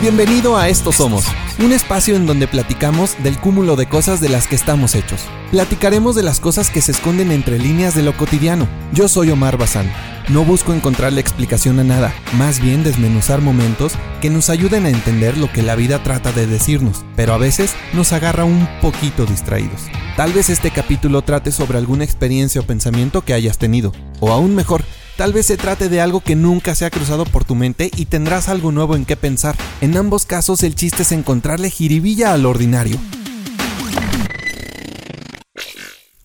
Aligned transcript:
Bienvenido 0.00 0.56
a 0.56 0.70
Esto 0.70 0.92
Somos, 0.92 1.26
un 1.58 1.72
espacio 1.72 2.16
en 2.16 2.24
donde 2.24 2.48
platicamos 2.48 3.22
del 3.22 3.38
cúmulo 3.38 3.76
de 3.76 3.86
cosas 3.86 4.18
de 4.22 4.30
las 4.30 4.46
que 4.46 4.54
estamos 4.54 4.94
hechos. 4.94 5.20
Platicaremos 5.50 6.16
de 6.16 6.22
las 6.22 6.40
cosas 6.40 6.70
que 6.70 6.80
se 6.80 6.92
esconden 6.92 7.30
entre 7.30 7.58
líneas 7.58 7.94
de 7.94 8.02
lo 8.02 8.16
cotidiano. 8.16 8.66
Yo 8.94 9.08
soy 9.08 9.30
Omar 9.30 9.58
Bazán. 9.58 9.92
No 10.30 10.42
busco 10.42 10.72
encontrarle 10.72 11.20
explicación 11.20 11.80
a 11.80 11.84
nada, 11.84 12.14
más 12.38 12.60
bien 12.60 12.82
desmenuzar 12.82 13.42
momentos 13.42 13.92
que 14.22 14.30
nos 14.30 14.48
ayuden 14.48 14.86
a 14.86 14.88
entender 14.88 15.36
lo 15.36 15.52
que 15.52 15.60
la 15.62 15.76
vida 15.76 16.02
trata 16.02 16.32
de 16.32 16.46
decirnos, 16.46 17.04
pero 17.14 17.34
a 17.34 17.38
veces 17.38 17.74
nos 17.92 18.14
agarra 18.14 18.44
un 18.44 18.66
poquito 18.80 19.26
distraídos. 19.26 19.82
Tal 20.16 20.32
vez 20.32 20.48
este 20.48 20.70
capítulo 20.70 21.20
trate 21.20 21.52
sobre 21.52 21.76
alguna 21.76 22.04
experiencia 22.04 22.62
o 22.62 22.64
pensamiento 22.64 23.20
que 23.20 23.34
hayas 23.34 23.58
tenido, 23.58 23.92
o 24.18 24.32
aún 24.32 24.54
mejor, 24.54 24.82
Tal 25.20 25.34
vez 25.34 25.44
se 25.44 25.58
trate 25.58 25.90
de 25.90 26.00
algo 26.00 26.22
que 26.22 26.34
nunca 26.34 26.74
se 26.74 26.86
ha 26.86 26.90
cruzado 26.90 27.26
por 27.26 27.44
tu 27.44 27.54
mente 27.54 27.90
y 27.94 28.06
tendrás 28.06 28.48
algo 28.48 28.72
nuevo 28.72 28.96
en 28.96 29.04
qué 29.04 29.16
pensar. 29.16 29.54
En 29.82 29.94
ambos 29.98 30.24
casos 30.24 30.62
el 30.62 30.74
chiste 30.74 31.02
es 31.02 31.12
encontrarle 31.12 31.68
jiribilla 31.68 32.32
al 32.32 32.46
ordinario. 32.46 32.96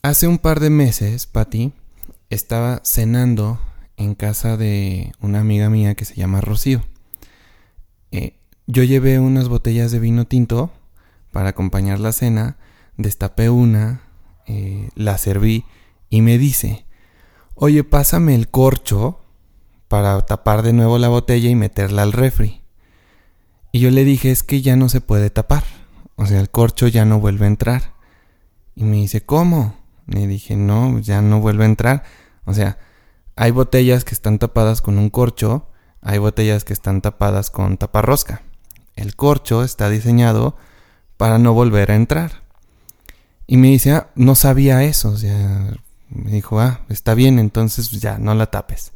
Hace 0.01 0.29
un 0.29 0.37
par 0.37 0.61
de 0.61 0.69
meses, 0.69 1.27
Patty, 1.27 1.73
estaba 2.29 2.79
cenando 2.85 3.59
en 3.97 4.15
casa 4.15 4.55
de 4.55 5.11
una 5.19 5.41
amiga 5.41 5.69
mía 5.69 5.95
que 5.95 6.05
se 6.05 6.15
llama 6.15 6.39
Rocío. 6.39 6.81
Eh, 8.11 8.37
yo 8.65 8.83
llevé 8.83 9.19
unas 9.19 9.49
botellas 9.49 9.91
de 9.91 9.99
vino 9.99 10.23
tinto 10.23 10.71
para 11.33 11.49
acompañar 11.49 11.99
la 11.99 12.13
cena, 12.13 12.55
destapé 12.95 13.49
una, 13.49 14.03
eh, 14.47 14.87
la 14.95 15.17
serví 15.17 15.65
y 16.09 16.21
me 16.21 16.37
dice, 16.37 16.84
oye, 17.55 17.83
pásame 17.83 18.35
el 18.35 18.49
corcho 18.49 19.19
para 19.87 20.21
tapar 20.25 20.61
de 20.61 20.73
nuevo 20.73 20.97
la 20.97 21.09
botella 21.09 21.49
y 21.49 21.55
meterla 21.55 22.03
al 22.03 22.11
refri. 22.11 22.61
Y 23.71 23.79
yo 23.79 23.91
le 23.91 24.05
dije, 24.05 24.31
es 24.31 24.43
que 24.43 24.61
ya 24.61 24.75
no 24.75 24.89
se 24.89 25.01
puede 25.01 25.29
tapar. 25.29 25.63
O 26.15 26.25
sea, 26.25 26.39
el 26.39 26.49
corcho 26.49 26.87
ya 26.87 27.05
no 27.05 27.19
vuelve 27.19 27.45
a 27.45 27.49
entrar. 27.49 27.93
Y 28.75 28.83
me 28.83 28.97
dice, 28.97 29.21
¿cómo? 29.25 29.75
Le 30.07 30.27
dije, 30.27 30.55
no, 30.55 30.99
ya 30.99 31.21
no 31.21 31.41
vuelve 31.41 31.63
a 31.63 31.67
entrar. 31.67 32.03
O 32.45 32.53
sea, 32.53 32.77
hay 33.35 33.51
botellas 33.51 34.05
que 34.05 34.13
están 34.13 34.39
tapadas 34.39 34.81
con 34.81 34.97
un 34.97 35.09
corcho, 35.09 35.67
hay 36.01 36.19
botellas 36.19 36.63
que 36.63 36.73
están 36.73 37.01
tapadas 37.01 37.49
con 37.49 37.77
taparrosca. 37.77 38.43
El 38.95 39.15
corcho 39.15 39.63
está 39.63 39.89
diseñado 39.89 40.55
para 41.17 41.37
no 41.37 41.53
volver 41.53 41.91
a 41.91 41.95
entrar. 41.95 42.43
Y 43.47 43.57
me 43.57 43.67
dice, 43.67 43.91
ah, 43.91 44.09
no 44.15 44.35
sabía 44.35 44.83
eso, 44.83 45.09
o 45.09 45.17
sea, 45.17 45.73
me 46.09 46.31
dijo, 46.31 46.59
ah, 46.59 46.81
está 46.89 47.13
bien, 47.13 47.39
entonces 47.39 47.91
ya, 47.91 48.17
no 48.17 48.33
la 48.35 48.47
tapes. 48.47 48.91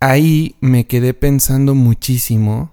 Ahí 0.00 0.56
me 0.60 0.86
quedé 0.86 1.14
pensando 1.14 1.74
muchísimo 1.74 2.72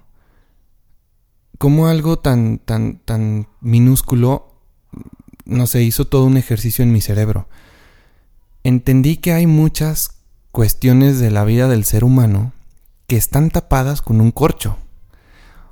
cómo 1.57 1.87
algo 1.87 2.19
tan, 2.19 2.59
tan, 2.59 2.99
tan 2.99 3.47
minúsculo, 3.61 4.53
no 5.45 5.67
sé, 5.67 5.83
hizo 5.83 6.05
todo 6.05 6.25
un 6.25 6.37
ejercicio 6.37 6.83
en 6.83 6.91
mi 6.91 7.01
cerebro. 7.01 7.47
Entendí 8.63 9.17
que 9.17 9.33
hay 9.33 9.47
muchas 9.47 10.17
cuestiones 10.51 11.19
de 11.19 11.31
la 11.31 11.43
vida 11.43 11.67
del 11.67 11.85
ser 11.85 12.03
humano 12.03 12.53
que 13.07 13.17
están 13.17 13.49
tapadas 13.49 14.01
con 14.01 14.21
un 14.21 14.31
corcho. 14.31 14.77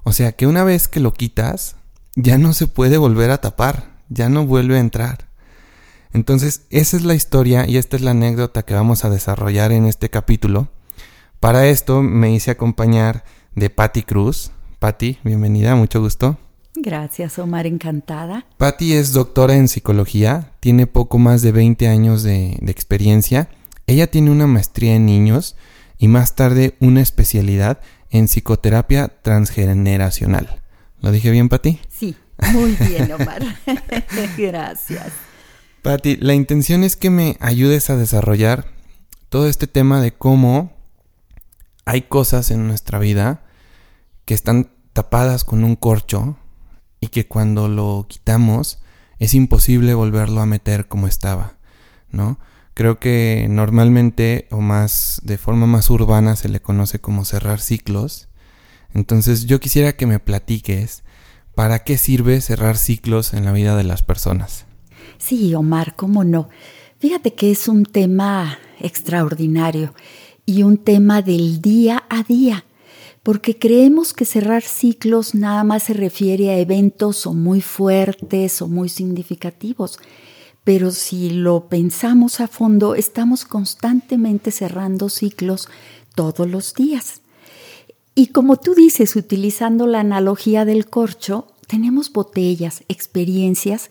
O 0.03 0.11
sea 0.11 0.33
que 0.33 0.47
una 0.47 0.63
vez 0.63 0.87
que 0.87 0.99
lo 0.99 1.13
quitas, 1.13 1.75
ya 2.15 2.37
no 2.37 2.53
se 2.53 2.67
puede 2.67 2.97
volver 2.97 3.31
a 3.31 3.39
tapar, 3.39 3.93
ya 4.09 4.29
no 4.29 4.45
vuelve 4.45 4.77
a 4.77 4.81
entrar. 4.81 5.27
Entonces, 6.13 6.67
esa 6.69 6.95
es 6.95 7.03
la 7.03 7.15
historia 7.15 7.67
y 7.67 7.77
esta 7.77 7.95
es 7.95 8.03
la 8.03 8.11
anécdota 8.11 8.63
que 8.63 8.75
vamos 8.75 9.03
a 9.03 9.09
desarrollar 9.09 9.71
en 9.71 9.85
este 9.85 10.09
capítulo. 10.09 10.69
Para 11.39 11.67
esto 11.67 12.03
me 12.03 12.31
hice 12.33 12.51
acompañar 12.51 13.25
de 13.55 13.71
Patti 13.71 14.03
Cruz. 14.03 14.51
Patti, 14.79 15.17
bienvenida, 15.23 15.75
mucho 15.75 15.99
gusto. 16.01 16.37
Gracias, 16.75 17.39
Omar, 17.39 17.65
encantada. 17.65 18.45
Patti 18.57 18.93
es 18.93 19.11
doctora 19.13 19.55
en 19.55 19.67
psicología, 19.67 20.51
tiene 20.59 20.87
poco 20.87 21.17
más 21.17 21.41
de 21.41 21.51
20 21.51 21.87
años 21.87 22.23
de, 22.23 22.57
de 22.61 22.71
experiencia. 22.71 23.49
Ella 23.87 24.07
tiene 24.07 24.31
una 24.31 24.47
maestría 24.47 24.95
en 24.95 25.05
niños 25.05 25.55
y 25.97 26.07
más 26.07 26.35
tarde 26.35 26.75
una 26.79 27.01
especialidad 27.01 27.79
en 28.11 28.27
psicoterapia 28.27 29.07
transgeneracional. 29.07 30.61
¿Lo 31.01 31.11
dije 31.11 31.31
bien, 31.31 31.49
Patti? 31.49 31.79
Sí, 31.89 32.15
muy 32.53 32.75
bien, 32.87 33.11
Omar. 33.19 33.43
Gracias. 34.37 35.11
Patti, 35.83 36.15
la 36.15 36.33
intención 36.33 36.85
es 36.85 36.95
que 36.95 37.09
me 37.09 37.35
ayudes 37.41 37.89
a 37.89 37.97
desarrollar 37.97 38.67
todo 39.27 39.49
este 39.49 39.67
tema 39.67 40.01
de 40.01 40.13
cómo 40.13 40.71
hay 41.83 42.03
cosas 42.03 42.51
en 42.51 42.65
nuestra 42.67 42.99
vida 42.99 43.43
que 44.23 44.33
están 44.33 44.71
tapadas 44.93 45.43
con 45.43 45.65
un 45.65 45.75
corcho 45.75 46.37
y 47.01 47.07
que 47.07 47.27
cuando 47.27 47.67
lo 47.67 48.05
quitamos 48.07 48.79
es 49.19 49.33
imposible 49.33 49.93
volverlo 49.93 50.39
a 50.39 50.45
meter 50.45 50.87
como 50.87 51.05
estaba, 51.05 51.57
¿no? 52.09 52.39
Creo 52.75 52.97
que 52.97 53.47
normalmente 53.49 54.47
o 54.51 54.61
más 54.61 55.19
de 55.25 55.37
forma 55.37 55.67
más 55.67 55.89
urbana 55.89 56.37
se 56.37 56.47
le 56.47 56.61
conoce 56.61 56.99
como 56.99 57.25
cerrar 57.25 57.59
ciclos. 57.59 58.29
Entonces 58.93 59.47
yo 59.47 59.59
quisiera 59.59 59.97
que 59.97 60.07
me 60.07 60.19
platiques 60.19 61.03
para 61.55 61.79
qué 61.79 61.97
sirve 61.97 62.39
cerrar 62.39 62.77
ciclos 62.77 63.33
en 63.33 63.43
la 63.43 63.51
vida 63.51 63.75
de 63.75 63.83
las 63.83 64.01
personas. 64.01 64.65
Sí, 65.25 65.55
Omar, 65.55 65.95
cómo 65.95 66.25
no. 66.25 66.49
Fíjate 66.99 67.33
que 67.33 67.49
es 67.49 67.69
un 67.69 67.85
tema 67.85 68.59
extraordinario 68.81 69.93
y 70.45 70.63
un 70.63 70.77
tema 70.77 71.21
del 71.21 71.61
día 71.61 72.03
a 72.09 72.23
día, 72.23 72.65
porque 73.23 73.57
creemos 73.57 74.11
que 74.13 74.25
cerrar 74.25 74.63
ciclos 74.63 75.33
nada 75.33 75.63
más 75.63 75.83
se 75.83 75.93
refiere 75.93 76.49
a 76.49 76.59
eventos 76.59 77.25
o 77.25 77.33
muy 77.33 77.61
fuertes 77.61 78.61
o 78.61 78.67
muy 78.67 78.89
significativos, 78.89 79.97
pero 80.65 80.91
si 80.91 81.29
lo 81.29 81.69
pensamos 81.69 82.41
a 82.41 82.49
fondo, 82.49 82.93
estamos 82.93 83.45
constantemente 83.45 84.51
cerrando 84.51 85.07
ciclos 85.07 85.69
todos 86.15 86.49
los 86.49 86.73
días. 86.73 87.21
Y 88.13 88.27
como 88.27 88.57
tú 88.57 88.75
dices, 88.75 89.15
utilizando 89.15 89.87
la 89.87 90.01
analogía 90.01 90.65
del 90.65 90.89
corcho, 90.89 91.47
tenemos 91.65 92.11
botellas, 92.11 92.83
experiencias 92.89 93.89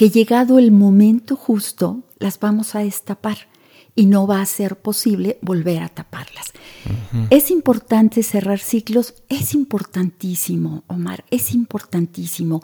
que 0.00 0.08
llegado 0.08 0.58
el 0.58 0.72
momento 0.72 1.36
justo 1.36 2.04
las 2.18 2.40
vamos 2.40 2.74
a 2.74 2.78
destapar 2.78 3.36
y 3.94 4.06
no 4.06 4.26
va 4.26 4.40
a 4.40 4.46
ser 4.46 4.80
posible 4.80 5.38
volver 5.42 5.82
a 5.82 5.90
taparlas. 5.90 6.54
Es 7.28 7.50
importante 7.50 8.22
cerrar 8.22 8.60
ciclos, 8.60 9.12
es 9.28 9.52
importantísimo, 9.52 10.84
Omar, 10.86 11.26
es 11.30 11.52
importantísimo. 11.52 12.62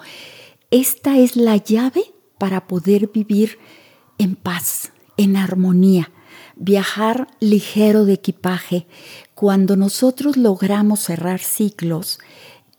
Esta 0.70 1.18
es 1.18 1.36
la 1.36 1.58
llave 1.58 2.04
para 2.38 2.66
poder 2.66 3.10
vivir 3.12 3.58
en 4.16 4.34
paz, 4.34 4.92
en 5.18 5.36
armonía, 5.36 6.12
viajar 6.54 7.26
ligero 7.40 8.06
de 8.06 8.14
equipaje. 8.14 8.86
Cuando 9.34 9.76
nosotros 9.76 10.38
logramos 10.38 11.00
cerrar 11.00 11.40
ciclos, 11.40 12.18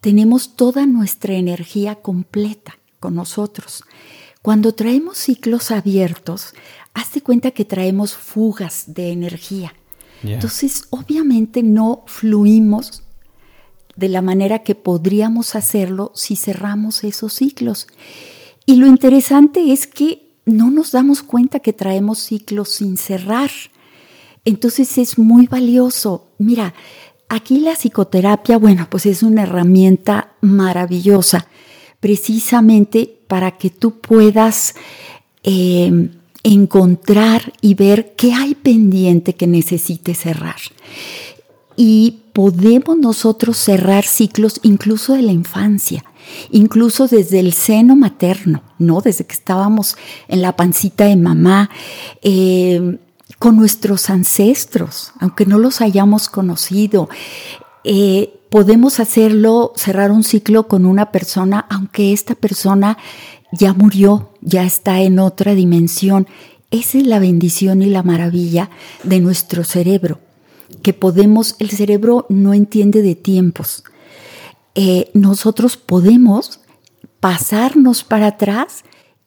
tenemos 0.02 0.56
toda 0.56 0.88
nuestra 0.88 1.36
energía 1.36 1.94
completa 1.94 2.80
con 3.00 3.14
nosotros. 3.14 3.84
Cuando 4.48 4.74
traemos 4.74 5.18
ciclos 5.18 5.72
abiertos, 5.72 6.54
hazte 6.94 7.20
cuenta 7.20 7.52
que 7.52 7.66
traemos 7.66 8.14
fugas 8.14 8.86
de 8.88 9.12
energía. 9.12 9.74
Entonces, 10.24 10.86
obviamente 10.90 11.64
no 11.64 12.06
fluimos 12.08 13.04
de 13.98 14.08
la 14.08 14.22
manera 14.22 14.60
que 14.60 14.74
podríamos 14.74 15.54
hacerlo 15.56 16.14
si 16.16 16.38
cerramos 16.38 17.04
esos 17.04 17.34
ciclos. 17.34 17.88
Y 18.66 18.78
lo 18.78 18.88
interesante 18.88 19.74
es 19.74 19.86
que 19.86 20.32
no 20.46 20.72
nos 20.72 20.94
damos 20.94 21.24
cuenta 21.24 21.60
que 21.60 21.74
traemos 21.74 22.20
ciclos 22.20 22.70
sin 22.70 22.96
cerrar. 22.96 23.52
Entonces 24.46 24.98
es 24.98 25.18
muy 25.20 25.48
valioso. 25.48 26.30
Mira, 26.38 26.74
aquí 27.28 27.60
la 27.60 27.74
psicoterapia, 27.76 28.58
bueno, 28.58 28.88
pues 28.90 29.08
es 29.08 29.24
una 29.24 29.44
herramienta 29.44 30.38
maravillosa 30.40 31.50
precisamente 32.00 33.17
para 33.28 33.52
que 33.52 33.70
tú 33.70 34.00
puedas 34.00 34.76
eh, 35.44 36.10
encontrar 36.44 37.54
y 37.62 37.74
ver 37.76 38.14
qué 38.16 38.34
hay 38.34 38.56
pendiente 38.56 39.36
que 39.36 39.48
necesite 39.48 40.16
cerrar. 40.16 40.60
Y 41.76 42.22
podemos 42.34 42.98
nosotros 42.98 43.58
cerrar 43.58 44.06
ciclos 44.06 44.60
incluso 44.64 45.14
de 45.14 45.22
la 45.22 45.32
infancia, 45.32 46.04
incluso 46.52 47.08
desde 47.08 47.40
el 47.40 47.54
seno 47.54 47.96
materno, 47.96 48.64
¿no? 48.80 49.02
Desde 49.02 49.26
que 49.26 49.34
estábamos 49.34 49.98
en 50.28 50.42
la 50.42 50.56
pancita 50.56 51.06
de 51.06 51.16
mamá, 51.16 51.70
eh, 52.22 52.98
con 53.40 53.56
nuestros 53.56 54.10
ancestros, 54.10 55.12
aunque 55.20 55.46
no 55.46 55.60
los 55.60 55.82
hayamos 55.82 56.30
conocido. 56.30 57.10
Eh, 57.84 58.37
podemos 58.50 59.00
hacerlo, 59.00 59.74
cerrar 59.76 60.12
un 60.12 60.24
ciclo 60.24 60.68
con 60.68 60.86
una 60.86 61.12
persona, 61.12 61.66
aunque 61.70 62.14
esta 62.14 62.36
persona 62.36 62.98
ya 63.52 63.74
murió, 63.74 64.32
ya 64.42 64.64
está 64.64 65.02
en 65.02 65.20
otra 65.20 65.54
dimensión. 65.54 66.28
Esa 66.72 66.98
es 66.98 67.08
la 67.08 67.20
bendición 67.20 67.82
y 67.82 67.88
la 67.88 68.04
maravilla 68.04 68.70
de 69.04 69.20
nuestro 69.20 69.64
cerebro, 69.64 70.20
que 70.82 70.94
podemos, 70.94 71.56
el 71.60 71.70
cerebro 71.70 72.26
no 72.30 72.54
entiende 72.54 73.02
de 73.02 73.16
tiempos. 73.16 73.84
eh, 74.76 75.10
nosotros 75.16 75.76
podemos 75.76 76.60
pasarnos 77.20 78.04
para 78.04 78.28
atrás 78.28 78.84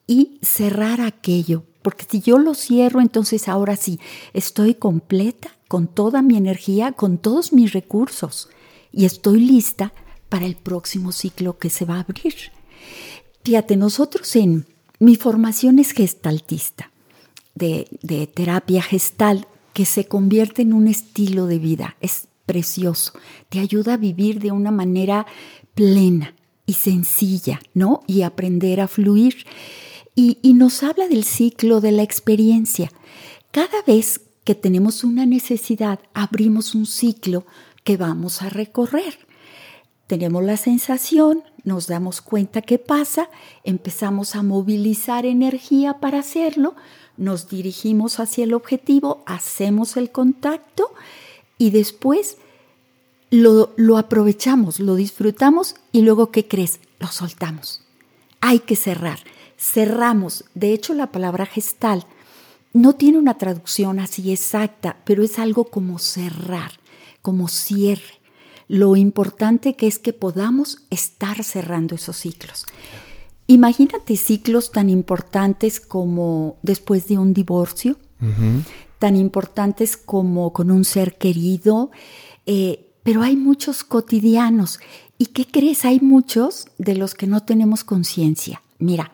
y 0.06 0.38
cerrar 0.42 1.00
aquello. 1.00 1.64
Porque 1.82 2.06
si 2.08 2.20
yo 2.20 2.38
lo 2.38 2.54
cierro, 2.54 3.00
entonces 3.00 3.48
ahora 3.48 3.74
sí, 3.74 3.98
estoy 4.32 4.74
completa 4.74 5.50
con 5.66 5.88
toda 5.88 6.22
mi 6.22 6.36
energía, 6.36 6.92
con 6.92 7.18
todos 7.18 7.52
mis 7.52 7.72
recursos 7.72 8.48
y 8.92 9.04
estoy 9.04 9.40
lista 9.40 9.92
para 10.28 10.46
el 10.46 10.56
próximo 10.56 11.12
ciclo 11.12 11.58
que 11.58 11.70
se 11.70 11.84
va 11.84 11.96
a 11.96 12.00
abrir. 12.00 12.34
Fíjate, 13.44 13.76
nosotros 13.76 14.34
en 14.36 14.66
mi 14.98 15.16
formación 15.16 15.78
es 15.78 15.92
gestaltista, 15.92 16.90
de, 17.54 17.88
de 18.02 18.26
terapia 18.26 18.82
gestal, 18.82 19.46
que 19.72 19.84
se 19.84 20.04
convierte 20.06 20.62
en 20.62 20.72
un 20.72 20.88
estilo 20.88 21.46
de 21.46 21.58
vida. 21.58 21.96
Es 22.00 22.28
precioso, 22.46 23.12
te 23.48 23.60
ayuda 23.60 23.94
a 23.94 23.96
vivir 23.96 24.40
de 24.40 24.50
una 24.50 24.70
manera 24.70 25.26
plena 25.74 26.34
y 26.66 26.74
sencilla, 26.74 27.60
¿no? 27.74 28.02
Y 28.06 28.22
aprender 28.22 28.80
a 28.80 28.88
fluir. 28.88 29.46
Y, 30.14 30.38
y, 30.42 30.54
nos 30.54 30.82
habla 30.82 31.08
del 31.08 31.24
ciclo 31.24 31.80
de 31.80 31.92
la 31.92 32.02
experiencia. 32.02 32.90
Cada 33.52 33.82
vez 33.86 34.20
que 34.44 34.54
tenemos 34.54 35.04
una 35.04 35.24
necesidad, 35.26 36.00
abrimos 36.12 36.74
un 36.74 36.86
ciclo 36.86 37.46
que 37.90 37.96
vamos 37.96 38.40
a 38.42 38.48
recorrer. 38.48 39.18
Tenemos 40.06 40.44
la 40.44 40.56
sensación, 40.56 41.42
nos 41.64 41.88
damos 41.88 42.20
cuenta 42.20 42.62
qué 42.62 42.78
pasa, 42.78 43.28
empezamos 43.64 44.36
a 44.36 44.44
movilizar 44.44 45.26
energía 45.26 45.94
para 45.94 46.20
hacerlo, 46.20 46.76
nos 47.16 47.48
dirigimos 47.48 48.20
hacia 48.20 48.44
el 48.44 48.54
objetivo, 48.54 49.24
hacemos 49.26 49.96
el 49.96 50.12
contacto 50.12 50.92
y 51.58 51.70
después 51.70 52.36
lo, 53.30 53.72
lo, 53.74 53.98
aprovechamos, 53.98 54.78
lo 54.78 54.94
disfrutamos 54.94 55.74
y 55.90 56.02
luego, 56.02 56.30
¿qué 56.30 56.46
crees? 56.46 56.78
Lo 57.00 57.08
soltamos. 57.08 57.82
Hay 58.40 58.60
que 58.60 58.76
cerrar. 58.76 59.18
Cerramos. 59.58 60.44
De 60.54 60.72
hecho, 60.72 60.94
la 60.94 61.08
palabra 61.08 61.44
gestal 61.44 62.06
no 62.72 62.92
tiene 62.92 63.18
una 63.18 63.36
traducción 63.36 63.98
así 63.98 64.32
exacta, 64.32 64.98
pero 65.04 65.24
es 65.24 65.40
algo 65.40 65.64
como 65.64 65.98
cerrar, 65.98 66.79
como 67.22 67.48
cierre. 67.48 68.20
Lo 68.68 68.96
importante 68.96 69.74
que 69.74 69.86
es 69.86 69.98
que 69.98 70.12
podamos 70.12 70.86
estar 70.90 71.42
cerrando 71.42 71.96
esos 71.96 72.16
ciclos. 72.16 72.66
Imagínate 73.46 74.16
ciclos 74.16 74.70
tan 74.70 74.88
importantes 74.88 75.80
como 75.80 76.58
después 76.62 77.08
de 77.08 77.18
un 77.18 77.34
divorcio, 77.34 77.96
tan 79.00 79.16
importantes 79.16 79.96
como 79.96 80.52
con 80.52 80.70
un 80.70 80.84
ser 80.84 81.18
querido, 81.18 81.90
eh, 82.46 82.92
pero 83.02 83.22
hay 83.22 83.34
muchos 83.34 83.82
cotidianos. 83.82 84.78
¿Y 85.18 85.26
qué 85.26 85.46
crees? 85.46 85.84
Hay 85.84 86.00
muchos 86.00 86.68
de 86.78 86.94
los 86.94 87.14
que 87.14 87.26
no 87.26 87.42
tenemos 87.42 87.82
conciencia. 87.82 88.62
Mira, 88.78 89.12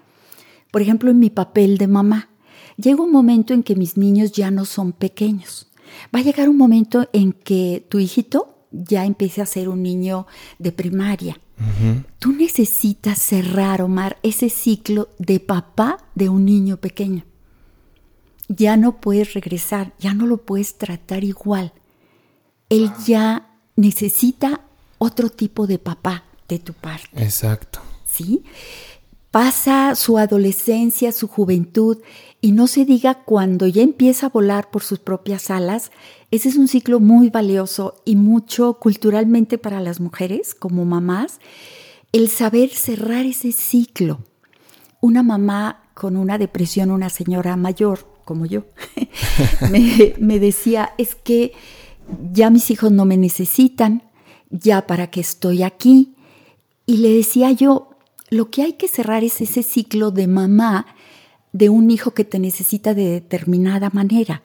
por 0.70 0.82
ejemplo, 0.82 1.10
en 1.10 1.18
mi 1.18 1.30
papel 1.30 1.78
de 1.78 1.86
mamá, 1.86 2.28
llega 2.76 3.02
un 3.02 3.12
momento 3.12 3.54
en 3.54 3.62
que 3.62 3.74
mis 3.74 3.96
niños 3.96 4.32
ya 4.32 4.50
no 4.50 4.66
son 4.66 4.92
pequeños. 4.92 5.65
Va 6.14 6.20
a 6.20 6.22
llegar 6.22 6.48
un 6.48 6.56
momento 6.56 7.08
en 7.12 7.32
que 7.32 7.86
tu 7.88 7.98
hijito 7.98 8.56
ya 8.70 9.04
empiece 9.04 9.42
a 9.42 9.46
ser 9.46 9.68
un 9.68 9.82
niño 9.82 10.26
de 10.58 10.72
primaria. 10.72 11.40
Tú 12.18 12.32
necesitas 12.32 13.18
cerrar, 13.18 13.80
Omar, 13.80 14.18
ese 14.22 14.50
ciclo 14.50 15.08
de 15.18 15.40
papá 15.40 15.96
de 16.14 16.28
un 16.28 16.44
niño 16.44 16.76
pequeño. 16.76 17.24
Ya 18.48 18.76
no 18.76 19.00
puedes 19.00 19.32
regresar, 19.32 19.94
ya 19.98 20.12
no 20.12 20.26
lo 20.26 20.36
puedes 20.36 20.76
tratar 20.76 21.24
igual. 21.24 21.72
Él 22.68 22.90
ya 23.06 23.48
necesita 23.74 24.60
otro 24.98 25.30
tipo 25.30 25.66
de 25.66 25.78
papá 25.78 26.24
de 26.48 26.58
tu 26.58 26.74
parte. 26.74 27.08
Exacto. 27.22 27.80
¿Sí? 28.04 28.44
Pasa 29.30 29.94
su 29.94 30.18
adolescencia, 30.18 31.12
su 31.12 31.28
juventud, 31.28 31.98
y 32.40 32.52
no 32.52 32.66
se 32.66 32.84
diga 32.84 33.22
cuando 33.24 33.66
ya 33.66 33.82
empieza 33.82 34.26
a 34.26 34.30
volar 34.30 34.70
por 34.70 34.82
sus 34.82 34.98
propias 34.98 35.50
alas, 35.50 35.90
ese 36.30 36.48
es 36.48 36.56
un 36.56 36.68
ciclo 36.68 37.00
muy 37.00 37.30
valioso 37.30 38.02
y 38.04 38.16
mucho 38.16 38.74
culturalmente 38.74 39.58
para 39.58 39.80
las 39.80 40.00
mujeres 40.00 40.54
como 40.54 40.84
mamás, 40.84 41.40
el 42.12 42.28
saber 42.28 42.70
cerrar 42.70 43.26
ese 43.26 43.52
ciclo. 43.52 44.20
Una 45.00 45.22
mamá 45.22 45.90
con 45.94 46.16
una 46.16 46.38
depresión, 46.38 46.90
una 46.90 47.10
señora 47.10 47.56
mayor 47.56 48.16
como 48.26 48.44
yo, 48.44 48.64
me, 49.70 50.38
decía, 50.40 50.92
es 50.98 51.14
que 51.14 51.52
ya 52.32 52.50
mis 52.50 52.72
hijos 52.72 52.90
no 52.90 53.04
me 53.04 53.16
necesitan, 53.16 54.02
ya 54.50 54.86
para 54.86 55.10
que 55.10 55.20
estoy 55.20 55.62
aquí. 55.62 56.16
Y 56.86 56.98
le 56.98 57.12
decía 57.12 57.52
yo, 57.52 57.90
lo 58.28 58.50
que 58.50 58.62
hay 58.62 58.72
que 58.72 58.88
cerrar 58.88 59.22
es 59.22 59.40
ese 59.40 59.62
ciclo 59.62 60.10
de 60.10 60.26
mamá 60.26 60.86
de 61.56 61.70
un 61.70 61.90
hijo 61.90 62.12
que 62.12 62.24
te 62.24 62.38
necesita 62.38 62.92
de 62.92 63.10
determinada 63.10 63.88
manera, 63.90 64.42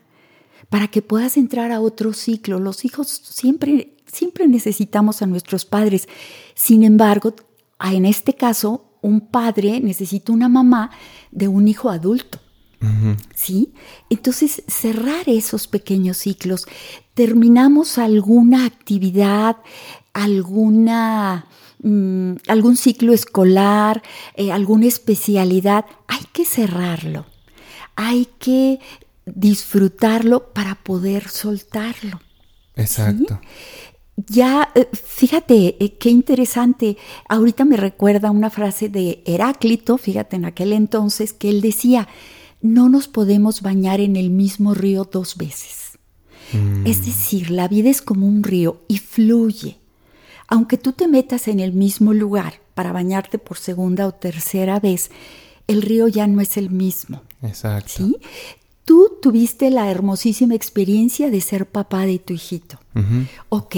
para 0.69 0.88
que 0.88 1.02
puedas 1.02 1.36
entrar 1.36 1.72
a 1.74 1.81
otro 1.81 2.13
ciclo. 2.13 2.60
Los 2.60 2.86
hijos 2.86 3.10
siempre, 3.10 3.98
siempre 4.06 4.48
necesitamos 4.48 5.22
a 5.22 5.25
nuestros 5.25 5.66
padres. 5.66 6.08
Sin 6.56 6.84
embargo, 6.84 7.36
en 7.84 8.06
este 8.06 8.34
caso, 8.34 8.86
un 9.02 9.19
padre 9.19 9.81
necesita 9.81 10.31
una 10.31 10.48
mamá 10.48 10.92
de 11.31 11.50
un 11.50 11.68
hijo 11.68 11.90
adulto. 11.90 12.40
¿Sí? 13.36 13.74
Entonces, 14.10 14.64
cerrar 14.68 15.28
esos 15.28 15.68
pequeños 15.68 16.18
ciclos. 16.18 16.66
Terminamos 17.14 18.00
alguna 18.00 18.66
actividad, 18.66 19.57
alguna 20.14 21.46
Mm, 21.83 22.36
algún 22.48 22.78
ciclo 22.78 23.12
escolar, 23.12 24.04
eh, 24.36 24.51
alguna 24.51 24.86
especialidad, 24.86 25.86
hay 26.07 26.24
que 26.31 26.45
cerrarlo, 26.45 27.25
hay 27.95 28.28
que 28.38 28.80
disfrutarlo 29.25 30.54
para 30.54 30.75
poder 30.75 31.28
soltarlo. 31.28 32.22
Exacto. 32.75 33.42
Ya, 34.28 34.69
eh, 34.75 34.88
fíjate, 34.94 35.83
eh, 35.83 35.98
qué 35.98 36.12
interesante. 36.12 36.98
Ahorita 37.28 37.66
me 37.66 37.78
recuerda 37.78 38.30
una 38.30 38.51
frase 38.51 38.88
de 38.88 39.24
Heráclito, 39.25 39.98
fíjate, 39.98 40.36
en 40.36 40.45
aquel 40.45 40.74
entonces, 40.74 41.33
que 41.33 41.50
él 41.50 41.62
decía, 41.62 42.07
no 42.62 42.89
nos 42.89 43.07
podemos 43.07 43.63
bañar 43.63 44.01
en 44.01 44.18
el 44.18 44.30
mismo 44.30 44.75
río 44.75 45.10
dos 45.12 45.36
veces. 45.36 45.98
Mm. 46.54 46.86
Es 46.86 47.07
decir, 47.07 47.50
la 47.50 47.68
vida 47.68 47.89
es 47.89 48.04
como 48.04 48.28
un 48.28 48.44
río 48.44 48.83
y 48.88 49.00
fluye 49.00 49.81
aunque 50.51 50.77
tú 50.77 50.92
te 50.92 51.07
metas 51.07 51.48
en 51.48 51.62
el 51.62 51.71
mismo 51.71 52.13
lugar 52.13 52.56
para 52.74 52.92
bañarte 52.92 53.40
por 53.40 53.57
segunda 53.57 54.06
o 54.06 54.11
tercera 54.11 54.81
vez, 54.81 55.09
el 55.68 55.81
río 55.81 56.09
ya 56.09 56.28
no 56.28 56.42
es 56.42 56.57
el 56.57 56.69
mismo. 56.69 57.23
Exacto. 57.42 57.94
¿sí? 57.95 58.18
Tú 58.83 59.18
tuviste 59.21 59.69
la 59.69 59.90
hermosísima 59.90 60.54
experiencia 60.54 61.31
de 61.31 61.40
ser 61.40 61.68
papá 61.68 62.06
de 62.06 62.19
tu 62.19 62.33
hijito. 62.33 62.80
Ok, 63.47 63.76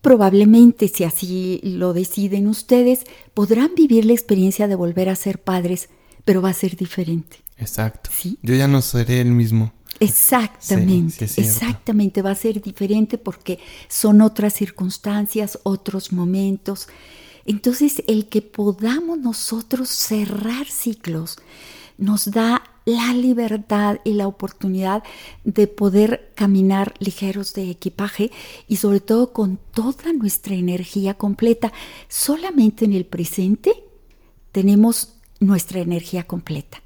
probablemente 0.00 0.88
si 0.88 1.04
así 1.04 1.60
lo 1.62 1.92
deciden 1.92 2.48
ustedes, 2.48 3.04
podrán 3.32 3.70
vivir 3.76 4.04
la 4.04 4.12
experiencia 4.12 4.66
de 4.66 4.74
volver 4.74 5.10
a 5.10 5.16
ser 5.16 5.40
padres, 5.40 5.90
pero 6.24 6.42
va 6.42 6.48
a 6.50 6.54
ser 6.54 6.74
diferente. 6.76 7.36
Exacto. 7.56 8.10
¿Sí? 8.12 8.36
Yo 8.42 8.56
ya 8.56 8.66
no 8.66 8.82
seré 8.82 9.20
el 9.20 9.30
mismo. 9.30 9.72
Exactamente, 10.00 11.26
exactamente, 11.36 12.22
va 12.22 12.30
a 12.30 12.34
ser 12.34 12.62
diferente 12.62 13.18
porque 13.18 13.58
son 13.86 14.22
otras 14.22 14.54
circunstancias, 14.54 15.58
otros 15.62 16.10
momentos. 16.10 16.88
Entonces, 17.44 18.02
el 18.06 18.28
que 18.30 18.40
podamos 18.40 19.18
nosotros 19.18 19.90
cerrar 19.90 20.66
ciclos 20.66 21.36
nos 21.98 22.30
da 22.30 22.62
la 22.86 23.12
libertad 23.12 23.98
y 24.04 24.14
la 24.14 24.26
oportunidad 24.26 25.02
de 25.44 25.66
poder 25.66 26.32
caminar 26.34 26.94
ligeros 26.98 27.52
de 27.52 27.70
equipaje 27.70 28.30
y 28.68 28.76
sobre 28.76 29.00
todo 29.00 29.34
con 29.34 29.58
toda 29.72 30.14
nuestra 30.14 30.54
energía 30.54 31.14
completa. 31.14 31.72
Solamente 32.08 32.86
en 32.86 32.94
el 32.94 33.04
presente 33.04 33.84
tenemos 34.50 35.16
nuestra 35.40 35.80
energía 35.80 36.24
completa. 36.26 36.82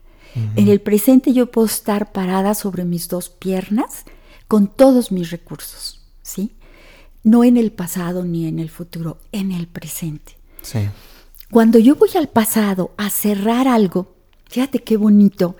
En 0.56 0.68
el 0.68 0.80
presente 0.80 1.32
yo 1.32 1.50
puedo 1.50 1.66
estar 1.66 2.10
parada 2.10 2.54
sobre 2.54 2.84
mis 2.84 3.08
dos 3.08 3.28
piernas 3.28 4.04
con 4.48 4.66
todos 4.66 5.12
mis 5.12 5.30
recursos, 5.30 6.00
¿sí? 6.22 6.52
No 7.22 7.44
en 7.44 7.56
el 7.56 7.70
pasado 7.72 8.24
ni 8.24 8.46
en 8.46 8.58
el 8.58 8.68
futuro, 8.68 9.18
en 9.32 9.52
el 9.52 9.68
presente. 9.68 10.36
Sí. 10.62 10.80
Cuando 11.50 11.78
yo 11.78 11.94
voy 11.94 12.10
al 12.16 12.28
pasado 12.28 12.92
a 12.96 13.10
cerrar 13.10 13.68
algo, 13.68 14.14
fíjate 14.48 14.80
qué 14.80 14.96
bonito, 14.96 15.56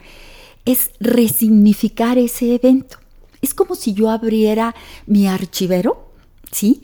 es 0.65 0.91
resignificar 0.99 2.19
ese 2.19 2.55
evento. 2.55 2.99
Es 3.41 3.55
como 3.55 3.75
si 3.75 3.93
yo 3.95 4.11
abriera 4.11 4.75
mi 5.07 5.29
archivero, 5.29 6.11
¿sí? 6.51 6.83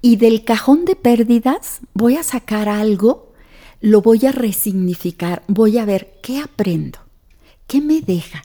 Y 0.00 0.16
del 0.16 0.44
cajón 0.44 0.84
de 0.84 0.96
pérdidas 0.96 1.80
voy 1.94 2.16
a 2.16 2.22
sacar 2.22 2.68
algo, 2.68 3.32
lo 3.80 4.00
voy 4.00 4.26
a 4.26 4.32
resignificar, 4.32 5.42
voy 5.48 5.78
a 5.78 5.84
ver 5.84 6.20
qué 6.22 6.38
aprendo. 6.38 6.98
¿Qué 7.66 7.80
me 7.80 8.00
deja? 8.00 8.42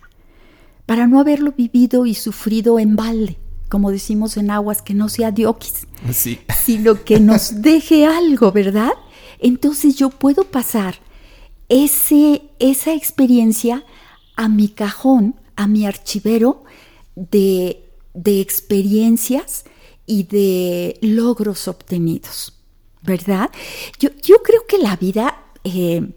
Para 0.86 1.08
no 1.08 1.20
haberlo 1.20 1.52
vivido 1.52 2.06
y 2.06 2.14
sufrido 2.14 2.80
en 2.80 2.96
balde, 2.96 3.38
como 3.70 3.92
decimos 3.92 4.38
en 4.38 4.52
aguas, 4.52 4.82
que 4.82 4.94
no 4.94 5.10
sea 5.10 5.32
dioquis, 5.32 5.88
sí. 6.12 6.40
sino 6.64 7.04
que 7.04 7.20
nos 7.20 7.62
deje 7.62 8.06
algo, 8.06 8.52
¿verdad? 8.52 8.94
entonces 9.40 9.96
yo 9.96 10.10
puedo 10.10 10.44
pasar 10.46 10.96
ese, 11.70 12.44
esa 12.60 12.94
experiencia 12.94 13.84
a 14.36 14.48
mi 14.48 14.70
cajón, 14.70 15.36
a 15.56 15.68
mi 15.68 15.86
archivero 15.86 16.64
de, 17.16 17.84
experiencias 18.26 19.66
y 20.06 20.24
de 20.24 20.98
logros 21.02 21.68
obtenidos, 21.68 22.54
¿verdad? 23.02 23.50
Yo, 24.00 24.10
yo 24.22 24.42
creo 24.44 24.66
que 24.68 24.78
la 24.78 24.96
vida, 24.96 25.44
eh, 25.64 26.14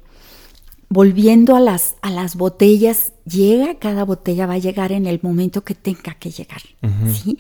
volviendo 0.91 1.55
a 1.55 1.61
las, 1.61 1.95
a 2.03 2.11
las 2.11 2.35
botellas, 2.35 3.13
llega, 3.25 3.77
cada 3.77 4.05
botella 4.05 4.47
va 4.47 4.55
a 4.55 4.59
llegar 4.59 4.91
en 4.91 5.07
el 5.07 5.21
momento 5.23 5.63
que 5.63 5.75
tenga 5.75 6.15
que 6.15 6.31
llegar, 6.31 6.63
¿sí? 7.15 7.39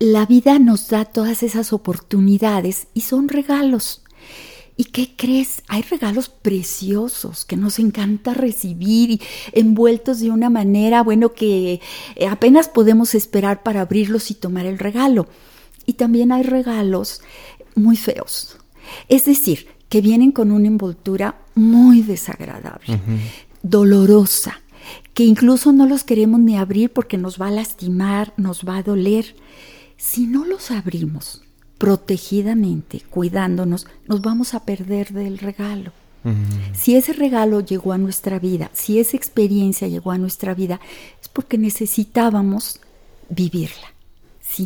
La 0.00 0.26
vida 0.26 0.58
nos 0.58 0.88
da 0.88 1.04
todas 1.04 1.44
esas 1.44 1.72
oportunidades 1.72 2.88
y 2.92 3.02
son 3.02 3.28
regalos. 3.28 4.02
¿Y 4.76 4.84
qué 4.84 5.12
crees? 5.16 5.62
Hay 5.68 5.82
regalos 5.82 6.28
preciosos 6.28 7.44
que 7.44 7.56
nos 7.56 7.78
encanta 7.78 8.34
recibir 8.34 9.10
y 9.10 9.20
envueltos 9.52 10.18
de 10.18 10.30
una 10.30 10.50
manera, 10.50 11.04
bueno, 11.04 11.34
que 11.34 11.80
eh, 12.16 12.26
apenas 12.26 12.68
podemos 12.68 13.14
esperar 13.14 13.62
para 13.62 13.82
abrirlos 13.82 14.32
y 14.32 14.34
tomar 14.34 14.66
el 14.66 14.80
regalo. 14.80 15.28
Y 15.86 15.92
también 15.92 16.32
hay 16.32 16.42
regalos 16.42 17.20
muy 17.76 17.96
feos. 17.96 18.56
Es 19.08 19.26
decir, 19.26 19.68
que 19.92 20.00
vienen 20.00 20.32
con 20.32 20.52
una 20.52 20.68
envoltura 20.68 21.36
muy 21.54 22.00
desagradable, 22.00 22.98
dolorosa, 23.62 24.62
que 25.12 25.22
incluso 25.22 25.70
no 25.70 25.84
los 25.84 26.02
queremos 26.02 26.40
ni 26.40 26.56
abrir 26.56 26.90
porque 26.90 27.18
nos 27.18 27.38
va 27.38 27.48
a 27.48 27.50
lastimar, 27.50 28.32
nos 28.38 28.64
va 28.66 28.78
a 28.78 28.82
doler. 28.82 29.36
Si 29.98 30.26
no 30.26 30.46
los 30.46 30.70
abrimos, 30.70 31.42
protegidamente, 31.76 33.02
cuidándonos, 33.10 33.86
nos 34.08 34.22
vamos 34.22 34.54
a 34.54 34.64
perder 34.64 35.12
del 35.12 35.36
regalo. 35.36 35.92
Si 36.72 36.96
ese 36.96 37.12
regalo 37.12 37.60
llegó 37.60 37.92
a 37.92 37.98
nuestra 37.98 38.38
vida, 38.38 38.70
si 38.72 38.98
esa 38.98 39.18
experiencia 39.18 39.88
llegó 39.88 40.12
a 40.12 40.16
nuestra 40.16 40.54
vida, 40.54 40.80
es 41.20 41.28
porque 41.28 41.58
necesitábamos 41.58 42.80
vivirla. 43.28 43.92
¿sí? 44.40 44.64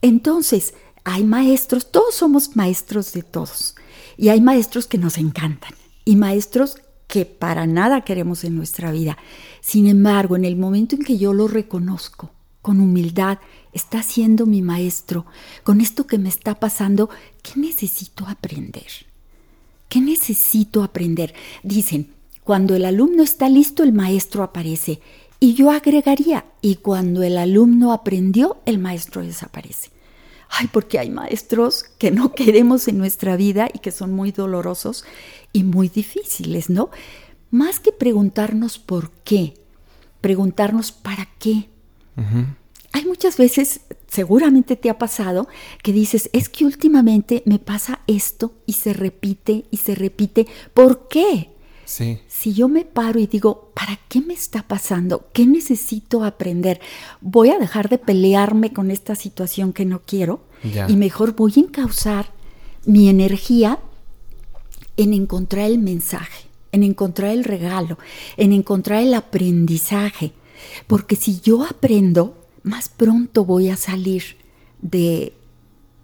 Entonces, 0.00 0.72
hay 1.04 1.24
maestros, 1.24 1.90
todos 1.90 2.14
somos 2.14 2.56
maestros 2.56 3.12
de 3.12 3.22
todos, 3.22 3.74
y 4.20 4.28
hay 4.28 4.42
maestros 4.42 4.86
que 4.86 4.98
nos 4.98 5.16
encantan, 5.16 5.72
y 6.04 6.14
maestros 6.14 6.76
que 7.06 7.24
para 7.24 7.66
nada 7.66 8.02
queremos 8.02 8.44
en 8.44 8.54
nuestra 8.54 8.92
vida. 8.92 9.16
Sin 9.62 9.86
embargo, 9.86 10.36
en 10.36 10.44
el 10.44 10.56
momento 10.56 10.94
en 10.94 11.02
que 11.02 11.16
yo 11.16 11.32
lo 11.32 11.48
reconozco 11.48 12.30
con 12.60 12.82
humildad 12.82 13.38
está 13.72 14.02
siendo 14.02 14.44
mi 14.44 14.60
maestro, 14.60 15.24
con 15.64 15.80
esto 15.80 16.06
que 16.06 16.18
me 16.18 16.28
está 16.28 16.56
pasando, 16.60 17.08
¿qué 17.42 17.58
necesito 17.58 18.26
aprender? 18.28 18.90
¿Qué 19.88 20.02
necesito 20.02 20.82
aprender? 20.82 21.32
Dicen, 21.62 22.12
cuando 22.44 22.74
el 22.74 22.84
alumno 22.84 23.22
está 23.22 23.48
listo, 23.48 23.82
el 23.82 23.94
maestro 23.94 24.42
aparece. 24.42 25.00
Y 25.40 25.54
yo 25.54 25.70
agregaría, 25.70 26.44
y 26.60 26.76
cuando 26.76 27.22
el 27.22 27.38
alumno 27.38 27.94
aprendió, 27.94 28.58
el 28.66 28.78
maestro 28.78 29.22
desaparece. 29.22 29.88
Ay, 30.50 30.68
porque 30.72 30.98
hay 30.98 31.10
maestros 31.10 31.84
que 31.98 32.10
no 32.10 32.32
queremos 32.34 32.88
en 32.88 32.98
nuestra 32.98 33.36
vida 33.36 33.68
y 33.72 33.78
que 33.78 33.92
son 33.92 34.12
muy 34.12 34.32
dolorosos 34.32 35.04
y 35.52 35.62
muy 35.62 35.88
difíciles, 35.88 36.68
¿no? 36.68 36.90
Más 37.50 37.80
que 37.80 37.92
preguntarnos 37.92 38.78
por 38.78 39.10
qué, 39.24 39.54
preguntarnos 40.20 40.92
para 40.92 41.28
qué. 41.38 41.68
Hay 42.92 43.06
muchas 43.06 43.38
veces, 43.38 43.80
seguramente 44.08 44.76
te 44.76 44.90
ha 44.90 44.98
pasado, 44.98 45.48
que 45.82 45.92
dices, 45.92 46.28
es 46.34 46.50
que 46.50 46.66
últimamente 46.66 47.42
me 47.46 47.58
pasa 47.58 48.00
esto 48.06 48.52
y 48.66 48.74
se 48.74 48.92
repite 48.92 49.64
y 49.70 49.78
se 49.78 49.94
repite. 49.94 50.46
¿Por 50.74 51.08
qué? 51.08 51.50
Sí. 51.90 52.20
Si 52.28 52.52
yo 52.52 52.68
me 52.68 52.84
paro 52.84 53.18
y 53.18 53.26
digo, 53.26 53.72
¿para 53.74 53.98
qué 54.08 54.20
me 54.20 54.32
está 54.32 54.62
pasando? 54.62 55.28
¿Qué 55.32 55.44
necesito 55.44 56.22
aprender? 56.22 56.80
Voy 57.20 57.50
a 57.50 57.58
dejar 57.58 57.88
de 57.88 57.98
pelearme 57.98 58.72
con 58.72 58.92
esta 58.92 59.16
situación 59.16 59.72
que 59.72 59.84
no 59.84 60.00
quiero 60.00 60.40
y 60.86 60.94
mejor 60.94 61.34
voy 61.34 61.52
a 61.56 61.60
encauzar 61.60 62.30
mi 62.86 63.08
energía 63.08 63.80
en 64.96 65.12
encontrar 65.14 65.66
el 65.66 65.80
mensaje, 65.80 66.44
en 66.70 66.84
encontrar 66.84 67.32
el 67.32 67.42
regalo, 67.42 67.98
en 68.36 68.52
encontrar 68.52 69.02
el 69.02 69.12
aprendizaje. 69.12 70.30
Porque 70.86 71.16
si 71.16 71.40
yo 71.40 71.64
aprendo, 71.64 72.46
más 72.62 72.88
pronto 72.88 73.44
voy 73.44 73.68
a 73.68 73.76
salir 73.76 74.36
de, 74.80 75.32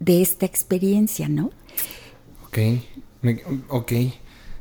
esta 0.05 0.45
experiencia, 0.45 1.29
¿no? 1.29 1.51
Ok, 2.45 2.57
ok, 3.69 3.93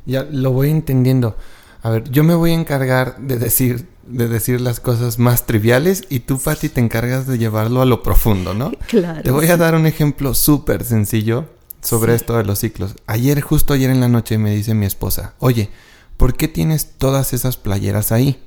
ya 0.07 0.27
lo 0.31 0.53
voy 0.53 0.71
entendiendo. 0.71 1.37
A 1.83 1.91
ver, 1.91 2.11
yo 2.11 2.25
me 2.25 2.35
voy 2.35 2.53
a 2.53 2.55
encargar 2.55 3.19
de 3.19 3.39
decir, 3.39 3.89
de 4.07 4.29
decir 4.29 4.61
las 4.61 4.81
cosas 4.81 5.19
más 5.19 5.47
triviales 5.47 6.05
y 6.09 6.21
tú, 6.21 6.39
Patti, 6.39 6.69
te 6.69 6.81
encargas 6.81 7.27
de 7.27 7.39
llevarlo 7.39 7.83
a 7.83 7.87
lo 7.87 8.03
profundo, 8.03 8.55
¿no? 8.55 8.73
Claro. 8.89 9.23
Te 9.23 9.31
voy 9.31 9.49
a 9.49 9.57
dar 9.57 9.75
un 9.75 9.87
ejemplo 9.87 10.35
súper 10.35 10.85
sencillo 10.85 11.49
sobre 11.81 12.15
esto 12.15 12.37
de 12.37 12.45
los 12.45 12.61
ciclos. 12.61 12.97
Ayer, 13.07 13.41
justo 13.41 13.75
ayer 13.75 13.91
en 13.91 14.01
la 14.01 14.09
noche, 14.09 14.39
me 14.39 14.55
dice 14.55 14.75
mi 14.75 14.87
esposa, 14.87 15.35
oye, 15.39 15.71
¿por 16.17 16.37
qué 16.37 16.49
tienes 16.49 16.93
todas 16.99 17.33
esas 17.33 17.57
playeras 17.57 18.11
ahí? 18.11 18.41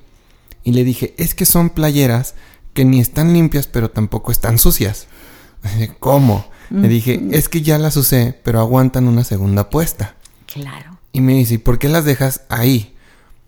Y 0.62 0.72
le 0.72 0.84
dije, 0.84 1.14
es 1.16 1.34
que 1.34 1.46
son 1.46 1.70
playeras 1.70 2.34
que 2.74 2.84
ni 2.84 3.00
están 3.00 3.32
limpias 3.32 3.66
pero 3.66 3.90
tampoco 3.90 4.32
están 4.32 4.58
sucias. 4.58 5.06
¿Cómo? 5.98 6.46
Le 6.70 6.86
dije, 6.86 7.20
es 7.32 7.48
que 7.48 7.62
ya 7.62 7.78
las 7.78 7.96
usé, 7.96 8.38
pero 8.44 8.60
aguantan 8.60 9.08
una 9.08 9.24
segunda 9.24 9.70
puesta. 9.70 10.14
Claro. 10.46 10.89
Y 11.12 11.20
me 11.20 11.34
dice, 11.34 11.58
¿por 11.58 11.78
qué 11.78 11.88
las 11.88 12.04
dejas 12.04 12.42
ahí? 12.48 12.94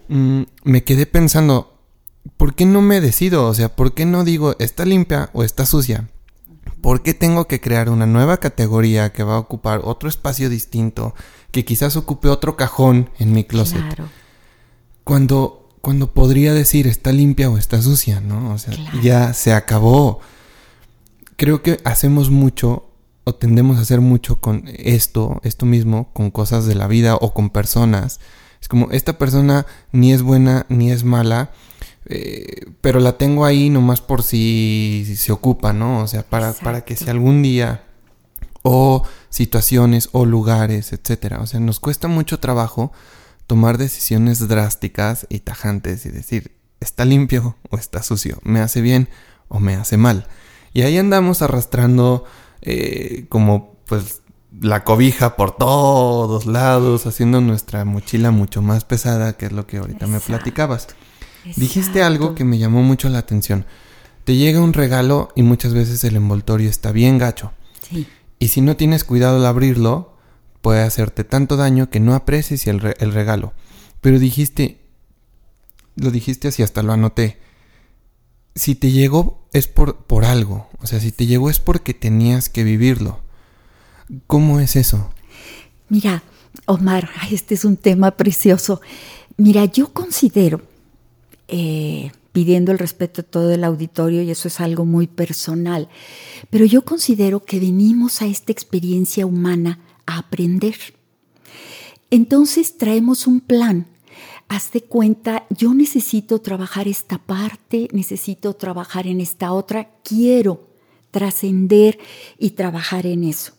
Mm, 0.08 0.42
me 0.64 0.84
quedé 0.84 1.06
pensando, 1.06 1.78
¿por 2.36 2.54
qué 2.54 2.66
no 2.66 2.82
me 2.82 3.00
decido? 3.00 3.46
O 3.46 3.54
sea, 3.54 3.74
¿por 3.74 3.94
qué 3.94 4.04
no 4.04 4.24
digo, 4.24 4.56
está 4.58 4.84
limpia 4.84 5.30
o 5.32 5.44
está 5.44 5.66
sucia? 5.66 6.08
¿Por 6.80 7.02
qué 7.02 7.14
tengo 7.14 7.46
que 7.46 7.60
crear 7.60 7.88
una 7.88 8.06
nueva 8.06 8.38
categoría 8.38 9.12
que 9.12 9.22
va 9.22 9.36
a 9.36 9.38
ocupar 9.38 9.82
otro 9.84 10.08
espacio 10.08 10.48
distinto, 10.48 11.14
que 11.52 11.64
quizás 11.64 11.96
ocupe 11.96 12.28
otro 12.28 12.56
cajón 12.56 13.10
en 13.18 13.32
mi 13.32 13.44
closet? 13.44 13.86
Claro. 13.86 14.08
Cuando 15.04 15.62
cuando 15.82 16.14
podría 16.14 16.54
decir 16.54 16.86
está 16.86 17.12
limpia 17.12 17.50
o 17.50 17.58
está 17.58 17.82
sucia, 17.82 18.20
¿no? 18.20 18.54
O 18.54 18.58
sea, 18.58 18.72
ya 19.02 19.34
se 19.34 19.52
acabó. 19.52 20.20
Creo 21.36 21.60
que 21.60 21.80
hacemos 21.84 22.30
mucho 22.30 22.86
o 23.24 23.34
tendemos 23.34 23.78
a 23.78 23.82
hacer 23.82 24.00
mucho 24.00 24.40
con 24.40 24.64
esto, 24.66 25.40
esto 25.44 25.66
mismo, 25.66 26.12
con 26.12 26.30
cosas 26.30 26.66
de 26.66 26.74
la 26.74 26.88
vida 26.88 27.16
o 27.16 27.34
con 27.34 27.50
personas. 27.50 28.20
Es 28.60 28.68
como, 28.68 28.90
esta 28.90 29.18
persona 29.18 29.66
ni 29.92 30.12
es 30.12 30.22
buena 30.22 30.66
ni 30.68 30.90
es 30.90 31.04
mala, 31.04 31.50
eh, 32.06 32.66
pero 32.80 33.00
la 33.00 33.18
tengo 33.18 33.44
ahí 33.44 33.70
nomás 33.70 34.00
por 34.00 34.22
si, 34.22 35.04
se 35.16 35.32
ocupa, 35.32 35.72
¿no? 35.72 36.00
O 36.00 36.06
sea, 36.06 36.22
para, 36.22 36.52
para 36.52 36.84
que 36.84 36.96
si 36.96 37.08
algún 37.08 37.42
día 37.42 37.84
o 38.62 39.04
situaciones 39.28 40.08
o 40.12 40.24
lugares, 40.24 40.92
etcétera. 40.92 41.40
O 41.40 41.46
sea, 41.46 41.60
nos 41.60 41.80
cuesta 41.80 42.08
mucho 42.08 42.38
trabajo 42.40 42.92
tomar 43.46 43.78
decisiones 43.78 44.46
drásticas 44.48 45.26
y 45.28 45.40
tajantes 45.40 46.06
y 46.06 46.10
decir, 46.10 46.56
está 46.80 47.04
limpio 47.04 47.56
o 47.70 47.76
está 47.76 48.02
sucio, 48.02 48.38
me 48.42 48.60
hace 48.60 48.80
bien 48.80 49.08
o 49.48 49.60
me 49.60 49.74
hace 49.74 49.96
mal. 49.96 50.26
Y 50.72 50.82
ahí 50.82 50.96
andamos 50.96 51.42
arrastrando 51.42 52.24
eh, 52.62 53.26
como 53.28 53.76
pues 53.86 54.22
la 54.60 54.84
cobija 54.84 55.36
por 55.36 55.56
todos 55.56 56.46
lados, 56.46 57.06
haciendo 57.06 57.40
nuestra 57.40 57.84
mochila 57.84 58.30
mucho 58.30 58.62
más 58.62 58.84
pesada, 58.84 59.36
que 59.36 59.46
es 59.46 59.52
lo 59.52 59.66
que 59.66 59.78
ahorita 59.78 60.06
me 60.06 60.20
platicabas. 60.20 60.88
Dijiste 61.56 62.02
algo 62.02 62.34
que 62.34 62.44
me 62.44 62.58
llamó 62.58 62.82
mucho 62.82 63.08
la 63.08 63.18
atención. 63.18 63.66
Te 64.24 64.36
llega 64.36 64.60
un 64.60 64.72
regalo 64.72 65.30
y 65.34 65.42
muchas 65.42 65.74
veces 65.74 66.04
el 66.04 66.16
envoltorio 66.16 66.70
está 66.70 66.92
bien 66.92 67.18
gacho. 67.18 67.52
Sí. 67.90 68.06
Y 68.38 68.48
si 68.48 68.60
no 68.60 68.76
tienes 68.76 69.04
cuidado 69.04 69.36
al 69.36 69.46
abrirlo, 69.46 70.12
puede 70.62 70.82
hacerte 70.82 71.24
tanto 71.24 71.56
daño 71.56 71.90
que 71.90 72.00
no 72.00 72.14
aprecies 72.14 72.66
el, 72.66 72.80
regalo. 72.80 73.52
Pero 74.00 74.18
dijiste, 74.18 74.80
lo 75.96 76.10
dijiste 76.10 76.48
así, 76.48 76.62
hasta 76.62 76.82
lo 76.82 76.92
anoté. 76.92 77.40
Si 78.54 78.74
te 78.74 78.90
llegó 78.90 79.46
es 79.52 79.66
por, 79.66 80.04
por 80.04 80.24
algo, 80.24 80.68
o 80.80 80.86
sea, 80.86 81.00
si 81.00 81.12
te 81.12 81.26
llegó 81.26 81.50
es 81.50 81.58
porque 81.58 81.94
tenías 81.94 82.48
que 82.48 82.64
vivirlo. 82.64 83.20
¿Cómo 84.26 84.60
es 84.60 84.76
eso? 84.76 85.10
Mira, 85.88 86.22
Omar, 86.66 87.08
este 87.30 87.54
es 87.54 87.64
un 87.64 87.76
tema 87.76 88.12
precioso. 88.12 88.80
Mira, 89.36 89.64
yo 89.64 89.92
considero, 89.92 90.62
eh, 91.48 92.12
pidiendo 92.32 92.72
el 92.72 92.78
respeto 92.78 93.22
a 93.22 93.24
todo 93.24 93.52
el 93.52 93.64
auditorio, 93.64 94.22
y 94.22 94.30
eso 94.30 94.48
es 94.48 94.60
algo 94.60 94.84
muy 94.84 95.06
personal, 95.06 95.88
pero 96.50 96.64
yo 96.64 96.82
considero 96.82 97.44
que 97.44 97.60
venimos 97.60 98.22
a 98.22 98.26
esta 98.26 98.52
experiencia 98.52 99.26
humana 99.26 99.80
aprender. 100.06 100.76
Entonces 102.10 102.76
traemos 102.76 103.26
un 103.26 103.40
plan. 103.40 103.86
Hazte 104.52 104.82
cuenta, 104.82 105.46
yo 105.48 105.72
necesito 105.72 106.42
trabajar 106.42 106.86
esta 106.86 107.16
parte, 107.16 107.88
necesito 107.92 108.52
trabajar 108.52 109.06
en 109.06 109.22
esta 109.22 109.50
otra, 109.50 109.88
quiero 110.04 110.68
trascender 111.10 111.98
y 112.38 112.50
trabajar 112.50 113.06
en 113.06 113.24
eso. 113.24 113.54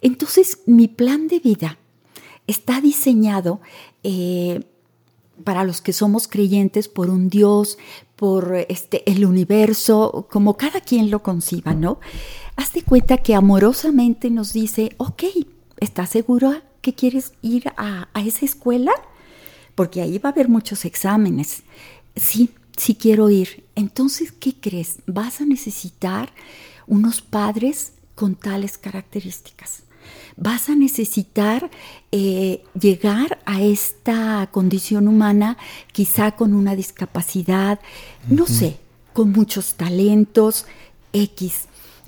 Entonces, 0.00 0.60
mi 0.66 0.86
plan 0.86 1.26
de 1.26 1.40
vida 1.40 1.78
está 2.46 2.80
diseñado 2.80 3.60
eh, 4.04 4.62
para 5.42 5.64
los 5.64 5.80
que 5.80 5.92
somos 5.92 6.28
creyentes 6.28 6.86
por 6.86 7.10
un 7.10 7.28
Dios, 7.28 7.76
por 8.14 8.54
este, 8.68 9.10
el 9.10 9.24
universo, 9.24 10.28
como 10.30 10.56
cada 10.56 10.80
quien 10.80 11.10
lo 11.10 11.24
conciba, 11.24 11.74
¿no? 11.74 11.98
Haz 12.54 12.72
de 12.72 12.84
cuenta 12.84 13.16
que 13.16 13.34
amorosamente 13.34 14.30
nos 14.30 14.52
dice, 14.52 14.90
ok, 14.98 15.24
¿estás 15.80 16.10
seguro 16.10 16.52
que 16.82 16.94
quieres 16.94 17.32
ir 17.42 17.72
a 17.76 18.08
esa 18.14 18.44
escuela? 18.44 18.92
Porque 19.74 20.00
ahí 20.00 20.18
va 20.18 20.30
a 20.30 20.32
haber 20.32 20.48
muchos 20.48 20.84
exámenes. 20.84 21.62
Sí, 22.16 22.50
sí 22.76 22.94
quiero 22.94 23.30
ir. 23.30 23.64
Entonces, 23.74 24.32
¿qué 24.32 24.54
crees? 24.54 24.98
Vas 25.06 25.40
a 25.40 25.46
necesitar 25.46 26.32
unos 26.86 27.20
padres 27.20 27.92
con 28.14 28.34
tales 28.34 28.78
características 28.78 29.84
vas 30.36 30.68
a 30.68 30.74
necesitar 30.74 31.70
eh, 32.12 32.62
llegar 32.78 33.38
a 33.44 33.62
esta 33.62 34.48
condición 34.50 35.06
humana 35.06 35.56
quizá 35.92 36.32
con 36.32 36.54
una 36.54 36.74
discapacidad, 36.74 37.78
no 38.28 38.46
sé, 38.46 38.78
con 39.12 39.32
muchos 39.32 39.74
talentos, 39.74 40.64
X. 41.12 41.66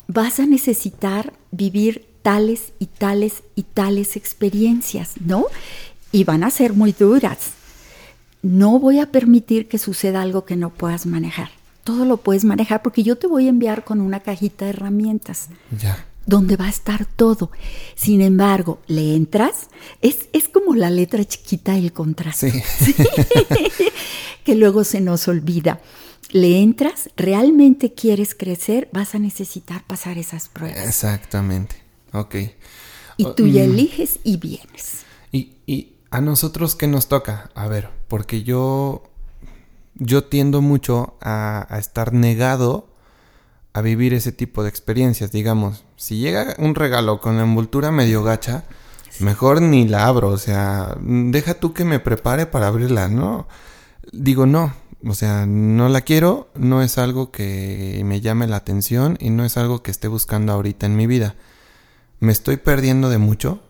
Vas 0.08 0.40
a 0.40 0.46
necesitar 0.46 1.34
vivir 1.50 2.06
tales 2.22 2.72
y 2.78 2.86
tales 2.86 3.42
y 3.54 3.64
tales 3.64 4.16
experiencias, 4.16 5.14
¿no? 5.20 5.46
Y 6.12 6.24
van 6.24 6.44
a 6.44 6.50
ser 6.50 6.74
muy 6.74 6.92
duras. 6.92 7.52
No 8.42 8.78
voy 8.78 9.00
a 9.00 9.10
permitir 9.10 9.68
que 9.68 9.78
suceda 9.78 10.22
algo 10.22 10.44
que 10.44 10.56
no 10.56 10.70
puedas 10.70 11.06
manejar. 11.06 11.50
Todo 11.84 12.04
lo 12.04 12.18
puedes 12.18 12.44
manejar 12.44 12.82
porque 12.82 13.02
yo 13.02 13.16
te 13.16 13.26
voy 13.26 13.46
a 13.46 13.50
enviar 13.50 13.84
con 13.84 14.00
una 14.00 14.20
cajita 14.20 14.66
de 14.66 14.70
herramientas. 14.70 15.48
Ya 15.80 16.06
donde 16.26 16.56
va 16.56 16.66
a 16.66 16.70
estar 16.70 17.06
todo. 17.06 17.50
Sin 17.94 18.20
embargo, 18.20 18.80
le 18.86 19.14
entras, 19.14 19.68
es, 20.00 20.28
es 20.32 20.48
como 20.48 20.74
la 20.74 20.90
letra 20.90 21.24
chiquita 21.24 21.72
del 21.72 21.92
contraste, 21.92 22.62
que 24.44 24.54
luego 24.54 24.84
se 24.84 25.00
nos 25.00 25.28
olvida. 25.28 25.80
Le 26.30 26.60
entras, 26.60 27.10
realmente 27.16 27.92
quieres 27.92 28.34
crecer, 28.34 28.88
vas 28.92 29.14
a 29.14 29.18
necesitar 29.18 29.84
pasar 29.84 30.16
esas 30.16 30.48
pruebas. 30.48 30.86
Exactamente, 30.86 31.76
ok. 32.12 32.36
Y 33.18 33.26
tú 33.36 33.46
ya 33.46 33.64
mm. 33.64 33.70
eliges 33.70 34.18
y 34.24 34.38
vienes. 34.38 35.02
Y, 35.30 35.52
y 35.66 35.91
a 36.12 36.20
nosotros, 36.20 36.76
¿qué 36.76 36.86
nos 36.86 37.08
toca? 37.08 37.50
A 37.54 37.68
ver, 37.68 37.88
porque 38.06 38.42
yo, 38.42 39.02
yo 39.94 40.24
tiendo 40.24 40.60
mucho 40.60 41.16
a, 41.22 41.66
a 41.68 41.78
estar 41.78 42.12
negado 42.12 42.86
a 43.72 43.80
vivir 43.80 44.12
ese 44.12 44.30
tipo 44.30 44.62
de 44.62 44.68
experiencias, 44.68 45.32
digamos. 45.32 45.84
Si 45.96 46.18
llega 46.18 46.54
un 46.58 46.74
regalo 46.74 47.18
con 47.20 47.38
la 47.38 47.44
envoltura 47.44 47.90
medio 47.90 48.22
gacha, 48.22 48.64
mejor 49.20 49.62
ni 49.62 49.88
la 49.88 50.06
abro, 50.06 50.28
o 50.28 50.36
sea, 50.36 50.96
deja 51.00 51.54
tú 51.54 51.72
que 51.72 51.86
me 51.86 51.98
prepare 51.98 52.44
para 52.44 52.66
abrirla, 52.66 53.08
¿no? 53.08 53.48
Digo, 54.12 54.44
no, 54.44 54.74
o 55.06 55.14
sea, 55.14 55.46
no 55.46 55.88
la 55.88 56.02
quiero, 56.02 56.50
no 56.54 56.82
es 56.82 56.98
algo 56.98 57.30
que 57.30 58.02
me 58.04 58.20
llame 58.20 58.46
la 58.46 58.56
atención 58.56 59.16
y 59.18 59.30
no 59.30 59.46
es 59.46 59.56
algo 59.56 59.82
que 59.82 59.90
esté 59.90 60.08
buscando 60.08 60.52
ahorita 60.52 60.84
en 60.84 60.96
mi 60.96 61.06
vida. 61.06 61.36
¿Me 62.20 62.32
estoy 62.32 62.58
perdiendo 62.58 63.08
de 63.08 63.16
mucho? 63.16 63.62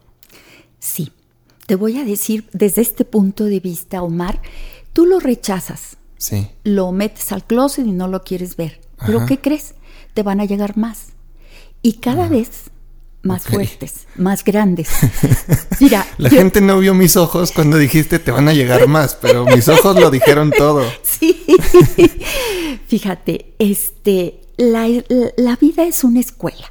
Sí, 0.81 1.13
te 1.73 1.76
voy 1.76 1.99
a 1.99 2.05
decir 2.05 2.45
desde 2.52 2.83
este 2.83 3.07
punto 3.07 3.47
de 3.47 3.59
vista, 3.59 4.02
Omar, 4.02 4.43
tú 4.93 5.07
lo 5.07 5.21
rechazas. 5.21 5.97
Sí. 6.19 6.47
Lo 6.64 6.93
metes 6.93 7.33
al 7.33 7.47
closet 7.47 7.87
y 7.87 7.93
no 7.93 8.09
lo 8.09 8.25
quieres 8.25 8.57
ver. 8.57 8.79
¿Pero 9.07 9.25
qué 9.25 9.41
crees? 9.41 9.75
te 10.12 10.23
van 10.23 10.38
a 10.43 10.45
llegar 10.45 10.76
más. 10.76 11.14
Y 11.81 11.95
cada 11.95 12.29
vez 12.29 12.64
más 13.23 13.45
fuertes, 13.45 14.07
más 14.17 14.45
grandes. 14.45 14.91
Mira, 15.81 16.07
la 16.19 16.29
gente 16.29 16.61
no 16.61 16.79
vio 16.79 16.93
mis 16.93 17.17
ojos 17.17 17.52
cuando 17.52 17.79
dijiste 17.79 18.19
te 18.19 18.33
van 18.33 18.50
a 18.50 18.52
llegar 18.52 18.87
más, 18.87 19.14
pero 19.14 19.47
mis 19.47 19.67
ojos 19.67 19.99
lo 19.99 20.11
dijeron 20.11 20.51
todo. 20.51 20.85
Sí. 21.03 21.42
Fíjate, 22.87 23.55
este, 23.59 24.42
la, 24.59 24.90
la, 25.38 25.57
vida 25.57 25.85
es 25.85 26.05
una 26.05 26.20
escuela 26.20 26.70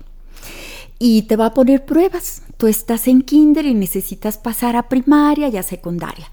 y 1.00 1.24
te 1.24 1.38
va 1.38 1.48
a 1.48 1.54
poner 1.56 1.86
pruebas. 1.86 2.44
Tú 2.62 2.68
estás 2.68 3.08
en 3.08 3.24
kinder 3.24 3.66
y 3.66 3.74
necesitas 3.74 4.38
pasar 4.38 4.76
a 4.76 4.88
primaria 4.88 5.48
y 5.48 5.58
a 5.58 5.64
secundaria. 5.64 6.30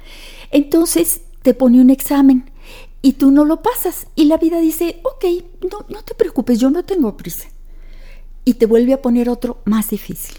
Entonces 0.50 1.22
te 1.40 1.54
pone 1.54 1.80
un 1.80 1.88
examen 1.88 2.50
y 3.00 3.14
tú 3.14 3.30
no 3.30 3.46
lo 3.46 3.62
pasas. 3.62 4.08
Y 4.14 4.26
la 4.26 4.36
vida 4.36 4.60
dice, 4.60 5.00
ok, 5.04 5.24
no, 5.72 5.86
no 5.88 6.02
te 6.02 6.14
preocupes, 6.14 6.58
yo 6.58 6.68
no 6.68 6.84
tengo 6.84 7.16
prisa. 7.16 7.48
Y 8.44 8.52
te 8.52 8.66
vuelve 8.66 8.92
a 8.92 9.00
poner 9.00 9.30
otro 9.30 9.62
más 9.64 9.88
difícil. 9.88 10.36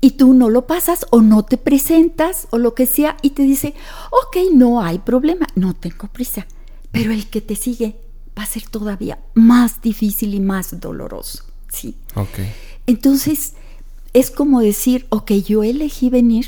Y 0.00 0.10
tú 0.16 0.34
no 0.34 0.50
lo 0.50 0.66
pasas 0.66 1.06
o 1.10 1.22
no 1.22 1.44
te 1.44 1.56
presentas 1.56 2.48
o 2.50 2.58
lo 2.58 2.74
que 2.74 2.86
sea 2.86 3.16
y 3.22 3.30
te 3.30 3.44
dice, 3.44 3.74
ok, 4.10 4.38
no 4.54 4.82
hay 4.82 4.98
problema, 4.98 5.46
no 5.54 5.74
tengo 5.74 6.08
prisa. 6.08 6.48
Pero 6.90 7.12
el 7.12 7.30
que 7.30 7.40
te 7.40 7.54
sigue 7.54 7.94
va 8.36 8.42
a 8.42 8.46
ser 8.46 8.66
todavía 8.66 9.20
más 9.34 9.80
difícil 9.80 10.34
y 10.34 10.40
más 10.40 10.80
doloroso. 10.80 11.44
¿sí? 11.68 11.94
Ok. 12.16 12.40
Entonces, 12.88 13.54
es 14.16 14.30
como 14.30 14.62
decir, 14.62 15.04
ok, 15.10 15.30
yo 15.32 15.62
elegí 15.62 16.08
venir, 16.08 16.46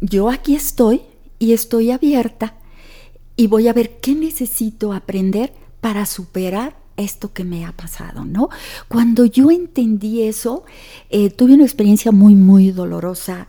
yo 0.00 0.28
aquí 0.28 0.56
estoy 0.56 1.02
y 1.38 1.52
estoy 1.52 1.92
abierta 1.92 2.56
y 3.36 3.46
voy 3.46 3.68
a 3.68 3.72
ver 3.72 4.00
qué 4.00 4.16
necesito 4.16 4.92
aprender 4.92 5.52
para 5.80 6.04
superar 6.04 6.76
esto 6.96 7.32
que 7.32 7.44
me 7.44 7.64
ha 7.64 7.70
pasado, 7.70 8.24
¿no? 8.24 8.48
Cuando 8.88 9.24
yo 9.24 9.52
entendí 9.52 10.22
eso, 10.22 10.64
eh, 11.10 11.30
tuve 11.30 11.54
una 11.54 11.62
experiencia 11.62 12.10
muy, 12.10 12.34
muy 12.34 12.72
dolorosa. 12.72 13.46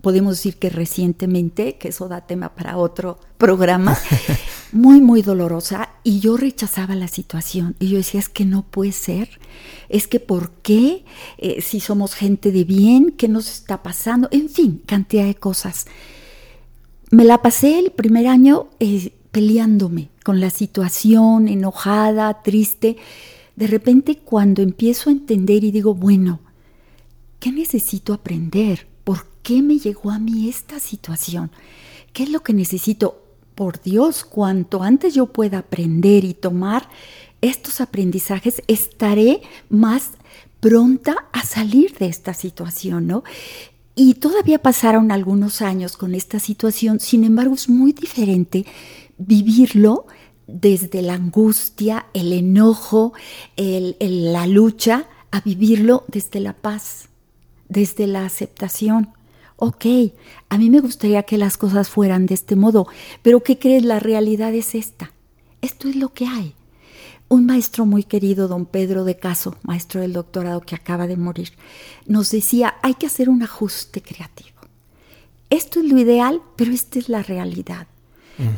Podemos 0.00 0.36
decir 0.36 0.58
que 0.58 0.70
recientemente, 0.70 1.76
que 1.76 1.88
eso 1.88 2.06
da 2.06 2.20
tema 2.20 2.54
para 2.54 2.76
otro 2.76 3.18
programa, 3.40 3.98
muy, 4.72 5.00
muy 5.00 5.22
dolorosa, 5.22 5.88
y 6.04 6.20
yo 6.20 6.36
rechazaba 6.36 6.94
la 6.94 7.08
situación. 7.08 7.74
Y 7.80 7.88
yo 7.88 7.96
decía, 7.96 8.20
es 8.20 8.28
que 8.28 8.44
no 8.44 8.62
puede 8.62 8.92
ser, 8.92 9.40
es 9.88 10.06
que 10.06 10.20
¿por 10.20 10.52
qué? 10.62 11.04
Eh, 11.38 11.60
si 11.60 11.80
somos 11.80 12.14
gente 12.14 12.52
de 12.52 12.62
bien, 12.62 13.10
¿qué 13.18 13.26
nos 13.26 13.50
está 13.50 13.82
pasando? 13.82 14.28
En 14.30 14.48
fin, 14.48 14.80
cantidad 14.86 15.24
de 15.24 15.34
cosas 15.34 15.86
me 17.10 17.24
la 17.24 17.42
pasé 17.42 17.78
el 17.78 17.90
primer 17.90 18.28
año 18.28 18.68
eh, 18.78 19.12
peleándome 19.32 20.10
con 20.24 20.40
la 20.40 20.50
situación, 20.50 21.48
enojada, 21.48 22.42
triste. 22.42 22.96
De 23.56 23.66
repente 23.66 24.18
cuando 24.18 24.62
empiezo 24.62 25.10
a 25.10 25.12
entender 25.12 25.64
y 25.64 25.72
digo, 25.72 25.94
bueno, 25.94 26.40
¿qué 27.40 27.50
necesito 27.50 28.14
aprender? 28.14 28.86
¿Por 29.04 29.26
qué 29.42 29.60
me 29.60 29.78
llegó 29.78 30.10
a 30.10 30.20
mí 30.20 30.48
esta 30.48 30.78
situación? 30.78 31.50
¿Qué 32.12 32.22
es 32.22 32.30
lo 32.30 32.42
que 32.42 32.52
necesito? 32.52 33.24
Por 33.60 33.82
Dios, 33.82 34.24
cuanto 34.24 34.82
antes 34.82 35.12
yo 35.12 35.26
pueda 35.26 35.58
aprender 35.58 36.24
y 36.24 36.32
tomar 36.32 36.88
estos 37.42 37.82
aprendizajes, 37.82 38.62
estaré 38.68 39.42
más 39.68 40.12
pronta 40.60 41.28
a 41.30 41.44
salir 41.44 41.94
de 41.98 42.06
esta 42.06 42.32
situación, 42.32 43.06
¿no? 43.06 43.22
Y 43.94 44.14
todavía 44.14 44.60
pasaron 44.60 45.12
algunos 45.12 45.60
años 45.60 45.98
con 45.98 46.14
esta 46.14 46.38
situación, 46.38 47.00
sin 47.00 47.22
embargo 47.22 47.54
es 47.54 47.68
muy 47.68 47.92
diferente 47.92 48.64
vivirlo 49.18 50.06
desde 50.46 51.02
la 51.02 51.12
angustia, 51.12 52.06
el 52.14 52.32
enojo, 52.32 53.12
la 53.58 54.46
lucha, 54.46 55.04
a 55.32 55.42
vivirlo 55.42 56.04
desde 56.08 56.40
la 56.40 56.54
paz, 56.54 57.10
desde 57.68 58.06
la 58.06 58.24
aceptación. 58.24 59.10
Ok, 59.62 59.84
a 60.48 60.56
mí 60.56 60.70
me 60.70 60.80
gustaría 60.80 61.24
que 61.24 61.36
las 61.36 61.58
cosas 61.58 61.90
fueran 61.90 62.24
de 62.24 62.32
este 62.32 62.56
modo, 62.56 62.86
pero 63.20 63.42
¿qué 63.42 63.58
crees? 63.58 63.84
La 63.84 64.00
realidad 64.00 64.54
es 64.54 64.74
esta. 64.74 65.12
Esto 65.60 65.86
es 65.86 65.96
lo 65.96 66.14
que 66.14 66.26
hay. 66.26 66.54
Un 67.28 67.44
maestro 67.44 67.84
muy 67.84 68.04
querido, 68.04 68.48
don 68.48 68.64
Pedro 68.64 69.04
de 69.04 69.18
Caso, 69.18 69.56
maestro 69.62 70.00
del 70.00 70.14
doctorado 70.14 70.62
que 70.62 70.74
acaba 70.74 71.06
de 71.06 71.18
morir, 71.18 71.52
nos 72.06 72.30
decía, 72.30 72.76
hay 72.82 72.94
que 72.94 73.04
hacer 73.04 73.28
un 73.28 73.42
ajuste 73.42 74.00
creativo. 74.00 74.56
Esto 75.50 75.80
es 75.80 75.92
lo 75.92 75.98
ideal, 75.98 76.40
pero 76.56 76.72
esta 76.72 76.98
es 76.98 77.10
la 77.10 77.22
realidad. 77.22 77.86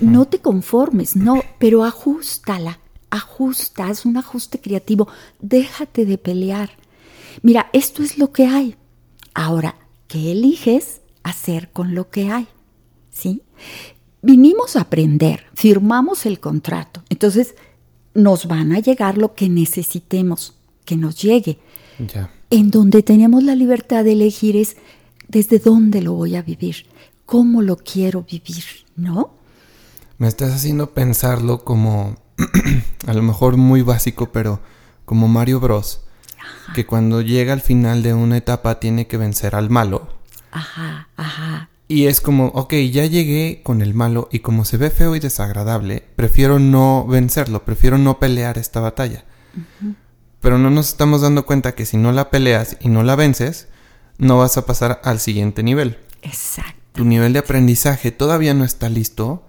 No 0.01 0.27
te 0.27 0.39
conformes, 0.39 1.17
no, 1.17 1.43
pero 1.59 1.83
ajustala, 1.83 2.79
ajusta, 3.11 3.89
haz 3.89 4.07
un 4.07 4.19
ajuste 4.19 4.61
creativo, 4.61 5.09
déjate 5.41 6.07
de 6.07 6.17
pelear. 6.17 6.71
Mira, 7.43 7.71
esto 7.73 8.05
es 8.05 8.19
lo 8.19 8.31
que 8.31 8.47
hay. 8.47 8.77
Ahora, 9.35 9.75
¿qué 10.13 10.33
eliges 10.33 11.01
hacer 11.23 11.71
con 11.73 11.95
lo 11.95 12.11
que 12.11 12.31
hay? 12.31 12.47
¿Sí? 13.11 13.41
Vinimos 14.21 14.77
a 14.77 14.83
aprender, 14.83 15.45
firmamos 15.55 16.27
el 16.27 16.39
contrato. 16.39 17.03
Entonces, 17.09 17.55
nos 18.13 18.47
van 18.47 18.73
a 18.73 18.79
llegar 18.79 19.17
lo 19.17 19.35
que 19.35 19.49
necesitemos 19.49 20.55
que 20.85 20.99
nos 20.99 21.23
llegue. 21.23 21.59
En 22.51 22.71
donde 22.71 23.03
tenemos 23.03 23.43
la 23.43 23.55
libertad 23.55 24.05
de 24.05 24.13
elegir 24.13 24.55
es 24.55 24.77
desde 25.29 25.59
dónde 25.59 26.03
lo 26.03 26.13
voy 26.13 26.37
a 26.37 26.43
vivir, 26.43 26.85
cómo 27.25 27.63
lo 27.63 27.79
quiero 27.79 28.23
vivir, 28.31 28.65
¿no? 28.97 29.31
Me 30.19 30.29
estás 30.29 30.53
haciendo 30.53 30.91
pensarlo 30.91 31.65
como, 31.65 32.17
a 33.07 33.15
lo 33.15 33.23
mejor 33.23 33.57
muy 33.57 33.81
básico, 33.81 34.31
pero 34.31 34.61
como 35.07 35.27
Mario 35.27 35.59
Bros. 35.59 36.03
Que 36.75 36.87
cuando 36.87 37.21
llega 37.21 37.53
al 37.53 37.61
final 37.61 38.03
de 38.03 38.15
una 38.15 38.37
etapa 38.37 38.81
tiene 38.81 39.07
que 39.07 39.17
vencer 39.17 39.55
al 39.55 39.71
malo. 39.71 40.09
Ajá, 40.51 41.09
ajá. 41.17 41.69
Y 41.89 42.07
es 42.07 42.21
como, 42.21 42.47
ok, 42.47 42.75
ya 42.91 43.05
llegué 43.05 43.61
con 43.63 43.83
el 43.83 43.93
malo 43.93 44.29
y 44.33 44.39
como 44.39 44.65
se 44.65 44.79
ve 44.79 44.89
feo 44.91 45.15
y 45.15 45.21
desagradable, 45.21 46.03
prefiero 46.17 46.59
no 46.59 47.07
vencerlo, 47.07 47.65
prefiero 47.65 47.99
no 47.99 48.19
pelear 48.19 48.57
esta 48.57 48.81
batalla. 48.81 49.25
Pero 50.41 50.57
no 50.59 50.71
nos 50.71 50.89
estamos 50.89 51.21
dando 51.21 51.45
cuenta 51.45 51.75
que 51.75 51.85
si 51.85 51.99
no 51.99 52.13
la 52.13 52.31
peleas 52.31 52.79
y 52.81 52.89
no 52.89 53.03
la 53.03 53.15
vences, 53.15 53.69
no 54.17 54.39
vas 54.39 54.57
a 54.57 54.65
pasar 54.65 55.03
al 55.05 55.21
siguiente 55.21 55.63
nivel. 55.63 55.99
Exacto. 56.23 56.81
Tu 56.93 57.05
nivel 57.05 57.35
de 57.35 57.41
aprendizaje 57.41 58.11
todavía 58.11 58.55
no 58.55 58.65
está 58.65 58.89
listo 58.89 59.47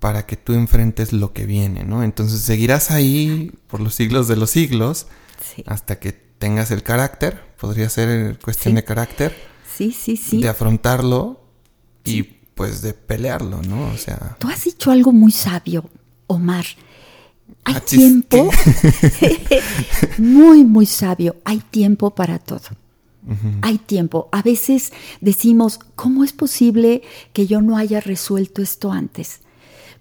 para 0.00 0.26
que 0.26 0.36
tú 0.36 0.54
enfrentes 0.54 1.12
lo 1.12 1.32
que 1.32 1.46
viene, 1.46 1.84
¿no? 1.84 2.02
Entonces 2.02 2.40
seguirás 2.40 2.90
ahí 2.90 3.52
por 3.68 3.80
los 3.80 3.94
siglos 3.94 4.28
de 4.28 4.36
los 4.36 4.50
siglos 4.50 5.06
hasta 5.66 5.98
que 5.98 6.25
tengas 6.38 6.70
el 6.70 6.82
carácter, 6.82 7.42
podría 7.58 7.88
ser 7.88 8.38
cuestión 8.38 8.74
de 8.74 8.84
carácter. 8.84 9.36
Sí, 9.76 9.92
sí, 9.92 10.16
sí. 10.16 10.40
De 10.40 10.48
afrontarlo 10.48 11.40
y 12.04 12.22
pues 12.22 12.80
de 12.82 12.94
pelearlo, 12.94 13.62
¿no? 13.62 13.88
O 13.88 13.96
sea. 13.96 14.36
Tú 14.38 14.48
has 14.48 14.64
dicho 14.64 14.90
algo 14.90 15.12
muy 15.12 15.32
sabio, 15.32 15.88
Omar. 16.26 16.64
Hay 17.64 17.74
ah, 17.76 17.80
tiempo, 17.80 18.50
muy, 20.18 20.64
muy 20.64 20.86
sabio, 20.86 21.36
hay 21.44 21.58
tiempo 21.58 22.14
para 22.14 22.38
todo. 22.38 22.62
Hay 23.62 23.78
tiempo. 23.78 24.28
A 24.30 24.40
veces 24.40 24.92
decimos, 25.20 25.80
¿cómo 25.96 26.22
es 26.22 26.32
posible 26.32 27.02
que 27.32 27.48
yo 27.48 27.60
no 27.60 27.76
haya 27.76 28.00
resuelto 28.00 28.62
esto 28.62 28.92
antes? 28.92 29.40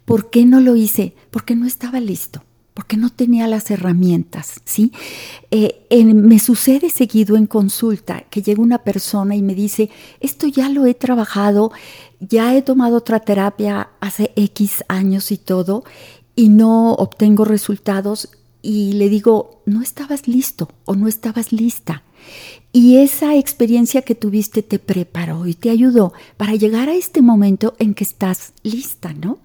¿Por 0.05 0.29
qué 0.29 0.45
no 0.45 0.59
lo 0.59 0.75
hice? 0.75 1.15
Porque 1.31 1.55
no 1.55 1.65
estaba 1.65 1.99
listo, 1.99 2.43
porque 2.75 2.97
no 2.97 3.09
tenía 3.09 3.47
las 3.47 3.71
herramientas, 3.71 4.61
¿sí? 4.65 4.91
Eh, 5.49 5.87
me 6.13 6.39
sucede 6.39 6.89
seguido 6.89 7.37
en 7.37 7.47
consulta 7.47 8.25
que 8.29 8.41
llega 8.41 8.61
una 8.61 8.79
persona 8.79 9.33
y 9.35 9.41
me 9.41 9.55
dice, 9.55 9.89
esto 10.19 10.45
ya 10.45 10.67
lo 10.67 10.85
he 10.85 10.93
trabajado, 10.93 11.71
ya 12.19 12.53
he 12.53 12.61
tomado 12.61 12.97
otra 12.97 13.21
terapia 13.21 13.89
hace 14.01 14.33
X 14.35 14.83
años 14.89 15.31
y 15.31 15.37
todo, 15.37 15.85
y 16.35 16.49
no 16.49 16.93
obtengo 16.95 17.45
resultados 17.45 18.29
y 18.61 18.91
le 18.93 19.07
digo, 19.07 19.61
no 19.65 19.81
estabas 19.81 20.27
listo 20.27 20.67
o 20.83 20.95
no 20.95 21.07
estabas 21.07 21.53
lista. 21.53 22.03
Y 22.73 22.97
esa 22.97 23.37
experiencia 23.37 24.01
que 24.01 24.15
tuviste 24.15 24.63
te 24.63 24.79
preparó 24.79 25.47
y 25.47 25.53
te 25.53 25.69
ayudó 25.69 26.11
para 26.35 26.55
llegar 26.55 26.89
a 26.89 26.95
este 26.95 27.21
momento 27.21 27.73
en 27.79 27.93
que 27.93 28.03
estás 28.03 28.51
lista, 28.63 29.13
¿no? 29.13 29.39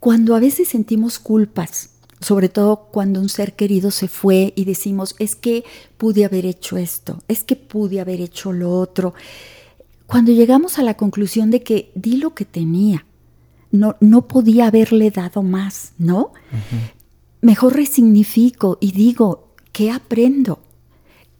Cuando 0.00 0.34
a 0.34 0.40
veces 0.40 0.68
sentimos 0.68 1.20
culpas, 1.20 1.90
sobre 2.20 2.48
todo 2.48 2.88
cuando 2.90 3.20
un 3.20 3.28
ser 3.28 3.54
querido 3.54 3.90
se 3.90 4.08
fue 4.08 4.52
y 4.56 4.64
decimos, 4.64 5.14
es 5.18 5.36
que 5.36 5.64
pude 5.96 6.24
haber 6.24 6.46
hecho 6.46 6.76
esto, 6.76 7.22
es 7.28 7.44
que 7.44 7.56
pude 7.56 8.00
haber 8.00 8.20
hecho 8.20 8.52
lo 8.52 8.72
otro, 8.72 9.14
cuando 10.06 10.32
llegamos 10.32 10.78
a 10.78 10.82
la 10.82 10.94
conclusión 10.94 11.50
de 11.50 11.62
que 11.62 11.92
di 11.94 12.16
lo 12.16 12.34
que 12.34 12.46
tenía, 12.46 13.04
no, 13.70 13.96
no 14.00 14.26
podía 14.26 14.66
haberle 14.68 15.10
dado 15.10 15.42
más, 15.42 15.92
¿no? 15.98 16.32
Mejor 17.42 17.76
resignifico 17.76 18.78
y 18.80 18.92
digo, 18.92 19.48
¿qué 19.72 19.90
aprendo? 19.90 20.60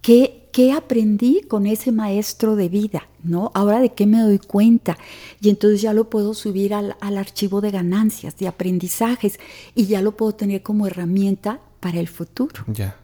¿Qué, 0.03 0.38
¿Qué 0.59 0.73
aprendí 0.73 1.42
con 1.47 1.66
ese 1.66 1.92
maestro 1.92 2.57
de 2.57 2.68
vida? 2.68 3.07
¿no? 3.23 3.53
Ahora 3.55 3.79
de 3.79 3.90
qué 3.90 4.09
me 4.09 4.21
doy 4.21 4.40
cuenta. 4.40 4.99
Y 5.40 5.51
entonces 5.51 5.81
ya 5.81 5.92
lo 5.92 6.11
puedo 6.11 6.35
subir 6.35 6.75
al, 6.75 6.97
archivo 7.01 7.61
de 7.61 7.71
ganancias, 7.71 8.37
de 8.38 8.49
aprendizajes, 8.49 9.38
y 9.77 9.87
ya 9.87 10.03
lo 10.03 10.16
puedo 10.16 10.35
tener 10.35 10.64
como 10.64 10.88
herramienta 10.88 11.61
para 11.79 12.01
el 12.01 12.09
futuro. 12.09 12.64
Ya. 12.66 12.97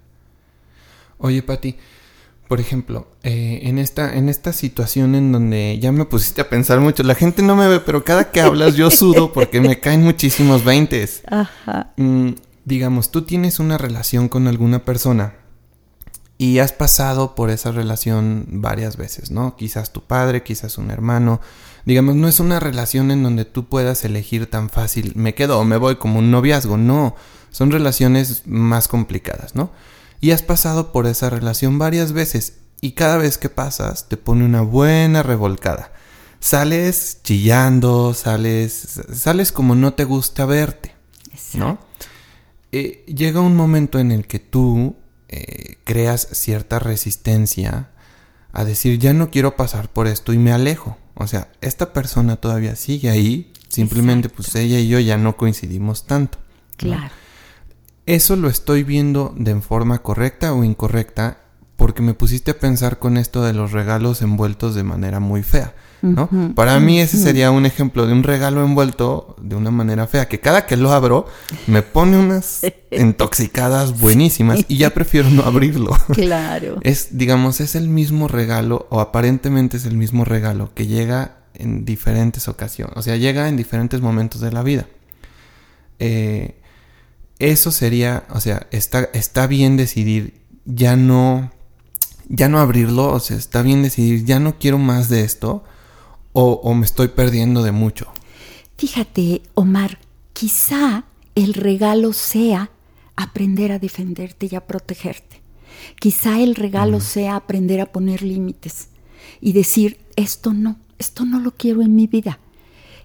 Oye, 1.18 1.44
Patti, 1.44 1.76
por 2.48 2.58
ejemplo, 2.58 3.06
eh, 3.22 3.60
en, 3.62 3.78
esta, 3.78 4.16
en 4.16 4.28
esta 4.28 4.52
situación 4.52 5.14
en 5.14 5.30
donde 5.30 5.78
ya 5.80 5.92
me 5.92 6.06
pusiste 6.06 6.40
a 6.40 6.48
pensar 6.50 6.80
mucho, 6.80 7.04
la 7.04 7.14
gente 7.14 7.40
no 7.40 7.54
me 7.54 7.68
ve, 7.68 7.78
pero 7.78 8.02
cada 8.02 8.32
que 8.32 8.40
hablas 8.40 8.74
yo 8.74 8.90
sudo 8.90 9.32
porque 9.32 9.60
me 9.60 9.78
caen 9.78 10.02
muchísimos 10.02 10.64
veintes. 10.64 11.22
Ajá. 11.28 11.92
Mm, 11.98 12.30
digamos, 12.64 13.12
tú 13.12 13.22
tienes 13.22 13.60
una 13.60 13.78
relación 13.78 14.28
con 14.28 14.48
alguna 14.48 14.84
persona 14.84 15.43
y 16.36 16.58
has 16.58 16.72
pasado 16.72 17.34
por 17.34 17.50
esa 17.50 17.70
relación 17.70 18.46
varias 18.48 18.96
veces, 18.96 19.30
¿no? 19.30 19.56
Quizás 19.56 19.92
tu 19.92 20.02
padre, 20.02 20.42
quizás 20.42 20.78
un 20.78 20.90
hermano. 20.90 21.40
Digamos, 21.84 22.16
no 22.16 22.28
es 22.28 22.40
una 22.40 22.60
relación 22.60 23.10
en 23.10 23.22
donde 23.22 23.44
tú 23.44 23.68
puedas 23.68 24.04
elegir 24.04 24.50
tan 24.50 24.68
fácil, 24.68 25.12
me 25.14 25.34
quedo 25.34 25.58
o 25.58 25.64
me 25.64 25.76
voy 25.76 25.96
como 25.96 26.18
un 26.18 26.30
noviazgo, 26.30 26.76
no. 26.76 27.14
Son 27.50 27.70
relaciones 27.70 28.42
más 28.46 28.88
complicadas, 28.88 29.54
¿no? 29.54 29.70
Y 30.20 30.32
has 30.32 30.42
pasado 30.42 30.92
por 30.92 31.06
esa 31.06 31.30
relación 31.30 31.78
varias 31.78 32.12
veces 32.12 32.54
y 32.80 32.92
cada 32.92 33.16
vez 33.16 33.38
que 33.38 33.48
pasas 33.48 34.08
te 34.08 34.16
pone 34.16 34.44
una 34.44 34.62
buena 34.62 35.22
revolcada. 35.22 35.92
Sales 36.40 37.20
chillando, 37.22 38.12
sales, 38.12 39.00
sales 39.12 39.52
como 39.52 39.74
no 39.74 39.94
te 39.94 40.04
gusta 40.04 40.46
verte, 40.46 40.94
¿no? 41.54 41.78
Eh, 42.72 43.04
llega 43.06 43.40
un 43.40 43.54
momento 43.54 44.00
en 44.00 44.10
el 44.10 44.26
que 44.26 44.40
tú 44.40 44.96
eh, 45.36 45.78
creas 45.82 46.28
cierta 46.30 46.78
resistencia 46.78 47.88
a 48.52 48.64
decir, 48.64 49.00
ya 49.00 49.12
no 49.12 49.30
quiero 49.30 49.56
pasar 49.56 49.88
por 49.88 50.06
esto 50.06 50.32
y 50.32 50.38
me 50.38 50.52
alejo. 50.52 50.96
O 51.14 51.26
sea, 51.26 51.48
esta 51.60 51.92
persona 51.92 52.36
todavía 52.36 52.76
sigue 52.76 53.10
ahí, 53.10 53.52
simplemente 53.68 54.28
pues 54.28 54.54
ella 54.54 54.78
y 54.78 54.86
yo 54.86 55.00
ya 55.00 55.18
no 55.18 55.36
coincidimos 55.36 56.06
tanto. 56.06 56.38
Claro. 56.76 57.12
Eso 58.06 58.36
lo 58.36 58.48
estoy 58.48 58.84
viendo 58.84 59.34
de 59.36 59.60
forma 59.60 60.02
correcta 60.02 60.52
o 60.52 60.62
incorrecta 60.62 61.38
porque 61.76 62.00
me 62.00 62.14
pusiste 62.14 62.52
a 62.52 62.58
pensar 62.60 63.00
con 63.00 63.16
esto 63.16 63.42
de 63.42 63.54
los 63.54 63.72
regalos 63.72 64.22
envueltos 64.22 64.76
de 64.76 64.84
manera 64.84 65.18
muy 65.18 65.42
fea. 65.42 65.74
¿No? 66.04 66.28
Para 66.54 66.78
mí 66.80 67.00
ese 67.00 67.16
sería 67.16 67.50
un 67.50 67.64
ejemplo 67.64 68.06
de 68.06 68.12
un 68.12 68.22
regalo 68.22 68.64
envuelto 68.64 69.36
de 69.40 69.56
una 69.56 69.70
manera 69.70 70.06
fea, 70.06 70.28
que 70.28 70.38
cada 70.40 70.66
que 70.66 70.76
lo 70.76 70.92
abro 70.92 71.26
me 71.66 71.82
pone 71.82 72.18
unas 72.18 72.60
intoxicadas 72.90 73.98
buenísimas 73.98 74.64
y 74.68 74.76
ya 74.76 74.90
prefiero 74.90 75.30
no 75.30 75.42
abrirlo. 75.42 75.96
Claro. 76.12 76.78
Es, 76.82 77.16
digamos, 77.16 77.60
es 77.60 77.74
el 77.74 77.88
mismo 77.88 78.28
regalo 78.28 78.86
o 78.90 79.00
aparentemente 79.00 79.76
es 79.76 79.86
el 79.86 79.96
mismo 79.96 80.24
regalo 80.24 80.72
que 80.74 80.86
llega 80.86 81.38
en 81.54 81.84
diferentes 81.84 82.48
ocasiones, 82.48 82.96
o 82.96 83.02
sea, 83.02 83.16
llega 83.16 83.48
en 83.48 83.56
diferentes 83.56 84.00
momentos 84.00 84.40
de 84.40 84.52
la 84.52 84.62
vida. 84.62 84.86
Eh, 85.98 86.60
eso 87.38 87.70
sería, 87.70 88.24
o 88.30 88.40
sea, 88.40 88.66
está, 88.70 89.08
está 89.12 89.46
bien 89.46 89.76
decidir 89.76 90.40
ya 90.64 90.96
no, 90.96 91.52
ya 92.28 92.48
no 92.48 92.58
abrirlo, 92.58 93.12
o 93.12 93.20
sea, 93.20 93.36
está 93.36 93.62
bien 93.62 93.82
decidir 93.82 94.24
ya 94.24 94.40
no 94.40 94.58
quiero 94.58 94.78
más 94.78 95.08
de 95.08 95.22
esto 95.22 95.64
o, 96.34 96.74
me 96.74 96.84
estoy 96.84 97.08
perdiendo 97.08 97.62
de 97.62 97.72
mucho? 97.72 98.12
Fíjate, 98.76 99.42
Omar, 99.54 99.98
quizá 100.32 101.04
el 101.36 101.54
regalo 101.54 102.12
sea 102.12 102.70
aprender 103.16 103.70
a 103.70 103.78
defenderte 103.78 104.48
y 104.50 104.56
a 104.56 104.66
protegerte. 104.66 105.40
Quizá 106.00 106.40
el 106.40 106.56
regalo 106.56 107.00
sea 107.00 107.36
aprender 107.36 107.80
a 107.80 107.86
poner 107.86 108.22
límites 108.22 108.88
y 109.40 109.52
decir, 109.52 110.00
esto 110.16 110.52
no, 110.52 110.76
esto 110.98 111.24
no 111.24 111.38
lo 111.38 111.52
quiero 111.52 111.82
en 111.82 111.94
mi 111.94 112.08
vida. 112.08 112.40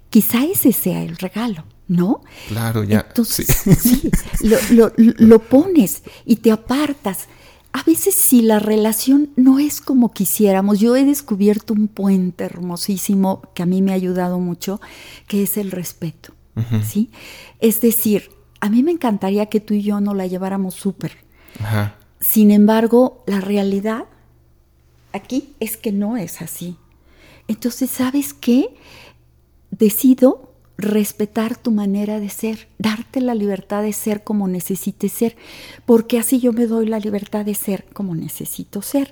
Quizá 0.10 0.44
ese 0.44 0.74
sea 0.74 1.04
el 1.04 1.16
regalo, 1.18 1.66
¿no? 1.88 2.24
Claro, 2.48 2.84
ya. 2.84 3.06
Entonces, 3.08 3.46
sí, 3.80 4.10
lo, 4.42 4.92
lo 4.98 5.40
pones 5.40 6.02
y 6.26 6.38
te 6.38 6.52
apartas 6.52 7.28
a 7.72 7.84
veces 7.84 8.16
si 8.16 8.42
la 8.42 8.60
relación 8.60 9.30
no 9.36 9.60
es 9.60 9.80
como 9.82 10.12
quisiéramos, 10.12 10.80
yo 10.80 10.96
he 10.96 11.06
descubierto 11.06 11.74
un 11.74 11.88
puente 11.88 12.44
hermosísimo 12.44 13.44
que 13.54 13.64
a 13.64 13.66
mí 13.66 13.82
me 13.82 13.92
ha 13.92 13.96
ayudado 13.96 14.40
mucho, 14.40 14.82
que 15.28 15.44
es 15.44 15.58
el 15.58 15.72
respeto, 15.72 16.34
¿sí? 16.84 17.12
Es 17.60 17.80
decir, 17.80 18.32
a 18.60 18.70
mí 18.70 18.84
me 18.84 18.92
encantaría 18.92 19.46
que 19.46 19.60
tú 19.60 19.76
y 19.76 19.84
yo 19.84 20.02
no 20.02 20.14
la 20.14 20.28
lleváramos 20.28 20.76
súper. 20.76 21.18
Sin 22.20 22.52
embargo, 22.52 23.24
la 23.28 23.40
realidad 23.40 24.06
aquí 25.14 25.54
es 25.60 25.78
que 25.78 25.92
no 25.92 26.18
es 26.18 26.42
así. 26.42 26.76
Entonces, 27.48 27.90
¿sabes 27.90 28.34
qué? 28.34 28.76
Decido 29.72 30.49
respetar 30.80 31.58
tu 31.58 31.72
manera 31.72 32.20
de 32.20 32.30
ser, 32.30 32.70
darte 32.78 33.22
la 33.22 33.36
libertad 33.36 33.84
de 33.84 33.94
ser 33.94 34.24
como 34.24 34.48
necesites 34.48 35.12
ser, 35.12 35.36
porque 35.86 36.20
así 36.20 36.40
yo 36.40 36.54
me 36.54 36.68
doy 36.68 36.88
la 36.88 37.00
libertad 37.00 37.46
de 37.46 37.56
ser 37.56 37.86
como 37.94 38.16
necesito 38.16 38.82
ser. 38.82 39.12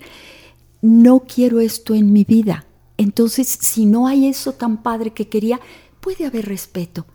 No 0.82 1.22
quiero 1.22 1.60
esto 1.60 1.94
en 1.94 2.14
mi 2.14 2.24
vida. 2.24 2.66
Entonces, 2.98 3.48
si 3.48 3.86
no 3.86 4.08
hay 4.08 4.28
eso 4.28 4.54
tan 4.54 4.82
padre 4.82 5.12
que 5.12 5.28
quería, 5.28 5.60
puede 6.00 6.26
haber 6.26 6.46
respeto. 6.46 7.06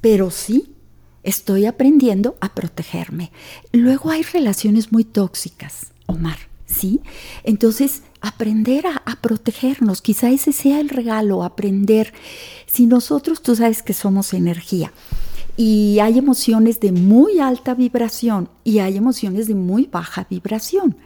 Pero 0.00 0.30
sí, 0.30 0.74
estoy 1.22 1.66
aprendiendo 1.66 2.36
a 2.40 2.54
protegerme. 2.54 3.32
Luego 3.72 4.10
hay 4.10 4.22
relaciones 4.22 4.92
muy 4.92 5.04
tóxicas, 5.04 5.92
Omar, 6.06 6.38
¿sí? 6.66 7.00
Entonces, 7.42 8.02
aprender 8.20 8.86
a, 8.86 9.16
protegernos. 9.20 10.02
Quizá 10.02 10.30
ese 10.30 10.52
sea 10.52 10.80
el 10.80 10.88
regalo, 10.88 11.42
aprender. 11.42 12.12
Si 12.66 12.86
nosotros, 12.86 13.42
tú 13.42 13.56
sabes 13.56 13.82
que 13.82 13.92
somos 13.92 14.32
energía, 14.32 14.92
Y 15.58 16.00
hay 16.00 16.18
emociones 16.18 16.80
de 16.80 16.92
muy 16.92 17.38
alta 17.38 17.72
vibración 17.74 18.50
y 18.62 18.80
hay 18.80 18.98
emociones 18.98 19.48
de 19.48 19.54
muy 19.54 19.88
baja 19.90 20.26
vibración. 20.28 20.96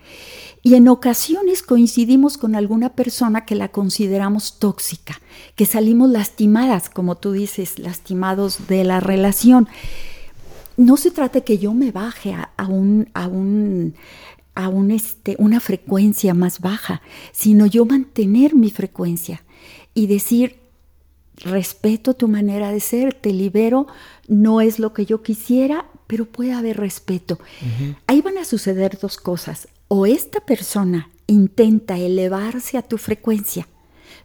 Y 0.62 0.74
en 0.74 0.88
ocasiones 0.88 1.62
coincidimos 1.62 2.36
con 2.36 2.54
alguna 2.54 2.90
persona 2.90 3.46
que 3.46 3.54
la 3.54 3.68
consideramos 3.68 4.58
tóxica, 4.58 5.20
que 5.54 5.64
salimos 5.64 6.10
lastimadas, 6.10 6.90
como 6.90 7.16
tú 7.16 7.32
dices, 7.32 7.78
lastimados 7.78 8.66
de 8.68 8.84
la 8.84 9.00
relación. 9.00 9.68
No 10.76 10.96
se 10.96 11.10
trata 11.10 11.40
que 11.40 11.58
yo 11.58 11.72
me 11.72 11.92
baje 11.92 12.34
a, 12.34 12.66
un, 12.66 13.08
a, 13.14 13.26
un, 13.26 13.94
a 14.54 14.68
un, 14.68 14.90
este, 14.90 15.36
una 15.38 15.60
frecuencia 15.60 16.34
más 16.34 16.60
baja, 16.60 17.02
sino 17.32 17.66
yo 17.66 17.84
mantener 17.84 18.54
mi 18.54 18.70
frecuencia 18.70 19.42
y 19.94 20.06
decir, 20.06 20.60
respeto 21.36 22.14
tu 22.14 22.28
manera 22.28 22.70
de 22.70 22.80
ser, 22.80 23.14
te 23.14 23.32
libero, 23.32 23.86
no 24.28 24.60
es 24.60 24.78
lo 24.78 24.92
que 24.92 25.06
yo 25.06 25.22
quisiera, 25.22 25.86
pero 26.06 26.24
puede 26.24 26.52
haber 26.52 26.76
respeto. 26.76 27.38
Ahí 28.06 28.20
van 28.20 28.38
a 28.38 28.44
suceder 28.44 28.98
dos 29.00 29.16
cosas. 29.16 29.68
O 29.88 30.06
esta 30.06 30.40
persona 30.40 31.10
intenta 31.26 31.98
elevarse 31.98 32.76
a 32.76 32.82
tu 32.82 32.98
frecuencia 32.98 33.68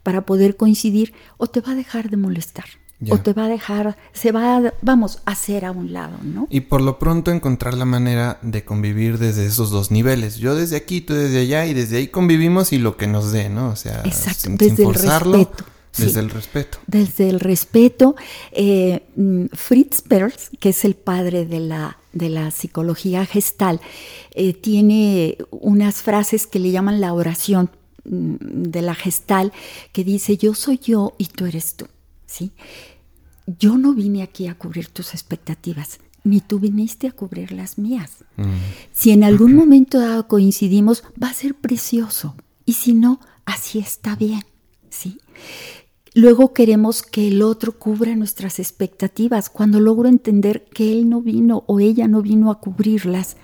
para 0.04 0.26
poder 0.26 0.56
coincidir, 0.56 1.14
o 1.38 1.48
te 1.48 1.62
va 1.62 1.72
a 1.72 1.76
dejar 1.76 2.10
de 2.10 2.18
molestar. 2.18 2.66
O 3.10 3.18
te 3.18 3.34
va 3.34 3.46
a 3.46 3.50
dejar, 3.50 3.98
se 4.14 4.32
va, 4.32 4.58
a, 4.58 4.74
vamos, 4.82 5.20
a 5.26 5.32
hacer 5.32 5.66
a 5.66 5.72
un 5.72 5.92
lado, 5.92 6.18
¿no? 6.24 6.48
Y 6.50 6.62
por 6.62 6.82
lo 6.82 6.98
pronto 6.98 7.30
encontrar 7.30 7.74
la 7.74 7.86
manera 7.86 8.40
de 8.42 8.64
convivir 8.64 9.18
desde 9.18 9.46
esos 9.46 9.70
dos 9.70 9.92
niveles. 9.92 10.38
Yo 10.38 10.56
desde 10.56 10.78
aquí, 10.78 11.02
tú 11.02 11.14
desde 11.14 11.42
allá, 11.42 11.66
y 11.66 11.74
desde 11.74 11.98
ahí 11.98 12.08
convivimos 12.08 12.72
y 12.72 12.78
lo 12.78 12.96
que 12.96 13.08
nos 13.08 13.32
dé, 13.32 13.50
¿no? 13.50 13.70
O 13.70 13.76
sea, 13.76 14.02
desde 14.04 14.84
el 14.84 14.94
respeto 14.94 15.66
desde 15.98 16.20
el 16.20 16.30
respeto. 16.30 16.78
Desde 16.88 17.30
el 17.30 17.40
respeto. 17.40 18.16
Eh, 18.52 19.04
mm, 19.16 19.46
Fritz 19.54 20.02
Perls, 20.02 20.52
que 20.60 20.70
es 20.70 20.86
el 20.86 20.96
padre 20.96 21.46
de 21.46 21.60
la, 21.60 21.98
de 22.14 22.30
la 22.30 22.52
psicología 22.52 23.26
gestal, 23.26 23.82
eh, 24.32 24.54
tiene 24.54 25.38
unas 25.52 26.02
frases 26.02 26.48
que 26.48 26.60
le 26.60 26.72
llaman 26.72 27.02
la 27.02 27.14
oración 27.14 27.70
mm, 28.04 28.36
de 28.40 28.82
la 28.82 28.96
gestal, 28.96 29.54
que 29.92 30.04
dice, 30.04 30.38
yo 30.38 30.54
soy 30.54 30.80
yo 30.80 31.14
y 31.18 31.26
tú 31.26 31.46
eres 31.46 31.76
tú. 31.76 31.88
¿Sí? 32.26 32.52
Yo 33.60 33.78
no 33.78 33.94
vine 33.94 34.24
aquí 34.24 34.48
a 34.48 34.58
cubrir 34.58 34.90
tus 34.90 35.14
expectativas, 35.14 36.00
ni 36.24 36.42
tú 36.42 36.60
viniste 36.60 37.08
a 37.08 37.12
cubrir 37.12 37.52
las 37.52 37.78
mías. 37.78 38.24
Mm. 38.38 38.44
Si 38.92 39.12
en 39.12 39.24
algún 39.24 39.56
momento 39.56 40.00
dado 40.00 40.28
coincidimos, 40.28 41.04
va 41.22 41.30
a 41.30 41.34
ser 41.34 41.56
precioso. 41.56 42.36
Y 42.66 42.74
si 42.74 42.94
no, 42.94 43.20
así 43.46 43.80
está 43.80 44.16
bien. 44.16 44.44
¿sí? 44.90 45.20
Luego 46.14 46.54
queremos 46.54 47.04
que 47.04 47.28
el 47.28 47.42
otro 47.42 47.78
cubra 47.78 48.16
nuestras 48.16 48.60
expectativas. 48.60 49.50
Cuando 49.50 49.80
logro 49.80 50.08
entender 50.08 50.66
que 50.74 50.92
él 50.92 51.10
no 51.10 51.22
vino 51.22 51.64
o 51.68 51.80
ella 51.80 52.08
no 52.08 52.22
vino 52.22 52.50
a 52.50 52.60
cubrirlas, 52.60 53.36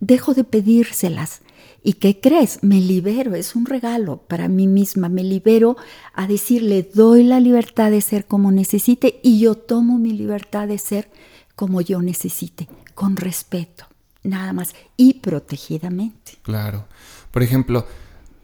dejo 0.00 0.34
de 0.34 0.44
pedírselas. 0.44 1.42
¿Y 1.84 1.94
qué 1.94 2.20
crees? 2.20 2.60
Me 2.62 2.80
libero, 2.80 3.34
es 3.34 3.56
un 3.56 3.66
regalo 3.66 4.18
para 4.18 4.48
mí 4.48 4.68
misma. 4.68 5.08
Me 5.08 5.24
libero 5.24 5.76
a 6.14 6.26
decirle, 6.26 6.88
doy 6.94 7.24
la 7.24 7.40
libertad 7.40 7.90
de 7.90 8.00
ser 8.00 8.26
como 8.26 8.52
necesite 8.52 9.20
y 9.22 9.40
yo 9.40 9.56
tomo 9.56 9.98
mi 9.98 10.12
libertad 10.12 10.68
de 10.68 10.78
ser 10.78 11.10
como 11.56 11.80
yo 11.80 12.00
necesite, 12.00 12.68
con 12.94 13.16
respeto, 13.16 13.86
nada 14.22 14.52
más, 14.52 14.74
y 14.96 15.14
protegidamente. 15.14 16.32
Claro. 16.42 16.86
Por 17.30 17.42
ejemplo, 17.42 17.86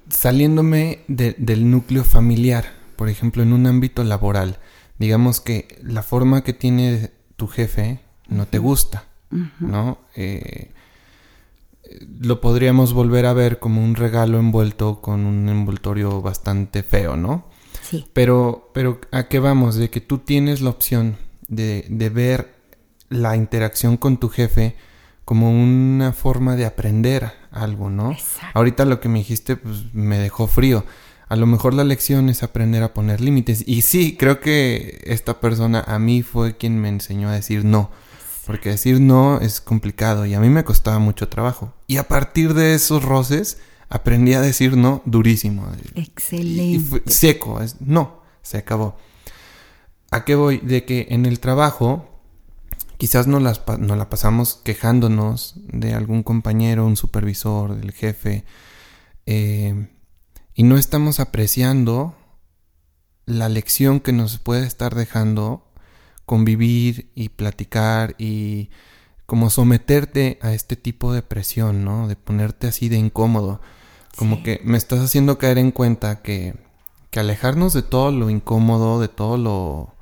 saliéndome 0.09 1.05
del 1.07 1.71
núcleo 1.71 2.05
familiar, 2.05 2.73
por 2.97 3.09
ejemplo, 3.09 3.43
en 3.43 3.53
un 3.53 3.67
ámbito 3.67 4.03
laboral, 4.03 4.59
digamos 4.99 5.41
que 5.41 5.79
la 5.83 6.03
forma 6.03 6.43
que 6.43 6.53
tiene 6.53 7.13
tu 7.37 7.47
jefe 7.47 8.01
no 8.29 8.47
te 8.47 8.59
gusta, 8.59 9.05
¿no? 9.61 9.99
Eh, 10.17 10.73
lo 12.21 12.41
podríamos 12.41 12.93
volver 12.93 13.27
a 13.27 13.33
ver 13.33 13.59
como 13.59 13.83
un 13.83 13.95
regalo 13.95 14.39
envuelto 14.39 15.01
con 15.01 15.27
un 15.27 15.49
envoltorio 15.49 16.21
bastante 16.23 16.83
feo, 16.83 17.17
¿no? 17.17 17.47
Sí. 17.83 18.07
Pero, 18.13 18.71
pero 18.75 19.01
¿a 19.13 19.29
qué 19.29 19.39
vamos? 19.39 19.77
De 19.77 19.91
que 19.91 20.01
tú 20.01 20.19
tienes 20.19 20.61
la 20.61 20.71
opción 20.71 21.17
de, 21.49 21.87
de 21.89 22.09
ver 22.11 22.55
la 23.09 23.37
interacción 23.37 23.97
con 23.97 24.19
tu 24.19 24.29
jefe 24.29 24.77
como 25.25 25.51
una 25.51 26.13
forma 26.13 26.57
de 26.57 26.67
aprender 26.67 27.33
algo, 27.51 27.91
¿no? 27.91 28.13
Exacto. 28.13 28.51
Ahorita 28.55 28.85
lo 28.85 29.01
que 29.01 29.09
me 29.09 29.19
dijiste 29.19 29.57
pues, 29.57 29.95
me 29.95 30.19
dejó 30.19 30.47
frío 30.47 30.85
a 31.29 31.37
lo 31.37 31.47
mejor 31.47 31.75
la 31.75 31.85
lección 31.85 32.29
es 32.29 32.43
aprender 32.43 32.83
a 32.83 32.95
poner 32.95 33.21
límites. 33.21 33.63
Y 33.67 33.83
sí, 33.83 34.17
creo 34.17 34.41
que 34.41 35.03
esta 35.05 35.41
persona 35.41 35.85
a 35.87 35.99
mí 35.99 36.23
fue 36.23 36.57
quien 36.57 36.81
me 36.81 36.89
enseñó 36.89 37.29
a 37.29 37.33
decir 37.33 37.65
no. 37.65 37.91
Porque 38.49 38.71
decir 38.71 38.99
no 38.99 39.43
es 39.43 39.61
complicado 39.61 40.25
y 40.25 40.33
a 40.33 40.41
mí 40.41 40.49
me 40.49 40.65
costaba 40.65 40.99
mucho 40.99 41.29
trabajo. 41.29 41.75
Y 41.87 41.99
a 41.99 42.09
partir 42.09 42.55
de 42.55 42.73
esos 42.73 43.05
roces 43.05 43.59
aprendí 43.91 44.33
a 44.33 44.41
decir 44.41 44.75
no 44.75 45.03
durísimo. 45.05 45.71
Excelente. 45.95 47.03
seco, 47.13 47.61
es, 47.61 47.79
no, 47.83 48.23
se 48.41 48.57
acabó. 48.57 48.97
¿A 50.11 50.25
qué 50.25 50.35
voy? 50.35 50.61
De 50.61 50.87
que 50.87 51.09
en 51.11 51.27
el 51.27 51.41
trabajo 51.41 52.09
quizás 52.97 53.27
no, 53.27 53.39
las, 53.39 53.61
no 53.81 53.97
la 53.97 54.09
pasamos 54.09 54.59
quejándonos 54.65 55.57
de 55.71 55.93
algún 55.93 56.23
compañero, 56.23 56.87
un 56.87 56.97
supervisor, 56.97 57.77
del 57.77 57.93
jefe. 57.93 58.47
Eh, 59.27 59.91
y 60.55 60.63
no 60.63 60.79
estamos 60.79 61.21
apreciando 61.21 62.17
la 63.27 63.51
lección 63.51 64.01
que 64.01 64.15
nos 64.15 64.39
puede 64.39 64.67
estar 64.67 64.95
dejando 64.95 65.68
convivir 66.29 67.11
y 67.15 67.31
platicar 67.31 68.15
y 68.19 68.69
como 69.25 69.49
someterte 69.49 70.39
a 70.43 70.53
este 70.53 70.77
tipo 70.77 71.15
de 71.15 71.23
presión, 71.23 71.87
¿no? 71.87 72.07
De 72.07 72.17
ponerte 72.17 72.69
así 72.69 72.91
de 72.91 72.99
incómodo. 72.99 73.63
Como 74.15 74.43
que 74.43 74.61
me 74.63 74.77
estás 74.77 75.01
haciendo 75.01 75.39
caer 75.39 75.57
en 75.57 75.71
cuenta 75.71 76.21
que, 76.21 76.55
que 77.11 77.21
alejarnos 77.21 77.73
de 77.73 77.83
todo 77.83 78.13
lo 78.13 78.29
incómodo, 78.29 79.01
de 79.01 79.09
todo 79.09 79.39
lo 79.39 79.95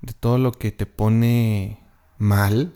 de 0.00 0.14
todo 0.14 0.38
lo 0.38 0.52
que 0.52 0.72
te 0.72 0.86
pone 0.86 1.78
mal, 2.16 2.72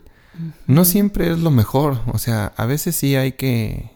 no 0.67 0.85
siempre 0.85 1.31
es 1.31 1.39
lo 1.39 1.49
mejor. 1.49 2.01
O 2.13 2.19
sea, 2.19 2.53
a 2.55 2.67
veces 2.67 2.95
sí 2.95 3.15
hay 3.15 3.31
que 3.31 3.94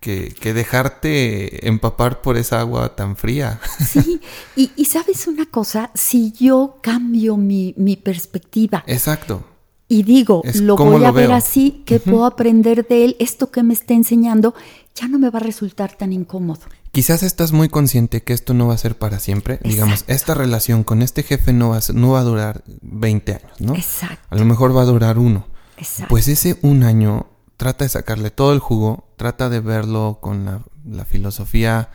que, 0.00 0.54
dejarte 0.54 1.68
empapar 1.68 2.22
por 2.22 2.36
esa 2.36 2.60
agua 2.60 2.96
tan 2.96 3.16
fría. 3.16 3.60
Sí, 3.86 4.20
y, 4.56 4.84
sabes 4.84 5.26
una 5.26 5.46
cosa, 5.46 5.90
si 5.94 6.32
yo 6.32 6.78
cambio 6.82 7.36
mi, 7.36 7.74
perspectiva. 8.02 8.84
Exacto. 8.86 9.44
Y 9.88 10.04
digo, 10.04 10.42
lo 10.54 10.76
voy 10.76 11.04
a 11.04 11.10
ver 11.10 11.32
así, 11.32 11.82
que 11.84 11.98
puedo 11.98 12.24
aprender 12.24 12.86
de 12.86 13.04
él, 13.04 13.16
esto 13.18 13.50
que 13.50 13.62
me 13.62 13.74
está 13.74 13.94
enseñando, 13.94 14.54
ya 14.94 15.08
no 15.08 15.18
me 15.18 15.30
va 15.30 15.40
a 15.40 15.42
resultar 15.42 15.96
tan 15.96 16.12
incómodo. 16.12 16.60
Quizás 16.92 17.22
estás 17.22 17.52
muy 17.52 17.68
consciente 17.68 18.22
que 18.22 18.32
esto 18.32 18.54
no 18.54 18.68
va 18.68 18.74
a 18.74 18.78
ser 18.78 18.96
para 18.96 19.18
siempre. 19.18 19.58
Digamos, 19.64 20.04
esta 20.06 20.34
relación 20.34 20.84
con 20.84 21.02
este 21.02 21.22
jefe 21.22 21.52
no 21.52 21.70
va, 21.70 21.78
a 21.78 21.80
no 21.92 22.12
va 22.12 22.20
a 22.20 22.24
durar 22.24 22.62
20 22.82 23.32
años, 23.32 23.60
¿no? 23.60 23.74
Exacto. 23.74 24.26
A 24.28 24.36
lo 24.36 24.44
mejor 24.44 24.76
va 24.76 24.82
a 24.82 24.86
durar 24.86 25.18
uno. 25.18 25.46
Exacto. 25.76 26.08
Pues 26.08 26.28
ese 26.28 26.58
un 26.62 26.82
año 26.82 27.29
trata 27.60 27.84
de 27.84 27.90
sacarle 27.90 28.30
todo 28.30 28.54
el 28.54 28.58
jugo, 28.58 29.06
trata 29.18 29.50
de 29.50 29.60
verlo 29.60 30.16
con 30.22 30.46
la, 30.46 31.04
filosofía 31.04 31.90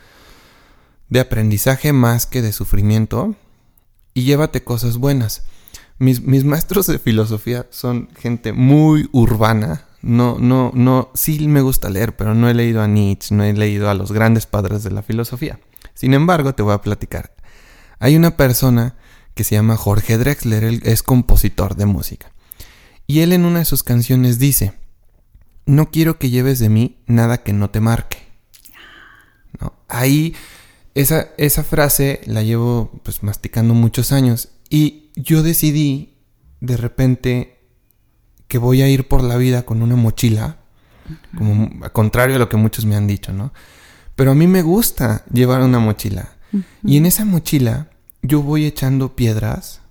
de 1.09 1.19
aprendizaje 1.19 1.91
más 1.91 2.27
que 2.27 2.43
de 2.43 2.51
sufrimiento 2.51 3.33
y 4.13 4.25
llévate 4.25 4.63
cosas 4.63 4.97
buenas. 4.97 5.41
Mis, 5.97 6.21
mis, 6.21 6.43
maestros 6.43 6.85
de 6.85 6.99
filosofía 6.99 7.65
son 7.71 8.09
gente 8.15 8.53
muy 8.53 9.09
urbana. 9.11 9.85
No, 10.03 10.37
no, 10.37 10.71
no, 10.75 11.09
sí 11.15 11.47
me 11.47 11.61
gusta 11.61 11.89
leer, 11.89 12.15
pero 12.15 12.35
no 12.35 12.47
he 12.47 12.53
leído 12.53 12.83
a 12.83 12.87
Nietzsche, 12.87 13.33
no 13.33 13.43
he 13.43 13.51
leído 13.53 13.89
a 13.89 13.95
los 13.95 14.11
grandes 14.11 14.45
padres 14.45 14.83
de 14.83 14.91
la 14.91 15.01
filosofía. 15.01 15.59
Sin 15.95 16.13
embargo, 16.13 16.53
te 16.53 16.61
voy 16.61 16.75
a 16.75 16.81
platicar. 16.81 17.33
Hay 17.97 18.15
una 18.15 18.37
persona 18.37 18.97
que 19.33 19.43
se 19.43 19.55
llama 19.55 19.77
Jorge 19.77 20.19
Drexler, 20.19 20.63
él 20.63 20.81
es 20.85 21.01
compositor 21.01 21.75
de 21.75 21.87
música. 21.87 22.31
Y 23.07 23.21
él 23.21 23.33
en 23.33 23.45
una 23.45 23.59
de 23.59 23.65
sus 23.65 23.81
canciones 23.81 24.37
dice, 24.37 24.75
no 25.65 25.91
quiero 25.91 26.19
que 26.19 26.29
lleves 26.29 26.59
de 26.59 26.69
mí 26.69 26.97
nada 27.07 27.43
que 27.43 27.53
no 27.53 27.69
te 27.69 27.79
marque. 27.79 28.17
¿No? 29.59 29.73
Ahí, 29.87 30.35
esa, 30.93 31.29
esa 31.37 31.63
frase 31.63 32.21
la 32.25 32.43
llevo 32.43 32.91
pues 33.03 33.23
masticando 33.23 33.73
muchos 33.73 34.11
años 34.11 34.49
y 34.69 35.11
yo 35.15 35.43
decidí 35.43 36.15
de 36.59 36.77
repente 36.77 37.59
que 38.47 38.57
voy 38.57 38.81
a 38.81 38.89
ir 38.89 39.07
por 39.07 39.23
la 39.23 39.37
vida 39.37 39.63
con 39.63 39.81
una 39.81 39.95
mochila, 39.95 40.57
como 41.37 41.83
a 41.85 41.89
contrario 41.89 42.35
a 42.35 42.39
lo 42.39 42.49
que 42.49 42.57
muchos 42.57 42.85
me 42.85 42.95
han 42.95 43.07
dicho, 43.07 43.33
¿no? 43.33 43.53
Pero 44.15 44.31
a 44.31 44.35
mí 44.35 44.47
me 44.47 44.61
gusta 44.61 45.25
llevar 45.31 45.61
una 45.61 45.79
mochila. 45.79 46.31
Y 46.83 46.97
en 46.97 47.05
esa 47.05 47.25
mochila 47.25 47.89
yo 48.21 48.41
voy 48.41 48.65
echando 48.65 49.15
piedras, 49.15 49.81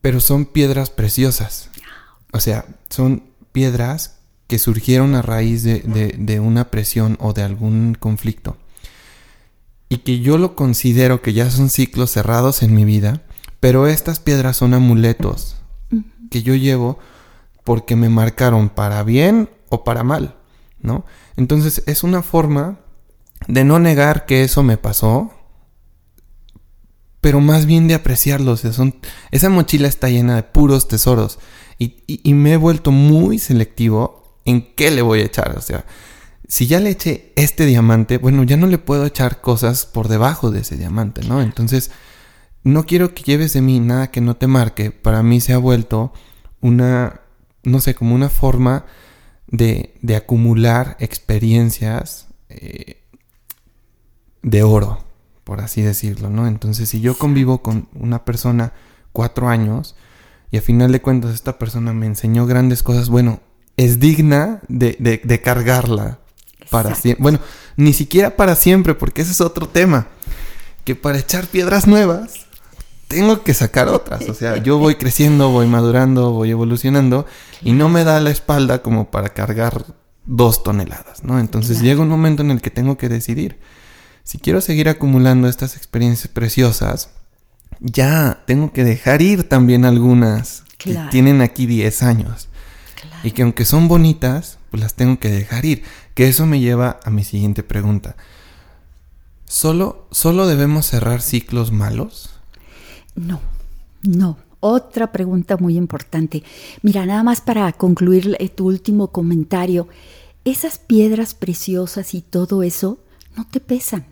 pero 0.00 0.20
son 0.20 0.44
piedras 0.44 0.90
preciosas. 0.90 1.70
O 2.32 2.40
sea, 2.40 2.66
son 2.90 3.27
piedras 3.58 4.20
que 4.46 4.56
surgieron 4.56 5.16
a 5.16 5.22
raíz 5.22 5.64
de, 5.64 6.40
una 6.40 6.70
presión 6.70 7.16
o 7.18 7.32
de 7.32 7.42
algún 7.42 7.96
conflicto. 7.98 8.56
Y 9.88 9.98
que 9.98 10.20
yo 10.20 10.38
lo 10.38 10.54
considero 10.54 11.22
que 11.22 11.32
ya 11.32 11.50
son 11.50 11.68
ciclos 11.68 12.12
cerrados 12.12 12.62
en 12.62 12.72
mi 12.72 12.84
vida, 12.84 13.22
pero 13.58 13.88
estas 13.88 14.20
piedras 14.20 14.56
son 14.56 14.74
amuletos 14.74 15.56
que 16.30 16.44
yo 16.44 16.54
llevo 16.54 17.00
porque 17.64 17.96
me 17.96 18.08
marcaron 18.08 18.68
para 18.68 19.02
bien 19.02 19.50
o 19.70 19.82
para 19.82 20.04
mal, 20.04 20.36
¿no? 20.80 21.04
Entonces 21.36 21.82
es 21.86 22.04
una 22.04 22.22
forma 22.22 22.78
de 23.48 23.64
no 23.64 23.80
negar 23.80 24.24
que 24.24 24.44
eso 24.44 24.62
me 24.62 24.76
pasó, 24.76 25.32
pero 27.20 27.40
más 27.40 27.66
bien 27.66 27.88
de 27.88 27.94
apreciarlo. 27.94 28.56
son, 28.56 28.94
esa 29.32 29.48
mochila 29.48 29.88
está 29.88 30.08
llena 30.10 30.36
de 30.36 30.44
puros 30.44 30.86
tesoros 30.86 31.40
y, 31.78 32.34
me 32.34 32.54
he 32.54 32.56
vuelto 32.56 32.90
muy 32.90 33.38
selectivo 33.38 34.40
en 34.44 34.74
qué 34.74 34.90
le 34.90 35.02
voy 35.02 35.20
a 35.20 35.26
echar. 35.26 35.56
O 35.56 35.60
sea, 35.60 35.84
si 36.48 36.66
ya 36.66 36.80
le 36.80 36.90
eché 36.90 37.32
este 37.36 37.66
diamante, 37.66 38.18
bueno, 38.18 38.42
ya 38.42 38.56
no 38.56 38.66
le 38.66 38.78
puedo 38.78 39.06
echar 39.06 39.40
cosas 39.40 39.86
por 39.86 40.08
debajo 40.08 40.50
de 40.50 40.60
ese 40.60 40.76
diamante, 40.76 41.22
¿no? 41.22 41.40
Entonces, 41.40 41.90
no 42.64 42.84
quiero 42.84 43.14
que 43.14 43.22
lleves 43.22 43.52
de 43.52 43.60
mí 43.60 43.78
nada 43.78 44.10
que 44.10 44.20
no 44.20 44.36
te 44.36 44.48
marque. 44.48 44.90
Para 44.90 45.22
mí 45.22 45.40
se 45.40 45.52
ha 45.52 45.58
vuelto 45.58 46.12
una, 46.60 47.20
no 47.62 47.80
sé, 47.80 47.94
como 47.94 48.14
una 48.14 48.28
forma 48.28 48.84
de, 49.46 49.94
de 50.02 50.16
acumular 50.16 50.96
experiencias 50.98 52.26
eh, 52.48 53.04
de 54.42 54.62
oro, 54.64 55.04
por 55.44 55.60
así 55.60 55.82
decirlo, 55.82 56.28
¿no? 56.28 56.48
Entonces, 56.48 56.88
si 56.88 57.00
yo 57.00 57.16
convivo 57.16 57.62
con 57.62 57.88
una 57.94 58.24
persona 58.24 58.72
cuatro 59.12 59.48
años 59.48 59.94
y 60.50 60.56
a 60.58 60.62
final 60.62 60.92
de 60.92 61.02
cuentas 61.02 61.34
esta 61.34 61.58
persona 61.58 61.92
me 61.92 62.06
enseñó 62.06 62.46
grandes 62.46 62.82
cosas, 62.82 63.08
bueno, 63.08 63.40
es 63.76 64.00
digna 64.00 64.60
de, 64.68 64.96
de, 65.22 65.40
cargarla 65.40 66.18
para 66.70 66.94
siempre. 66.94 67.22
Bueno, 67.22 67.38
ni 67.76 67.92
siquiera 67.92 68.36
para 68.36 68.56
siempre, 68.56 68.94
porque 68.94 69.22
ese 69.22 69.32
es 69.32 69.40
otro 69.40 69.68
tema. 69.68 70.08
Que 70.84 70.96
para 70.96 71.18
echar 71.18 71.46
piedras 71.46 71.86
nuevas, 71.86 72.46
tengo 73.06 73.44
que 73.44 73.54
sacar 73.54 73.88
otras. 73.88 74.28
O 74.28 74.34
sea, 74.34 74.56
yo 74.56 74.78
voy 74.78 74.96
creciendo, 74.96 75.50
voy 75.50 75.66
madurando, 75.66 76.32
voy 76.32 76.50
evolucionando 76.50 77.26
y 77.62 77.72
no 77.72 77.88
me 77.88 78.04
da 78.04 78.20
la 78.20 78.30
espalda 78.30 78.82
como 78.82 79.10
para 79.10 79.28
cargar 79.28 79.84
dos 80.26 80.62
toneladas, 80.62 81.22
¿no? 81.22 81.38
Entonces 81.38 81.80
llega 81.80 82.02
un 82.02 82.08
momento 82.08 82.42
en 82.42 82.50
el 82.50 82.60
que 82.60 82.70
tengo 82.70 82.96
que 82.96 83.08
decidir 83.08 83.58
si 84.28 84.36
quiero 84.36 84.60
seguir 84.60 84.90
acumulando 84.90 85.48
estas 85.48 85.74
experiencias 85.74 86.28
preciosas, 86.28 87.08
ya 87.80 88.42
tengo 88.46 88.72
que 88.72 88.84
dejar 88.84 89.22
ir 89.22 89.48
también 89.48 89.84
algunas 89.84 90.64
que 90.76 90.98
tienen 91.10 91.40
aquí 91.40 91.66
10 91.66 92.02
años. 92.02 92.48
Y 93.22 93.32
que 93.32 93.42
aunque 93.42 93.64
son 93.64 93.88
bonitas, 93.88 94.58
pues 94.70 94.82
las 94.82 94.94
tengo 94.94 95.18
que 95.18 95.28
dejar 95.28 95.64
ir. 95.64 95.82
Que 96.14 96.28
eso 96.28 96.46
me 96.46 96.60
lleva 96.60 97.00
a 97.04 97.10
mi 97.10 97.24
siguiente 97.24 97.62
pregunta. 97.62 98.16
¿Solo, 99.44 100.06
¿Solo 100.10 100.46
debemos 100.46 100.86
cerrar 100.86 101.22
ciclos 101.22 101.72
malos? 101.72 102.30
No, 103.14 103.40
no. 104.02 104.36
Otra 104.60 105.12
pregunta 105.12 105.56
muy 105.56 105.76
importante. 105.76 106.42
Mira, 106.82 107.06
nada 107.06 107.22
más 107.22 107.40
para 107.40 107.72
concluir 107.72 108.36
eh, 108.40 108.48
tu 108.48 108.66
último 108.66 109.08
comentario. 109.08 109.88
Esas 110.44 110.78
piedras 110.78 111.34
preciosas 111.34 112.12
y 112.14 112.22
todo 112.22 112.62
eso 112.64 112.98
no 113.36 113.46
te 113.46 113.60
pesan. 113.60 114.06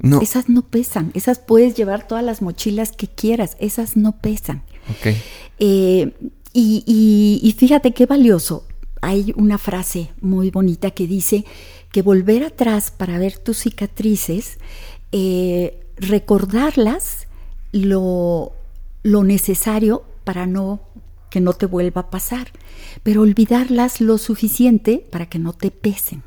No. 0.00 0.20
Esas 0.20 0.48
no 0.48 0.62
pesan, 0.62 1.10
esas 1.14 1.38
puedes 1.38 1.74
llevar 1.74 2.08
todas 2.08 2.24
las 2.24 2.40
mochilas 2.40 2.92
que 2.92 3.06
quieras, 3.06 3.56
esas 3.60 3.96
no 3.96 4.12
pesan. 4.18 4.62
Eh, 5.58 6.12
y, 6.52 7.54
fíjate 7.56 7.92
qué 7.92 8.06
valioso. 8.06 8.66
Hay 9.02 9.32
una 9.36 9.58
frase 9.58 10.10
muy 10.20 10.50
bonita 10.50 10.90
que 10.90 11.06
dice 11.06 11.44
que 11.92 12.02
volver 12.02 12.44
atrás 12.44 12.90
para 12.90 13.18
ver 13.18 13.38
tus 13.38 13.58
cicatrices, 13.58 14.58
eh, 15.12 15.80
recordarlas 15.96 17.26
lo, 17.72 18.52
lo 19.02 19.24
necesario 19.24 20.04
para 20.24 20.46
no 20.46 20.80
que 21.30 21.40
no 21.40 21.52
te 21.52 21.66
vuelva 21.66 22.02
a 22.02 22.10
pasar, 22.10 22.48
pero 23.02 23.22
olvidarlas 23.22 24.00
lo 24.00 24.18
suficiente 24.18 25.06
para 25.10 25.26
que 25.26 25.38
no 25.38 25.52
te 25.52 25.70
pesen. 25.70 26.24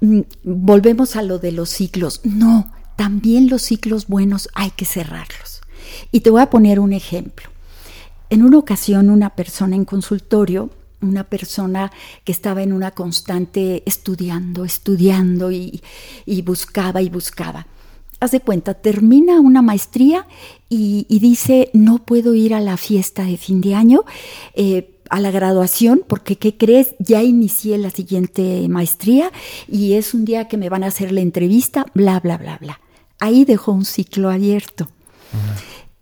Mm, 0.00 0.20
volvemos 0.44 1.16
a 1.16 1.22
lo 1.22 1.38
de 1.38 1.52
los 1.52 1.70
ciclos. 1.70 2.20
No, 2.24 2.70
también 2.96 3.48
los 3.48 3.62
ciclos 3.62 4.06
buenos 4.06 4.48
hay 4.54 4.70
que 4.70 4.84
cerrarlos. 4.84 5.62
Y 6.12 6.20
te 6.20 6.30
voy 6.30 6.42
a 6.42 6.50
poner 6.50 6.80
un 6.80 6.92
ejemplo. 6.92 7.48
En 8.30 8.42
una 8.42 8.58
ocasión 8.58 9.10
una 9.10 9.30
persona 9.30 9.76
en 9.76 9.84
consultorio, 9.84 10.70
una 11.00 11.24
persona 11.24 11.92
que 12.24 12.32
estaba 12.32 12.62
en 12.62 12.72
una 12.72 12.90
constante 12.90 13.82
estudiando, 13.86 14.64
estudiando 14.64 15.52
y, 15.52 15.82
buscaba 16.44 17.02
y 17.02 17.08
buscaba. 17.08 17.66
Haz 18.18 18.30
de 18.30 18.40
cuenta, 18.40 18.74
termina 18.74 19.40
una 19.40 19.62
maestría 19.62 20.26
y, 20.68 21.06
dice, 21.20 21.70
no 21.74 21.98
puedo 21.98 22.34
ir 22.34 22.54
a 22.54 22.60
la 22.60 22.76
fiesta 22.76 23.24
de 23.24 23.36
fin 23.36 23.60
de 23.60 23.74
año. 23.74 24.04
Eh, 24.54 24.95
a 25.10 25.20
la 25.20 25.30
graduación, 25.30 26.02
porque 26.06 26.36
¿qué 26.36 26.56
crees? 26.56 26.94
Ya 26.98 27.22
inicié 27.22 27.78
la 27.78 27.90
siguiente 27.90 28.66
maestría 28.68 29.30
y 29.68 29.94
es 29.94 30.14
un 30.14 30.24
día 30.24 30.48
que 30.48 30.56
me 30.56 30.68
van 30.68 30.84
a 30.84 30.88
hacer 30.88 31.12
la 31.12 31.20
entrevista, 31.20 31.86
bla, 31.94 32.20
bla, 32.20 32.38
bla, 32.38 32.58
bla. 32.58 32.80
Ahí 33.18 33.44
dejó 33.44 33.72
un 33.72 33.84
ciclo 33.84 34.30
abierto. 34.30 34.88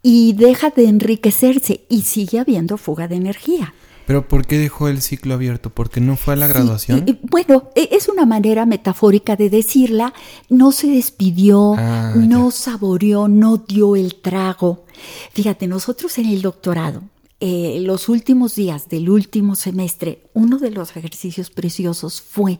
Y 0.02 0.34
deja 0.34 0.70
de 0.70 0.86
enriquecerse 0.86 1.80
y 1.88 2.02
sigue 2.02 2.38
habiendo 2.38 2.76
fuga 2.76 3.08
de 3.08 3.16
energía. 3.16 3.74
Pero 4.06 4.28
¿por 4.28 4.46
qué 4.46 4.58
dejó 4.58 4.88
el 4.88 5.00
ciclo 5.00 5.34
abierto? 5.34 5.70
¿Porque 5.70 6.00
no 6.00 6.16
fue 6.16 6.34
a 6.34 6.36
la 6.36 6.46
graduación? 6.46 7.18
bueno, 7.22 7.70
e, 7.74 7.88
es 7.92 8.08
una 8.08 8.26
manera 8.26 8.66
metafórica 8.66 9.34
de 9.34 9.48
decirla. 9.48 10.12
No 10.50 10.72
se 10.72 10.88
despidió, 10.88 11.74
ah, 11.78 12.12
no 12.14 12.50
saboreó, 12.50 13.28
no 13.28 13.56
dio 13.56 13.96
el 13.96 14.16
trago. 14.16 14.84
Fíjate, 15.32 15.66
nosotros 15.66 16.18
en 16.18 16.26
el 16.26 16.42
doctorado 16.42 17.02
eh, 17.46 17.78
los 17.80 18.08
últimos 18.08 18.54
días 18.54 18.88
del 18.88 19.10
último 19.10 19.54
semestre, 19.54 20.22
uno 20.32 20.58
de 20.58 20.70
los 20.70 20.96
ejercicios 20.96 21.50
preciosos 21.50 22.22
fue 22.22 22.58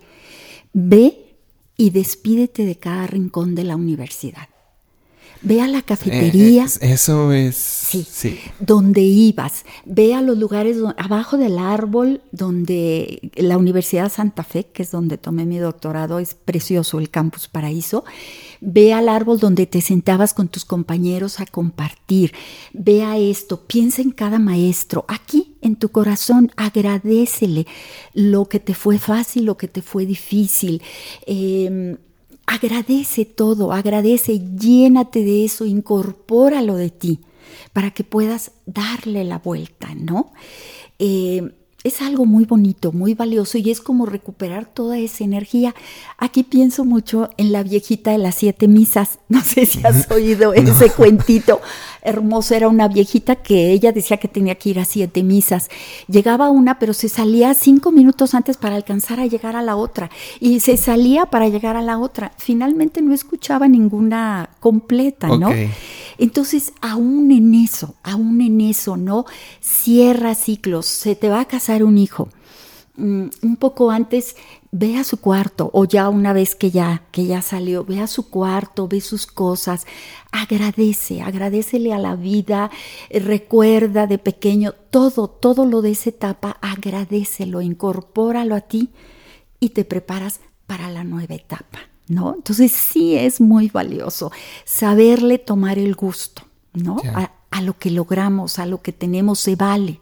ve 0.75 1.37
y 1.79 1.89
despídete 1.89 2.67
de 2.67 2.77
cada 2.77 3.07
rincón 3.07 3.55
de 3.55 3.65
la 3.65 3.77
universidad. 3.77 4.47
Ve 5.41 5.63
a 5.63 5.69
la 5.69 5.81
cafetería. 5.81 6.65
Eh, 6.65 6.93
eso 6.93 7.33
es. 7.33 7.57
Sí, 7.57 8.39
Donde 8.61 9.01
ibas. 9.01 9.65
Ve 9.87 10.15
a 10.15 10.21
los 10.21 10.37
lugares 10.37 10.77
abajo 10.99 11.39
del 11.39 11.59
árbol 11.59 12.21
donde 12.33 13.31
la 13.37 13.57
Universidad 13.57 14.13
Santa 14.13 14.45
Fe, 14.45 14.65
que 14.65 14.83
es 14.83 14.91
donde 14.91 15.17
tomé 15.17 15.47
mi 15.47 15.57
doctorado, 15.57 16.19
es 16.19 16.35
precioso 16.35 16.99
el 16.99 17.09
campus 17.09 17.49
paraíso. 17.49 18.05
Ve 18.65 18.93
al 18.93 19.09
árbol 19.09 19.39
donde 19.39 19.67
te 19.67 19.81
sentabas 19.81 20.33
con 20.33 20.49
tus 20.49 20.65
compañeros 20.65 21.41
a 21.41 21.47
compartir. 21.47 22.33
Ve 22.73 23.05
esto. 23.31 23.67
Piensa 23.67 24.03
en 24.03 24.11
cada 24.11 24.39
maestro. 24.39 25.05
Aquí, 25.09 25.57
en 25.61 25.77
tu 25.77 25.91
corazón, 25.91 26.51
agradecele 26.57 27.67
lo 28.15 28.47
que 28.47 28.61
te 28.61 28.75
fue 28.75 28.99
fácil, 28.99 29.45
lo 29.45 29.57
que 29.57 29.69
te 29.69 29.83
fue 29.83 30.07
difícil. 30.07 30.83
Eh, 31.27 31.97
Agradece 32.47 33.25
todo, 33.25 33.73
agradece, 33.73 34.39
llénate 34.39 35.25
de 35.25 35.47
eso, 35.47 35.65
incorpóralo 35.65 36.77
de 36.77 36.91
ti 36.91 37.21
para 37.73 37.91
que 37.91 38.05
puedas 38.05 38.53
darle 38.67 39.25
la 39.25 39.39
vuelta, 39.39 39.95
¿no? 39.95 40.33
Eh, 40.99 41.55
es 41.85 42.01
algo 42.01 42.25
muy 42.25 42.47
bonito, 42.47 42.93
muy 42.93 43.13
valioso 43.13 43.59
y 43.59 43.71
es 43.71 43.83
como 43.83 44.07
recuperar 44.07 44.65
toda 44.65 44.99
esa 44.99 45.23
energía. 45.23 45.75
Aquí 46.17 46.43
pienso 46.43 46.87
mucho 46.87 47.29
en 47.37 47.53
la 47.53 47.63
viejita 47.63 48.11
de 48.11 48.19
las 48.19 48.35
siete 48.37 48.67
misas. 48.67 49.19
No 49.35 49.41
sé 49.41 49.67
si 49.67 49.85
has 49.85 50.09
oído 50.13 50.55
ese 50.55 50.91
cuentito. 50.91 51.61
Hermoso, 52.05 52.55
era 52.55 52.69
una 52.69 52.87
viejita 52.87 53.37
que 53.37 53.73
ella 53.73 53.91
decía 53.91 54.19
que 54.19 54.29
tenía 54.29 54.55
que 54.57 54.69
ir 54.69 54.79
a 54.79 54.85
siete 54.85 55.23
misas. 55.23 55.71
Llegaba 56.07 56.51
una, 56.51 56.79
pero 56.79 56.93
se 56.93 57.09
salía 57.09 57.55
cinco 57.55 57.93
minutos 57.93 58.35
antes 58.35 58.59
para 58.59 58.77
alcanzar 58.77 59.21
a 59.21 59.27
llegar 59.27 59.57
a 59.57 59.63
la 59.63 59.75
otra. 59.77 60.11
Y 60.39 60.61
se 60.61 60.77
salía 60.77 61.27
para 61.27 61.49
llegar 61.49 61.77
a 61.77 61.83
la 61.83 61.99
otra. 61.99 62.33
Finalmente 62.37 63.01
no 63.01 63.15
escuchaba 63.15 63.69
ninguna 63.69 64.51
completa, 64.61 65.29
¿no? 65.29 65.49
Entonces, 66.19 66.73
aún 66.81 67.33
en 67.33 67.55
eso, 67.55 67.95
aún 68.03 68.41
en 68.41 68.61
eso, 68.61 68.97
¿no? 68.97 69.25
Cierra 69.61 70.35
ciclos, 70.35 70.87
se 70.87 71.17
te 71.17 71.29
va 71.29 71.41
a 71.41 71.45
casar 71.47 71.83
un 71.83 71.99
hijo. 71.99 72.29
Mm, 72.97 73.27
un 73.43 73.57
poco 73.57 73.91
antes, 73.91 74.37
ve 74.77 74.97
a 74.97 75.05
su 75.05 75.19
cuarto, 75.19 75.71
o 75.73 75.85
ya 75.85 76.09
una 76.09 76.33
vez 76.33 76.57
que 76.57 76.73
ya, 76.73 77.05
que 77.13 77.27
ya 77.27 77.43
salió, 77.43 77.85
ve 77.85 78.01
a 78.01 78.09
su 78.09 78.29
cuarto, 78.29 78.89
ve 78.89 79.01
sus 79.01 79.25
cosas, 79.29 79.87
agradece, 80.33 81.23
agradecele 81.23 81.93
a 81.93 81.99
la 81.99 82.17
vida, 82.17 82.73
eh, 83.09 83.21
recuerda 83.21 84.09
de 84.09 84.19
pequeño, 84.19 84.73
todo, 84.91 85.29
todo 85.29 85.65
lo 85.65 85.81
de 85.81 85.93
esa 85.93 86.11
etapa, 86.11 86.59
agradecelo, 86.61 87.61
incorpóralo 87.61 88.57
a 88.57 88.63
ti 88.63 88.91
y 89.61 89.69
te 89.71 89.85
preparas 89.85 90.41
para 90.67 90.91
la 90.91 91.05
nueva 91.05 91.37
etapa. 91.37 91.79
¿no? 92.09 92.35
Entonces 92.35 92.73
sí 92.73 93.15
es 93.15 93.41
muy 93.41 93.69
valioso 93.69 94.33
saberle 94.65 95.39
tomar 95.39 95.79
el 95.79 95.95
gusto, 95.95 96.43
¿no? 96.73 96.97
A, 97.51 97.63
lo 97.63 97.79
que 97.79 97.93
logramos, 97.93 98.59
a 98.59 98.67
lo 98.67 98.83
que 98.83 98.93
tenemos 98.93 99.39
se 99.39 99.55
vale, 99.55 100.01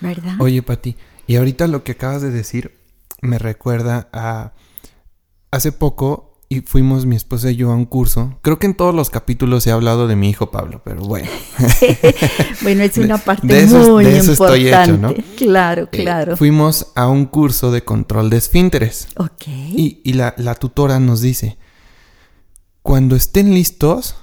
¿verdad? 0.00 0.36
Oye, 0.38 0.62
Pati, 0.62 0.94
y 1.26 1.34
ahorita 1.34 1.66
lo 1.66 1.82
que 1.82 1.92
acabas 1.92 2.22
de 2.22 2.30
decir 2.30 2.83
me 3.24 3.38
recuerda 3.38 4.08
a 4.12 4.52
hace 5.50 5.72
poco 5.72 6.34
y 6.48 6.60
fuimos 6.60 7.06
mi 7.06 7.16
esposa 7.16 7.50
y 7.50 7.56
yo 7.56 7.70
a 7.70 7.74
un 7.74 7.86
curso. 7.86 8.38
Creo 8.42 8.58
que 8.58 8.66
en 8.66 8.74
todos 8.74 8.94
los 8.94 9.10
capítulos 9.10 9.66
he 9.66 9.72
hablado 9.72 10.06
de 10.06 10.16
mi 10.16 10.28
hijo 10.28 10.50
Pablo, 10.50 10.82
pero 10.84 11.02
bueno. 11.02 11.28
bueno, 12.62 12.82
es 12.82 12.96
una 12.98 13.18
parte 13.18 13.46
de 13.46 13.62
eso, 13.62 13.92
muy 13.92 14.04
de 14.04 14.18
eso 14.18 14.32
Estoy 14.32 14.68
hecho, 14.68 14.96
¿no? 14.96 15.14
Claro, 15.36 15.84
eh, 15.84 16.02
claro. 16.02 16.36
fuimos 16.36 16.92
a 16.94 17.08
un 17.08 17.26
curso 17.26 17.70
de 17.70 17.82
control 17.82 18.30
de 18.30 18.36
esfínteres. 18.36 19.08
Ok. 19.16 19.46
Y, 19.46 20.00
y 20.04 20.12
la, 20.12 20.34
la 20.36 20.54
tutora 20.54 21.00
nos 21.00 21.20
dice, 21.20 21.58
cuando 22.82 23.16
estén 23.16 23.54
listos, 23.54 24.16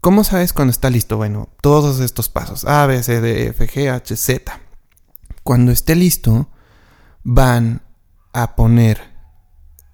¿cómo 0.00 0.24
sabes 0.24 0.52
cuando 0.52 0.72
está 0.72 0.90
listo? 0.90 1.16
Bueno, 1.16 1.48
todos 1.62 2.00
estos 2.00 2.28
pasos, 2.28 2.64
A, 2.64 2.86
B, 2.86 3.02
C, 3.02 3.20
D, 3.20 3.48
F, 3.48 3.66
G, 3.66 3.90
H, 3.90 4.16
Z. 4.16 4.60
Cuando 5.42 5.72
esté 5.72 5.94
listo, 5.94 6.50
van 7.22 7.82
a 8.42 8.56
poner 8.56 9.00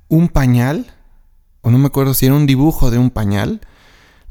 un 0.09 0.29
pañal, 0.29 0.95
o 1.63 1.71
no 1.71 1.79
me 1.79 1.87
acuerdo 1.87 2.15
si 2.15 2.27
era 2.27 2.35
un 2.35 2.47
dibujo 2.47 2.91
de 2.91 2.99
un 2.99 3.11
pañal, 3.11 3.61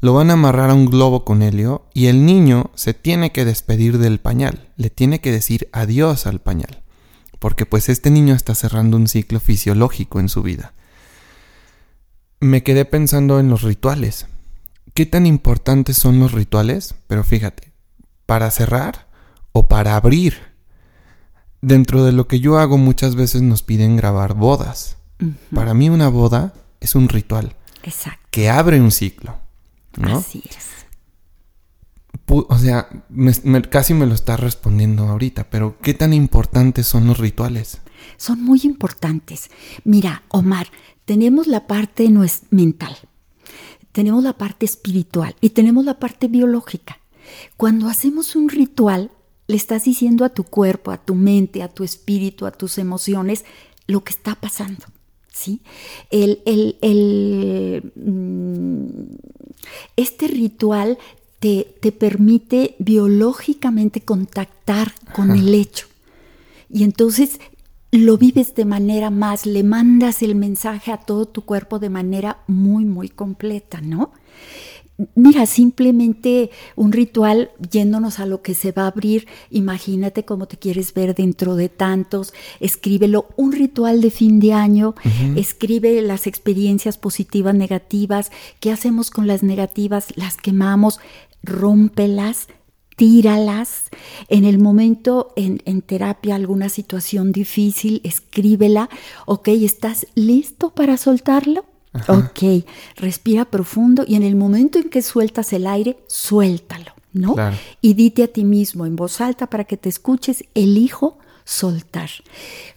lo 0.00 0.12
van 0.12 0.30
a 0.30 0.34
amarrar 0.34 0.70
a 0.70 0.74
un 0.74 0.86
globo 0.86 1.24
con 1.24 1.42
helio 1.42 1.86
y 1.94 2.06
el 2.06 2.26
niño 2.26 2.70
se 2.74 2.94
tiene 2.94 3.32
que 3.32 3.44
despedir 3.44 3.98
del 3.98 4.20
pañal, 4.20 4.68
le 4.76 4.90
tiene 4.90 5.20
que 5.20 5.32
decir 5.32 5.68
adiós 5.72 6.26
al 6.26 6.40
pañal, 6.40 6.82
porque 7.38 7.66
pues 7.66 7.88
este 7.88 8.10
niño 8.10 8.34
está 8.34 8.54
cerrando 8.54 8.96
un 8.96 9.08
ciclo 9.08 9.40
fisiológico 9.40 10.20
en 10.20 10.28
su 10.28 10.42
vida 10.42 10.74
me 12.44 12.62
quedé 12.62 12.84
pensando 12.84 13.40
en 13.40 13.48
los 13.48 13.62
rituales. 13.62 14.26
¿Qué 14.92 15.06
tan 15.06 15.26
importantes 15.26 15.96
son 15.96 16.20
los 16.20 16.32
rituales? 16.32 16.94
Pero 17.06 17.24
fíjate, 17.24 17.72
para 18.26 18.50
cerrar 18.50 19.08
o 19.52 19.66
para 19.66 19.96
abrir. 19.96 20.53
Dentro 21.66 22.04
de 22.04 22.12
lo 22.12 22.28
que 22.28 22.40
yo 22.40 22.58
hago 22.58 22.76
muchas 22.76 23.14
veces 23.14 23.40
nos 23.40 23.62
piden 23.62 23.96
grabar 23.96 24.34
bodas. 24.34 24.98
Para 25.54 25.72
mí 25.72 25.88
una 25.88 26.08
boda 26.08 26.52
es 26.80 26.94
un 26.94 27.08
ritual. 27.08 27.56
Exacto. 27.82 28.20
Que 28.30 28.50
abre 28.50 28.80
un 28.80 28.90
ciclo. 28.90 29.38
¿no? 29.96 30.18
Así 30.18 30.42
es. 30.48 30.68
O 32.26 32.58
sea, 32.58 32.88
casi 33.70 33.94
me 33.94 34.06
lo 34.06 34.14
está 34.14 34.36
respondiendo 34.36 35.08
ahorita, 35.08 35.48
pero 35.50 35.78
¿qué 35.80 35.94
tan 35.94 36.12
importantes 36.12 36.86
son 36.86 37.06
los 37.06 37.18
rituales? 37.18 37.80
Son 38.16 38.42
muy 38.42 38.60
importantes. 38.64 39.50
Mira, 39.84 40.22
Omar, 40.28 40.68
tenemos 41.04 41.46
la 41.46 41.66
parte 41.66 42.10
mental, 42.50 42.96
tenemos 43.92 44.24
la 44.24 44.38
parte 44.38 44.64
espiritual 44.64 45.36
y 45.40 45.50
tenemos 45.50 45.84
la 45.84 45.98
parte 45.98 46.28
biológica. 46.28 46.98
Cuando 47.56 47.88
hacemos 47.88 48.36
un 48.36 48.48
ritual, 48.48 49.10
le 49.46 49.56
estás 49.56 49.84
diciendo 49.84 50.24
a 50.24 50.30
tu 50.30 50.44
cuerpo, 50.44 50.90
a 50.90 50.98
tu 50.98 51.14
mente, 51.14 51.62
a 51.62 51.68
tu 51.68 51.84
espíritu, 51.84 52.46
a 52.46 52.50
tus 52.50 52.78
emociones, 52.78 53.44
lo 53.86 54.02
que 54.02 54.12
está 54.12 54.34
pasando. 54.34 54.86
¿sí? 55.32 55.60
El, 56.10 56.40
mm, 57.94 58.86
este 59.96 60.28
ritual 60.28 60.98
te, 61.40 61.74
te, 61.80 61.92
permite 61.92 62.76
biológicamente 62.78 64.00
contactar 64.00 64.92
con 65.14 65.32
el 65.32 65.52
hecho. 65.54 65.88
Y 66.70 66.84
entonces 66.84 67.40
lo 67.90 68.16
vives 68.16 68.54
de 68.54 68.64
manera 68.64 69.10
más, 69.10 69.44
le 69.44 69.62
mandas 69.62 70.22
el 70.22 70.34
mensaje 70.34 70.90
a 70.90 70.96
todo 70.96 71.26
tu 71.26 71.42
cuerpo 71.42 71.78
de 71.78 71.90
manera 71.90 72.38
muy, 72.46 72.84
muy 72.84 73.08
completa, 73.08 73.80
¿no? 73.80 74.12
Mira, 75.16 75.44
simplemente 75.46 76.50
un 76.76 76.92
ritual 76.92 77.50
yéndonos 77.68 78.20
a 78.20 78.26
lo 78.26 78.42
que 78.42 78.54
se 78.54 78.70
va 78.70 78.84
a 78.84 78.86
abrir, 78.86 79.26
imagínate 79.50 80.24
cómo 80.24 80.46
te 80.46 80.56
quieres 80.56 80.94
ver 80.94 81.16
dentro 81.16 81.56
de 81.56 81.68
tantos, 81.68 82.32
escríbelo, 82.60 83.26
un 83.36 83.50
ritual 83.50 84.00
de 84.00 84.10
fin 84.12 84.38
de 84.38 84.52
año, 84.52 84.94
escribe 85.34 86.00
las 86.00 86.28
experiencias 86.28 86.96
positivas, 86.96 87.56
negativas, 87.56 88.30
qué 88.60 88.70
hacemos 88.70 89.10
con 89.10 89.26
las 89.26 89.42
negativas, 89.42 90.12
las 90.16 90.36
quemamos, 90.36 91.00
rómpelas, 91.42 92.46
tíralas. 92.96 93.90
En 94.28 94.44
el 94.44 94.58
momento 94.58 95.32
en, 95.34 95.82
terapia, 95.82 96.36
alguna 96.36 96.68
situación 96.68 97.32
difícil, 97.32 98.00
escríbela. 98.04 98.88
Ok, 99.26 99.48
¿estás 99.48 100.06
listo 100.14 100.70
para 100.70 100.96
soltarlo? 100.96 101.64
Ok, 102.08 102.66
respira 102.96 103.44
profundo 103.44 104.04
y 104.06 104.16
en 104.16 104.24
el 104.24 104.34
momento 104.34 104.78
en 104.78 104.90
que 104.90 105.00
sueltas 105.00 105.52
el 105.52 105.66
aire, 105.66 105.98
suéltalo, 106.08 106.92
¿no? 107.12 107.36
Y 107.80 107.94
dite 107.94 108.24
a 108.24 108.28
ti 108.28 108.44
mismo 108.44 108.84
en 108.84 108.96
voz 108.96 109.20
alta 109.20 109.48
para 109.48 109.64
que 109.64 109.76
te 109.76 109.88
escuches, 109.88 110.44
elijo 110.54 111.18
soltar. 111.44 112.10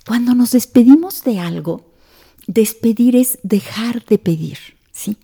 Cuando 0.05 0.35
nos 0.35 0.51
despedimos 0.51 1.23
de 1.23 1.39
algo, 1.39 1.91
despedir 2.45 3.15
es 3.15 3.39
dejar 3.43 4.05
de 4.05 4.19
pedir, 4.19 4.59
¿sí? 4.91 5.17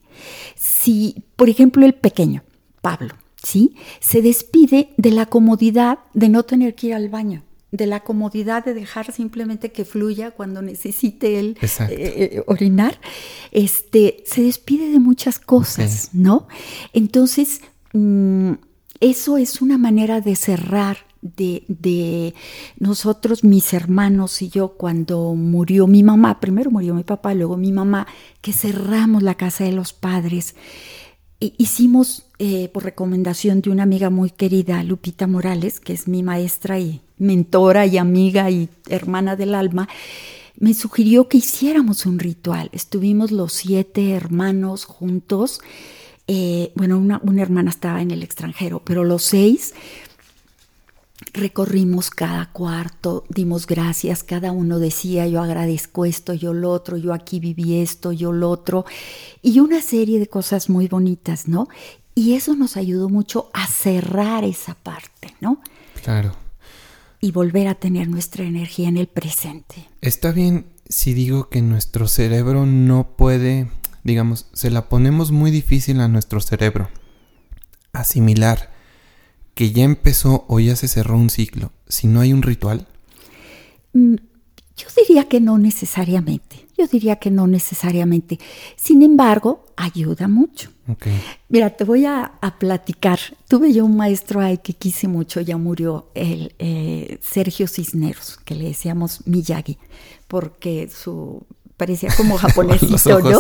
Si, 0.55 1.23
por 1.35 1.49
ejemplo, 1.49 1.85
el 1.85 1.93
pequeño, 1.93 2.43
Pablo, 2.81 3.13
¿sí? 3.41 3.75
Se 3.99 4.21
despide 4.21 4.93
de 4.97 5.11
la 5.11 5.27
comodidad 5.27 5.99
de 6.13 6.29
no 6.29 6.43
tener 6.43 6.73
que 6.73 6.87
ir 6.87 6.93
al 6.95 7.09
baño, 7.09 7.43
de 7.73 7.87
la 7.87 8.01
comodidad 8.01 8.63
de 8.63 8.75
dejar 8.75 9.11
simplemente 9.11 9.71
que 9.71 9.83
fluya 9.83 10.29
cuando 10.29 10.61
necesite 10.61 11.39
él 11.39 11.57
eh, 11.61 11.67
eh, 11.89 12.43
orinar. 12.45 12.99
Este, 13.51 14.23
se 14.27 14.43
despide 14.43 14.91
de 14.91 14.99
muchas 14.99 15.39
cosas, 15.39 16.11
¿no? 16.13 16.47
Entonces, 16.93 17.61
mm, 17.93 18.53
eso 18.99 19.37
es 19.37 19.59
una 19.59 19.79
manera 19.79 20.21
de 20.21 20.35
cerrar 20.35 20.97
de, 21.23 21.63
de, 21.67 22.35
nosotros, 22.77 23.43
mis 23.43 23.73
hermanos 23.73 24.43
y 24.43 24.49
yo, 24.49 24.73
cuando 24.77 25.33
murió 25.33 25.87
mi 25.87 26.03
mamá, 26.03 26.39
primero 26.39 26.69
murió 26.69 26.93
mi 26.93 27.03
papá, 27.03 27.33
luego 27.33 27.57
mi 27.57 27.71
mamá, 27.71 28.05
que 28.41 28.53
cerramos 28.53 29.23
la 29.23 29.33
casa 29.33 29.63
de 29.63 29.71
los 29.71 29.93
padres 29.93 30.53
hicimos, 31.57 32.25
eh, 32.39 32.69
por 32.73 32.83
recomendación 32.83 33.61
de 33.61 33.69
una 33.69 33.83
amiga 33.83 34.09
muy 34.09 34.29
querida, 34.29 34.83
Lupita 34.83 35.27
Morales, 35.27 35.79
que 35.79 35.93
es 35.93 36.07
mi 36.07 36.23
maestra 36.23 36.79
y 36.79 37.01
mentora 37.17 37.85
y 37.85 37.97
amiga 37.97 38.49
y 38.49 38.69
hermana 38.87 39.35
del 39.35 39.55
alma, 39.55 39.89
me 40.57 40.73
sugirió 40.73 41.27
que 41.27 41.39
hiciéramos 41.39 42.05
un 42.05 42.19
ritual. 42.19 42.69
Estuvimos 42.71 43.31
los 43.31 43.53
siete 43.53 44.11
hermanos 44.11 44.85
juntos. 44.85 45.61
Eh, 46.27 46.71
bueno, 46.75 46.97
una, 46.97 47.19
una 47.23 47.41
hermana 47.41 47.69
estaba 47.69 48.01
en 48.01 48.11
el 48.11 48.23
extranjero, 48.23 48.81
pero 48.85 49.03
los 49.03 49.23
seis 49.23 49.73
recorrimos 51.33 52.11
cada 52.11 52.51
cuarto, 52.51 53.25
dimos 53.27 53.65
gracias, 53.65 54.23
cada 54.23 54.51
uno 54.51 54.77
decía 54.79 55.27
yo 55.27 55.41
agradezco 55.41 56.05
esto, 56.05 56.33
yo 56.33 56.53
lo 56.53 56.71
otro, 56.71 56.95
yo 56.97 57.13
aquí 57.13 57.39
viví 57.39 57.81
esto, 57.81 58.11
yo 58.11 58.31
lo 58.31 58.49
otro, 58.49 58.85
y 59.41 59.59
una 59.59 59.81
serie 59.81 60.19
de 60.19 60.27
cosas 60.27 60.69
muy 60.69 60.87
bonitas, 60.87 61.47
¿no? 61.47 61.67
Y 62.15 62.33
eso 62.35 62.55
nos 62.55 62.77
ayudó 62.77 63.09
mucho 63.09 63.49
a 63.53 63.65
cerrar 63.65 64.43
esa 64.43 64.75
parte, 64.75 65.35
¿no? 65.41 65.59
Claro. 66.03 66.35
Y 67.19 67.31
volver 67.31 67.67
a 67.67 67.75
tener 67.75 68.07
nuestra 68.07 68.43
energía 68.45 68.87
en 68.87 68.97
el 68.97 69.07
presente. 69.07 69.87
Está 70.01 70.31
bien 70.31 70.67
si 70.87 71.13
digo 71.13 71.49
que 71.49 71.61
nuestro 71.61 72.07
cerebro 72.07 72.67
no 72.67 73.15
puede, 73.17 73.69
digamos, 74.03 74.47
se 74.53 74.69
la 74.69 74.89
ponemos 74.89 75.31
muy 75.31 75.49
difícil 75.49 75.99
a 76.01 76.07
nuestro 76.07 76.39
cerebro 76.41 76.89
asimilar 77.93 78.72
que 79.55 79.71
ya 79.71 79.83
empezó 79.83 80.45
o 80.47 80.59
ya 80.59 80.75
se 80.75 80.87
cerró 80.87 81.17
un 81.17 81.29
ciclo, 81.29 81.71
si 81.87 82.07
no 82.07 82.21
hay 82.21 82.33
un 82.33 82.41
ritual? 82.41 82.87
Mm, 83.93 84.15
yo 84.75 84.87
diría 84.97 85.27
que 85.27 85.39
no 85.39 85.57
necesariamente. 85.57 86.67
Yo 86.77 86.87
diría 86.87 87.17
que 87.17 87.29
no 87.29 87.45
necesariamente. 87.45 88.39
Sin 88.75 89.03
embargo, 89.03 89.65
ayuda 89.75 90.27
mucho. 90.27 90.71
Mira, 91.47 91.69
te 91.69 91.83
voy 91.83 92.05
a, 92.05 92.39
platicar. 92.59 93.19
Tuve 93.47 93.71
yo 93.71 93.85
un 93.85 93.95
maestro 93.95 94.41
ahí 94.41 94.57
que 94.57 94.73
quise 94.73 95.07
mucho, 95.07 95.39
ya 95.39 95.55
murió, 95.57 96.09
el 96.15 96.53
eh, 96.59 97.19
Sergio 97.21 97.67
Cisneros, 97.67 98.37
que 98.43 98.55
le 98.55 98.65
decíamos 98.65 99.25
Miyagi, 99.27 99.77
porque 100.27 100.89
su 100.89 101.45
parecía 101.77 102.09
como 102.15 102.37
japonesito, 102.37 103.19
¿no? 103.19 103.39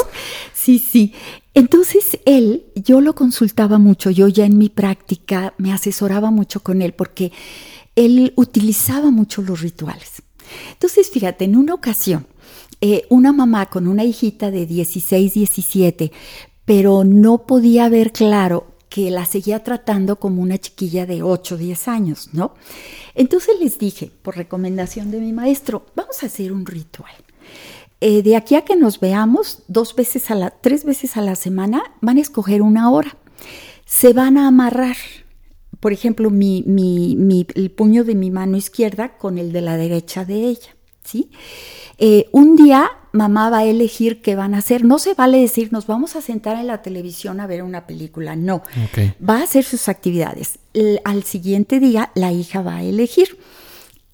Sí, 0.53 0.79
sí. 0.79 1.13
Entonces 1.53 2.19
él, 2.25 2.65
yo 2.75 3.01
lo 3.01 3.13
consultaba 3.15 3.77
mucho, 3.77 4.09
yo 4.09 4.27
ya 4.27 4.45
en 4.45 4.57
mi 4.57 4.69
práctica 4.69 5.53
me 5.57 5.71
asesoraba 5.71 6.31
mucho 6.31 6.61
con 6.61 6.81
él 6.81 6.93
porque 6.93 7.31
él 7.95 8.33
utilizaba 8.35 9.11
mucho 9.11 9.41
los 9.41 9.61
rituales. 9.61 10.23
Entonces, 10.71 11.09
fíjate, 11.09 11.45
en 11.45 11.55
una 11.55 11.73
ocasión, 11.73 12.25
eh, 12.81 13.05
una 13.09 13.31
mamá 13.31 13.67
con 13.67 13.87
una 13.87 14.03
hijita 14.03 14.51
de 14.51 14.65
16, 14.65 15.33
17, 15.33 16.11
pero 16.65 17.03
no 17.03 17.45
podía 17.45 17.87
ver 17.89 18.11
claro 18.11 18.73
que 18.89 19.09
la 19.09 19.25
seguía 19.25 19.63
tratando 19.63 20.17
como 20.17 20.41
una 20.41 20.57
chiquilla 20.59 21.05
de 21.05 21.23
8, 21.23 21.57
10 21.57 21.87
años, 21.87 22.29
¿no? 22.33 22.53
Entonces 23.15 23.55
les 23.59 23.79
dije, 23.79 24.11
por 24.21 24.37
recomendación 24.37 25.09
de 25.09 25.19
mi 25.19 25.33
maestro, 25.33 25.87
vamos 25.95 26.21
a 26.21 26.27
hacer 26.27 26.51
un 26.51 26.65
ritual. 26.65 27.11
Eh, 28.05 28.21
de 28.21 28.35
aquí 28.35 28.55
a 28.55 28.65
que 28.65 28.75
nos 28.75 28.99
veamos 28.99 29.63
dos 29.69 29.95
veces 29.95 30.29
a 30.29 30.35
la, 30.35 30.49
tres 30.49 30.83
veces 30.83 31.15
a 31.15 31.21
la 31.21 31.37
semana, 31.37 31.81
van 32.01 32.17
a 32.17 32.19
escoger 32.19 32.61
una 32.61 32.91
hora. 32.91 33.15
Se 33.85 34.11
van 34.11 34.37
a 34.37 34.49
amarrar, 34.49 34.97
por 35.79 35.93
ejemplo, 35.93 36.29
mi, 36.29 36.65
mi, 36.67 37.47
el 37.55 37.71
puño 37.71 38.03
de 38.03 38.15
mi 38.15 38.29
mano 38.29 38.57
izquierda 38.57 39.17
con 39.17 39.37
el 39.37 39.53
de 39.53 39.61
la 39.61 39.77
derecha 39.77 40.25
de 40.25 40.49
ella. 40.49 40.75
¿sí? 41.05 41.31
Eh, 41.97 42.27
un 42.33 42.57
día 42.57 42.91
mamá 43.13 43.49
va 43.49 43.59
a 43.59 43.63
elegir 43.63 44.21
qué 44.21 44.35
van 44.35 44.53
a 44.53 44.57
hacer. 44.57 44.83
No 44.83 44.99
se 44.99 45.13
vale 45.13 45.37
decir, 45.37 45.71
nos 45.71 45.87
vamos 45.87 46.17
a 46.17 46.21
sentar 46.21 46.57
en 46.57 46.67
la 46.67 46.81
televisión 46.81 47.39
a 47.39 47.47
ver 47.47 47.63
una 47.63 47.87
película. 47.87 48.35
No, 48.35 48.63
va 49.25 49.39
a 49.39 49.43
hacer 49.43 49.63
sus 49.63 49.87
actividades. 49.87 50.59
al 51.05 51.23
siguiente 51.23 51.79
día, 51.79 52.11
la 52.15 52.33
hija 52.33 52.63
va 52.63 52.75
a 52.75 52.83
elegir. 52.83 53.37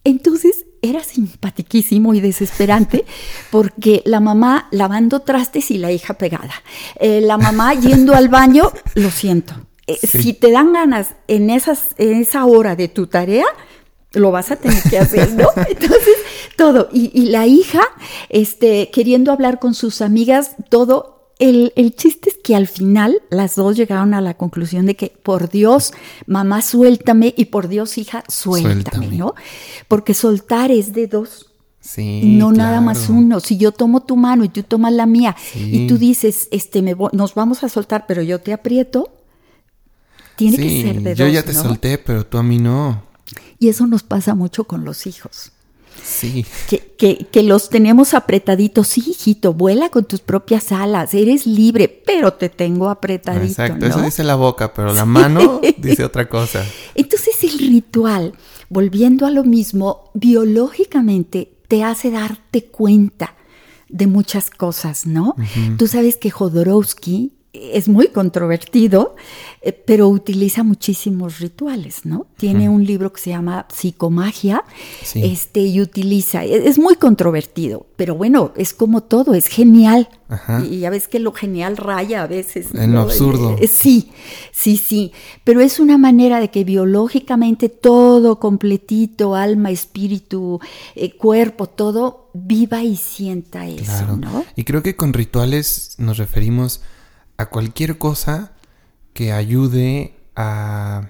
Entonces, 0.03 0.67
era 0.81 1.03
simpatiquísimo 1.03 2.13
y 2.13 2.21
desesperante 2.21 3.05
porque 3.51 4.01
la 4.05 4.19
mamá 4.19 4.67
lavando 4.71 5.21
trastes 5.21 5.71
y 5.71 5.77
la 5.77 5.91
hija 5.91 6.15
pegada. 6.15 6.53
Eh, 6.99 7.21
la 7.21 7.37
mamá 7.37 7.73
yendo 7.79 8.13
al 8.13 8.29
baño, 8.29 8.71
lo 8.95 9.11
siento. 9.11 9.55
Eh, 9.87 9.97
si 9.97 10.33
te 10.33 10.51
dan 10.51 10.73
ganas 10.73 11.15
en, 11.27 11.49
esas, 11.49 11.95
en 11.97 12.21
esa 12.21 12.45
hora 12.45 12.75
de 12.75 12.87
tu 12.87 13.07
tarea, 13.07 13.45
lo 14.13 14.31
vas 14.31 14.51
a 14.51 14.55
tener 14.55 14.81
que 14.83 14.99
hacer, 14.99 15.31
¿no? 15.33 15.47
Entonces, 15.55 16.15
todo. 16.55 16.89
Y, 16.91 17.27
la 17.27 17.47
hija, 17.47 17.81
este, 18.29 18.89
queriendo 18.91 19.31
hablar 19.31 19.59
con 19.59 19.73
sus 19.73 20.01
amigas, 20.01 20.55
todo. 20.69 21.18
El, 21.39 21.71
chiste 21.95 22.31
es 22.31 22.37
que 22.43 22.53
al 22.53 22.67
final 22.67 23.21
las 23.29 23.55
dos 23.55 23.77
llegaron 23.77 24.13
a 24.13 24.19
la 24.19 24.33
conclusión 24.33 24.85
de 24.85 24.95
que, 24.97 25.13
por 25.23 25.49
Dios, 25.49 25.93
mamá, 26.27 26.61
suéltame, 26.61 27.33
y 27.35 27.45
por 27.45 27.69
Dios, 27.69 27.97
hija, 27.97 28.25
suéltame, 28.27 29.07
¿no? 29.07 29.35
Porque 29.87 30.13
soltar 30.13 30.69
es 30.69 30.93
de 30.93 31.07
dos. 31.07 31.45
Sí, 31.79 32.35
no 32.37 32.51
nada 32.51 32.81
más 32.81 33.07
uno. 33.07 33.39
Si 33.39 33.57
yo 33.57 33.71
tomo 33.71 34.01
tu 34.01 34.17
mano 34.17 34.43
y 34.43 34.49
tú 34.49 34.63
tomas 34.63 34.91
la 34.91 35.05
mía 35.05 35.33
y 35.55 35.87
tú 35.87 35.97
dices, 35.97 36.49
este, 36.51 36.81
me 36.81 36.93
nos 37.13 37.35
vamos 37.35 37.63
a 37.63 37.69
soltar, 37.69 38.05
pero 38.05 38.21
yo 38.21 38.39
te 38.39 38.51
aprieto, 38.51 39.09
tiene 40.35 40.57
que 40.57 40.81
ser 40.81 41.01
de 41.01 41.11
dos. 41.11 41.19
Yo 41.19 41.27
ya 41.27 41.43
te 41.43 41.53
solté, 41.53 41.97
pero 41.97 42.25
tú 42.25 42.37
a 42.37 42.43
mí 42.43 42.57
no. 42.57 43.01
Y 43.59 43.69
eso 43.69 43.87
nos 43.87 44.03
pasa 44.03 44.35
mucho 44.35 44.65
con 44.65 44.83
los 44.83 45.07
hijos. 45.07 45.53
Sí. 46.03 46.45
Que, 46.67 47.27
que, 47.31 47.43
los 47.43 47.69
tenemos 47.69 48.13
apretaditos. 48.13 48.87
Sí, 48.87 49.03
hijito, 49.07 49.53
vuela 49.53 49.89
con 49.89 50.05
tus 50.05 50.21
propias 50.21 50.71
alas, 50.71 51.13
eres 51.13 51.45
libre, 51.45 51.87
pero 52.05 52.33
te 52.33 52.49
tengo 52.49 52.89
apretadito. 52.89 53.45
Exacto, 53.45 53.85
eso 53.85 54.01
dice 54.01 54.23
la 54.23 54.35
boca, 54.35 54.73
pero 54.73 54.93
la 54.93 55.05
mano 55.05 55.61
dice 55.77 56.03
otra 56.03 56.27
cosa. 56.27 56.65
Entonces 56.95 57.43
el 57.43 57.57
ritual, 57.59 58.33
volviendo 58.69 59.25
a 59.25 59.31
lo 59.31 59.43
mismo, 59.43 60.11
biológicamente 60.13 61.53
te 61.67 61.83
hace 61.83 62.11
darte 62.11 62.65
cuenta 62.65 63.35
de 63.87 64.07
muchas 64.07 64.49
cosas, 64.49 65.05
¿no? 65.05 65.35
Tú 65.77 65.87
sabes 65.87 66.17
que 66.17 66.29
Jodorowsky 66.29 67.33
es 67.51 67.89
muy 67.89 68.09
controvertido, 68.09 69.15
eh, 69.61 69.71
pero 69.73 70.07
utiliza 70.07 70.63
muchísimos 70.63 71.39
rituales, 71.39 72.05
¿no? 72.05 72.27
Tiene 72.37 72.69
un 72.69 72.85
libro 72.85 73.11
que 73.11 73.19
se 73.19 73.31
llama 73.31 73.65
Psicomagia, 73.73 74.63
este, 75.15 75.61
y 75.61 75.81
utiliza, 75.81 76.45
e, 76.45 76.67
es, 76.67 76.77
muy 76.77 76.95
controvertido, 76.95 77.87
pero 77.95 78.13
bueno, 78.13 78.51
es 78.55 78.73
como 78.73 79.01
todo, 79.01 79.33
es 79.33 79.47
genial. 79.47 80.09
Y 80.69 80.81
ya 80.81 80.91
ves 80.91 81.07
que 81.07 81.17
lo 81.17 81.33
genial 81.33 81.75
raya 81.75 82.21
a 82.21 82.27
veces. 82.27 82.67
En 82.75 82.93
lo 82.93 83.01
absurdo. 83.01 83.57
Eh, 83.59 83.65
sí, 83.65 84.11
sí, 84.51 84.77
sí, 84.77 85.11
pero 85.43 85.59
es 85.59 85.79
una 85.79 85.97
manera 85.97 86.39
de 86.39 86.51
que 86.51 86.63
biológicamente 86.63 87.67
todo 87.67 88.39
completito, 88.39 89.33
alma, 89.33 89.71
espíritu, 89.71 90.59
eh, 90.95 91.15
cuerpo, 91.17 91.65
todo 91.65 92.29
viva 92.33 92.83
y 92.83 92.95
sienta 92.95 93.67
eso, 93.67 94.17
¿no? 94.17 94.45
Y 94.55 94.65
creo 94.65 94.83
que 94.83 94.95
con 94.95 95.13
rituales 95.13 95.95
nos 95.97 96.19
referimos 96.19 96.81
a 97.39 97.45
cualquier 97.45 97.97
cosa 97.97 98.51
que 99.13 99.31
ayude 99.31 100.13
a, 100.35 101.07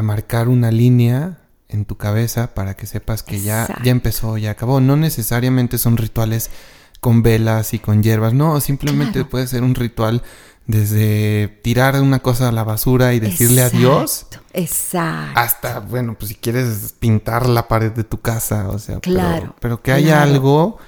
marcar 0.00 0.48
una 0.48 0.70
línea 0.70 1.38
en 1.68 1.84
tu 1.84 1.96
cabeza 1.96 2.54
para 2.54 2.74
que 2.74 2.86
sepas 2.86 3.24
que 3.24 3.40
ya, 3.40 3.66
ya 3.82 3.90
empezó, 3.90 4.38
ya 4.38 4.52
acabó. 4.52 4.80
No 4.80 4.96
necesariamente 4.96 5.78
son 5.78 5.96
rituales 5.96 6.50
con 7.00 7.22
velas 7.22 7.74
y 7.74 7.80
con 7.80 8.04
hierbas, 8.04 8.34
no, 8.34 8.60
simplemente 8.60 9.24
puede 9.24 9.48
ser 9.48 9.64
un 9.64 9.74
ritual 9.74 10.22
desde 10.66 11.48
tirar 11.62 12.00
una 12.00 12.20
cosa 12.20 12.48
a 12.48 12.52
la 12.52 12.62
basura 12.62 13.12
y 13.12 13.20
decirle 13.20 13.62
adiós. 13.62 14.28
Exacto. 14.52 15.40
Hasta, 15.40 15.80
bueno, 15.80 16.14
pues 16.16 16.28
si 16.28 16.34
quieres 16.36 16.94
pintar 17.00 17.48
la 17.48 17.66
pared 17.66 17.90
de 17.90 18.04
tu 18.04 18.20
casa, 18.20 18.68
o 18.68 18.78
sea, 18.78 19.00
claro, 19.00 19.56
pero, 19.60 19.82
que 19.82 19.90
haya 19.90 20.22
algo 20.22 20.78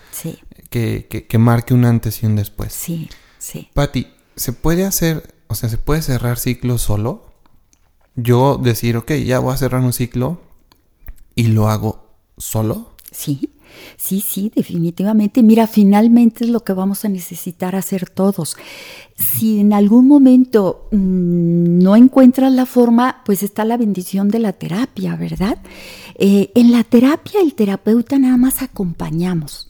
que, 0.71 1.09
que, 1.09 1.27
que, 1.27 1.39
marque 1.39 1.75
un 1.75 1.85
antes 1.85 2.23
y 2.23 2.27
un 2.27 2.37
después. 2.37 2.73
Sí, 2.73 3.11
sí. 3.39 3.69
Patti, 3.75 4.16
¿se 4.37 4.53
puede 4.53 4.85
hacer, 4.85 5.35
o 5.49 5.55
sea, 5.55 5.69
se 5.69 5.79
puede 5.79 6.03
cerrar 6.03 6.39
ciclo 6.39 6.79
solo? 6.79 7.25
Yo 8.15 8.59
decir, 8.59 8.97
ok, 8.97 9.13
ya 9.13 9.39
voy 9.41 9.55
a 9.55 9.59
cerrar 9.59 9.83
un 9.83 9.93
ciclo 9.93 10.41
y 11.35 11.49
lo 11.49 11.69
hago 11.69 12.07
solo. 12.39 12.93
Sí, 13.11 13.51
sí, 13.97 14.21
sí, 14.21 14.53
definitivamente. 14.55 15.43
Mira, 15.43 15.67
finalmente 15.67 16.45
es 16.45 16.51
lo 16.51 16.61
que 16.61 16.73
vamos 16.73 17.05
a 17.05 17.09
necesitar 17.09 17.75
hacer 17.75 18.09
todos. 18.09 18.57
Si 19.17 19.61
en 19.61 19.73
algún 19.73 20.07
momento 20.07 20.89
mm, 20.93 21.79
no 21.79 21.97
encuentras 21.97 22.53
la 22.53 22.67
forma, 22.67 23.23
pues 23.25 23.43
está 23.43 23.65
la 23.65 23.77
bendición 23.77 24.29
de 24.29 24.39
la 24.39 24.53
terapia, 24.53 25.17
¿verdad? 25.17 25.59
Eh, 26.15 26.53
en 26.55 26.73
la 26.73 26.85
terapia 26.85 27.41
el 27.43 27.55
terapeuta 27.55 28.19
nada 28.19 28.37
más 28.37 28.63
acompañamos 28.63 29.66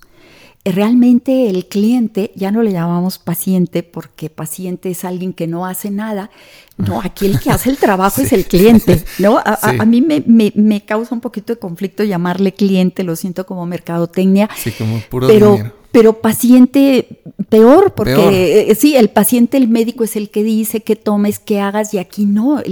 realmente 0.73 1.49
el 1.49 1.67
cliente, 1.67 2.33
ya 2.35 2.51
no 2.51 2.63
le 2.63 2.73
llamamos 2.73 3.19
paciente 3.19 3.83
porque 3.83 4.31
paciente 4.31 4.91
es 4.91 5.05
alguien 5.05 5.33
que 5.33 5.47
no 5.47 5.67
hace 5.67 5.91
nada, 5.91 6.31
no, 6.77 7.01
aquí 7.01 7.27
el 7.27 7.41
que 7.41 7.51
hace 7.51 7.71
el 7.71 7.79
trabajo 7.79 8.21
es 8.23 8.33
el 8.33 8.47
cliente, 8.47 9.05
¿no? 9.19 9.39
A, 9.39 9.85
mí 9.85 10.03
me, 10.03 10.23
me, 10.27 10.85
causa 10.85 11.15
un 11.15 11.21
poquito 11.21 11.55
de 11.55 11.59
conflicto 11.59 12.05
llamarle 12.05 12.53
cliente, 12.53 13.03
lo 13.05 13.17
siento 13.17 13.47
como 13.47 13.65
mercadotecnia. 13.67 14.49
Sí, 14.57 14.73
como 14.73 15.01
puro 15.09 15.29
pero, 15.29 15.73
pero 15.93 16.21
paciente 16.21 17.23
peor, 17.49 17.95
porque 17.95 18.71
eh, 18.71 18.75
sí, 18.75 18.97
el 18.97 19.09
paciente, 19.09 19.57
el 19.57 19.69
médico 19.69 20.05
es 20.05 20.17
el 20.17 20.31
que 20.31 20.43
dice 20.43 20.81
que 20.81 20.97
tomes, 20.97 21.39
que 21.39 21.61
hagas, 21.61 21.95
y 21.95 21.99
aquí 21.99 22.27
no. 22.27 22.63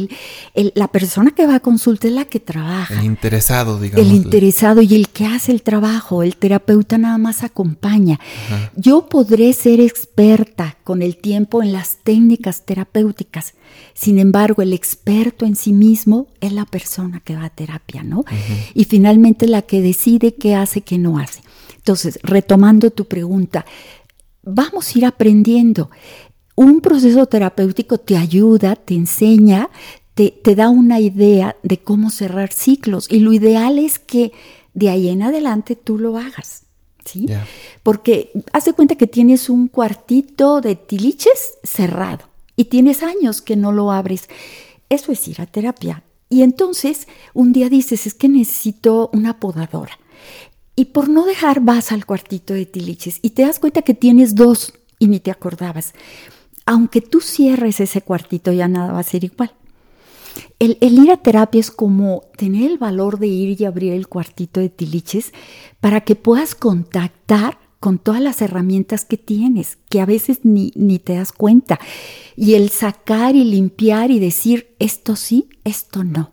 la 0.54 0.88
persona 0.88 1.30
que 1.30 1.46
va 1.46 1.56
a 1.56 1.60
consulta 1.60 2.08
es 2.08 2.14
la 2.14 2.24
que 2.24 2.40
trabaja. 2.40 2.94
El 2.94 3.04
interesado, 3.04 3.78
digamos. 3.78 4.06
El 4.06 4.14
interesado 4.14 4.82
y 4.82 4.94
el 4.94 5.08
que 5.08 5.26
hace 5.26 5.52
el 5.52 5.62
trabajo. 5.62 6.22
El 6.22 6.36
terapeuta 6.36 6.98
nada 6.98 7.18
más 7.18 7.44
acompaña. 7.44 8.18
Yo 8.76 9.08
podré 9.08 9.52
ser 9.52 9.80
experta 9.80 10.76
con 10.84 11.02
el 11.02 11.16
tiempo 11.16 11.62
en 11.62 11.72
las 11.72 11.98
técnicas 12.02 12.64
terapéuticas. 12.64 13.54
Sin 13.94 14.18
embargo, 14.18 14.62
el 14.62 14.72
experto 14.72 15.46
en 15.46 15.56
sí 15.56 15.72
mismo 15.72 16.26
es 16.40 16.52
la 16.52 16.64
persona 16.64 17.20
que 17.20 17.36
va 17.36 17.46
a 17.46 17.50
terapia, 17.50 18.02
¿no? 18.02 18.24
Y 18.74 18.84
finalmente 18.84 19.46
la 19.46 19.62
que 19.62 19.80
decide 19.80 20.34
qué 20.34 20.54
hace, 20.54 20.80
qué 20.80 20.98
no 20.98 21.18
hace. 21.18 21.40
Entonces, 21.84 22.18
retomando 22.22 22.90
tu 22.90 23.04
pregunta, 23.04 23.66
vamos 24.42 24.88
a 24.88 24.98
ir 24.98 25.04
aprendiendo. 25.04 25.90
Un 26.54 26.80
proceso 26.80 27.26
terapéutico 27.26 27.98
te 27.98 28.16
ayuda, 28.16 28.74
te 28.74 28.94
enseña, 28.94 29.68
te, 30.14 30.32
da 30.54 30.70
una 30.70 30.98
idea 30.98 31.56
de 31.62 31.76
cómo 31.76 32.08
cerrar 32.08 32.54
ciclos 32.54 33.06
y 33.10 33.18
lo 33.18 33.34
ideal 33.34 33.78
es 33.78 33.98
que 33.98 34.32
de 34.72 34.88
ahí 34.88 35.10
en 35.10 35.24
adelante 35.24 35.76
tú 35.76 35.98
lo 35.98 36.16
hagas. 36.16 36.62
¿Sí? 37.04 37.26
Porque 37.82 38.32
haz 38.54 38.64
de 38.64 38.72
cuenta 38.72 38.94
que 38.94 39.06
tienes 39.06 39.50
un 39.50 39.68
cuartito 39.68 40.62
de 40.62 40.76
tiliches 40.76 41.58
cerrado 41.62 42.24
y 42.56 42.64
tienes 42.64 43.02
años 43.02 43.42
que 43.42 43.56
no 43.56 43.72
lo 43.72 43.92
abres. 43.92 44.30
Eso 44.88 45.12
es 45.12 45.28
ir 45.28 45.42
a 45.42 45.46
terapia. 45.46 46.02
Y 46.30 46.40
entonces 46.40 47.08
un 47.34 47.52
día 47.52 47.68
dices, 47.68 48.06
es 48.06 48.14
que 48.14 48.30
necesito 48.30 49.10
una 49.12 49.38
podadora. 49.38 49.98
Y 50.76 50.86
por 50.86 51.08
no 51.08 51.24
dejar 51.24 51.60
vas 51.60 51.92
al 51.92 52.04
cuartito 52.04 52.54
de 52.54 52.66
tiliches 52.66 53.18
y 53.22 53.30
te 53.30 53.42
das 53.42 53.58
cuenta 53.58 53.82
que 53.82 53.94
tienes 53.94 54.34
dos 54.34 54.74
y 54.98 55.06
ni 55.06 55.20
te 55.20 55.30
acordabas. 55.30 55.92
Aunque 56.66 57.00
tú 57.00 57.20
cierres 57.20 57.80
ese 57.80 58.02
cuartito 58.02 58.52
ya 58.52 58.66
nada 58.68 58.92
va 58.92 58.98
a 58.98 59.04
ser 59.04 59.24
igual. 59.24 59.52
El, 60.58 60.78
ir 60.80 61.10
a 61.12 61.18
terapia 61.18 61.60
es 61.60 61.70
como 61.70 62.22
tener 62.36 62.70
el 62.70 62.78
valor 62.78 63.18
de 63.18 63.28
ir 63.28 63.60
y 63.60 63.64
abrir 63.64 63.92
el 63.92 64.08
cuartito 64.08 64.60
de 64.60 64.68
tiliches 64.68 65.32
para 65.80 66.00
que 66.00 66.16
puedas 66.16 66.54
contactar 66.54 67.58
con 67.78 67.98
todas 67.98 68.20
las 68.20 68.40
herramientas 68.40 69.04
que 69.04 69.18
tienes, 69.18 69.76
que 69.90 70.00
a 70.00 70.06
veces 70.06 70.40
ni, 70.42 70.72
ni 70.74 70.98
te 70.98 71.14
das 71.14 71.32
cuenta. 71.32 71.78
Y 72.34 72.54
el 72.54 72.70
sacar 72.70 73.36
y 73.36 73.44
limpiar 73.44 74.10
y 74.10 74.18
decir, 74.18 74.74
esto 74.78 75.16
sí, 75.16 75.50
esto 75.64 76.02
no 76.02 76.32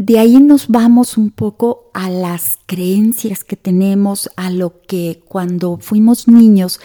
de 0.00 0.18
ahí 0.18 0.40
nos 0.40 0.68
vamos 0.68 1.18
un 1.18 1.30
poco 1.30 1.90
a 1.92 2.08
las 2.08 2.58
creencias 2.64 3.44
que 3.44 3.56
tenemos, 3.56 4.30
a 4.34 4.48
lo 4.50 4.80
que 4.80 5.20
cuando 5.28 5.76
fuimos 5.76 6.26
niños, 6.26 6.80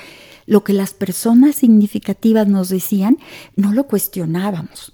lo 0.46 0.66
que 0.66 0.74
las 0.74 0.94
personas 0.94 1.56
significativas 1.56 2.46
nos 2.46 2.68
decían, 2.68 3.18
no 3.56 3.72
lo 3.72 3.88
cuestionábamos. 3.88 4.92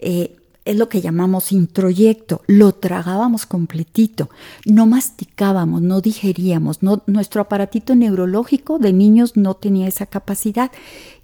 Eh, 0.00 0.36
es 0.66 0.76
lo 0.76 0.90
que 0.90 1.00
llamamos 1.00 1.50
introyecto, 1.50 2.42
lo 2.46 2.72
tragábamos 2.72 3.46
completito, 3.46 4.28
no 4.66 4.84
masticábamos, 4.84 5.80
no 5.80 6.02
digeríamos, 6.02 6.82
no, 6.82 7.02
nuestro 7.06 7.40
aparatito 7.40 7.94
neurológico 7.94 8.78
de 8.78 8.92
niños 8.92 9.38
no 9.38 9.54
tenía 9.54 9.88
esa 9.88 10.04
capacidad. 10.04 10.70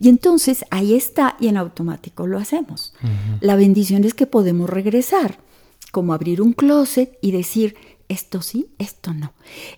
Y 0.01 0.09
entonces 0.09 0.65
ahí 0.71 0.95
está 0.95 1.37
y 1.41 1.49
en 1.49 1.59
automático 1.59 2.27
lo 2.27 2.39
hacemos. 2.39 2.95
La 3.43 3.55
bendición 3.55 4.05
es 4.05 4.15
que 4.15 4.27
podemos 4.27 4.71
regresar 4.71 5.47
como 5.91 6.13
abrir 6.13 6.43
un 6.43 6.53
closet 6.53 7.19
y 7.21 7.33
decir, 7.33 7.77
esto 8.09 8.43
sí, 8.43 8.75
esto 8.79 9.13
no. 9.13 9.33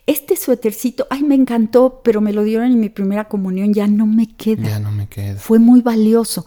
Este 0.07 0.37
suétercito, 0.37 1.07
ay, 1.11 1.23
me 1.23 1.35
encantó, 1.35 2.01
pero 2.05 2.21
me 2.21 2.33
lo 2.33 2.45
dieron 2.45 2.67
en 2.67 2.81
mi 2.81 2.89
primera 2.89 3.29
comunión, 3.29 3.75
ya 3.75 3.87
no 3.87 4.07
me 4.07 4.35
queda. 4.37 4.69
Ya 4.69 4.79
no 4.79 4.93
me 4.93 5.09
queda. 5.09 5.39
Fue 5.41 5.59
muy 5.59 5.83
valioso. 5.83 6.47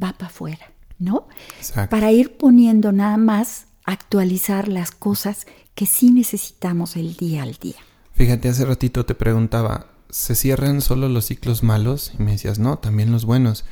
Va 0.00 0.12
para 0.12 0.26
afuera, 0.26 0.72
¿no? 0.98 1.28
Exacto. 1.58 1.90
Para 1.90 2.12
ir 2.12 2.36
poniendo 2.36 2.92
nada 2.92 3.16
más, 3.16 3.66
actualizar 3.84 4.68
las 4.68 4.90
cosas 4.90 5.46
que 5.74 5.86
sí 5.86 6.10
necesitamos 6.10 6.96
el 6.96 7.16
día 7.16 7.42
al 7.42 7.54
día. 7.54 7.76
Fíjate, 8.12 8.48
hace 8.48 8.64
ratito 8.64 9.06
te 9.06 9.14
preguntaba, 9.14 9.88
¿se 10.08 10.34
cierran 10.34 10.80
solo 10.80 11.08
los 11.08 11.26
ciclos 11.26 11.62
malos? 11.62 12.12
Y 12.18 12.22
me 12.22 12.32
decías, 12.32 12.58
no, 12.58 12.78
también 12.78 13.10
los 13.10 13.24
buenos. 13.24 13.64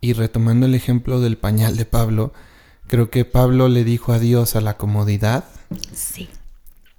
Y 0.00 0.12
retomando 0.12 0.66
el 0.66 0.74
ejemplo 0.74 1.20
del 1.20 1.36
pañal 1.36 1.76
de 1.76 1.84
Pablo, 1.84 2.32
creo 2.90 3.08
que 3.08 3.24
Pablo 3.24 3.68
le 3.68 3.84
dijo 3.84 4.12
adiós 4.12 4.56
a 4.56 4.60
la 4.60 4.76
comodidad. 4.76 5.44
Sí. 5.94 6.28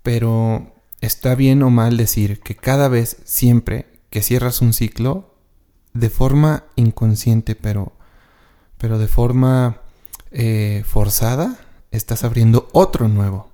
Pero 0.01 0.73
está 1.01 1.35
bien 1.35 1.61
o 1.63 1.69
mal 1.69 1.97
decir 1.97 2.39
que 2.39 2.55
cada 2.55 2.87
vez, 2.87 3.17
siempre 3.25 3.87
que 4.09 4.21
cierras 4.21 4.61
un 4.61 4.71
ciclo, 4.71 5.35
de 5.93 6.09
forma 6.09 6.63
inconsciente, 6.77 7.55
pero, 7.55 7.91
pero 8.77 8.99
de 8.99 9.09
forma 9.09 9.81
eh, 10.31 10.83
forzada, 10.87 11.59
estás 11.91 12.23
abriendo 12.23 12.69
otro 12.71 13.09
nuevo. 13.09 13.49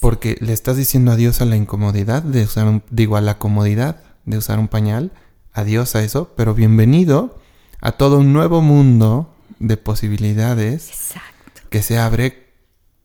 Porque 0.00 0.36
le 0.40 0.52
estás 0.52 0.76
diciendo 0.76 1.12
adiós 1.12 1.40
a 1.40 1.46
la 1.46 1.56
incomodidad 1.56 2.22
de 2.22 2.44
usar 2.44 2.68
un, 2.68 2.82
digo, 2.90 3.16
a 3.16 3.22
la 3.22 3.38
comodidad 3.38 4.02
de 4.26 4.36
usar 4.36 4.58
un 4.58 4.68
pañal, 4.68 5.12
adiós 5.54 5.96
a 5.96 6.02
eso, 6.02 6.30
pero 6.36 6.52
bienvenido 6.52 7.38
a 7.80 7.92
todo 7.92 8.18
un 8.18 8.34
nuevo 8.34 8.60
mundo 8.60 9.34
de 9.60 9.78
posibilidades 9.78 10.88
Exacto. 10.88 11.33
Que 11.74 11.82
se 11.82 11.98
abre 11.98 12.52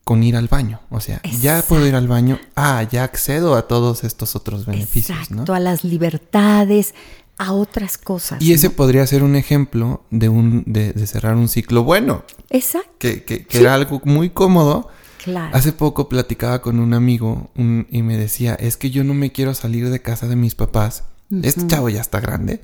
con 0.04 0.22
ir 0.22 0.36
al 0.36 0.46
baño. 0.46 0.78
O 0.90 1.00
sea, 1.00 1.20
ya 1.40 1.60
puedo 1.62 1.84
ir 1.88 1.96
al 1.96 2.06
baño, 2.06 2.38
ah, 2.54 2.84
ya 2.88 3.02
accedo 3.02 3.56
a 3.56 3.66
todos 3.66 4.04
estos 4.04 4.36
otros 4.36 4.64
beneficios, 4.64 5.18
Exacto, 5.18 5.44
¿no? 5.44 5.54
a 5.54 5.58
las 5.58 5.82
libertades, 5.82 6.94
a 7.36 7.52
otras 7.52 7.98
cosas. 7.98 8.40
Y 8.40 8.52
ese 8.52 8.68
¿no? 8.68 8.74
podría 8.74 9.04
ser 9.08 9.24
un 9.24 9.34
ejemplo 9.34 10.04
de 10.10 10.28
un 10.28 10.62
de, 10.68 10.92
de 10.92 11.06
cerrar 11.08 11.34
un 11.34 11.48
ciclo 11.48 11.82
bueno, 11.82 12.22
Exacto, 12.48 12.92
que, 13.00 13.24
que- 13.24 13.44
que 13.44 13.58
Sí. 13.58 13.64
era 13.64 13.74
algo 13.74 14.00
muy 14.04 14.30
cómodo. 14.30 14.88
claro. 15.24 15.50
Hace 15.56 15.72
poco 15.72 16.08
platicaba 16.08 16.62
con 16.62 16.78
un 16.78 16.94
amigo 16.94 17.50
un- 17.56 17.88
y 17.90 18.02
me 18.02 18.16
decía, 18.16 18.54
es 18.54 18.76
que 18.76 18.90
yo 18.92 19.02
no 19.02 19.14
me 19.14 19.32
quiero 19.32 19.52
salir 19.54 19.90
de 19.90 20.00
casa 20.00 20.28
de 20.28 20.36
mis 20.36 20.54
papás. 20.54 21.02
Este 21.42 21.66
chavo 21.66 21.88
ya 21.88 22.00
está 22.00 22.20
grande 22.20 22.60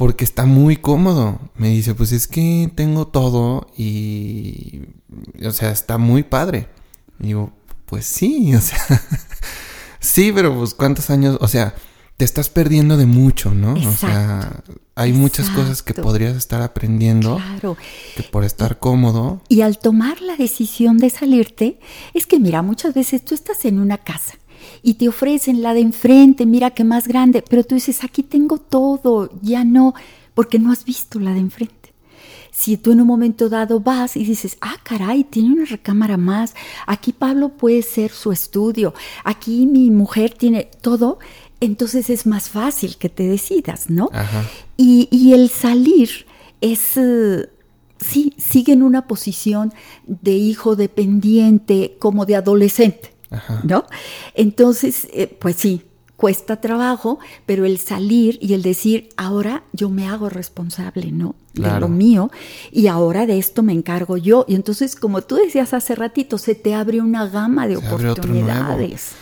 porque 0.00 0.24
está 0.24 0.46
muy 0.46 0.78
cómodo. 0.78 1.38
Me 1.56 1.68
dice, 1.68 1.94
pues 1.94 2.12
es 2.12 2.26
que 2.26 2.72
tengo 2.74 3.08
todo 3.08 3.66
y, 3.76 4.80
o 5.44 5.50
sea, 5.50 5.72
está 5.72 5.98
muy 5.98 6.22
padre. 6.22 6.68
Y 7.18 7.26
digo, 7.26 7.52
pues 7.84 8.06
sí, 8.06 8.54
o 8.56 8.60
sea, 8.62 8.78
sí, 10.00 10.32
pero 10.34 10.56
pues 10.56 10.72
cuántos 10.72 11.10
años, 11.10 11.36
o 11.42 11.48
sea, 11.48 11.74
te 12.16 12.24
estás 12.24 12.48
perdiendo 12.48 12.96
de 12.96 13.04
mucho, 13.04 13.52
¿no? 13.52 13.74
O 13.74 13.92
sea, 13.92 14.62
hay 14.94 15.12
muchas 15.12 15.50
cosas 15.50 15.82
que 15.82 15.92
podrías 15.92 16.34
estar 16.34 16.62
aprendiendo 16.62 17.36
Claro. 17.36 17.76
que 18.16 18.22
por 18.22 18.44
estar 18.44 18.78
cómodo. 18.78 19.42
Y 19.48 19.60
al 19.60 19.78
tomar 19.78 20.22
la 20.22 20.36
decisión 20.36 20.96
de 20.96 21.10
salirte, 21.10 21.78
es 22.14 22.24
que 22.24 22.40
mira, 22.40 22.62
muchas 22.62 22.94
veces 22.94 23.22
tú 23.22 23.34
estás 23.34 23.66
en 23.66 23.78
una 23.78 23.98
casa 23.98 24.39
y 24.82 24.94
te 24.94 25.08
ofrecen 25.08 25.62
la 25.62 25.74
de 25.74 25.80
enfrente, 25.80 26.46
mira 26.46 26.70
que 26.70 26.84
más 26.84 27.08
grande, 27.08 27.42
pero 27.48 27.64
tú 27.64 27.74
dices, 27.74 28.04
aquí 28.04 28.22
tengo 28.22 28.58
todo, 28.58 29.30
ya 29.42 29.64
no, 29.64 29.94
porque 30.34 30.58
no 30.58 30.72
has 30.72 30.84
visto 30.84 31.18
la 31.18 31.32
de 31.32 31.40
enfrente. 31.40 31.74
Si 32.50 32.76
tú 32.76 32.92
en 32.92 33.00
un 33.00 33.06
momento 33.06 33.48
dado 33.48 33.80
vas 33.80 34.16
y 34.16 34.24
dices, 34.24 34.56
ah, 34.60 34.76
caray, 34.82 35.24
tiene 35.24 35.52
una 35.52 35.64
recámara 35.64 36.16
más, 36.16 36.54
aquí 36.86 37.12
Pablo 37.12 37.50
puede 37.50 37.82
ser 37.82 38.10
su 38.10 38.32
estudio, 38.32 38.92
aquí 39.24 39.66
mi 39.66 39.90
mujer 39.90 40.34
tiene 40.34 40.68
todo, 40.80 41.18
entonces 41.60 42.10
es 42.10 42.26
más 42.26 42.48
fácil 42.48 42.96
que 42.96 43.08
te 43.08 43.24
decidas, 43.24 43.88
¿no? 43.88 44.10
Ajá. 44.12 44.44
Y, 44.76 45.08
y 45.10 45.32
el 45.32 45.48
salir 45.50 46.26
es, 46.60 46.96
eh, 46.96 47.48
sí, 47.98 48.34
sigue 48.38 48.72
en 48.72 48.82
una 48.82 49.06
posición 49.06 49.72
de 50.06 50.32
hijo 50.32 50.76
dependiente, 50.76 51.96
como 51.98 52.26
de 52.26 52.36
adolescente, 52.36 53.12
Ajá. 53.30 53.60
¿no? 53.64 53.84
Entonces, 54.34 55.08
eh, 55.12 55.36
pues 55.38 55.56
sí, 55.56 55.84
cuesta 56.20 56.60
trabajo, 56.60 57.18
pero 57.46 57.64
el 57.64 57.78
salir 57.78 58.38
y 58.42 58.52
el 58.52 58.62
decir, 58.62 59.08
ahora 59.16 59.64
yo 59.72 59.88
me 59.88 60.06
hago 60.06 60.28
responsable, 60.28 61.12
¿no? 61.12 61.34
De 61.54 61.80
lo 61.80 61.88
mío 61.88 62.30
y 62.70 62.88
ahora 62.88 63.24
de 63.24 63.38
esto 63.38 63.62
me 63.62 63.72
encargo 63.72 64.18
yo. 64.18 64.44
Y 64.46 64.54
entonces, 64.54 64.96
como 64.96 65.22
tú 65.22 65.36
decías 65.36 65.72
hace 65.72 65.94
ratito, 65.94 66.36
se 66.36 66.54
te 66.54 66.74
abre 66.74 67.00
una 67.00 67.26
gama 67.26 67.66
de 67.66 67.76
Se 67.76 67.86
oportunidades. 67.86 69.12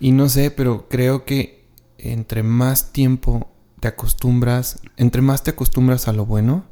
Y 0.00 0.10
no 0.10 0.28
sé, 0.28 0.50
pero 0.50 0.88
creo 0.88 1.24
que 1.24 1.64
entre 1.96 2.42
más 2.42 2.92
tiempo 2.92 3.48
te 3.78 3.86
acostumbras, 3.86 4.80
entre 4.96 5.22
más 5.22 5.44
te 5.44 5.50
acostumbras 5.50 6.08
a 6.08 6.12
lo 6.12 6.26
bueno, 6.26 6.64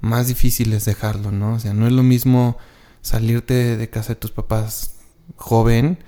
más 0.00 0.26
difícil 0.26 0.72
es 0.72 0.84
dejarlo, 0.86 1.30
¿no? 1.30 1.54
O 1.54 1.58
sea, 1.60 1.72
no 1.72 1.86
es 1.86 1.92
lo 1.92 2.02
mismo 2.02 2.56
salirte 3.00 3.76
de 3.76 3.90
casa 3.90 4.10
de 4.10 4.16
tus 4.16 4.32
papás 4.32 4.96
joven 5.36 5.98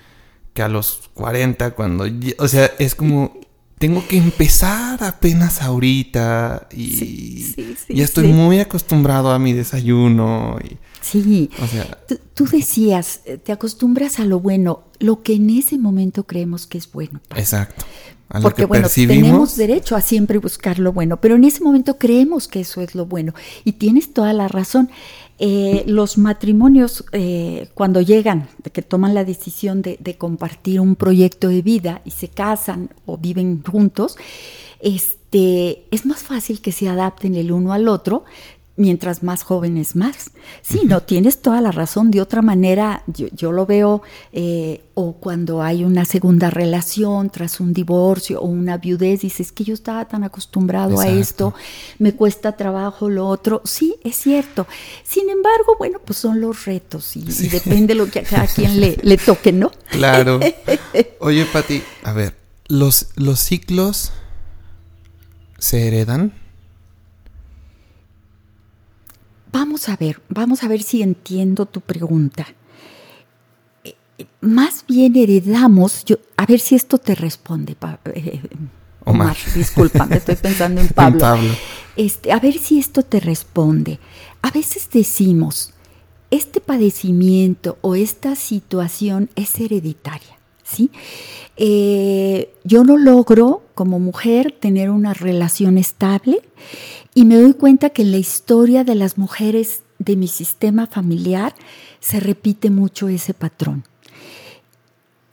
que 0.55 0.63
a 0.63 0.69
los 0.69 1.11
40 1.15 1.73
cuando, 1.73 2.07
o 2.39 2.49
sea, 2.49 2.71
es 2.79 2.95
como 2.95 3.41
tengo 3.79 4.07
que 4.07 4.17
empezar 4.17 5.03
apenas 5.03 5.61
ahorita 5.61 6.69
y 6.73 6.93
Sí, 6.93 7.53
sí, 7.57 7.75
sí, 7.87 7.95
ya 7.95 8.05
estoy 8.05 8.29
muy 8.29 8.61
acostumbrado 8.61 9.33
a 9.33 9.39
mi 9.41 9.53
desayuno 9.53 10.59
y, 10.63 10.77
Sí, 11.01 11.51
o 11.61 11.67
sea, 11.67 11.99
Tú, 12.07 12.17
tú 12.33 12.47
decías, 12.47 13.23
eh, 13.25 13.37
te 13.37 13.51
acostumbras 13.51 14.21
a 14.21 14.25
lo 14.25 14.39
bueno, 14.39 14.85
lo 15.01 15.23
que 15.23 15.35
en 15.35 15.51
ese 15.51 15.79
momento 15.79 16.25
creemos 16.25 16.69
que 16.69 16.79
es 16.79 16.91
bueno. 16.93 17.21
exacto. 17.35 17.85
A 18.29 18.39
lo 18.39 18.45
Porque 18.45 18.63
que 18.63 18.67
bueno, 18.67 18.85
percibimos, 18.85 19.23
tenemos 19.23 19.57
derecho 19.57 19.95
a 19.95 20.01
siempre 20.01 20.39
buscar 20.39 20.79
lo 20.79 20.93
bueno, 20.93 21.21
pero 21.21 21.35
en 21.35 21.45
ese 21.45 21.63
momento 21.63 21.99
creemos 21.99 22.49
que 22.49 22.61
eso 22.61 22.81
es 22.81 22.95
lo 22.95 23.05
bueno. 23.05 23.35
Y 23.65 23.73
tienes 23.73 24.15
toda 24.15 24.33
la 24.33 24.49
razón. 24.49 24.91
Eh, 25.45 25.83
los 25.89 26.19
matrimonios, 26.19 27.05
eh, 27.11 27.69
cuando 27.75 28.01
llegan, 28.01 28.49
que 28.73 28.81
toman 28.81 29.13
la 29.13 29.25
decisión 29.25 29.83
de, 29.83 29.97
de 29.99 30.17
compartir 30.17 30.79
un 30.79 30.95
proyecto 30.95 31.49
de 31.49 31.63
vida 31.63 32.01
y 32.05 32.13
se 32.13 32.29
casan 32.29 32.91
o 33.07 33.19
viven 33.19 33.61
juntos, 33.65 34.17
este, 34.79 35.85
es 35.91 36.07
más 36.07 36.23
fácil 36.23 36.61
que 36.61 36.71
se 36.71 36.89
adapten 36.89 37.35
el 37.35 37.51
uno 37.51 37.73
al 37.73 37.89
otro 37.89 38.25
mientras 38.77 39.23
más 39.23 39.43
jóvenes 39.43 39.97
más. 39.97 40.31
Sí, 40.63 40.83
no, 40.85 41.03
tienes 41.03 41.43
toda 41.43 41.61
la 41.61 41.73
razón. 41.73 42.11
De 42.11 42.21
otra 42.21 42.43
manera, 42.43 43.03
yo, 43.07 43.27
yo 43.33 43.53
lo 43.53 43.67
veo, 43.67 44.03
eh, 44.33 44.83
o 44.95 45.15
cuando 45.15 45.63
hay 45.63 45.85
una 45.85 46.05
segunda 46.05 46.51
relación 46.51 47.31
tras 47.31 47.61
un 47.61 47.73
divorcio 47.73 48.41
o 48.41 48.47
una 48.47 48.79
viudez, 48.79 49.21
dices 49.21 49.53
que 49.53 49.65
yo 49.65 49.75
estaba 49.75 50.07
tan 50.07 50.25
acostumbrado 50.25 51.01
a 51.01 51.09
esto, 51.09 51.55
me 51.99 52.15
cuesta 52.15 52.57
trabajo 52.57 53.09
lo 53.09 53.27
otro. 53.29 53.61
Sí, 53.65 53.97
es 54.05 54.17
cierto. 54.17 54.67
Sin 55.05 55.29
embargo, 55.29 55.77
bueno, 55.79 56.01
pues 56.05 56.19
son 56.19 56.41
los 56.41 56.65
retos 56.65 57.17
y, 57.17 57.21
y 57.21 57.49
depende 57.49 57.95
lo 57.95 58.07
que 58.07 58.21
a 58.21 58.25
cada 58.25 58.47
quien 58.47 58.81
le, 58.81 58.97
le 59.03 59.17
toque, 59.17 59.53
¿no? 59.53 59.71
Claro. 59.91 60.41
Oye, 61.21 61.45
Pati, 61.47 61.83
a 62.05 62.13
ver, 62.13 62.35
¿los, 62.69 63.09
los 63.17 63.41
ciclos 63.41 64.13
se 65.59 65.87
heredan? 65.87 66.42
Vamos 69.53 69.89
a 69.89 69.97
ver, 69.97 70.21
vamos 70.29 70.63
a 70.65 70.69
ver 70.69 70.83
si 70.83 71.03
entiendo 71.03 71.67
tu 71.67 71.81
pregunta. 71.83 72.47
Eh, 73.85 73.95
eh, 74.19 74.27
Más 74.41 74.85
bien 74.89 75.15
heredamos, 75.17 76.05
yo, 76.05 76.17
a 76.37 76.47
ver 76.47 76.59
si 76.61 76.75
esto 76.75 76.99
te 76.99 77.15
responde, 77.15 77.75
Pa- 77.75 78.01
eh, 78.07 78.41
Omar. 79.05 79.33
Omar. 79.33 79.37
Discúlpame, 79.55 80.17
estoy 80.17 80.37
pensando 80.37 80.81
en 80.81 80.89
Pablo. 80.89 81.19
Pablo. 81.19 81.51
Este, 81.97 82.33
a 82.33 82.41
ver 82.41 82.55
si 82.59 82.79
esto 82.79 83.03
te 83.03 83.21
responde. 83.21 83.99
A 84.41 84.51
veces 84.51 84.89
decimos, 84.91 85.75
este 86.31 86.61
padecimiento 86.61 87.77
o 87.83 87.95
esta 87.95 88.35
situación 88.37 89.29
es 89.37 89.61
hereditaria, 89.61 90.32
¿sí? 90.63 90.91
Eh, 91.57 92.55
yo 92.65 92.85
no 92.85 92.97
logro 92.97 93.63
como 93.75 93.99
mujer 93.99 94.55
tener 94.59 94.91
una 94.91 95.15
relación 95.15 95.79
estable 95.79 96.41
y 97.15 97.25
me 97.25 97.37
doy 97.37 97.55
cuenta 97.55 97.91
que 97.91 98.03
en 98.03 98.13
la 98.13 98.19
historia 98.19 98.85
de 98.85 98.95
las 98.95 99.19
mujeres 99.19 99.83
de 99.99 100.17
mi 100.17 100.29
sistema 100.29 100.87
familiar 100.87 101.55
se 102.01 102.21
repite 102.21 102.71
mucho 102.71 103.09
ese 103.09 103.35
patrón. 103.35 103.85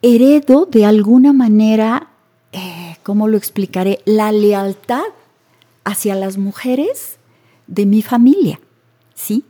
Heredo 0.02 0.66
de 0.66 0.86
alguna 0.86 1.34
manera, 1.34 2.10
eh, 2.52 2.98
¿cómo 3.04 3.28
lo 3.28 3.38
explicaré? 3.38 4.00
La 4.06 4.32
lealtad 4.32 5.04
hacia 5.84 6.16
las 6.16 6.38
mujeres 6.38 7.18
de 7.68 7.86
mi 7.86 8.02
familia, 8.02 8.60
¿sí? 9.16 9.44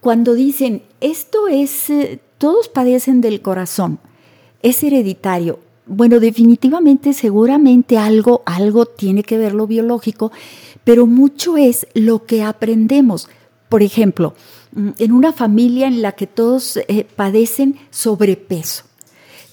Cuando 0.00 0.34
dicen, 0.34 0.82
esto 1.00 1.48
es, 1.48 1.90
eh, 1.90 2.20
todos 2.38 2.68
padecen 2.68 3.20
del 3.20 3.42
corazón, 3.42 3.98
es 4.62 4.82
hereditario. 4.82 5.60
Bueno, 5.86 6.18
definitivamente, 6.18 7.12
seguramente 7.12 7.96
algo, 7.96 8.42
algo 8.44 8.86
tiene 8.86 9.22
que 9.22 9.38
ver 9.38 9.54
lo 9.54 9.66
biológico, 9.68 10.32
pero 10.82 11.06
mucho 11.06 11.56
es 11.56 11.86
lo 11.94 12.26
que 12.26 12.42
aprendemos. 12.42 13.28
Por 13.68 13.82
ejemplo, 13.82 14.34
mm, 14.72 14.90
en 14.98 15.12
una 15.12 15.32
familia 15.32 15.86
en 15.86 16.02
la 16.02 16.12
que 16.12 16.26
todos 16.26 16.76
eh, 16.76 17.06
padecen 17.14 17.76
sobrepeso. 17.90 18.84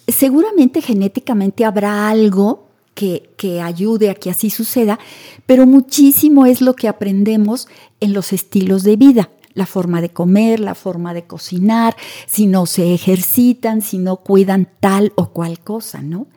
seguramente 0.07 0.81
genéticamente 0.81 1.63
habrá 1.63 2.09
algo 2.09 2.67
que, 2.93 3.29
que, 3.37 3.61
ayude 3.61 4.09
a 4.09 4.15
que 4.15 4.29
así 4.29 4.49
suceda, 4.49 4.99
pero 5.45 5.65
muchísimo 5.65 6.45
es 6.45 6.61
lo 6.61 6.75
que 6.75 6.89
aprendemos 6.89 7.67
en 8.01 8.13
los 8.13 8.33
estilos 8.33 8.83
de 8.83 8.97
vida, 8.97 9.29
la 9.53 9.65
forma 9.65 10.01
de 10.01 10.09
comer, 10.09 10.59
la 10.59 10.75
forma 10.75 11.13
de 11.13 11.25
cocinar, 11.25 11.95
si 12.25 12.47
no 12.47 12.65
se 12.65 12.93
ejercitan, 12.93 13.81
si 13.81 13.97
no 13.97 14.17
cuidan 14.17 14.69
tal 14.79 15.13
o 15.15 15.29
cual 15.29 15.59
cosa, 15.59 16.01
¿no? 16.01 16.27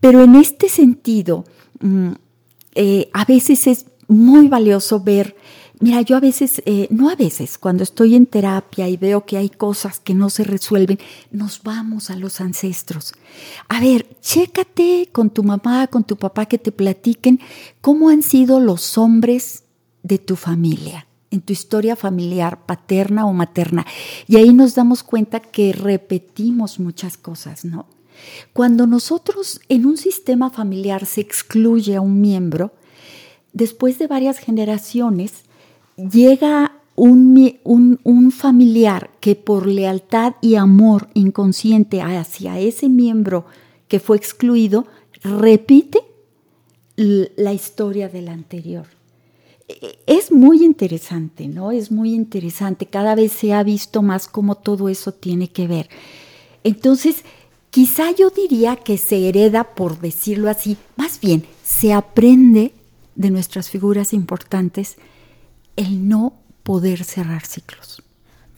Pero 0.00 0.22
en 0.22 0.34
este 0.36 0.68
sentido, 0.68 1.44
mm, 1.80 2.10
eh, 2.74 3.10
a 3.12 3.24
veces 3.24 3.66
es 3.66 3.86
muy 4.08 4.48
valioso 4.48 5.00
ver 5.00 5.36
Mira, 5.80 6.02
yo 6.02 6.16
a 6.16 6.20
veces, 6.20 6.62
eh, 6.66 6.86
no 6.90 7.10
a 7.10 7.16
veces, 7.16 7.58
cuando 7.58 7.82
estoy 7.82 8.14
en 8.14 8.26
terapia 8.26 8.88
y 8.88 8.96
veo 8.96 9.26
que 9.26 9.36
hay 9.36 9.50
cosas 9.50 9.98
que 9.98 10.14
no 10.14 10.30
se 10.30 10.44
resuelven, 10.44 10.98
nos 11.32 11.62
vamos 11.62 12.10
a 12.10 12.16
los 12.16 12.40
ancestros. 12.40 13.12
A 13.68 13.80
ver, 13.80 14.06
chécate 14.20 15.08
con 15.10 15.30
tu 15.30 15.42
mamá, 15.42 15.88
con 15.88 16.04
tu 16.04 16.16
papá, 16.16 16.46
que 16.46 16.58
te 16.58 16.70
platiquen 16.70 17.40
cómo 17.80 18.08
han 18.08 18.22
sido 18.22 18.60
los 18.60 18.96
hombres 18.96 19.64
de 20.02 20.18
tu 20.18 20.36
familia, 20.36 21.08
en 21.34 21.40
tu 21.40 21.52
historia 21.52 21.96
familiar, 21.96 22.64
paterna 22.64 23.26
o 23.26 23.32
materna. 23.32 23.84
Y 24.26 24.36
ahí 24.36 24.52
nos 24.52 24.74
damos 24.74 25.02
cuenta 25.02 25.40
que 25.40 25.72
repetimos 25.72 26.78
muchas 26.78 27.16
cosas, 27.16 27.64
¿no? 27.64 27.86
Cuando 28.52 28.86
nosotros 28.86 29.60
en 29.68 29.84
un 29.84 29.96
sistema 29.96 30.48
familiar 30.48 31.04
se 31.04 31.20
excluye 31.20 31.96
a 31.96 32.00
un 32.00 32.20
miembro, 32.20 32.72
después 33.52 33.98
de 33.98 34.06
varias 34.06 34.38
generaciones, 34.38 35.44
llega 35.96 36.72
un, 36.94 37.98
un, 38.04 38.30
familiar 38.30 39.10
que 39.20 39.34
por 39.34 39.66
lealtad 39.66 40.34
y 40.40 40.54
amor 40.54 41.08
inconsciente 41.14 42.00
hacia 42.00 42.60
ese 42.60 42.88
miembro 42.88 43.46
que 43.88 43.98
fue 43.98 44.16
excluido, 44.16 44.86
repite 45.24 45.98
la 46.94 47.52
historia 47.52 48.08
del 48.08 48.28
anterior. 48.28 48.86
Es 50.06 50.30
muy 50.30 50.62
interesante, 50.62 51.48
¿no? 51.48 51.70
Es 51.70 51.90
muy 51.90 52.14
interesante. 52.14 52.86
Cada 52.86 53.14
vez 53.14 53.32
se 53.32 53.54
ha 53.54 53.62
visto 53.62 54.02
más 54.02 54.28
cómo 54.28 54.56
todo 54.56 54.88
eso 54.88 55.12
tiene 55.12 55.48
que 55.48 55.66
ver. 55.66 55.88
Entonces, 56.64 57.24
quizá 57.70 58.10
yo 58.10 58.30
diría 58.30 58.76
que 58.76 58.98
se 58.98 59.28
hereda, 59.28 59.64
por 59.74 60.00
decirlo 60.00 60.50
así, 60.50 60.76
más 60.96 61.18
bien 61.20 61.44
se 61.62 61.92
aprende 61.92 62.72
de 63.14 63.30
nuestras 63.30 63.70
figuras 63.70 64.12
importantes 64.12 64.96
el 65.76 66.08
no 66.08 66.34
poder 66.62 67.04
cerrar 67.04 67.46
ciclos. 67.46 68.02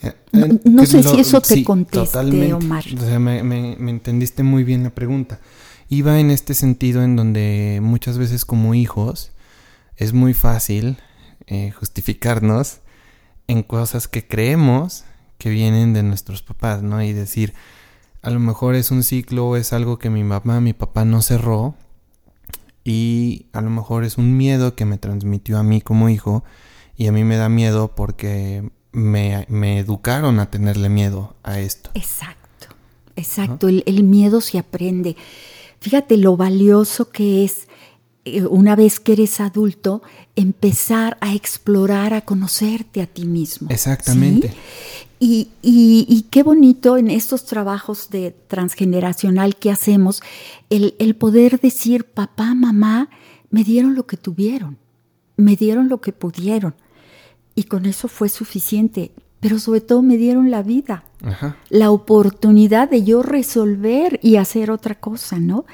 Eh, 0.03 0.13
no, 0.65 0.85
sé 0.87 1.03
si 1.03 1.21
eso 1.21 1.41
te 1.41 1.65
conteste, 1.65 2.53
Omar. 2.53 2.85
O 2.97 3.01
sea, 3.01 3.19
me, 3.19 3.73
entendiste 3.91 4.43
muy 4.43 4.65
bien 4.65 4.83
la 4.83 4.91
pregunta. 4.91 5.41
Iba 5.89 6.19
en 6.19 6.31
este 6.31 6.55
sentido 6.55 7.03
en 7.03 7.17
donde 7.17 7.79
muchas 7.83 8.19
veces 8.19 8.45
como 8.45 8.75
hijos 8.75 9.31
es 9.97 10.13
muy 10.13 10.35
fácil 10.35 10.99
eh, 11.47 11.71
justificarnos 11.71 12.81
en 13.47 13.63
cosas 13.63 14.09
que 14.09 14.27
creemos 14.27 15.05
que 15.39 15.51
vienen 15.51 15.93
de 15.93 16.03
nuestros 16.03 16.43
papás, 16.43 16.83
¿no? 16.83 17.03
Y 17.03 17.13
decir, 17.13 17.55
a 18.23 18.31
lo 18.31 18.41
mejor 18.41 18.75
es 18.75 18.91
un 18.91 19.03
ciclo 19.03 19.49
o 19.49 19.57
es 19.57 19.73
algo 19.73 19.99
que 19.99 20.11
mi 20.11 20.25
mamá, 20.25 20.61
mi 20.61 20.73
papá 20.73 21.05
no 21.05 21.23
cerró 21.23 21.75
y 22.85 23.47
a 23.53 23.61
lo 23.61 23.71
mejor 23.71 24.05
es 24.05 24.17
un 24.19 24.37
miedo 24.37 24.75
que 24.75 24.85
me 24.85 24.99
transmitió 24.99 25.59
a 25.59 25.63
mí 25.63 25.81
como 25.81 26.09
hijo 26.09 26.45
y 26.97 27.07
a 27.09 27.13
mí 27.13 27.25
me 27.25 27.37
da 27.37 27.49
miedo 27.49 27.95
porque 27.95 28.71
me, 28.93 29.79
educaron 29.79 30.41
a 30.41 30.51
tenerle 30.51 30.89
miedo 30.89 31.37
a 31.43 31.59
esto. 31.59 31.91
Exacto, 31.95 32.69
exacto. 33.15 33.69
El, 33.69 34.03
miedo 34.05 34.41
se 34.41 34.59
aprende. 34.59 35.17
Fíjate 35.81 36.17
lo 36.17 36.37
valioso 36.37 37.11
que 37.11 37.45
es 37.45 37.66
una 38.51 38.77
vez 38.77 39.01
que 39.01 39.13
eres 39.13 39.41
adulto, 39.41 40.03
empezar 40.35 41.17
a 41.21 41.35
explorar, 41.35 42.15
a 42.15 42.23
conocerte 42.23 43.01
a 43.01 43.07
ti 43.07 43.25
mismo. 43.25 43.69
Exactamente. 43.71 44.53
Y, 45.19 45.49
y, 45.63 46.27
qué 46.31 46.43
bonito 46.43 46.99
en 46.99 47.11
estos 47.11 47.47
trabajos 47.47 48.11
de 48.11 48.33
transgeneracional 48.49 49.57
que 49.57 49.71
hacemos, 49.71 50.23
el, 50.69 50.95
el 50.99 51.17
poder 51.17 51.59
decir, 51.59 52.05
papá, 52.05 52.55
mamá, 52.55 53.09
me 53.51 53.65
dieron 53.65 53.95
lo 53.95 54.07
que 54.07 54.19
tuvieron, 54.19 54.77
me 55.37 55.57
dieron 55.57 55.89
lo 55.89 56.03
que 56.03 56.13
pudieron 56.13 56.75
y 57.55 57.65
con 57.65 57.87
eso 57.87 58.07
fue 58.07 58.29
suficiente. 58.29 59.13
Pero 59.41 59.59
sobre 59.59 59.81
todo 59.81 60.03
me 60.03 60.17
dieron 60.17 60.51
la 60.51 60.63
vida, 60.63 61.05
la 61.69 61.91
oportunidad 61.91 62.89
de 62.89 63.05
yo 63.05 63.23
resolver 63.23 64.19
y 64.23 64.37
hacer 64.37 64.71
otra 64.71 64.97
cosa, 64.97 65.39
¿no? 65.39 65.67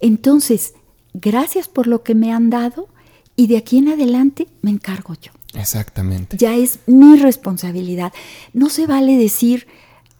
Entonces, 0.00 0.74
gracias 1.14 1.68
por 1.68 1.86
lo 1.86 2.02
que 2.02 2.14
me 2.14 2.32
han 2.32 2.50
dado 2.50 2.88
y 3.36 3.46
de 3.46 3.56
aquí 3.56 3.78
en 3.78 3.88
adelante 3.88 4.48
me 4.60 4.70
encargo 4.70 5.14
yo. 5.14 5.32
Exactamente. 5.54 6.36
Ya 6.36 6.54
es 6.54 6.80
mi 6.86 7.16
responsabilidad. 7.16 8.12
No 8.52 8.68
se 8.68 8.86
vale 8.86 9.16
decir, 9.16 9.66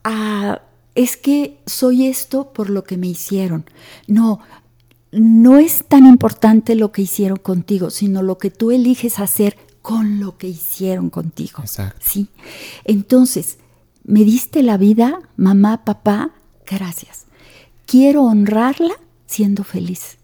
ah, 0.04 0.62
es 0.94 1.16
que 1.16 1.58
soy 1.66 2.06
esto 2.06 2.52
por 2.52 2.70
lo 2.70 2.84
que 2.84 2.96
me 2.96 3.08
hicieron. 3.08 3.68
No, 4.06 4.40
no 5.12 5.58
es 5.58 5.84
tan 5.86 6.06
importante 6.06 6.74
lo 6.74 6.92
que 6.92 7.02
hicieron 7.02 7.38
contigo, 7.38 7.90
sino 7.90 8.22
lo 8.22 8.38
que 8.38 8.50
tú 8.50 8.70
eliges 8.70 9.18
hacer 9.18 9.56
con 9.82 10.20
lo 10.20 10.38
que 10.38 10.48
hicieron 10.48 11.10
contigo. 11.10 11.60
Exacto. 11.60 12.00
¿sí? 12.02 12.28
Entonces, 12.84 13.58
me 14.04 14.24
diste 14.24 14.62
la 14.62 14.76
vida, 14.76 15.20
mamá, 15.36 15.84
papá, 15.84 16.30
gracias. 16.66 17.26
Quiero 17.86 18.22
honrarla 18.22 18.94
siendo 19.26 19.64
feliz. 19.64 20.16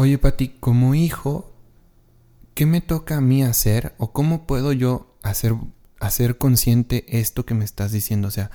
Oye, 0.00 0.16
Pati, 0.16 0.50
como 0.60 0.94
hijo, 0.94 1.52
¿qué 2.54 2.66
me 2.66 2.80
toca 2.80 3.16
a 3.16 3.20
mí 3.20 3.42
hacer 3.42 3.96
o 3.98 4.12
cómo 4.12 4.46
puedo 4.46 4.72
yo 4.72 5.16
hacer, 5.24 5.56
hacer 5.98 6.38
consciente 6.38 7.04
esto 7.08 7.44
que 7.44 7.54
me 7.54 7.64
estás 7.64 7.90
diciendo? 7.90 8.28
O 8.28 8.30
sea, 8.30 8.52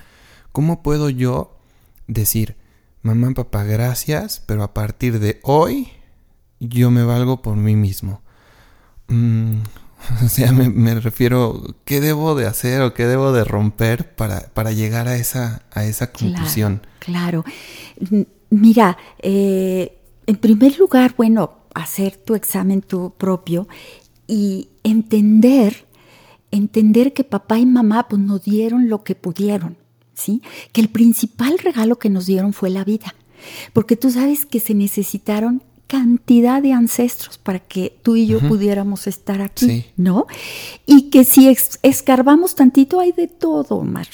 ¿cómo 0.52 0.82
puedo 0.82 1.10
yo 1.10 1.58
decir, 2.06 2.56
mamá, 3.02 3.30
papá, 3.34 3.62
gracias, 3.64 4.42
pero 4.46 4.62
a 4.62 4.72
partir 4.72 5.20
de 5.20 5.38
hoy 5.42 5.88
yo 6.60 6.90
me 6.90 7.02
valgo 7.02 7.42
por 7.42 7.56
mí 7.56 7.76
mismo? 7.76 8.22
Mm, 9.08 9.58
O 10.24 10.28
sea, 10.28 10.50
me, 10.52 10.94
refiero, 10.94 11.62
¿qué 11.84 12.00
debo 12.00 12.34
de 12.34 12.46
hacer 12.46 12.80
o 12.80 12.94
qué 12.94 13.06
debo 13.06 13.32
de 13.32 13.44
romper 13.44 14.14
para, 14.14 14.48
para 14.54 14.72
llegar 14.72 15.08
a 15.08 15.16
esa, 15.16 15.62
a 15.72 15.84
esa 15.84 16.10
conclusión? 16.10 16.86
Claro. 17.00 17.44
Mira, 18.48 18.96
eh, 19.18 19.98
en 20.26 20.36
primer 20.36 20.78
lugar, 20.78 21.14
bueno, 21.16 21.52
hacer 21.74 22.16
tu 22.16 22.34
examen 22.34 22.80
tu 22.82 23.10
propio 23.10 23.68
y 24.26 24.68
entender, 24.82 25.86
entender 26.50 27.12
que 27.12 27.24
papá 27.24 27.58
y 27.58 27.66
mamá 27.66 28.08
pues, 28.08 28.22
nos 28.22 28.44
dieron 28.44 28.88
lo 28.88 29.04
que 29.04 29.14
pudieron, 29.14 29.76
¿sí? 30.14 30.42
Que 30.72 30.80
el 30.80 30.88
principal 30.88 31.58
regalo 31.58 31.98
que 31.98 32.10
nos 32.10 32.26
dieron 32.26 32.52
fue 32.52 32.70
la 32.70 32.84
vida. 32.84 33.14
Porque 33.72 33.96
tú 33.96 34.10
sabes 34.10 34.46
que 34.46 34.60
se 34.60 34.74
necesitaron 34.74 35.62
cantidad 35.86 36.62
de 36.62 36.72
ancestros 36.72 37.38
para 37.38 37.58
que 37.58 37.96
tú 38.02 38.16
y 38.16 38.26
yo 38.26 38.40
pudiéramos 38.40 39.06
estar 39.06 39.42
aquí, 39.42 39.84
¿no? 39.96 40.26
Y 40.86 41.10
que 41.10 41.24
si 41.24 41.54
escarbamos 41.82 42.54
tantito 42.54 43.00
hay 43.00 43.12
de 43.12 43.28
todo, 43.28 43.76
Omar. 43.76 44.08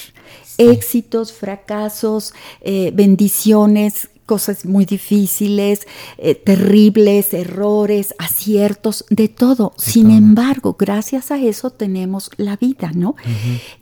Éxitos, 0.58 1.32
fracasos, 1.32 2.34
eh, 2.60 2.90
bendiciones, 2.92 4.09
cosas 4.30 4.64
muy 4.64 4.84
difíciles, 4.84 5.88
eh, 6.16 6.36
terribles, 6.36 7.34
errores, 7.34 8.14
aciertos, 8.16 9.04
de 9.10 9.26
todo. 9.26 9.72
Sin 9.76 10.12
embargo, 10.12 10.76
gracias 10.78 11.32
a 11.32 11.38
eso 11.38 11.70
tenemos 11.70 12.30
la 12.36 12.56
vida, 12.56 12.92
¿no? 12.94 13.16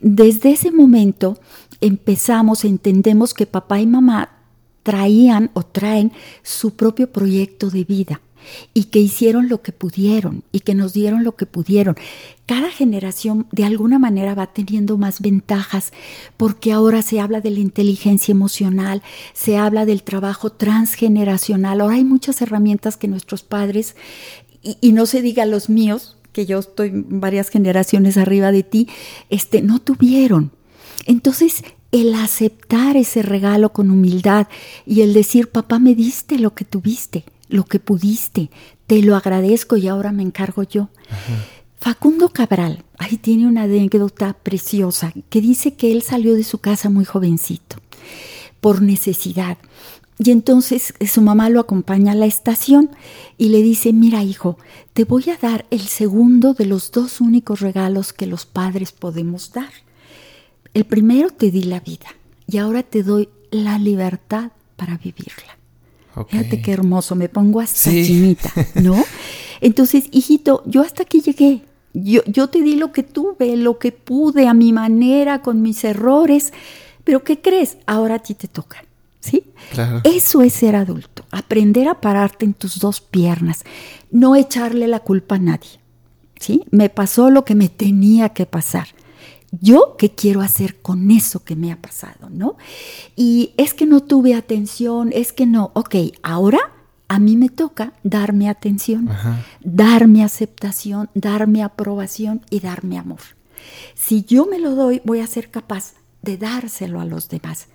Desde 0.00 0.52
ese 0.52 0.70
momento 0.70 1.38
empezamos, 1.82 2.64
entendemos 2.64 3.34
que 3.34 3.44
papá 3.44 3.78
y 3.78 3.86
mamá 3.86 4.38
traían 4.82 5.50
o 5.52 5.64
traen 5.64 6.12
su 6.42 6.76
propio 6.76 7.12
proyecto 7.12 7.68
de 7.68 7.84
vida 7.84 8.22
y 8.74 8.84
que 8.84 8.98
hicieron 8.98 9.48
lo 9.48 9.62
que 9.62 9.72
pudieron 9.72 10.42
y 10.52 10.60
que 10.60 10.74
nos 10.74 10.92
dieron 10.92 11.24
lo 11.24 11.36
que 11.36 11.46
pudieron. 11.46 11.96
Cada 12.46 12.70
generación 12.70 13.46
de 13.52 13.64
alguna 13.64 13.98
manera 13.98 14.34
va 14.34 14.46
teniendo 14.46 14.96
más 14.96 15.20
ventajas 15.20 15.92
porque 16.36 16.72
ahora 16.72 17.02
se 17.02 17.20
habla 17.20 17.40
de 17.40 17.50
la 17.50 17.60
inteligencia 17.60 18.32
emocional, 18.32 19.02
se 19.34 19.56
habla 19.56 19.84
del 19.84 20.02
trabajo 20.02 20.50
transgeneracional. 20.50 21.80
Ahora 21.80 21.96
hay 21.96 22.04
muchas 22.04 22.40
herramientas 22.40 22.96
que 22.96 23.08
nuestros 23.08 23.42
padres, 23.42 23.96
y, 24.62 24.92
no 24.92 25.06
se 25.06 25.22
diga 25.22 25.46
los 25.46 25.68
míos, 25.68 26.16
que 26.32 26.46
yo 26.46 26.58
estoy 26.58 26.90
varias 26.92 27.48
generaciones 27.48 28.16
arriba 28.16 28.52
de 28.52 28.62
ti, 28.62 28.88
este, 29.30 29.62
no 29.62 29.80
tuvieron. 29.80 30.50
Entonces, 31.06 31.62
el 31.92 32.14
aceptar 32.14 32.96
ese 32.96 33.22
regalo 33.22 33.72
con 33.72 33.90
humildad 33.90 34.46
y 34.86 35.02
el 35.02 35.14
decir, 35.14 35.48
papá, 35.48 35.78
me 35.78 35.94
diste 35.94 36.38
lo 36.38 36.54
que 36.54 36.64
tuviste, 36.64 37.24
lo 37.48 37.64
que 37.64 37.80
pudiste, 37.80 38.50
te 38.86 39.02
lo 39.02 39.16
agradezco 39.16 39.76
y 39.76 39.88
ahora 39.88 40.12
me 40.12 40.22
encargo 40.22 40.62
yo. 40.62 40.88
Facundo 41.80 42.30
Cabral, 42.30 42.84
ahí 42.98 43.16
tiene 43.16 43.46
una 43.46 43.62
anécdota 43.62 44.34
preciosa 44.34 45.12
que 45.30 45.40
dice 45.40 45.74
que 45.74 45.92
él 45.92 46.02
salió 46.02 46.34
de 46.34 46.44
su 46.44 46.58
casa 46.58 46.90
muy 46.90 47.04
jovencito, 47.04 47.76
por 48.60 48.82
necesidad. 48.82 49.58
Y 50.18 50.32
entonces 50.32 50.94
eh, 50.98 51.06
su 51.06 51.22
mamá 51.22 51.48
lo 51.48 51.60
acompaña 51.60 52.12
a 52.12 52.16
la 52.16 52.26
estación 52.26 52.90
y 53.36 53.50
le 53.50 53.62
dice, 53.62 53.92
mira 53.92 54.24
hijo, 54.24 54.58
te 54.92 55.04
voy 55.04 55.30
a 55.30 55.36
dar 55.36 55.66
el 55.70 55.82
segundo 55.82 56.54
de 56.54 56.66
los 56.66 56.90
dos 56.90 57.20
únicos 57.20 57.60
regalos 57.60 58.12
que 58.12 58.26
los 58.26 58.44
padres 58.44 58.90
podemos 58.90 59.52
dar. 59.52 59.70
El 60.74 60.84
primero 60.84 61.30
te 61.30 61.52
di 61.52 61.62
la 61.62 61.78
vida 61.78 62.08
y 62.48 62.58
ahora 62.58 62.82
te 62.82 63.04
doy 63.04 63.28
la 63.52 63.78
libertad 63.78 64.50
para 64.76 64.96
vivirla. 64.96 65.57
Fíjate 66.26 66.62
qué 66.62 66.72
hermoso, 66.72 67.14
me 67.14 67.28
pongo 67.28 67.60
hasta 67.60 67.90
chinita, 67.90 68.52
¿no? 68.74 68.96
Entonces, 69.60 70.04
hijito, 70.12 70.62
yo 70.66 70.82
hasta 70.82 71.02
aquí 71.02 71.20
llegué. 71.20 71.62
Yo, 71.94 72.22
yo 72.26 72.48
te 72.48 72.62
di 72.62 72.76
lo 72.76 72.92
que 72.92 73.02
tuve, 73.02 73.56
lo 73.56 73.78
que 73.78 73.92
pude, 73.92 74.46
a 74.46 74.54
mi 74.54 74.72
manera, 74.72 75.42
con 75.42 75.62
mis 75.62 75.82
errores. 75.84 76.52
Pero 77.04 77.24
¿qué 77.24 77.40
crees? 77.40 77.78
Ahora 77.86 78.16
a 78.16 78.18
ti 78.18 78.34
te 78.34 78.48
toca. 78.48 78.84
¿Sí? 79.20 79.44
Eso 80.04 80.42
es 80.42 80.52
ser 80.52 80.76
adulto, 80.76 81.24
aprender 81.30 81.88
a 81.88 82.00
pararte 82.00 82.44
en 82.44 82.54
tus 82.54 82.78
dos 82.78 83.00
piernas, 83.00 83.64
no 84.10 84.36
echarle 84.36 84.86
la 84.86 85.00
culpa 85.00 85.34
a 85.34 85.38
nadie. 85.38 85.80
¿Sí? 86.38 86.62
Me 86.70 86.88
pasó 86.88 87.30
lo 87.30 87.44
que 87.44 87.56
me 87.56 87.68
tenía 87.68 88.28
que 88.28 88.46
pasar. 88.46 88.88
Yo 89.50 89.96
qué 89.98 90.10
quiero 90.14 90.42
hacer 90.42 90.80
con 90.82 91.10
eso 91.10 91.42
que 91.42 91.56
me 91.56 91.72
ha 91.72 91.80
pasado, 91.80 92.28
¿no? 92.30 92.56
Y 93.16 93.54
es 93.56 93.72
que 93.72 93.86
no 93.86 94.00
tuve 94.00 94.34
atención, 94.34 95.10
es 95.12 95.32
que 95.32 95.46
no, 95.46 95.70
ok, 95.74 95.96
ahora 96.22 96.58
a 97.08 97.18
mí 97.18 97.36
me 97.36 97.48
toca 97.48 97.94
darme 98.02 98.50
atención, 98.50 99.08
darme 99.62 100.22
aceptación, 100.22 101.08
darme 101.14 101.62
aprobación 101.62 102.42
y 102.50 102.60
darme 102.60 102.98
amor. 102.98 103.20
Si 103.94 104.24
yo 104.24 104.46
me 104.46 104.58
lo 104.58 104.74
doy, 104.74 105.00
voy 105.04 105.20
a 105.20 105.26
ser 105.26 105.50
capaz 105.50 105.94
de 106.22 106.36
dárselo 106.36 107.00
a 107.00 107.06
los 107.06 107.28
demás, 107.30 107.68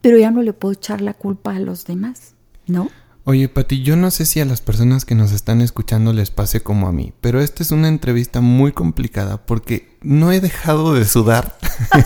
pero 0.00 0.16
ya 0.16 0.30
no 0.30 0.42
le 0.42 0.54
puedo 0.54 0.72
echar 0.72 1.02
la 1.02 1.12
culpa 1.12 1.54
a 1.54 1.60
los 1.60 1.84
demás, 1.84 2.34
¿no? 2.66 2.90
Oye, 3.30 3.50
Pati, 3.50 3.82
yo 3.82 3.94
no 3.94 4.10
sé 4.10 4.24
si 4.24 4.40
a 4.40 4.46
las 4.46 4.62
personas 4.62 5.04
que 5.04 5.14
nos 5.14 5.32
están 5.32 5.60
escuchando 5.60 6.14
les 6.14 6.30
pase 6.30 6.62
como 6.62 6.88
a 6.88 6.92
mí, 6.92 7.12
pero 7.20 7.42
esta 7.42 7.62
es 7.62 7.72
una 7.72 7.88
entrevista 7.88 8.40
muy 8.40 8.72
complicada 8.72 9.36
porque 9.44 9.98
no 10.00 10.32
he 10.32 10.40
dejado 10.40 10.94
de 10.94 11.04
sudar. 11.04 11.58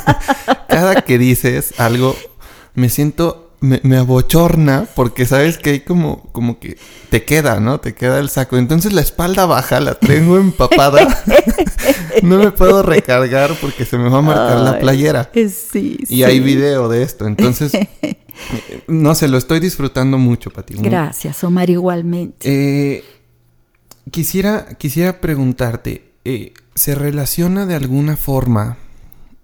Cada 0.69 1.03
que 1.03 1.19
dices 1.19 1.75
algo, 1.79 2.17
me 2.75 2.89
siento 2.89 3.53
me, 3.63 3.97
abochorna 3.97 4.87
porque 4.95 5.25
sabes 5.25 5.59
que 5.59 5.71
hay 5.71 5.81
como, 5.81 6.25
como 6.33 6.59
que 6.59 6.77
te 7.11 7.25
queda, 7.25 7.61
¿no? 7.61 7.79
Te 7.79 7.95
queda 7.95 8.19
el 8.19 8.29
saco. 8.29 8.59
Entonces 8.59 8.93
la 8.93 9.01
espalda 9.01 9.47
baja 9.47 9.81
la 9.81 9.95
tengo 9.95 10.39
empapada. 10.39 11.23
no 12.23 12.39
me 12.39 12.51
puedo 12.51 12.83
recargar 12.83 13.55
porque 13.61 13.85
se 13.85 13.97
me 13.97 14.09
va 14.09 14.19
a 14.19 14.23
marcar 14.23 14.61
la 14.61 14.79
playera. 14.81 15.31
Sí, 15.33 15.99
y 16.09 16.25
hay 16.25 16.41
video 16.41 16.89
de 16.89 17.03
esto. 17.03 17.27
Entonces, 17.27 17.73
no 18.89 19.15
sé, 19.15 19.29
lo 19.29 19.39
estoy 19.39 19.61
disfrutando 19.61 20.19
mucho, 20.19 20.51
Pati. 20.51 20.75
Gracias, 20.75 21.43
Omar, 21.45 21.71
igualmente. 21.71 22.37
Eh, 22.45 23.05
quisiera, 24.11 24.75
quisiera 24.79 25.21
preguntarte, 25.21 26.13
eh, 26.25 26.53
¿se 26.75 26.95
relaciona 26.95 27.67
de 27.67 27.75
alguna 27.75 28.17
forma 28.17 28.79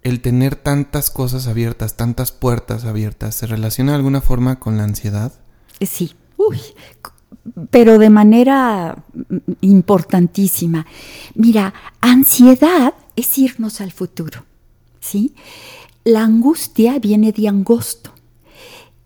el 0.03 0.21
tener 0.21 0.57
tantas 0.57 1.11
cosas 1.11 1.47
abiertas, 1.47 1.97
tantas 1.97 2.33
puertas 2.33 2.85
abiertas, 2.85 3.35
¿se 3.35 3.47
relaciona 3.47 3.93
de 3.93 3.97
alguna 3.97 4.21
forma 4.21 4.59
con 4.59 4.77
la 4.77 4.85
ansiedad? 4.85 5.33
Sí, 5.81 6.15
uy, 6.37 6.61
pero 7.71 7.99
de 7.99 8.11
manera 8.11 9.05
importantísima. 9.61 10.87
Mira, 11.35 11.75
ansiedad 12.01 12.95
es 13.17 13.39
irnos 13.39 13.81
al 13.81 13.93
futuro, 13.93 14.45
¿sí? 15.01 15.35
La 16.05 16.23
angustia 16.23 16.99
viene 16.99 17.33
de 17.33 17.49
angosto 17.49 18.13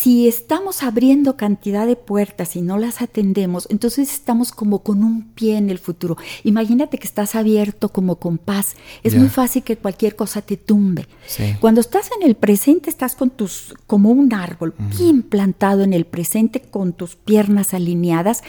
si 0.00 0.26
estamos 0.26 0.82
abriendo 0.82 1.36
cantidad 1.36 1.86
de 1.86 1.94
puertas 1.94 2.56
y 2.56 2.62
no 2.62 2.78
las 2.78 3.02
atendemos, 3.02 3.66
entonces 3.68 4.10
estamos 4.10 4.50
como 4.50 4.78
con 4.78 5.04
un 5.04 5.24
pie 5.34 5.58
en 5.58 5.68
el 5.68 5.78
futuro. 5.78 6.16
Imagínate 6.42 6.96
que 6.96 7.06
estás 7.06 7.34
abierto 7.34 7.90
como 7.90 8.16
con 8.16 8.38
paz. 8.38 8.76
Es 9.02 9.14
muy 9.14 9.28
fácil 9.28 9.62
que 9.62 9.76
cualquier 9.76 10.16
cosa 10.16 10.40
te 10.40 10.56
tumbe. 10.56 11.06
Cuando 11.60 11.82
estás 11.82 12.08
en 12.18 12.26
el 12.26 12.34
presente, 12.34 12.88
estás 12.88 13.14
con 13.14 13.28
tus, 13.28 13.74
como 13.86 14.10
un 14.10 14.32
árbol, 14.32 14.72
bien 14.98 15.22
plantado 15.22 15.82
en 15.82 15.92
el 15.92 16.06
presente, 16.06 16.62
con 16.62 16.94
tus 16.94 17.16
piernas 17.16 17.74
alineadas 17.74 18.42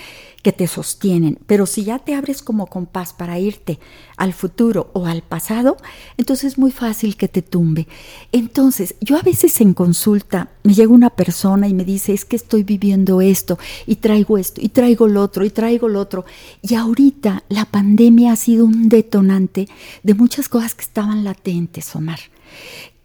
que 0.43 0.54
te 0.54 0.68
sostienen. 0.68 1.38
Pero 1.47 1.66
si 1.66 1.84
ya 1.84 1.99
te 1.99 2.16
abres 2.16 2.41
como 2.41 2.68
compás 2.68 3.14
para 3.14 3.39
irte 3.39 3.78
al 4.16 4.34
futuro 4.34 4.89
o 4.93 5.06
al 5.06 5.22
pasado, 5.22 5.78
entonces 6.18 6.54
es 6.54 6.58
muy 6.58 6.72
fácil 6.72 7.18
que 7.18 7.28
te 7.28 7.41
tumbe. 7.41 7.88
Entonces, 8.32 8.95
yo 9.02 9.18
a 9.18 9.22
veces 9.22 9.60
en 9.62 9.74
consulta 9.74 10.49
me 10.64 10.74
llega 10.74 10.93
una 10.93 11.10
persona 11.12 11.40
y 11.43 11.73
me 11.73 11.83
dice, 11.83 12.13
es 12.13 12.23
que 12.23 12.35
estoy 12.35 12.63
viviendo 12.63 13.19
esto 13.19 13.57
y 13.87 13.95
traigo 13.95 14.37
esto 14.37 14.61
y 14.61 14.69
traigo 14.69 15.07
lo 15.07 15.23
otro 15.23 15.43
y 15.43 15.49
traigo 15.49 15.87
lo 15.87 15.99
otro. 15.99 16.25
Y 16.61 16.75
ahorita 16.75 17.43
la 17.49 17.65
pandemia 17.65 18.33
ha 18.33 18.35
sido 18.35 18.65
un 18.65 18.89
detonante 18.89 19.67
de 20.03 20.13
muchas 20.13 20.49
cosas 20.49 20.75
que 20.75 20.83
estaban 20.83 21.23
latentes, 21.23 21.95
Omar, 21.95 22.19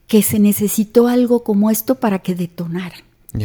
que 0.07 0.23
se 0.23 0.39
necesitó 0.39 1.09
algo 1.09 1.45
como 1.45 1.71
esto 1.71 1.95
para 1.95 2.19
que 2.19 2.35
detonaran. 2.35 3.01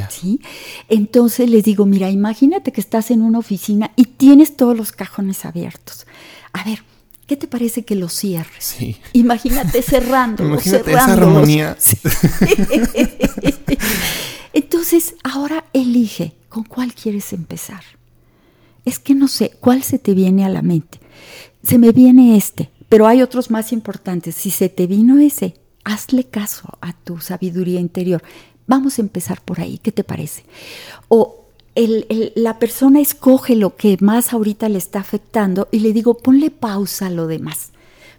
¿Sí? 0.10 0.40
Entonces 0.88 1.50
les 1.50 1.66
digo, 1.66 1.86
mira, 1.86 2.10
imagínate 2.10 2.72
que 2.72 2.80
estás 2.80 3.12
en 3.12 3.22
una 3.22 3.40
oficina 3.40 3.92
y 3.98 4.06
tienes 4.06 4.56
todos 4.56 4.78
los 4.78 4.94
cajones 4.94 5.44
abiertos. 5.44 6.08
A 6.54 6.64
ver, 6.64 6.84
¿qué 7.28 7.36
te 7.36 7.48
parece 7.48 7.84
que 7.84 7.96
los 7.96 8.14
cierres? 8.14 8.78
Imagínate 9.12 9.82
cerrando, 9.82 10.46
Imagínate 10.48 10.92
esa 10.92 11.12
armonía. 11.12 11.78
Entonces, 14.54 15.16
ahora 15.24 15.66
elige 15.74 16.34
con 16.50 16.64
cuál 16.64 16.94
quieres 16.94 17.34
empezar. 17.34 17.84
Es 18.86 19.00
que 19.00 19.16
no 19.16 19.28
sé, 19.28 19.52
¿cuál 19.60 19.84
se 19.84 20.00
te 20.00 20.14
viene 20.14 20.44
a 20.44 20.50
la 20.50 20.62
mente? 20.62 21.00
Se 21.64 21.78
me 21.78 21.92
viene 21.92 22.36
este, 22.36 22.70
pero 22.90 23.08
hay 23.08 23.22
otros 23.22 23.52
más 23.52 23.72
importantes. 23.72 24.36
Si 24.36 24.52
se 24.52 24.70
te 24.70 24.88
vino 24.88 25.20
ese, 25.20 25.56
hazle 25.84 26.26
caso 26.26 26.78
a 26.82 26.94
tu 26.94 27.20
sabiduría 27.20 27.80
interior. 27.80 28.24
Vamos 28.68 28.98
a 28.98 29.02
empezar 29.02 29.42
por 29.42 29.62
ahí, 29.62 29.78
¿qué 29.78 29.92
te 29.92 30.04
parece? 30.04 30.44
O 31.08 31.46
la 32.36 32.60
persona 32.60 33.00
escoge 33.00 33.56
lo 33.56 33.76
que 33.76 33.98
más 34.02 34.34
ahorita 34.34 34.68
le 34.68 34.78
está 34.78 35.00
afectando 35.00 35.70
y 35.72 35.80
le 35.80 35.94
digo, 35.94 36.18
ponle 36.18 36.52
pausa 36.52 37.08
a 37.08 37.10
lo 37.10 37.28
demás, 37.28 37.72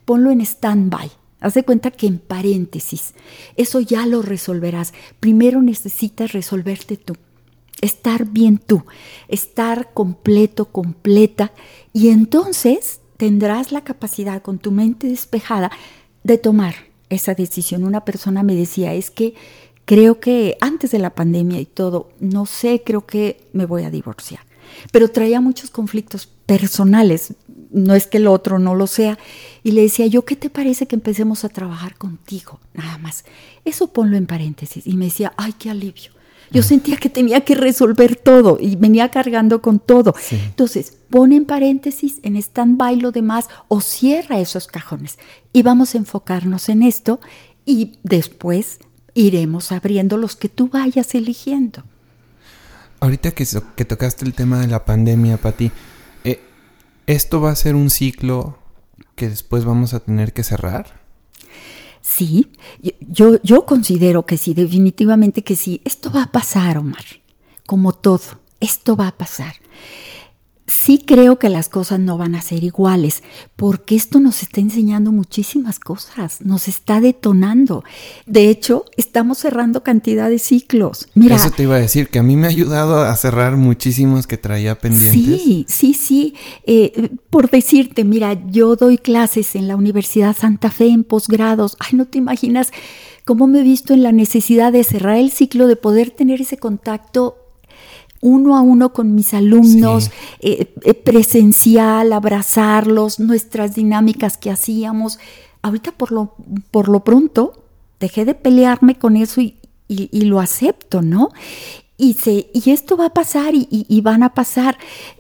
ponlo 0.05 0.31
en 0.31 0.41
stand-by. 0.41 1.11
Haz 1.43 1.55
de 1.55 1.65
cuenta 1.65 1.91
que 1.91 2.07
en 2.07 2.19
paréntesis, 2.19 3.15
eso 3.57 3.81
ya 3.81 4.07
lo 4.07 4.23
resolverás. 4.23 4.95
Primero 5.21 5.61
necesitas 5.61 6.33
resolverte 6.33 6.97
tú, 6.97 7.15
estar 7.81 8.27
bien 8.27 8.59
tú, 8.59 8.85
estar 9.29 9.93
completo, 9.93 10.67
completa, 10.67 11.53
y 11.93 12.09
entonces 12.09 13.01
tendrás 13.17 13.73
la 13.73 13.83
capacidad 13.85 14.41
con 14.41 14.59
tu 14.59 14.71
mente 14.71 15.09
despejada 15.09 15.71
de 16.25 16.39
tomar 16.39 16.75
esa 17.11 17.35
decisión. 17.35 17.85
Una 17.85 18.05
persona 18.05 18.43
me 18.43 18.55
decía, 18.55 18.95
es 18.95 19.11
que 19.11 19.35
Creo 19.85 20.21
que 20.21 20.57
antes 20.61 20.93
de 20.93 20.99
la 20.99 21.15
pandemia 21.15 21.61
y 21.61 21.67
todo, 21.67 22.11
no 22.21 22.47
sé, 22.47 22.83
creo 22.85 23.05
que 23.05 23.49
me 23.53 23.67
voy 23.67 23.83
a 23.83 23.91
divorciar. 23.91 24.41
Pero 24.93 25.09
traía 25.09 25.41
muchos 25.41 25.71
conflictos 25.71 26.27
personales, 26.47 27.35
no 27.73 27.95
es 27.95 28.07
que 28.07 28.19
el 28.19 28.27
otro 28.27 28.59
no 28.59 28.75
lo 28.75 28.87
sea. 28.87 29.19
Y 29.63 29.73
le 29.73 29.83
decía 29.83 30.07
yo, 30.07 30.25
¿qué 30.25 30.37
te 30.37 30.51
parece 30.51 30.87
que 30.87 30.97
empecemos 30.97 31.45
a 31.45 31.49
trabajar 31.49 31.97
contigo? 31.97 32.61
Nada 32.75 32.99
más. 32.99 33.25
Eso 33.65 33.89
ponlo 33.89 34.17
en 34.17 34.27
paréntesis. 34.27 34.87
Y 34.87 34.97
me 34.97 35.07
decía, 35.07 35.33
ay, 35.37 35.55
qué 35.59 35.71
alivio. 35.71 36.13
Yo 36.53 36.63
sentía 36.63 36.97
que 36.99 37.09
tenía 37.09 37.41
que 37.41 37.55
resolver 37.55 38.15
todo 38.17 38.59
y 38.61 38.77
venía 38.77 39.09
cargando 39.09 39.63
con 39.63 39.79
todo. 39.79 40.15
Entonces, 40.31 40.99
pon 41.09 41.33
en 41.33 41.47
paréntesis, 41.47 42.21
en 42.23 42.37
stand-by 42.37 42.97
lo 42.97 43.11
demás 43.11 43.49
o 43.69 43.81
cierra 43.81 44.39
esos 44.39 44.67
cajones 44.67 45.19
y 45.55 45.63
vamos 45.63 45.95
a 45.95 45.99
enfocarnos 45.99 46.69
en 46.69 46.83
esto 46.83 47.21
y 47.65 47.99
después 48.03 48.81
iremos 49.15 49.73
abriendo 49.73 50.19
los 50.19 50.37
que 50.37 50.51
tú 50.51 50.69
vayas 50.69 51.15
eligiendo. 51.15 51.85
Ahorita 53.01 53.31
que, 53.33 53.47
que 53.75 53.85
tocaste 53.85 54.27
el 54.27 54.35
tema 54.35 54.61
de 54.61 54.69
la 54.69 54.85
pandemia, 54.85 55.39
Pati, 55.39 55.73
¿esto 57.07 57.41
va 57.41 57.51
a 57.51 57.57
ser 57.57 57.75
un 57.75 57.91
ciclo 57.91 58.59
que 59.15 59.29
después 59.29 59.65
vamos 59.65 59.95
a 59.95 60.01
tener 60.01 60.33
que 60.33 60.45
cerrar? 60.45 61.01
Sí, 62.01 62.51
yo, 63.01 63.41
yo 63.43 63.65
considero 63.65 64.27
que 64.27 64.37
sí, 64.37 64.55
definitivamente 64.55 65.45
que 65.45 65.57
sí. 65.57 65.81
Esto 65.85 66.11
va 66.11 66.25
a 66.25 66.33
pasar, 66.33 66.79
Omar, 66.79 67.05
como 67.67 67.93
todo, 67.93 68.41
esto 68.61 68.97
va 68.97 69.09
a 69.09 69.17
pasar 69.17 69.55
sí 70.73 71.03
creo 71.07 71.39
que 71.39 71.49
las 71.49 71.69
cosas 71.69 72.01
no 72.01 72.17
van 72.17 72.35
a 72.35 72.43
ser 72.43 72.65
iguales, 72.65 73.23
porque 73.57 73.95
esto 73.95 74.21
nos 74.21 74.43
está 74.43 74.61
enseñando 74.61 75.13
muchísimas 75.13 75.79
cosas, 75.79 76.41
nos 76.41 76.67
está 76.67 77.01
detonando. 77.01 77.85
De 78.27 78.49
hecho, 78.49 78.87
estamos 78.97 79.39
cerrando 79.39 79.83
cantidad 79.83 80.31
de 80.31 80.39
ciclos. 80.39 81.09
Mira, 81.15 81.37
Eso 81.37 81.51
te 81.51 81.65
iba 81.65 81.77
a 81.77 81.81
decir, 81.81 82.09
que 82.09 82.19
a 82.19 82.23
mí 82.23 82.37
me 82.37 82.47
ha 82.47 82.51
ayudado 82.51 83.03
a 83.03 83.15
cerrar 83.17 83.57
muchísimos 83.57 84.27
que 84.27 84.39
traía 84.39 84.79
pendientes. 84.79 85.43
Sí, 85.43 85.67
sí, 85.69 85.95
sí. 85.95 86.35
Eh, 86.65 87.11
por 87.29 87.51
decirte, 87.51 88.05
mira, 88.05 88.41
yo 88.49 88.75
doy 88.77 88.99
clases 88.99 89.55
en 89.55 89.69
la 89.69 89.77
Universidad 89.77 90.35
Santa 90.35 90.71
Fe 90.71 90.89
en 90.89 91.05
posgrados. 91.05 91.77
Ay, 91.81 91.99
no 91.99 92.07
te 92.07 92.19
imaginas 92.19 92.73
cómo 93.25 93.47
me 93.47 93.61
he 93.61 93.63
visto 93.63 93.95
en 93.95 94.03
la 94.03 94.13
necesidad 94.13 94.73
de 94.73 94.85
cerrar 94.85 95.17
el 95.17 95.31
ciclo, 95.31 95.67
de 95.67 95.77
poder 95.77 96.11
tener 96.11 96.41
ese 96.41 96.57
contacto 96.57 97.42
uno 98.23 98.57
a 98.57 98.63
uno 98.63 98.95
con 98.95 99.15
mis 99.15 99.35
alumnos, 99.35 100.11
eh, 100.41 100.73
eh, 100.83 100.95
presencial, 100.95 102.13
abrazarlos, 102.13 103.21
nuestras 103.21 103.75
dinámicas 103.75 104.39
que 104.39 104.51
hacíamos. 104.51 105.19
Ahorita 105.61 105.93
por 105.93 106.13
lo, 106.13 106.35
por 106.71 106.89
lo 106.89 107.05
pronto 107.05 107.65
dejé 108.01 108.25
de 108.25 108.35
pelearme 108.35 108.95
con 108.95 109.17
eso 109.17 109.41
y, 109.41 109.59
y 109.89 110.23
lo 110.23 110.41
acepto, 110.41 111.03
¿no? 111.03 111.29
Y, 112.03 112.15
se, 112.15 112.51
y 112.53 112.71
esto 112.71 112.97
va 112.97 113.07
a 113.07 113.15
pasar 113.15 113.55
y, 113.55 114.01
van 114.01 114.25
a 114.25 114.35
pasar 114.35 114.77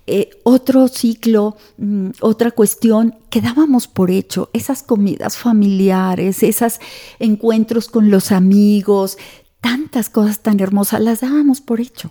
eh, 0.09 0.31
otro 0.43 0.89
ciclo, 0.89 1.57
mm, 1.77 2.09
otra 2.21 2.51
cuestión 2.51 3.15
que 3.31 3.41
dábamos 3.41 3.87
por 3.87 4.11
hecho, 4.11 4.51
esas 4.53 4.83
comidas 4.83 5.37
familiares, 5.37 6.43
esos 6.43 6.81
encuentros 7.21 7.87
con 7.87 8.11
los 8.11 8.33
amigos, 8.33 9.17
tantas 9.63 10.11
cosas 10.11 10.41
tan 10.41 10.61
hermosas, 10.61 11.01
las 11.01 11.21
dábamos 11.21 11.63
por 11.63 11.81
hecho. 11.81 12.11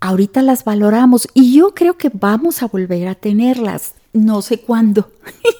Ahorita 0.00 0.40
las 0.40 0.64
valoramos 0.64 1.28
y 1.34 1.52
yo 1.52 1.74
creo 1.74 1.98
que 1.98 2.10
vamos 2.14 2.62
a 2.62 2.68
volver 2.68 3.08
a 3.08 3.14
tenerlas, 3.14 3.94
no 4.14 4.40
sé 4.40 4.60
cuándo. 4.60 5.10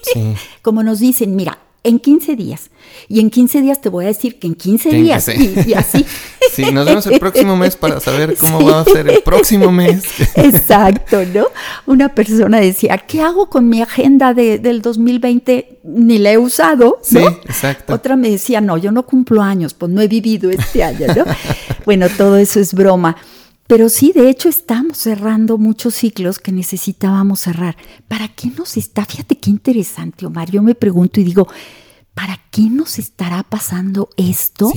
Como 0.62 0.82
nos 0.82 1.00
dicen, 1.00 1.36
mira, 1.36 1.58
en 1.86 2.00
15 2.00 2.36
días. 2.36 2.70
Y 3.08 3.20
en 3.20 3.30
15 3.30 3.60
días 3.62 3.80
te 3.80 3.88
voy 3.88 4.04
a 4.04 4.08
decir 4.08 4.38
que 4.38 4.46
en 4.48 4.54
15 4.54 4.90
días 4.90 5.28
y, 5.28 5.74
así. 5.74 6.04
Sí, 6.52 6.62
nos 6.72 6.86
vemos 6.86 7.06
el 7.06 7.18
próximo 7.18 7.56
mes 7.56 7.76
para 7.76 8.00
saber 8.00 8.36
cómo 8.40 8.64
va 8.64 8.80
a 8.80 8.84
ser 8.84 9.08
el 9.08 9.22
próximo 9.22 9.70
mes. 9.72 10.04
Exacto, 10.36 11.22
¿no? 11.34 11.46
Una 11.86 12.14
persona 12.14 12.60
decía, 12.60 12.96
¿qué 12.98 13.20
hago 13.20 13.50
con 13.50 13.68
mi 13.68 13.82
agenda 13.82 14.32
de, 14.32 14.58
del 14.58 14.80
2020? 14.80 15.80
Ni 15.84 16.18
la 16.18 16.32
he 16.32 16.38
usado, 16.38 16.98
¿no? 17.10 17.20
Sí, 17.20 17.36
exacto. 17.44 17.94
Otra 17.94 18.16
me 18.16 18.30
decía, 18.30 18.60
no, 18.60 18.78
yo 18.78 18.90
no 18.90 19.04
cumplo 19.04 19.42
años, 19.42 19.74
pues 19.74 19.90
no 19.92 20.00
he 20.00 20.08
vivido 20.08 20.50
este 20.50 20.82
año, 20.82 21.06
¿no? 21.14 21.24
bueno, 21.84 22.06
todo 22.16 22.36
eso 22.36 22.60
es 22.60 22.72
broma. 22.72 23.16
Pero 23.66 23.88
sí, 23.88 24.12
de 24.14 24.30
hecho, 24.30 24.48
estamos 24.48 24.98
cerrando 24.98 25.58
muchos 25.58 25.94
ciclos 25.94 26.38
que 26.38 26.52
necesitábamos 26.52 27.40
cerrar. 27.40 27.76
¿Para 28.06 28.28
qué 28.28 28.48
nos 28.48 28.76
está? 28.76 29.04
Fíjate 29.04 29.38
qué 29.38 29.50
interesante, 29.50 30.26
Omar. 30.26 30.50
Yo 30.50 30.62
me 30.62 30.74
pregunto 30.74 31.20
y 31.20 31.24
digo, 31.24 31.48
¿para 32.14 32.38
qué 32.50 32.62
nos 32.62 32.98
estará 32.98 33.42
pasando 33.42 34.08
esto 34.16 34.72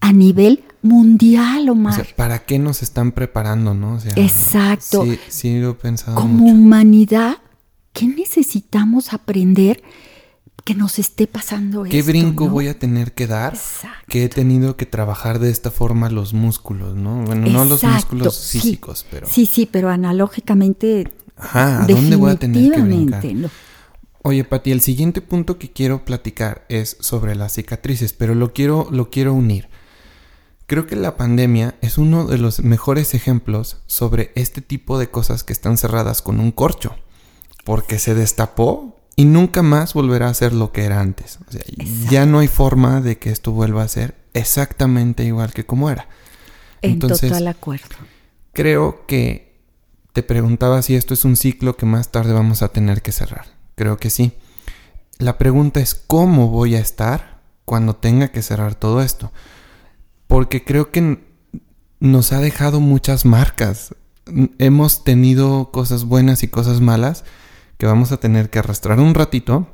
a 0.00 0.12
nivel 0.12 0.64
mundial, 0.82 1.68
Omar? 1.68 2.00
O 2.00 2.04
sea, 2.04 2.16
¿para 2.16 2.44
qué 2.44 2.58
nos 2.58 2.82
están 2.82 3.12
preparando, 3.12 3.74
no? 3.74 3.98
Exacto. 4.16 5.04
Sí, 5.04 5.18
sí, 5.28 5.60
lo 5.60 5.70
he 5.70 5.74
pensado. 5.74 6.16
Como 6.16 6.46
humanidad, 6.46 7.38
¿qué 7.92 8.06
necesitamos 8.06 9.12
aprender? 9.12 9.82
Que 10.64 10.74
nos 10.74 10.98
esté 10.98 11.26
pasando 11.26 11.84
¿Qué 11.84 12.02
brinco 12.02 12.48
voy 12.48 12.68
a 12.68 12.78
tener 12.78 13.12
que 13.12 13.26
dar? 13.26 13.58
Que 14.06 14.24
he 14.24 14.28
tenido 14.28 14.76
que 14.76 14.86
trabajar 14.86 15.38
de 15.38 15.50
esta 15.50 15.70
forma 15.70 16.08
los 16.08 16.34
músculos, 16.34 16.94
¿no? 16.94 17.24
Bueno, 17.24 17.48
no 17.48 17.64
los 17.64 17.82
músculos 17.82 18.48
físicos, 18.50 19.04
pero. 19.10 19.26
Sí, 19.28 19.46
sí, 19.46 19.68
pero 19.70 19.90
analógicamente. 19.90 21.12
Ajá, 21.36 21.82
¿a 21.82 21.86
dónde 21.86 22.16
voy 22.16 22.30
a 22.30 22.36
tener 22.36 22.72
que 22.72 22.80
brincar? 22.80 23.24
Oye, 24.24 24.44
Pati, 24.44 24.70
el 24.70 24.80
siguiente 24.80 25.20
punto 25.20 25.58
que 25.58 25.72
quiero 25.72 26.04
platicar 26.04 26.64
es 26.68 26.96
sobre 27.00 27.34
las 27.34 27.54
cicatrices, 27.54 28.12
pero 28.12 28.36
lo 28.36 28.52
quiero, 28.52 28.86
lo 28.92 29.10
quiero 29.10 29.34
unir. 29.34 29.68
Creo 30.66 30.86
que 30.86 30.94
la 30.94 31.16
pandemia 31.16 31.74
es 31.80 31.98
uno 31.98 32.24
de 32.26 32.38
los 32.38 32.60
mejores 32.60 33.14
ejemplos 33.14 33.78
sobre 33.86 34.30
este 34.36 34.60
tipo 34.60 35.00
de 35.00 35.10
cosas 35.10 35.42
que 35.42 35.52
están 35.52 35.76
cerradas 35.76 36.22
con 36.22 36.38
un 36.38 36.52
corcho, 36.52 36.94
porque 37.64 37.98
se 37.98 38.14
destapó 38.14 39.01
y 39.16 39.24
nunca 39.24 39.62
más 39.62 39.94
volverá 39.94 40.28
a 40.28 40.34
ser 40.34 40.52
lo 40.52 40.72
que 40.72 40.84
era 40.84 41.00
antes. 41.00 41.38
O 41.46 41.52
sea, 41.52 41.62
ya 42.10 42.26
no 42.26 42.38
hay 42.38 42.48
forma 42.48 43.00
de 43.00 43.18
que 43.18 43.30
esto 43.30 43.52
vuelva 43.52 43.82
a 43.82 43.88
ser 43.88 44.14
exactamente 44.32 45.24
igual 45.24 45.52
que 45.52 45.66
como 45.66 45.90
era. 45.90 46.08
En 46.80 46.98
total 46.98 47.46
acuerdo. 47.48 47.96
Creo 48.52 49.06
que 49.06 49.60
te 50.12 50.22
preguntaba 50.22 50.82
si 50.82 50.94
esto 50.94 51.14
es 51.14 51.24
un 51.24 51.36
ciclo 51.36 51.76
que 51.76 51.86
más 51.86 52.10
tarde 52.10 52.32
vamos 52.32 52.62
a 52.62 52.68
tener 52.68 53.02
que 53.02 53.12
cerrar. 53.12 53.46
Creo 53.74 53.96
que 53.98 54.10
sí. 54.10 54.32
La 55.18 55.38
pregunta 55.38 55.80
es 55.80 55.94
cómo 55.94 56.48
voy 56.48 56.74
a 56.74 56.80
estar 56.80 57.42
cuando 57.64 57.96
tenga 57.96 58.28
que 58.28 58.42
cerrar 58.42 58.74
todo 58.74 59.02
esto. 59.02 59.32
Porque 60.26 60.64
creo 60.64 60.90
que 60.90 61.24
nos 62.00 62.32
ha 62.32 62.40
dejado 62.40 62.80
muchas 62.80 63.24
marcas. 63.24 63.94
Hemos 64.58 65.04
tenido 65.04 65.70
cosas 65.70 66.04
buenas 66.04 66.42
y 66.42 66.48
cosas 66.48 66.80
malas 66.80 67.24
que 67.82 67.86
vamos 67.86 68.12
a 68.12 68.18
tener 68.18 68.48
que 68.48 68.60
arrastrar 68.60 69.00
un 69.00 69.12
ratito 69.12 69.66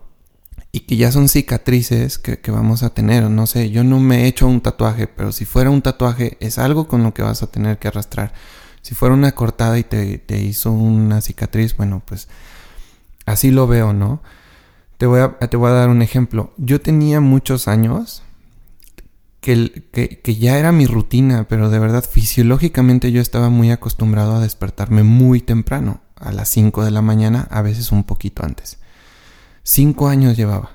y 0.73 0.81
que 0.81 0.97
ya 0.97 1.13
son 1.13 1.29
cicatrices 1.29 2.17
que, 2.17 2.41
vamos 2.51 2.83
a 2.83 2.95
tener. 2.95 3.25
No 3.25 3.47
sé, 3.47 3.69
yo 3.69 3.85
no 3.85 4.01
me 4.01 4.23
he 4.23 4.27
hecho 4.29 4.47
un 4.47 4.63
tatuaje, 4.63 5.07
pero 5.09 5.31
si 5.31 5.45
fuera 5.45 5.69
un 5.69 5.83
tatuaje 5.83 6.39
es 6.41 6.57
algo 6.57 6.89
con 6.89 7.03
lo 7.03 7.13
que 7.13 7.21
vas 7.21 7.43
a 7.43 7.49
tener 7.49 7.79
que 7.79 7.89
arrastrar. 7.89 8.33
Si 8.81 8.95
fuera 8.95 9.15
una 9.15 9.33
cortada 9.33 9.79
y 9.79 9.85
te, 9.85 10.41
hizo 10.41 10.73
una 10.73 11.21
cicatriz, 11.21 11.77
bueno, 11.77 12.01
pues 12.03 12.29
así 13.27 13.51
lo 13.51 13.67
veo, 13.67 13.93
¿no? 13.93 14.23
Te 14.97 15.05
voy 15.05 15.21
a, 15.21 15.39
te 15.39 15.59
voy 15.59 15.69
a 15.69 15.75
dar 15.75 15.91
un 15.91 16.01
ejemplo. 16.01 16.55
Yo 16.57 16.81
tenía 16.81 17.21
muchos 17.21 17.69
años 17.69 18.23
que, 19.43 19.85
que, 19.93 20.21
que, 20.21 20.37
ya 20.37 20.59
era 20.59 20.73
mi 20.73 20.87
rutina, 20.87 21.47
pero 21.47 21.69
de 21.69 21.79
verdad 21.79 22.03
fisiológicamente 22.11 23.13
yo 23.13 23.21
estaba 23.21 23.51
muy 23.51 23.71
acostumbrado 23.71 24.37
a 24.37 24.41
despertarme 24.41 25.03
muy 25.03 25.43
temprano 25.43 26.01
a 26.21 26.33
las 26.33 26.49
5 26.49 26.85
de 26.85 26.91
la 26.91 27.03
mañana, 27.03 27.47
a 27.51 27.63
veces 27.63 27.93
un 27.93 28.05
poquito 28.05 28.45
antes. 28.45 28.79
Cinco 29.63 30.09
años 30.09 30.37
llevaba. 30.37 30.71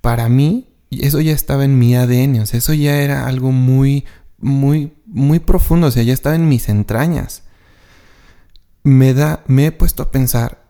Para 0.00 0.28
mí, 0.28 0.68
eso 0.90 1.20
ya 1.20 1.32
estaba 1.32 1.64
en 1.64 1.78
mi 1.78 1.94
ADN, 1.94 2.40
o 2.40 2.46
sea, 2.46 2.58
eso 2.58 2.72
ya 2.72 2.96
era 2.96 3.26
algo 3.26 3.52
muy, 3.52 4.06
muy, 4.38 4.94
muy 5.06 5.38
profundo, 5.38 5.88
o 5.88 5.90
sea, 5.90 6.02
ya 6.02 6.14
estaba 6.14 6.36
en 6.36 6.48
mis 6.48 6.68
entrañas. 6.68 7.42
Me 8.82 9.12
da, 9.12 9.42
me 9.46 9.66
he 9.66 9.72
puesto 9.72 10.02
a 10.02 10.10
pensar, 10.10 10.64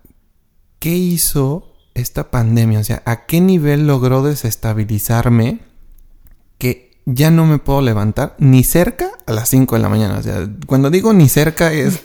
¿qué 0.79 0.97
hizo 0.97 1.77
esta 1.95 2.31
pandemia? 2.31 2.81
O 2.81 2.85
sea, 2.85 3.03
¿a 3.05 3.27
qué 3.27 3.41
nivel 3.41 3.87
logró 3.87 4.23
desestabilizarme 4.23 5.61
que 6.59 6.89
ya 7.07 7.31
no 7.31 7.47
me 7.47 7.59
puedo 7.59 7.81
levantar 7.81 8.37
ni 8.39 8.65
cerca 8.65 9.11
a 9.25 9.33
las 9.33 9.49
5 9.49 9.77
de 9.77 9.81
la 9.81 9.89
mañana. 9.89 10.19
O 10.19 10.23
sea, 10.23 10.47
cuando 10.67 10.91
digo 10.91 11.15
ni 11.15 11.29
cerca 11.29 11.73
es 11.73 12.01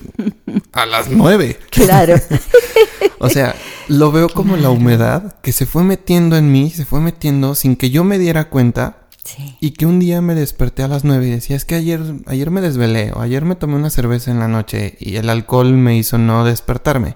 a 0.74 0.86
las 0.86 1.10
9. 1.10 1.60
Claro. 1.70 2.16
o 3.20 3.30
sea, 3.30 3.56
lo 3.88 4.12
veo 4.12 4.30
como 4.30 4.58
la 4.58 4.70
humedad 4.70 5.36
que 5.42 5.52
se 5.52 5.66
fue 5.66 5.84
metiendo 5.84 6.36
en 6.36 6.52
mí, 6.52 6.70
se 6.72 6.86
fue 6.86 7.00
metiendo 7.00 7.56
sin 7.56 7.76
que 7.76 7.90
yo 7.90 8.04
me 8.04 8.20
diera 8.20 8.50
cuenta. 8.50 8.98
Sí. 9.24 9.56
Y 9.62 9.72
que 9.72 9.86
un 9.86 10.00
día 10.00 10.22
me 10.22 10.36
desperté 10.36 10.84
a 10.84 10.90
las 10.90 11.06
9 11.06 11.26
y 11.26 11.30
decía, 11.30 11.56
es 11.56 11.64
que 11.64 11.76
ayer, 11.76 12.02
ayer 12.26 12.52
me 12.52 12.60
desvelé 12.60 13.14
o 13.14 13.22
ayer 13.22 13.46
me 13.46 13.56
tomé 13.56 13.76
una 13.76 13.90
cerveza 13.90 14.32
en 14.32 14.40
la 14.40 14.50
noche 14.50 14.98
y 15.00 15.16
el 15.16 15.30
alcohol 15.30 15.72
me 15.74 15.96
hizo 15.96 16.18
no 16.18 16.44
despertarme. 16.44 17.16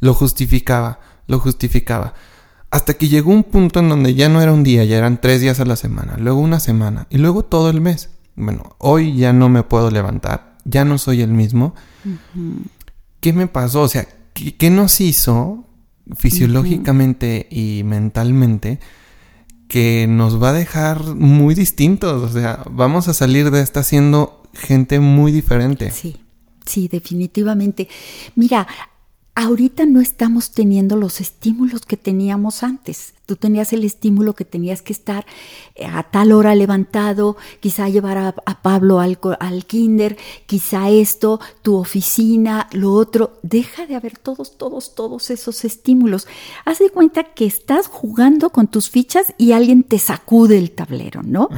Lo 0.00 0.12
justificaba, 0.12 1.00
lo 1.26 1.38
justificaba. 1.38 2.12
Hasta 2.70 2.94
que 2.94 3.08
llegó 3.08 3.30
un 3.30 3.44
punto 3.44 3.80
en 3.80 3.88
donde 3.88 4.14
ya 4.14 4.28
no 4.28 4.42
era 4.42 4.52
un 4.52 4.64
día, 4.64 4.84
ya 4.84 4.98
eran 4.98 5.18
tres 5.18 5.40
días 5.40 5.58
a 5.60 5.64
la 5.64 5.76
semana, 5.76 6.16
luego 6.18 6.40
una 6.40 6.60
semana 6.60 7.06
y 7.08 7.16
luego 7.16 7.42
todo 7.42 7.70
el 7.70 7.80
mes. 7.80 8.10
Bueno, 8.34 8.76
hoy 8.78 9.16
ya 9.16 9.32
no 9.32 9.48
me 9.48 9.62
puedo 9.62 9.90
levantar, 9.90 10.58
ya 10.66 10.84
no 10.84 10.98
soy 10.98 11.22
el 11.22 11.30
mismo. 11.30 11.74
¿Qué 13.20 13.32
me 13.32 13.46
pasó? 13.46 13.82
O 13.82 13.88
sea, 13.88 14.06
¿qué, 14.34 14.70
nos 14.70 15.00
hizo 15.00 15.64
fisiológicamente 16.16 17.48
y 17.50 17.82
mentalmente 17.84 18.78
que 19.68 20.06
nos 20.08 20.40
va 20.42 20.50
a 20.50 20.52
dejar 20.52 21.02
muy 21.14 21.54
distintos? 21.54 22.22
O 22.22 22.32
sea, 22.32 22.62
vamos 22.70 23.08
a 23.08 23.14
salir 23.14 23.50
de 23.50 23.62
esta 23.62 23.82
siendo 23.82 24.42
gente 24.54 25.00
muy 25.00 25.32
diferente. 25.32 25.90
Sí, 25.90 26.16
sí, 26.64 26.88
definitivamente. 26.88 27.88
Mira, 28.34 28.66
ahorita 29.36 29.84
no 29.84 30.00
estamos 30.00 30.52
teniendo 30.52 30.96
los 30.96 31.20
estímulos 31.20 31.82
que 31.82 31.98
teníamos 31.98 32.62
antes. 32.62 33.12
Tú 33.26 33.36
tenías 33.36 33.74
el 33.74 33.84
estímulo 33.84 34.34
que 34.34 34.46
tenías 34.46 34.80
que 34.80 34.94
estar 34.94 35.26
eh, 35.74 35.84
a 35.84 36.04
tal 36.04 36.32
hora 36.32 36.54
levantado, 36.54 37.36
quizá 37.60 37.90
llevar 37.90 38.16
a, 38.16 38.32
Pablo 38.62 38.98
al, 38.98 39.18
al, 39.38 39.66
kinder, 39.66 40.16
quizá 40.46 40.88
esto, 40.88 41.38
tu 41.60 41.76
oficina, 41.76 42.66
lo 42.72 42.94
otro. 42.94 43.38
Deja 43.42 43.86
de 43.86 43.94
haber 43.94 44.16
todos, 44.16 44.56
todos, 44.56 44.94
todos 44.94 45.28
esos 45.28 45.66
estímulos. 45.66 46.26
Haz 46.64 46.78
de 46.78 46.88
cuenta 46.88 47.22
que 47.22 47.44
estás 47.44 47.88
jugando 47.88 48.48
con 48.50 48.68
tus 48.68 48.88
fichas 48.88 49.34
y 49.36 49.52
alguien 49.52 49.82
te 49.82 49.98
sacude 49.98 50.56
el 50.56 50.70
tablero, 50.70 51.22
¿no? 51.22 51.50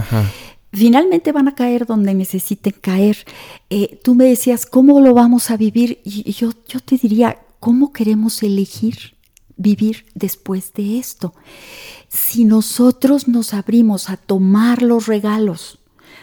finalmente 0.71 1.33
van 1.33 1.49
a 1.49 1.55
caer 1.55 1.87
donde 1.87 2.13
necesiten 2.13 2.75
caer. 2.81 3.25
Eh, 3.71 3.99
tú 4.05 4.15
me 4.15 4.27
decías, 4.27 4.67
¿cómo 4.67 5.01
lo 5.01 5.15
vamos 5.15 5.51
a 5.51 5.57
vivir? 5.57 6.01
Y 6.05 6.31
yo, 6.33 6.51
yo 6.69 6.81
te 6.81 6.99
diría, 6.99 7.39
¿Cómo 7.61 7.93
queremos 7.93 8.43
elegir 8.43 9.17
vivir 9.57 10.07
después 10.15 10.73
de 10.75 10.99
esto? 10.99 11.35
Si 12.09 12.45
nosotros 12.45 13.29
nos 13.29 13.55
abrimos 13.55 14.11
a 14.11 14.17
tomar 14.17 14.83
los 14.83 15.07
regalos 15.07 15.79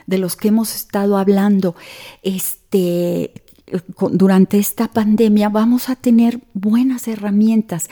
de 0.07 0.17
los 0.17 0.36
que 0.36 0.49
hemos 0.49 0.75
estado 0.75 1.17
hablando 1.17 1.75
este, 2.23 3.43
durante 4.11 4.59
esta 4.59 4.88
pandemia, 4.89 5.49
vamos 5.49 5.89
a 5.89 5.95
tener 5.95 6.41
buenas 6.53 7.07
herramientas. 7.07 7.89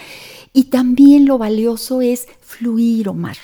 Y 0.54 0.66
también 0.66 1.26
lo 1.26 1.38
valioso 1.38 2.02
es 2.02 2.28
fluir, 2.42 3.10
Omar. 3.10 3.38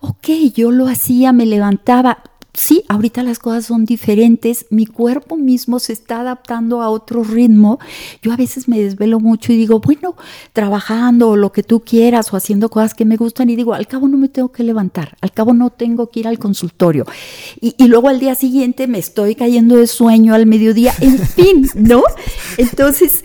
Ok, 0.00 0.28
yo 0.54 0.72
lo 0.72 0.88
hacía, 0.88 1.32
me 1.32 1.46
levantaba, 1.46 2.22
sí, 2.58 2.84
ahorita 2.88 3.22
las 3.22 3.38
cosas 3.38 3.66
son 3.66 3.84
diferentes, 3.84 4.66
mi 4.70 4.86
cuerpo 4.86 5.36
mismo 5.36 5.78
se 5.78 5.92
está 5.92 6.20
adaptando 6.20 6.82
a 6.82 6.90
otro 6.90 7.22
ritmo. 7.22 7.78
Yo 8.22 8.32
a 8.32 8.36
veces 8.36 8.68
me 8.68 8.80
desvelo 8.80 9.20
mucho 9.20 9.52
y 9.52 9.56
digo, 9.56 9.80
bueno, 9.80 10.16
trabajando 10.52 11.30
o 11.30 11.36
lo 11.36 11.52
que 11.52 11.62
tú 11.62 11.80
quieras 11.80 12.32
o 12.32 12.36
haciendo 12.36 12.68
cosas 12.68 12.94
que 12.94 13.04
me 13.04 13.16
gustan 13.16 13.48
y 13.50 13.56
digo, 13.56 13.74
al 13.74 13.86
cabo 13.86 14.08
no 14.08 14.18
me 14.18 14.28
tengo 14.28 14.50
que 14.50 14.64
levantar, 14.64 15.16
al 15.20 15.32
cabo 15.32 15.54
no 15.54 15.70
tengo 15.70 16.10
que 16.10 16.20
ir 16.20 16.28
al 16.28 16.38
consultorio. 16.38 17.06
Y, 17.60 17.74
y 17.78 17.86
luego 17.86 18.08
al 18.08 18.18
día 18.18 18.34
siguiente 18.34 18.86
me 18.86 18.98
estoy 18.98 19.34
cayendo 19.34 19.76
de 19.76 19.86
sueño 19.86 20.34
al 20.34 20.46
mediodía, 20.46 20.92
en 21.00 21.18
fin, 21.18 21.68
¿no? 21.74 22.02
Entonces 22.56 23.22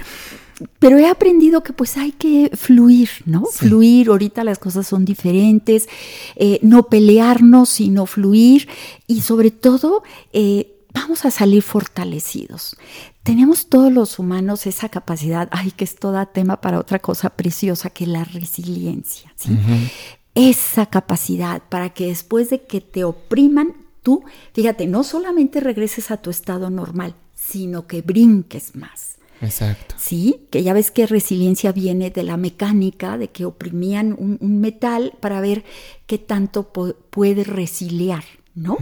pero 0.80 0.98
he 0.98 1.08
aprendido 1.08 1.64
que 1.64 1.74
pues 1.74 1.98
hay 1.98 2.12
que 2.12 2.52
fluir, 2.56 3.10
¿no? 3.26 3.46
Fluir, 3.46 4.10
ahorita 4.10 4.44
las 4.44 4.60
cosas 4.60 4.88
son 4.88 5.06
diferentes, 5.06 5.88
eh, 6.36 6.60
no 6.62 6.84
pelearnos, 6.84 7.70
sino 7.70 8.06
fluir 8.06 8.68
y 9.08 9.22
sobre 9.22 9.52
todo 9.52 10.04
eh, 10.32 10.74
vamos 10.94 11.26
a 11.26 11.32
salir 11.32 11.64
fortalecidos. 11.64 12.78
Tenemos 13.24 13.68
todos 13.68 13.92
los 13.92 14.20
humanos 14.20 14.68
esa 14.68 14.90
capacidad, 14.90 15.48
ay, 15.52 15.72
que 15.72 15.86
es 15.86 15.96
toda 15.96 16.26
tema 16.26 16.60
para 16.60 16.80
otra 16.80 17.00
cosa 17.00 17.30
preciosa 17.30 17.90
que 17.90 18.06
la 18.06 18.24
resiliencia, 18.26 19.34
¿sí? 19.36 19.52
Esa 20.36 20.88
capacidad 20.88 21.62
para 21.70 21.92
que 21.92 22.08
después 22.08 22.50
de 22.50 22.64
que 22.64 22.82
te 22.82 23.04
opriman, 23.04 23.76
tú, 24.02 24.24
fíjate, 24.54 24.88
no 24.88 25.04
solamente 25.04 25.60
regreses 25.60 26.12
a 26.12 26.18
tu 26.18 26.32
estado 26.32 26.70
normal, 26.70 27.16
sino 27.34 27.88
que 27.88 28.02
brinques 28.02 28.76
más. 28.76 29.13
Exacto. 29.44 29.96
Sí, 29.98 30.48
que 30.50 30.64
ya 30.64 30.74
ves 30.74 30.92
que 30.92 31.06
resiliencia 31.06 31.72
viene 31.72 32.10
de 32.10 32.24
la 32.24 32.38
mecánica, 32.38 33.18
de 33.18 33.30
que 33.30 33.46
oprimían 33.46 34.16
un, 34.18 34.38
metal 34.60 35.14
para 35.20 35.42
ver 35.42 35.64
qué 36.08 36.18
tanto 36.18 36.72
puede 36.72 37.44
resiliar, 37.44 38.24
¿no? 38.56 38.78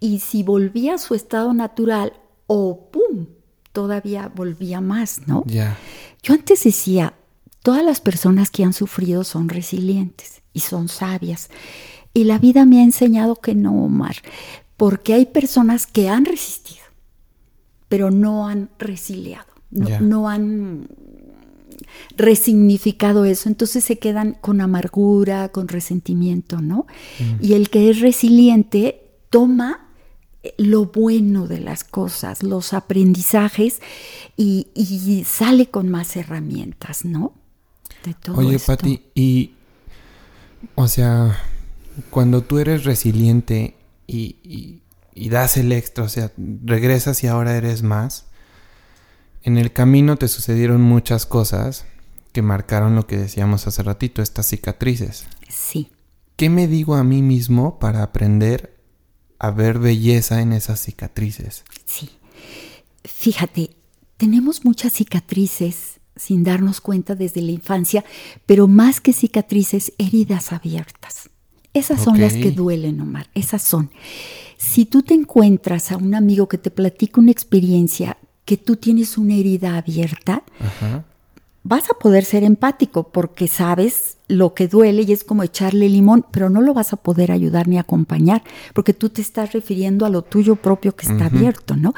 Y 0.00 0.20
si 0.20 0.42
volvía 0.42 0.94
a 0.94 0.98
su 0.98 1.14
estado 1.14 1.52
natural, 1.54 2.12
o 2.46 2.90
¡pum! 2.90 3.26
todavía 3.72 4.32
volvía 4.34 4.80
más, 4.80 5.26
¿no? 5.26 5.44
Ya. 5.46 5.76
Yo 6.22 6.34
antes 6.34 6.64
decía, 6.64 7.14
todas 7.62 7.84
las 7.84 8.00
personas 8.00 8.50
que 8.50 8.64
han 8.64 8.72
sufrido 8.72 9.22
son 9.24 9.48
resilientes 9.48 10.42
y 10.52 10.60
son 10.60 10.88
sabias. 10.88 11.50
Y 12.14 12.24
la 12.24 12.38
vida 12.38 12.64
me 12.64 12.80
ha 12.80 12.82
enseñado 12.82 13.36
que 13.36 13.54
no, 13.54 13.84
Omar, 13.84 14.16
porque 14.78 15.12
hay 15.12 15.26
personas 15.26 15.86
que 15.86 16.08
han 16.08 16.24
resistido, 16.24 16.84
pero 17.88 18.10
no 18.10 18.48
han 18.48 18.70
resiliado 18.78 19.55
no, 19.76 20.28
han 20.28 20.88
resignificado 22.16 23.24
eso, 23.24 23.48
entonces 23.48 23.84
se 23.84 23.98
quedan 23.98 24.34
con 24.40 24.60
amargura, 24.60 25.50
con 25.50 25.68
resentimiento, 25.68 26.60
¿no? 26.60 26.86
Mm. 27.18 27.44
Y 27.44 27.52
el 27.54 27.70
que 27.70 27.90
es 27.90 28.00
resiliente 28.00 29.02
toma 29.30 29.88
eh, 30.42 30.54
lo 30.56 30.86
bueno 30.86 31.46
de 31.46 31.60
las 31.60 31.84
cosas, 31.84 32.42
los 32.42 32.72
aprendizajes 32.72 33.80
y, 34.36 35.24
sale 35.26 35.66
con 35.66 35.88
más 35.88 36.16
herramientas, 36.16 37.04
¿no? 37.04 37.34
De 38.04 38.14
todo 38.14 38.38
Oye, 38.38 38.58
Pati, 38.58 39.02
y 39.14 39.52
o 40.74 40.88
sea, 40.88 41.38
cuando 42.10 42.42
tú 42.42 42.58
eres 42.58 42.84
resiliente 42.84 43.74
y, 44.06 44.80
y 45.16 45.30
das 45.30 45.56
el 45.56 45.72
extra, 45.72 46.04
o 46.04 46.08
sea, 46.10 46.30
regresas 46.36 47.24
y 47.24 47.26
ahora 47.26 47.56
eres 47.56 47.82
más, 47.82 48.26
en 49.46 49.58
el 49.58 49.72
camino 49.72 50.16
te 50.16 50.26
sucedieron 50.26 50.82
muchas 50.82 51.24
cosas 51.24 51.86
que 52.32 52.42
marcaron 52.42 52.96
lo 52.96 53.06
que 53.06 53.16
decíamos 53.16 53.68
hace 53.68 53.84
ratito, 53.84 54.20
estas 54.20 54.46
cicatrices. 54.48 55.28
Sí. 55.48 55.92
¿Qué 56.34 56.50
me 56.50 56.66
digo 56.66 56.96
a 56.96 57.04
mí 57.04 57.22
mismo 57.22 57.78
para 57.78 58.02
aprender 58.02 58.76
a 59.38 59.52
ver 59.52 59.78
belleza 59.78 60.42
en 60.42 60.52
esas 60.52 60.80
cicatrices? 60.80 61.64
Sí. 61.84 62.10
Fíjate, 63.04 63.70
tenemos 64.16 64.64
muchas 64.64 64.94
cicatrices 64.94 66.00
sin 66.16 66.42
darnos 66.42 66.80
cuenta 66.80 67.14
desde 67.14 67.40
la 67.40 67.52
infancia, 67.52 68.04
pero 68.46 68.66
más 68.66 69.00
que 69.00 69.12
cicatrices, 69.12 69.92
heridas 69.96 70.52
abiertas. 70.52 71.30
Esas 71.72 72.02
son 72.02 72.20
las 72.20 72.32
que 72.32 72.50
duelen, 72.50 73.00
Omar, 73.00 73.30
esas 73.34 73.62
son. 73.62 73.90
Si 74.56 74.86
tú 74.86 75.02
te 75.02 75.14
encuentras 75.14 75.92
a 75.92 75.98
un 75.98 76.16
amigo 76.16 76.48
que 76.48 76.58
te 76.58 76.72
platica 76.72 77.20
una 77.20 77.30
experiencia 77.30 78.16
que 78.46 78.56
tú 78.56 78.76
tienes 78.76 79.18
una 79.18 79.34
herida 79.34 79.76
abierta, 79.76 80.42
vas 81.68 81.90
a 81.90 81.94
poder 81.94 82.24
ser 82.24 82.44
empático 82.44 83.08
porque 83.08 83.48
sabes 83.48 84.18
lo 84.28 84.54
que 84.54 84.68
duele 84.68 85.02
y 85.02 85.12
es 85.12 85.24
como 85.24 85.42
echarle 85.42 85.88
limón, 85.88 86.24
pero 86.30 86.48
no 86.48 86.60
lo 86.60 86.74
vas 86.74 86.92
a 86.92 86.96
poder 86.96 87.32
ayudar 87.32 87.66
ni 87.66 87.76
acompañar 87.76 88.44
porque 88.72 88.94
tú 88.94 89.08
te 89.08 89.20
estás 89.20 89.52
refiriendo 89.52 90.06
a 90.06 90.10
lo 90.10 90.22
tuyo 90.22 90.56
propio 90.56 90.94
que 90.94 91.06
está 91.06 91.26
abierto, 91.26 91.76
¿no? 91.76 91.94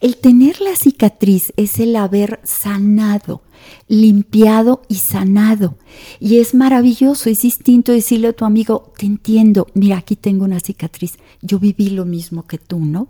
El 0.00 0.16
tener 0.18 0.60
la 0.60 0.76
cicatriz 0.76 1.52
es 1.56 1.80
el 1.80 1.96
haber 1.96 2.38
sanado, 2.44 3.42
limpiado 3.88 4.82
y 4.88 4.96
sanado. 4.96 5.76
Y 6.20 6.38
es 6.38 6.54
maravilloso, 6.54 7.28
es 7.28 7.42
distinto 7.42 7.90
decirle 7.90 8.28
a 8.28 8.32
tu 8.32 8.44
amigo, 8.44 8.92
te 8.96 9.06
entiendo, 9.06 9.66
mira, 9.74 9.98
aquí 9.98 10.14
tengo 10.14 10.44
una 10.44 10.60
cicatriz, 10.60 11.18
yo 11.42 11.58
viví 11.58 11.90
lo 11.90 12.04
mismo 12.04 12.46
que 12.46 12.58
tú, 12.58 12.78
¿no? 12.78 13.08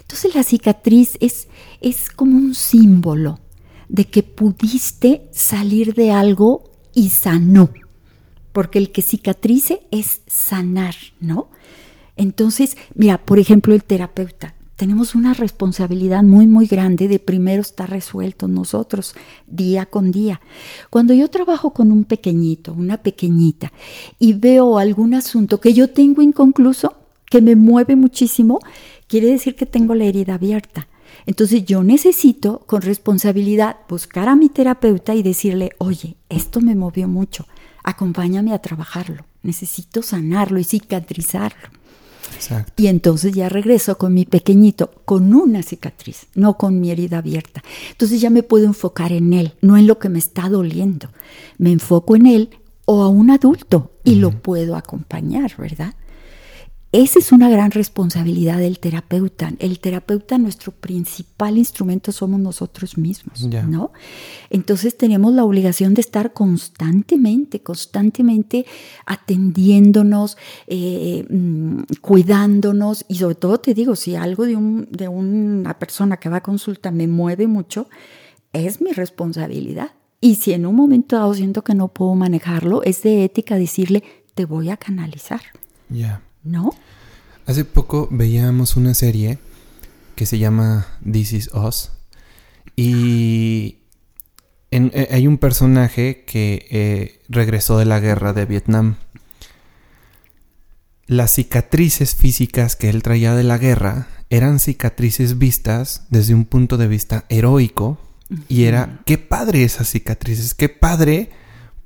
Entonces 0.00 0.34
la 0.34 0.42
cicatriz 0.42 1.16
es, 1.20 1.46
es 1.80 2.10
como 2.10 2.36
un 2.36 2.54
símbolo 2.54 3.38
de 3.94 4.06
que 4.06 4.24
pudiste 4.24 5.28
salir 5.30 5.94
de 5.94 6.10
algo 6.10 6.64
y 6.94 7.10
sanó. 7.10 7.70
Porque 8.50 8.80
el 8.80 8.90
que 8.90 9.02
cicatrice 9.02 9.82
es 9.92 10.22
sanar, 10.26 10.96
¿no? 11.20 11.48
Entonces, 12.16 12.76
mira, 12.96 13.18
por 13.18 13.38
ejemplo, 13.38 13.72
el 13.72 13.84
terapeuta. 13.84 14.56
Tenemos 14.74 15.14
una 15.14 15.32
responsabilidad 15.32 16.24
muy, 16.24 16.48
muy 16.48 16.66
grande 16.66 17.06
de 17.06 17.20
primero 17.20 17.60
estar 17.60 17.88
resueltos 17.88 18.50
nosotros, 18.50 19.14
día 19.46 19.86
con 19.86 20.10
día. 20.10 20.40
Cuando 20.90 21.14
yo 21.14 21.30
trabajo 21.30 21.70
con 21.70 21.92
un 21.92 22.02
pequeñito, 22.02 22.72
una 22.72 22.96
pequeñita, 22.96 23.72
y 24.18 24.32
veo 24.32 24.78
algún 24.78 25.14
asunto 25.14 25.60
que 25.60 25.72
yo 25.72 25.90
tengo 25.90 26.20
inconcluso, 26.20 26.96
que 27.30 27.40
me 27.40 27.54
mueve 27.54 27.94
muchísimo, 27.94 28.58
quiere 29.06 29.28
decir 29.28 29.54
que 29.54 29.66
tengo 29.66 29.94
la 29.94 30.04
herida 30.04 30.34
abierta. 30.34 30.88
Entonces 31.26 31.64
yo 31.64 31.82
necesito 31.82 32.60
con 32.66 32.82
responsabilidad 32.82 33.76
buscar 33.88 34.28
a 34.28 34.36
mi 34.36 34.48
terapeuta 34.48 35.14
y 35.14 35.22
decirle, 35.22 35.72
oye, 35.78 36.16
esto 36.28 36.60
me 36.60 36.74
movió 36.74 37.08
mucho, 37.08 37.46
acompáñame 37.82 38.52
a 38.52 38.58
trabajarlo, 38.58 39.24
necesito 39.42 40.02
sanarlo 40.02 40.58
y 40.58 40.64
cicatrizarlo. 40.64 41.68
Exacto. 42.34 42.72
Y 42.76 42.88
entonces 42.88 43.32
ya 43.32 43.48
regreso 43.48 43.96
con 43.98 44.14
mi 44.14 44.24
pequeñito, 44.24 44.90
con 45.04 45.34
una 45.34 45.62
cicatriz, 45.62 46.26
no 46.34 46.56
con 46.56 46.80
mi 46.80 46.90
herida 46.90 47.18
abierta. 47.18 47.62
Entonces 47.90 48.20
ya 48.20 48.30
me 48.30 48.42
puedo 48.42 48.64
enfocar 48.64 49.12
en 49.12 49.32
él, 49.32 49.54
no 49.60 49.76
en 49.76 49.86
lo 49.86 49.98
que 49.98 50.08
me 50.08 50.18
está 50.18 50.48
doliendo. 50.48 51.08
Me 51.58 51.70
enfoco 51.70 52.16
en 52.16 52.26
él 52.26 52.50
o 52.86 53.02
a 53.02 53.08
un 53.08 53.30
adulto 53.30 53.92
y 54.04 54.16
lo 54.16 54.30
puedo 54.30 54.76
acompañar, 54.76 55.54
¿verdad? 55.56 55.94
Esa 56.94 57.18
es 57.18 57.32
una 57.32 57.50
gran 57.50 57.72
responsabilidad 57.72 58.58
del 58.58 58.78
terapeuta. 58.78 59.52
El 59.58 59.80
terapeuta, 59.80 60.38
nuestro 60.38 60.70
principal 60.70 61.58
instrumento 61.58 62.12
somos 62.12 62.38
nosotros 62.38 62.96
mismos, 62.96 63.48
¿no? 63.66 63.90
Entonces 64.48 64.96
tenemos 64.96 65.34
la 65.34 65.42
obligación 65.42 65.94
de 65.94 66.02
estar 66.02 66.32
constantemente, 66.32 67.64
constantemente 67.64 68.64
atendiéndonos, 69.06 70.36
eh, 70.68 71.26
mm, 71.28 71.80
cuidándonos 72.00 73.04
y 73.08 73.16
sobre 73.16 73.34
todo 73.34 73.58
te 73.58 73.74
digo, 73.74 73.96
si 73.96 74.14
algo 74.14 74.46
de, 74.46 74.54
un, 74.54 74.86
de 74.88 75.08
una 75.08 75.76
persona 75.80 76.18
que 76.18 76.28
va 76.28 76.36
a 76.36 76.42
consulta 76.44 76.92
me 76.92 77.08
mueve 77.08 77.48
mucho, 77.48 77.88
es 78.52 78.80
mi 78.80 78.92
responsabilidad. 78.92 79.90
Y 80.20 80.36
si 80.36 80.52
en 80.52 80.64
un 80.64 80.76
momento 80.76 81.16
dado 81.16 81.34
siento 81.34 81.64
que 81.64 81.74
no 81.74 81.88
puedo 81.88 82.14
manejarlo, 82.14 82.84
es 82.84 83.02
de 83.02 83.24
ética 83.24 83.56
decirle, 83.56 84.04
te 84.36 84.44
voy 84.44 84.70
a 84.70 84.76
canalizar. 84.76 85.40
Ya. 85.88 86.22
¿No? 86.44 86.74
Hace 87.46 87.64
poco 87.64 88.08
veíamos 88.10 88.76
una 88.76 88.94
serie 88.94 89.38
que 90.14 90.26
se 90.26 90.38
llama 90.38 90.86
This 91.10 91.32
Is 91.32 91.50
Us. 91.52 91.90
Y 92.76 93.78
eh, 94.70 95.08
hay 95.10 95.26
un 95.26 95.38
personaje 95.38 96.24
que 96.26 96.66
eh, 96.70 97.22
regresó 97.28 97.78
de 97.78 97.86
la 97.86 98.00
guerra 98.00 98.32
de 98.32 98.46
Vietnam. 98.46 98.96
Las 101.06 101.32
cicatrices 101.32 102.14
físicas 102.14 102.76
que 102.76 102.88
él 102.88 103.02
traía 103.02 103.34
de 103.34 103.42
la 103.42 103.58
guerra 103.58 104.08
eran 104.30 104.58
cicatrices 104.58 105.38
vistas 105.38 106.06
desde 106.10 106.34
un 106.34 106.44
punto 106.44 106.76
de 106.76 106.88
vista 106.88 107.24
heroico. 107.28 107.98
Y 108.48 108.64
era, 108.64 109.02
qué 109.04 109.18
padre 109.18 109.64
esas 109.64 109.88
cicatrices, 109.88 110.54
qué 110.54 110.68
padre, 110.68 111.30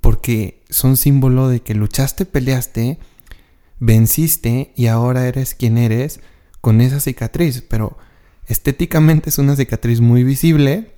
porque 0.01 0.63
son 0.71 0.97
símbolo 0.97 1.49
de 1.49 1.61
que 1.61 1.75
luchaste, 1.75 2.25
peleaste 2.27 2.99
venciste 3.81 4.73
y 4.77 4.87
ahora 4.87 5.27
eres 5.27 5.55
quien 5.55 5.79
eres 5.79 6.21
con 6.61 6.81
esa 6.81 7.01
cicatriz, 7.01 7.63
pero 7.63 7.97
estéticamente 8.47 9.31
es 9.31 9.39
una 9.39 9.57
cicatriz 9.57 10.01
muy 10.01 10.25
visible, 10.25 10.95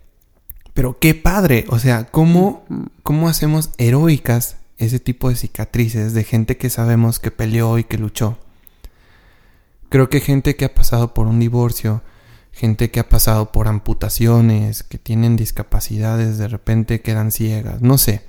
pero 0.74 0.98
qué 0.98 1.14
padre, 1.14 1.64
o 1.68 1.78
sea, 1.78 2.04
¿cómo, 2.04 2.64
cómo 3.02 3.28
hacemos 3.28 3.70
heroicas 3.78 4.56
ese 4.78 4.98
tipo 5.00 5.28
de 5.28 5.36
cicatrices 5.36 6.14
de 6.14 6.24
gente 6.24 6.56
que 6.56 6.70
sabemos 6.70 7.18
que 7.18 7.30
peleó 7.30 7.78
y 7.78 7.84
que 7.84 7.98
luchó? 7.98 8.38
Creo 9.88 10.08
que 10.08 10.20
gente 10.20 10.56
que 10.56 10.66
ha 10.66 10.74
pasado 10.74 11.12
por 11.12 11.26
un 11.26 11.40
divorcio, 11.40 12.02
gente 12.52 12.90
que 12.90 13.00
ha 13.00 13.08
pasado 13.08 13.52
por 13.52 13.68
amputaciones, 13.68 14.82
que 14.82 14.98
tienen 14.98 15.36
discapacidades, 15.36 16.38
de 16.38 16.48
repente 16.48 17.00
quedan 17.00 17.32
ciegas, 17.32 17.82
no 17.82 17.98
sé, 17.98 18.22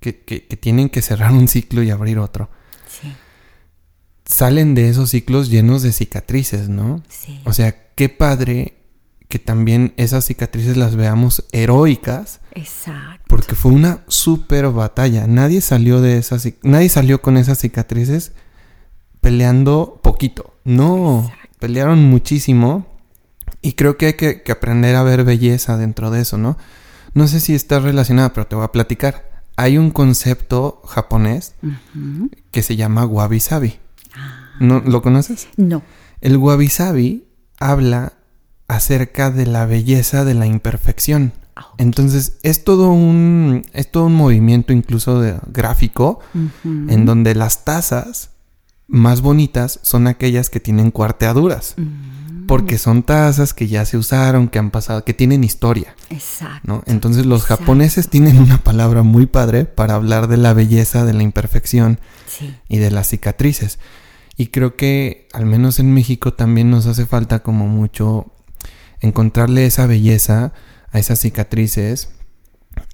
que, 0.00 0.20
que, 0.20 0.40
tienen 0.56 0.88
que 0.88 1.02
cerrar 1.02 1.32
un 1.32 1.48
ciclo 1.48 1.82
y 1.82 1.90
abrir 1.90 2.18
otro. 2.18 2.48
Sí. 2.88 3.12
Salen 4.26 4.74
de 4.74 4.88
esos 4.88 5.10
ciclos 5.10 5.50
llenos 5.50 5.82
de 5.82 5.92
cicatrices, 5.92 6.68
¿no? 6.68 7.02
Sí. 7.08 7.40
O 7.44 7.52
sea, 7.52 7.92
qué 7.94 8.08
padre 8.08 8.76
que 9.28 9.38
también 9.38 9.92
esas 9.96 10.24
cicatrices 10.24 10.76
las 10.76 10.96
veamos 10.96 11.44
heroicas. 11.52 12.40
Exacto. 12.52 13.24
Porque 13.28 13.54
fue 13.54 13.72
una 13.72 14.04
súper 14.08 14.70
batalla. 14.70 15.26
Nadie 15.26 15.60
salió 15.60 16.00
de 16.00 16.18
esas, 16.18 16.48
nadie 16.62 16.88
salió 16.88 17.22
con 17.22 17.36
esas 17.36 17.58
cicatrices 17.58 18.32
peleando 19.20 20.00
poquito. 20.02 20.54
No, 20.64 21.30
pelearon 21.58 22.04
muchísimo. 22.04 22.86
Y 23.62 23.72
creo 23.72 23.96
que 23.96 24.06
hay 24.06 24.14
que, 24.14 24.42
aprender 24.50 24.94
a 24.94 25.02
ver 25.02 25.24
belleza 25.24 25.76
dentro 25.76 26.10
de 26.10 26.20
eso, 26.20 26.38
¿no? 26.38 26.56
No 27.14 27.26
sé 27.26 27.40
si 27.40 27.54
está 27.54 27.80
relacionada, 27.80 28.32
pero 28.32 28.46
te 28.46 28.54
voy 28.54 28.64
a 28.64 28.72
platicar. 28.72 29.42
Hay 29.56 29.78
un 29.78 29.90
concepto 29.90 30.82
japonés 30.86 31.54
que 32.50 32.62
se 32.62 32.76
llama 32.76 33.06
wabi 33.06 33.40
sabi. 33.40 33.78
¿No, 34.60 34.80
¿Lo 34.80 35.02
conoces? 35.02 35.48
No. 35.56 35.82
El 36.20 36.36
wabi 36.36 36.68
sabi 36.68 37.24
habla 37.58 38.14
acerca 38.68 39.30
de 39.30 39.46
la 39.46 39.66
belleza 39.66 40.24
de 40.24 40.34
la 40.34 40.46
imperfección. 40.46 41.32
Ah, 41.54 41.68
Entonces 41.78 42.38
es 42.42 42.64
todo 42.64 42.90
un 42.90 43.64
es 43.72 43.90
todo 43.90 44.06
un 44.06 44.14
movimiento 44.14 44.72
incluso 44.72 45.20
de, 45.20 45.38
gráfico 45.46 46.20
en 46.64 47.06
donde 47.06 47.34
las 47.34 47.64
tazas 47.64 48.30
más 48.88 49.20
bonitas 49.20 49.80
son 49.82 50.06
aquellas 50.06 50.50
que 50.50 50.60
tienen 50.60 50.90
cuarteaduras. 50.90 51.74
Mm. 51.76 52.46
Porque 52.46 52.78
son 52.78 53.02
tazas 53.02 53.52
que 53.54 53.66
ya 53.66 53.84
se 53.84 53.96
usaron, 53.96 54.46
que 54.46 54.60
han 54.60 54.70
pasado, 54.70 55.02
que 55.02 55.14
tienen 55.14 55.42
historia. 55.42 55.96
Exacto. 56.10 56.84
Entonces 56.86 57.26
los 57.26 57.44
japoneses 57.44 58.08
tienen 58.08 58.38
una 58.38 58.58
palabra 58.58 59.02
muy 59.02 59.26
padre 59.26 59.64
para 59.64 59.94
hablar 59.94 60.28
de 60.28 60.36
la 60.36 60.52
belleza, 60.52 61.04
de 61.04 61.12
la 61.12 61.24
imperfección 61.24 61.98
y 62.68 62.78
de 62.78 62.92
las 62.92 63.08
cicatrices. 63.08 63.80
Y 64.36 64.48
creo 64.48 64.76
que 64.76 65.28
al 65.32 65.46
menos 65.46 65.78
en 65.78 65.92
México 65.94 66.34
también 66.34 66.70
nos 66.70 66.86
hace 66.86 67.06
falta 67.06 67.42
como 67.42 67.66
mucho 67.66 68.32
encontrarle 69.00 69.66
esa 69.66 69.86
belleza 69.86 70.52
a 70.90 70.98
esas 70.98 71.20
cicatrices. 71.20 72.10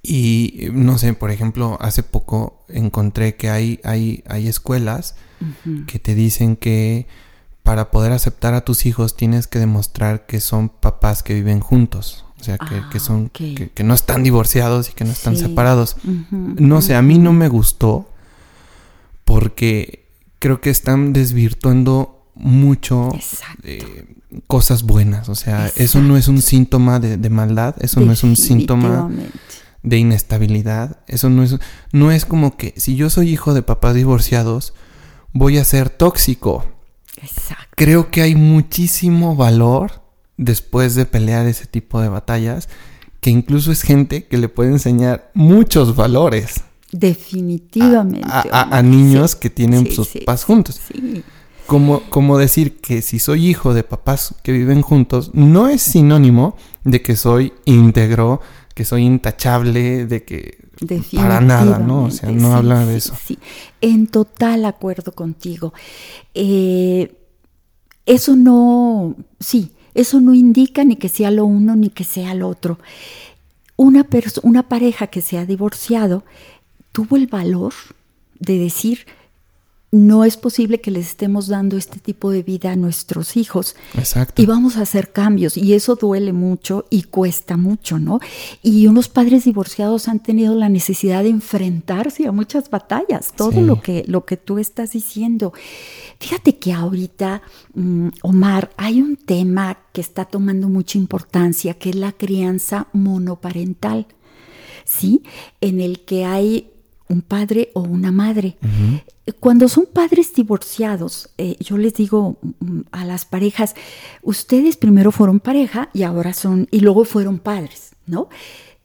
Y 0.02 0.68
no 0.72 0.98
sé, 0.98 1.14
por 1.14 1.30
ejemplo, 1.30 1.78
hace 1.80 2.02
poco 2.02 2.64
encontré 2.68 3.36
que 3.36 3.50
hay, 3.50 3.80
hay, 3.84 4.22
hay 4.28 4.48
escuelas 4.48 5.16
que 5.88 5.98
te 5.98 6.14
dicen 6.14 6.54
que 6.54 7.08
para 7.64 7.90
poder 7.90 8.12
aceptar 8.12 8.54
a 8.54 8.64
tus 8.64 8.86
hijos 8.86 9.16
tienes 9.16 9.46
que 9.48 9.58
demostrar 9.58 10.26
que 10.26 10.40
son 10.40 10.68
papás 10.68 11.22
que 11.22 11.34
viven 11.34 11.60
juntos. 11.60 12.24
O 12.40 12.44
sea, 12.44 12.58
que, 12.58 12.82
que 12.90 12.98
ah, 12.98 13.00
son, 13.00 13.28
que, 13.28 13.70
no 13.84 13.94
están 13.94 14.24
divorciados 14.24 14.90
y 14.90 14.92
que 14.92 15.04
no 15.04 15.12
están 15.12 15.36
separados. 15.36 15.96
no 16.30 16.82
sé, 16.82 16.96
a 16.96 17.02
mí 17.02 17.18
no 17.18 17.32
me 17.32 17.48
gustó 17.48 18.08
porque 19.24 20.01
creo 20.42 20.60
que 20.60 20.70
están 20.70 21.12
desvirtuando 21.12 22.26
mucho 22.34 23.10
eh, 23.62 24.16
cosas 24.48 24.82
buenas. 24.82 25.28
O 25.28 25.36
sea, 25.36 25.70
eso 25.76 26.00
no 26.00 26.16
es 26.16 26.26
un 26.26 26.42
síntoma 26.42 26.98
de, 26.98 27.16
de 27.16 27.30
maldad, 27.30 27.76
eso 27.78 28.00
no 28.00 28.10
es 28.10 28.24
un 28.24 28.34
síntoma 28.34 29.08
de 29.84 29.98
inestabilidad. 29.98 30.98
Eso 31.06 31.30
no 31.30 31.44
es, 31.44 31.58
no 31.92 32.10
es 32.10 32.24
como 32.24 32.56
que 32.56 32.74
si 32.76 32.96
yo 32.96 33.08
soy 33.08 33.28
hijo 33.28 33.54
de 33.54 33.62
papás 33.62 33.94
divorciados, 33.94 34.74
voy 35.32 35.58
a 35.58 35.64
ser 35.64 35.90
tóxico. 35.90 36.66
Exacto. 37.22 37.64
Creo 37.76 38.10
que 38.10 38.22
hay 38.22 38.34
muchísimo 38.34 39.36
valor 39.36 40.02
después 40.38 40.96
de 40.96 41.06
pelear 41.06 41.46
ese 41.46 41.66
tipo 41.66 42.00
de 42.00 42.08
batallas, 42.08 42.68
que 43.20 43.30
incluso 43.30 43.70
es 43.70 43.82
gente 43.82 44.26
que 44.26 44.38
le 44.38 44.48
puede 44.48 44.70
enseñar 44.70 45.30
muchos 45.34 45.94
valores. 45.94 46.64
Definitivamente. 46.92 48.28
A, 48.30 48.82
niños 48.82 49.34
que 49.34 49.50
tienen 49.50 49.90
sus 49.90 50.08
papás 50.08 50.44
juntos. 50.44 50.80
Como, 51.66 52.02
como 52.10 52.38
decir 52.38 52.80
que 52.80 53.00
si 53.02 53.18
soy 53.18 53.48
hijo 53.48 53.72
de 53.72 53.82
papás 53.82 54.34
que 54.42 54.52
viven 54.52 54.82
juntos, 54.82 55.30
no 55.32 55.68
es 55.68 55.80
sinónimo 55.80 56.56
de 56.84 57.00
que 57.00 57.16
soy 57.16 57.54
íntegro, 57.64 58.42
que 58.74 58.84
soy 58.84 59.04
intachable, 59.04 60.06
de 60.06 60.24
que 60.24 60.62
para 61.14 61.40
nada, 61.40 61.78
¿no? 61.78 62.04
O 62.04 62.10
sea, 62.10 62.30
no 62.30 62.54
habla 62.54 62.84
de 62.84 62.96
eso. 62.96 63.14
Sí, 63.24 63.38
en 63.80 64.06
total 64.06 64.64
acuerdo 64.64 65.12
contigo. 65.12 65.72
Eh, 66.34 67.14
eso 68.06 68.36
no, 68.36 69.14
sí, 69.38 69.72
eso 69.94 70.20
no 70.20 70.34
indica 70.34 70.84
ni 70.84 70.96
que 70.96 71.08
sea 71.08 71.30
lo 71.30 71.44
uno 71.44 71.76
ni 71.76 71.90
que 71.90 72.04
sea 72.04 72.34
lo 72.34 72.48
otro. 72.48 72.78
Una, 73.76 74.06
una 74.42 74.68
pareja 74.68 75.06
que 75.06 75.22
se 75.22 75.38
ha 75.38 75.46
divorciado 75.46 76.24
tuvo 76.92 77.16
el 77.16 77.26
valor 77.26 77.72
de 78.38 78.58
decir, 78.58 79.06
no 79.92 80.24
es 80.24 80.38
posible 80.38 80.80
que 80.80 80.90
les 80.90 81.08
estemos 81.08 81.48
dando 81.48 81.76
este 81.76 81.98
tipo 82.00 82.30
de 82.30 82.42
vida 82.42 82.72
a 82.72 82.76
nuestros 82.76 83.36
hijos. 83.36 83.76
Exacto. 83.94 84.40
Y 84.40 84.46
vamos 84.46 84.78
a 84.78 84.82
hacer 84.82 85.12
cambios 85.12 85.58
y 85.58 85.74
eso 85.74 85.96
duele 85.96 86.32
mucho 86.32 86.86
y 86.88 87.02
cuesta 87.02 87.58
mucho, 87.58 87.98
¿no? 87.98 88.18
Y 88.62 88.86
unos 88.86 89.10
padres 89.10 89.44
divorciados 89.44 90.08
han 90.08 90.20
tenido 90.20 90.54
la 90.54 90.70
necesidad 90.70 91.22
de 91.22 91.28
enfrentarse 91.28 92.26
a 92.26 92.32
muchas 92.32 92.70
batallas, 92.70 93.34
todo 93.36 93.60
lo, 93.60 93.82
que, 93.82 94.02
lo 94.08 94.24
que 94.24 94.38
tú 94.38 94.58
estás 94.58 94.92
diciendo. 94.92 95.52
Fíjate 96.18 96.56
que 96.56 96.72
ahorita, 96.72 97.42
mm, 97.74 98.08
Omar, 98.22 98.70
hay 98.78 99.02
un 99.02 99.16
tema 99.16 99.78
que 99.92 100.00
está 100.00 100.24
tomando 100.24 100.70
mucha 100.70 100.96
importancia, 100.96 101.74
que 101.74 101.90
es 101.90 101.96
la 101.96 102.12
crianza 102.12 102.88
monoparental. 102.94 104.06
¿Sí? 104.84 105.22
En 105.60 105.80
el 105.80 106.00
que 106.00 106.24
hay 106.24 106.71
un 107.12 107.22
padre 107.22 107.70
o 107.74 107.80
una 107.82 108.10
madre. 108.10 108.56
Cuando 109.38 109.68
son 109.68 109.86
padres 109.86 110.34
divorciados, 110.34 111.30
eh, 111.38 111.56
yo 111.60 111.78
les 111.78 111.94
digo 111.94 112.38
mm, 112.60 112.80
a 112.90 113.04
las 113.04 113.24
parejas, 113.24 113.74
ustedes 114.22 114.76
primero 114.76 115.12
fueron 115.12 115.38
pareja 115.38 115.90
y 115.92 116.02
ahora 116.02 116.32
son, 116.34 116.66
y 116.70 116.80
luego 116.80 117.04
fueron 117.04 117.38
padres, 117.38 117.92
¿no? 118.06 118.28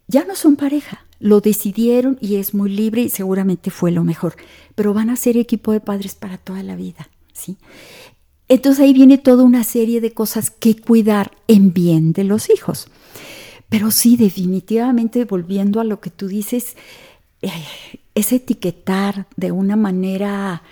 Ya 0.07 0.25
no 0.25 0.35
son 0.35 0.55
pareja, 0.55 1.05
lo 1.19 1.41
decidieron 1.41 2.17
y 2.21 2.35
es 2.35 2.53
muy 2.53 2.69
libre 2.69 3.01
y 3.01 3.09
seguramente 3.09 3.71
fue 3.71 3.91
lo 3.91 4.03
mejor, 4.03 4.35
pero 4.75 4.93
van 4.93 5.09
a 5.09 5.15
ser 5.15 5.37
equipo 5.37 5.71
de 5.71 5.79
padres 5.79 6.15
para 6.15 6.37
toda 6.37 6.61
la 6.63 6.75
vida, 6.75 7.09
¿sí? 7.33 7.57
Entonces 8.49 8.83
ahí 8.83 8.93
viene 8.93 9.17
toda 9.17 9.43
una 9.43 9.63
serie 9.63 9.99
de 9.99 10.11
cosas 10.11 10.51
que 10.51 10.75
cuidar 10.75 11.31
en 11.47 11.73
bien 11.73 12.13
de 12.13 12.23
los 12.23 12.49
hijos. 12.49 12.87
Pero 13.69 13.91
sí, 13.91 14.15
definitivamente, 14.15 15.25
volviendo 15.25 15.81
a 15.81 15.83
lo 15.83 15.99
que 15.99 16.09
tú 16.09 16.27
dices, 16.27 16.77
eh, 17.41 17.51
es 18.17 18.33
etiquetar 18.33 19.27
de 19.35 19.51
una 19.51 19.75
manera 19.75 20.63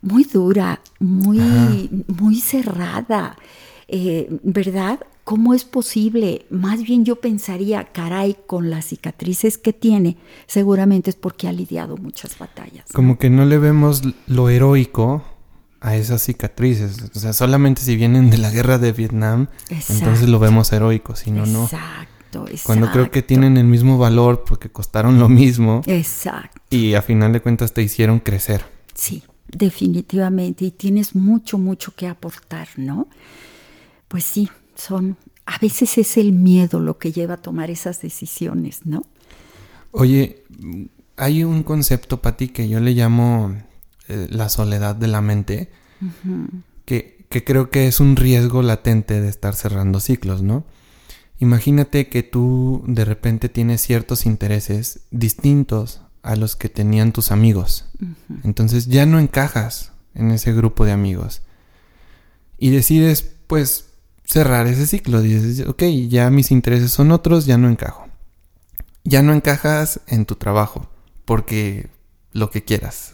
muy 0.00 0.22
dura, 0.24 0.80
muy, 1.00 1.90
muy 2.06 2.40
cerrada, 2.40 3.36
eh, 3.88 4.28
¿verdad? 4.44 5.00
¿Cómo 5.24 5.54
es 5.54 5.64
posible? 5.64 6.46
Más 6.50 6.82
bien 6.82 7.04
yo 7.04 7.16
pensaría, 7.16 7.84
caray, 7.84 8.36
con 8.46 8.70
las 8.70 8.86
cicatrices 8.86 9.58
que 9.58 9.72
tiene, 9.72 10.18
seguramente 10.46 11.10
es 11.10 11.16
porque 11.16 11.48
ha 11.48 11.52
lidiado 11.52 11.96
muchas 11.96 12.38
batallas. 12.38 12.84
Como 12.92 13.18
que 13.18 13.28
no 13.28 13.44
le 13.44 13.58
vemos 13.58 14.02
lo 14.28 14.48
heroico 14.48 15.24
a 15.80 15.96
esas 15.96 16.22
cicatrices. 16.22 17.10
O 17.14 17.18
sea, 17.18 17.32
solamente 17.32 17.82
si 17.82 17.96
vienen 17.96 18.30
de 18.30 18.38
la 18.38 18.50
guerra 18.50 18.78
de 18.78 18.92
Vietnam, 18.92 19.48
entonces 19.68 20.28
lo 20.28 20.38
vemos 20.38 20.72
heroico, 20.72 21.16
si 21.16 21.32
no, 21.32 21.44
no. 21.44 21.64
Exacto. 21.64 22.13
Cuando 22.64 22.90
creo 22.90 23.10
que 23.10 23.22
tienen 23.22 23.56
el 23.56 23.64
mismo 23.64 23.98
valor 23.98 24.44
porque 24.44 24.70
costaron 24.70 25.18
lo 25.18 25.28
mismo. 25.28 25.82
Exacto. 25.86 26.60
Y 26.70 26.94
a 26.94 27.02
final 27.02 27.32
de 27.32 27.40
cuentas 27.40 27.72
te 27.72 27.82
hicieron 27.82 28.20
crecer. 28.20 28.64
Sí, 28.94 29.22
definitivamente. 29.48 30.64
Y 30.64 30.70
tienes 30.70 31.14
mucho, 31.14 31.58
mucho 31.58 31.94
que 31.94 32.06
aportar, 32.06 32.68
¿no? 32.76 33.08
Pues 34.08 34.24
sí, 34.24 34.48
son. 34.74 35.16
A 35.46 35.58
veces 35.58 35.98
es 35.98 36.16
el 36.16 36.32
miedo 36.32 36.80
lo 36.80 36.98
que 36.98 37.12
lleva 37.12 37.34
a 37.34 37.42
tomar 37.42 37.70
esas 37.70 38.00
decisiones, 38.00 38.86
¿no? 38.86 39.04
Oye, 39.90 40.44
hay 41.16 41.44
un 41.44 41.62
concepto, 41.62 42.22
Pati, 42.22 42.48
que 42.48 42.68
yo 42.68 42.80
le 42.80 42.92
llamo 42.92 43.54
eh, 44.08 44.26
la 44.30 44.48
soledad 44.48 44.96
de 44.96 45.06
la 45.06 45.20
mente, 45.20 45.70
que, 46.86 47.26
que 47.28 47.44
creo 47.44 47.70
que 47.70 47.86
es 47.86 48.00
un 48.00 48.16
riesgo 48.16 48.62
latente 48.62 49.20
de 49.20 49.28
estar 49.28 49.54
cerrando 49.54 50.00
ciclos, 50.00 50.42
¿no? 50.42 50.64
Imagínate 51.44 52.08
que 52.08 52.22
tú 52.22 52.82
de 52.86 53.04
repente 53.04 53.50
tienes 53.50 53.82
ciertos 53.82 54.24
intereses 54.24 55.00
distintos 55.10 56.00
a 56.22 56.36
los 56.36 56.56
que 56.56 56.70
tenían 56.70 57.12
tus 57.12 57.30
amigos. 57.30 57.84
Entonces 58.44 58.86
ya 58.86 59.04
no 59.04 59.18
encajas 59.18 59.92
en 60.14 60.30
ese 60.30 60.54
grupo 60.54 60.86
de 60.86 60.92
amigos. 60.92 61.42
Y 62.56 62.70
decides, 62.70 63.30
pues, 63.46 63.90
cerrar 64.24 64.66
ese 64.68 64.86
ciclo. 64.86 65.20
Dices, 65.20 65.68
ok, 65.68 65.82
ya 66.08 66.30
mis 66.30 66.50
intereses 66.50 66.92
son 66.92 67.10
otros, 67.10 67.44
ya 67.44 67.58
no 67.58 67.68
encajo. 67.68 68.06
Ya 69.04 69.20
no 69.20 69.34
encajas 69.34 70.00
en 70.06 70.24
tu 70.24 70.36
trabajo, 70.36 70.88
porque 71.26 71.90
lo 72.32 72.50
que 72.50 72.64
quieras. 72.64 73.12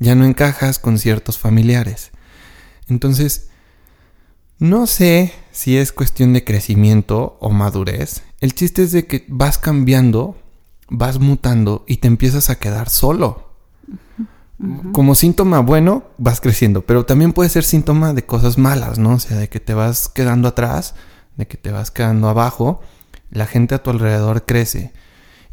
Ya 0.00 0.16
no 0.16 0.24
encajas 0.24 0.80
con 0.80 0.98
ciertos 0.98 1.38
familiares. 1.38 2.10
Entonces, 2.88 3.50
No 4.58 4.86
sé 4.86 5.32
si 5.56 5.78
es 5.78 5.90
cuestión 5.90 6.34
de 6.34 6.44
crecimiento 6.44 7.38
o 7.40 7.48
madurez. 7.48 8.22
El 8.42 8.54
chiste 8.54 8.82
es 8.82 8.92
de 8.92 9.06
que 9.06 9.24
vas 9.26 9.56
cambiando, 9.56 10.36
vas 10.90 11.18
mutando 11.18 11.82
y 11.88 11.96
te 11.96 12.08
empiezas 12.08 12.50
a 12.50 12.58
quedar 12.58 12.90
solo. 12.90 13.54
Como 14.92 15.14
síntoma 15.14 15.60
bueno, 15.60 16.04
vas 16.18 16.42
creciendo, 16.42 16.82
pero 16.82 17.06
también 17.06 17.32
puede 17.32 17.48
ser 17.48 17.64
síntoma 17.64 18.12
de 18.12 18.26
cosas 18.26 18.58
malas, 18.58 18.98
¿no? 18.98 19.14
O 19.14 19.18
sea, 19.18 19.38
de 19.38 19.48
que 19.48 19.58
te 19.58 19.72
vas 19.72 20.10
quedando 20.10 20.48
atrás, 20.48 20.94
de 21.36 21.46
que 21.46 21.56
te 21.56 21.72
vas 21.72 21.90
quedando 21.90 22.28
abajo, 22.28 22.82
la 23.30 23.46
gente 23.46 23.74
a 23.74 23.82
tu 23.82 23.88
alrededor 23.88 24.44
crece. 24.44 24.92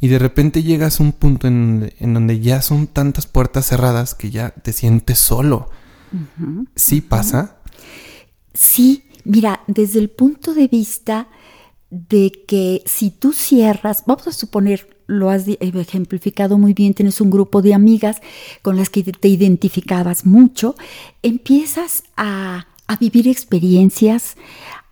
Y 0.02 0.10
de 0.10 0.20
repente 0.20 0.64
llegas 0.64 1.00
a 1.00 1.04
un 1.04 1.14
punto 1.14 1.48
en, 1.48 1.94
donde 2.02 2.42
ya 2.42 2.62
son 2.62 2.88
tantas 2.88 3.26
puertas 3.26 3.68
cerradas 3.68 4.16
que 4.16 4.32
ya 4.32 4.50
te 4.50 4.74
sientes 4.74 5.18
solo. 5.18 5.70
¿Sí 6.76 7.00
pasa? 7.00 7.56
Sí, 8.54 9.06
mira, 9.24 9.62
desde 9.68 10.00
el 10.00 10.10
punto 10.10 10.54
de 10.54 10.68
vista 10.68 11.28
de 11.90 12.32
que 12.48 12.82
si 12.86 13.12
tú 13.12 13.34
cierras, 13.34 14.04
vamos 14.08 14.28
a 14.28 14.32
suponer, 14.32 14.98
lo 15.06 15.30
has 15.30 15.46
ejemplificado 15.48 16.58
muy 16.58 16.74
bien, 16.74 16.94
tienes 16.94 17.22
un 17.22 17.30
grupo 17.30 17.62
de 17.62 17.74
amigas 17.74 18.22
con 18.62 18.78
las 18.78 18.90
que 18.90 19.04
te 19.04 19.28
identificabas 19.28 20.26
mucho, 20.26 20.76
empiezas 21.22 22.04
a, 22.18 22.68
vivir 23.00 23.28
experiencias, 23.28 24.36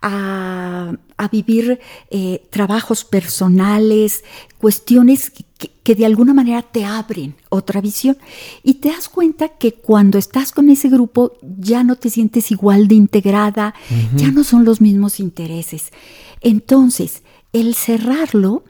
a, 0.02 0.96
vivir 1.30 1.78
eh, 2.10 2.46
trabajos 2.50 3.04
personales, 3.04 4.24
cuestiones 4.58 5.30
que, 5.30 5.70
que, 5.82 5.94
de 5.94 6.04
alguna 6.04 6.34
manera 6.34 6.60
te 6.60 6.84
abren 6.84 7.36
otra 7.48 7.80
visión. 7.80 8.18
Y 8.62 8.74
te 8.74 8.88
das 8.88 9.08
cuenta 9.08 9.48
que 9.48 9.74
cuando 9.74 10.18
estás 10.18 10.52
con 10.52 10.68
ese 10.68 10.88
grupo 10.88 11.38
ya 11.58 11.84
no 11.84 11.96
te 11.96 12.10
sientes 12.10 12.50
igual 12.50 12.88
de 12.88 12.96
integrada, 12.96 13.74
ya 14.16 14.30
no 14.30 14.44
son 14.44 14.64
los 14.64 14.80
mismos 14.80 15.20
intereses. 15.20 15.92
Entonces, 16.40 17.22
el 17.52 17.74
cerrarlo 17.74 18.64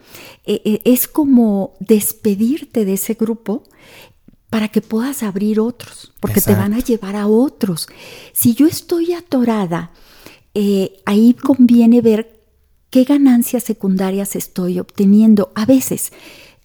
eh, 0.44 0.60
eh, 0.64 0.80
es 0.84 1.08
como 1.08 1.74
despedirte 1.80 2.84
de 2.84 2.94
ese 2.94 3.14
grupo 3.14 3.64
para 4.50 4.68
que 4.68 4.82
puedas 4.82 5.22
abrir 5.22 5.60
otros, 5.60 6.12
porque 6.20 6.42
te 6.42 6.54
van 6.54 6.74
a 6.74 6.80
llevar 6.80 7.16
a 7.16 7.26
otros. 7.26 7.88
Si 8.34 8.54
yo 8.54 8.66
estoy 8.66 9.14
atorada, 9.14 9.92
eh, 10.54 11.00
ahí 11.06 11.34
conviene 11.34 12.00
ver 12.00 12.40
qué 12.90 13.04
ganancias 13.04 13.64
secundarias 13.64 14.36
estoy 14.36 14.78
obteniendo. 14.78 15.50
A 15.54 15.64
veces 15.64 16.12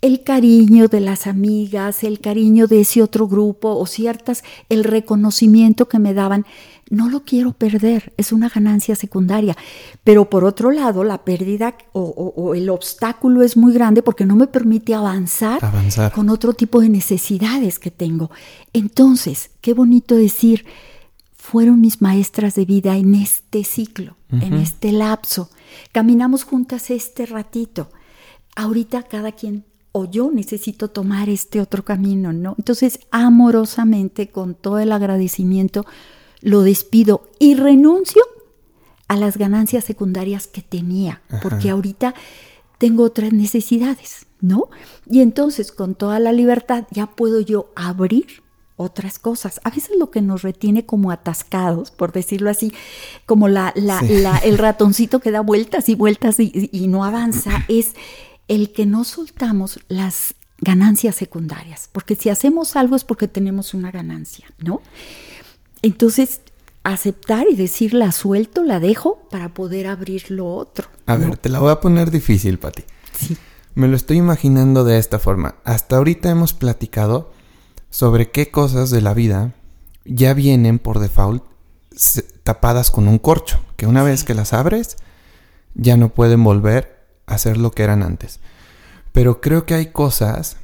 el 0.02 0.24
cariño 0.24 0.88
de 0.88 1.00
las 1.00 1.26
amigas, 1.26 2.04
el 2.04 2.20
cariño 2.20 2.68
de 2.68 2.82
ese 2.82 3.02
otro 3.02 3.28
grupo 3.28 3.76
o 3.76 3.86
ciertas, 3.88 4.44
el 4.70 4.84
reconocimiento 4.84 5.88
que 5.88 5.98
me 5.98 6.14
daban, 6.14 6.46
no 6.90 7.10
lo 7.10 7.24
quiero 7.24 7.54
perder, 7.54 8.14
es 8.16 8.32
una 8.32 8.48
ganancia 8.48 8.96
secundaria. 8.96 9.58
Pero 10.04 10.30
por 10.30 10.46
otro 10.46 10.72
lado, 10.72 11.04
la 11.04 11.24
pérdida 11.24 11.76
o, 11.94 12.54
el 12.54 12.70
obstáculo 12.70 13.42
es 13.42 13.58
muy 13.58 13.74
grande 13.74 14.04
porque 14.04 14.26
no 14.26 14.36
me 14.36 14.48
permite 14.48 14.94
avanzar, 14.94 15.60
con 16.14 16.30
otro 16.30 16.54
tipo 16.54 16.80
de 16.80 16.90
necesidades 16.90 17.80
que 17.80 17.90
tengo. 17.90 18.30
Entonces, 18.74 19.50
qué 19.62 19.74
bonito 19.74 20.16
decir, 20.16 20.66
fueron 21.50 21.80
mis 21.80 22.02
maestras 22.02 22.56
de 22.56 22.66
vida 22.66 22.98
en 22.98 23.16
este 23.16 23.64
ciclo, 23.64 24.18
en 24.30 24.56
este 24.56 24.92
lapso. 24.92 25.50
Caminamos 25.94 26.44
juntas 26.44 26.90
este 26.90 27.26
ratito. 27.26 27.90
Ahorita 28.58 29.04
cada 29.04 29.32
quien 29.32 29.64
o 29.94 30.04
yo 30.04 30.30
necesito 30.30 30.90
tomar 30.90 31.30
este 31.30 31.62
otro 31.62 31.86
camino, 31.86 32.34
¿no? 32.34 32.56
Entonces, 32.58 33.00
amorosamente, 33.12 34.28
con 34.28 34.56
todo 34.56 34.80
el 34.80 34.92
agradecimiento, 34.92 35.86
lo 36.42 36.64
despido 36.64 37.30
y 37.40 37.56
renuncio 37.56 38.24
a 39.08 39.16
las 39.16 39.38
ganancias 39.38 39.86
secundarias 39.86 40.48
que 40.48 40.62
tenía, 40.62 41.22
porque 41.42 41.70
ahorita 41.70 42.14
tengo 42.78 43.04
otras 43.04 43.32
necesidades, 43.32 44.28
¿no? 44.42 44.66
Y 45.10 45.22
entonces, 45.22 45.72
con 45.72 45.96
toda 45.96 46.20
la 46.20 46.34
libertad, 46.34 46.84
ya 46.92 47.08
puedo 47.08 47.40
yo 47.40 47.72
abrir 47.78 48.44
otras 48.78 49.20
cosas. 49.20 49.60
A 49.64 49.72
veces 49.72 49.98
lo 49.98 50.10
que 50.12 50.22
nos 50.22 50.44
retiene 50.44 50.86
como 50.86 51.12
atascados, 51.12 51.92
por 51.92 52.14
decirlo 52.14 52.50
así, 52.50 52.74
como 53.26 53.50
la, 53.50 53.74
el 54.44 54.58
ratoncito 54.58 55.20
que 55.20 55.32
da 55.32 55.42
vueltas 55.42 55.90
y 55.90 55.96
vueltas 55.96 56.38
y 56.40 56.88
no 56.88 57.04
avanza, 57.04 57.66
es 57.68 57.94
el 58.48 58.72
que 58.72 58.86
no 58.86 59.04
soltamos 59.04 59.80
las 59.90 60.36
ganancias 60.60 61.16
secundarias, 61.16 61.90
porque 61.92 62.16
si 62.16 62.30
hacemos 62.30 62.76
algo 62.76 62.96
es 62.96 63.04
porque 63.04 63.28
tenemos 63.28 63.74
una 63.74 63.92
ganancia, 63.92 64.48
¿no? 64.60 64.82
Entonces, 65.82 66.42
aceptar 66.84 67.46
y 67.52 67.56
decir 67.56 67.94
la 67.94 68.12
suelto, 68.12 68.64
la 68.64 68.80
dejo 68.80 69.20
para 69.30 69.54
poder 69.54 69.88
abrir 69.88 70.32
lo 70.32 70.48
otro. 70.48 70.88
A 71.06 71.16
ver, 71.16 71.38
te 71.38 71.50
la 71.50 71.60
voy 71.60 71.72
a 71.72 71.80
poner 71.80 72.10
difícil, 72.10 72.58
Pati. 72.58 72.84
Sí. 73.14 73.38
Me 73.76 73.88
lo 73.88 73.96
estoy 73.96 74.18
imaginando 74.18 74.84
de 74.84 74.98
esta 74.98 75.20
forma. 75.20 75.56
Hasta 75.64 75.98
ahorita 75.98 76.30
hemos 76.32 76.54
platicado 76.54 77.32
sobre 77.90 78.32
qué 78.32 78.52
cosas 78.52 78.90
de 78.90 79.02
la 79.02 79.14
vida 79.14 79.54
ya 80.06 80.34
vienen 80.34 80.80
por 80.80 81.00
default 81.00 81.44
tapadas 82.44 82.92
con 82.92 83.08
un 83.08 83.18
corcho, 83.18 83.60
que 83.76 83.88
una 83.88 84.04
vez 84.04 84.24
que 84.24 84.34
las 84.34 84.54
abres 84.54 84.98
ya 85.74 85.98
no 85.98 86.10
pueden 86.10 86.44
volver 86.44 86.98
hacer 87.28 87.58
lo 87.58 87.72
que 87.72 87.84
eran 87.84 88.02
antes. 88.02 88.40
Pero 89.12 89.42
creo 89.42 89.66
que 89.66 89.76
hay 89.76 89.88
cosas 89.88 90.58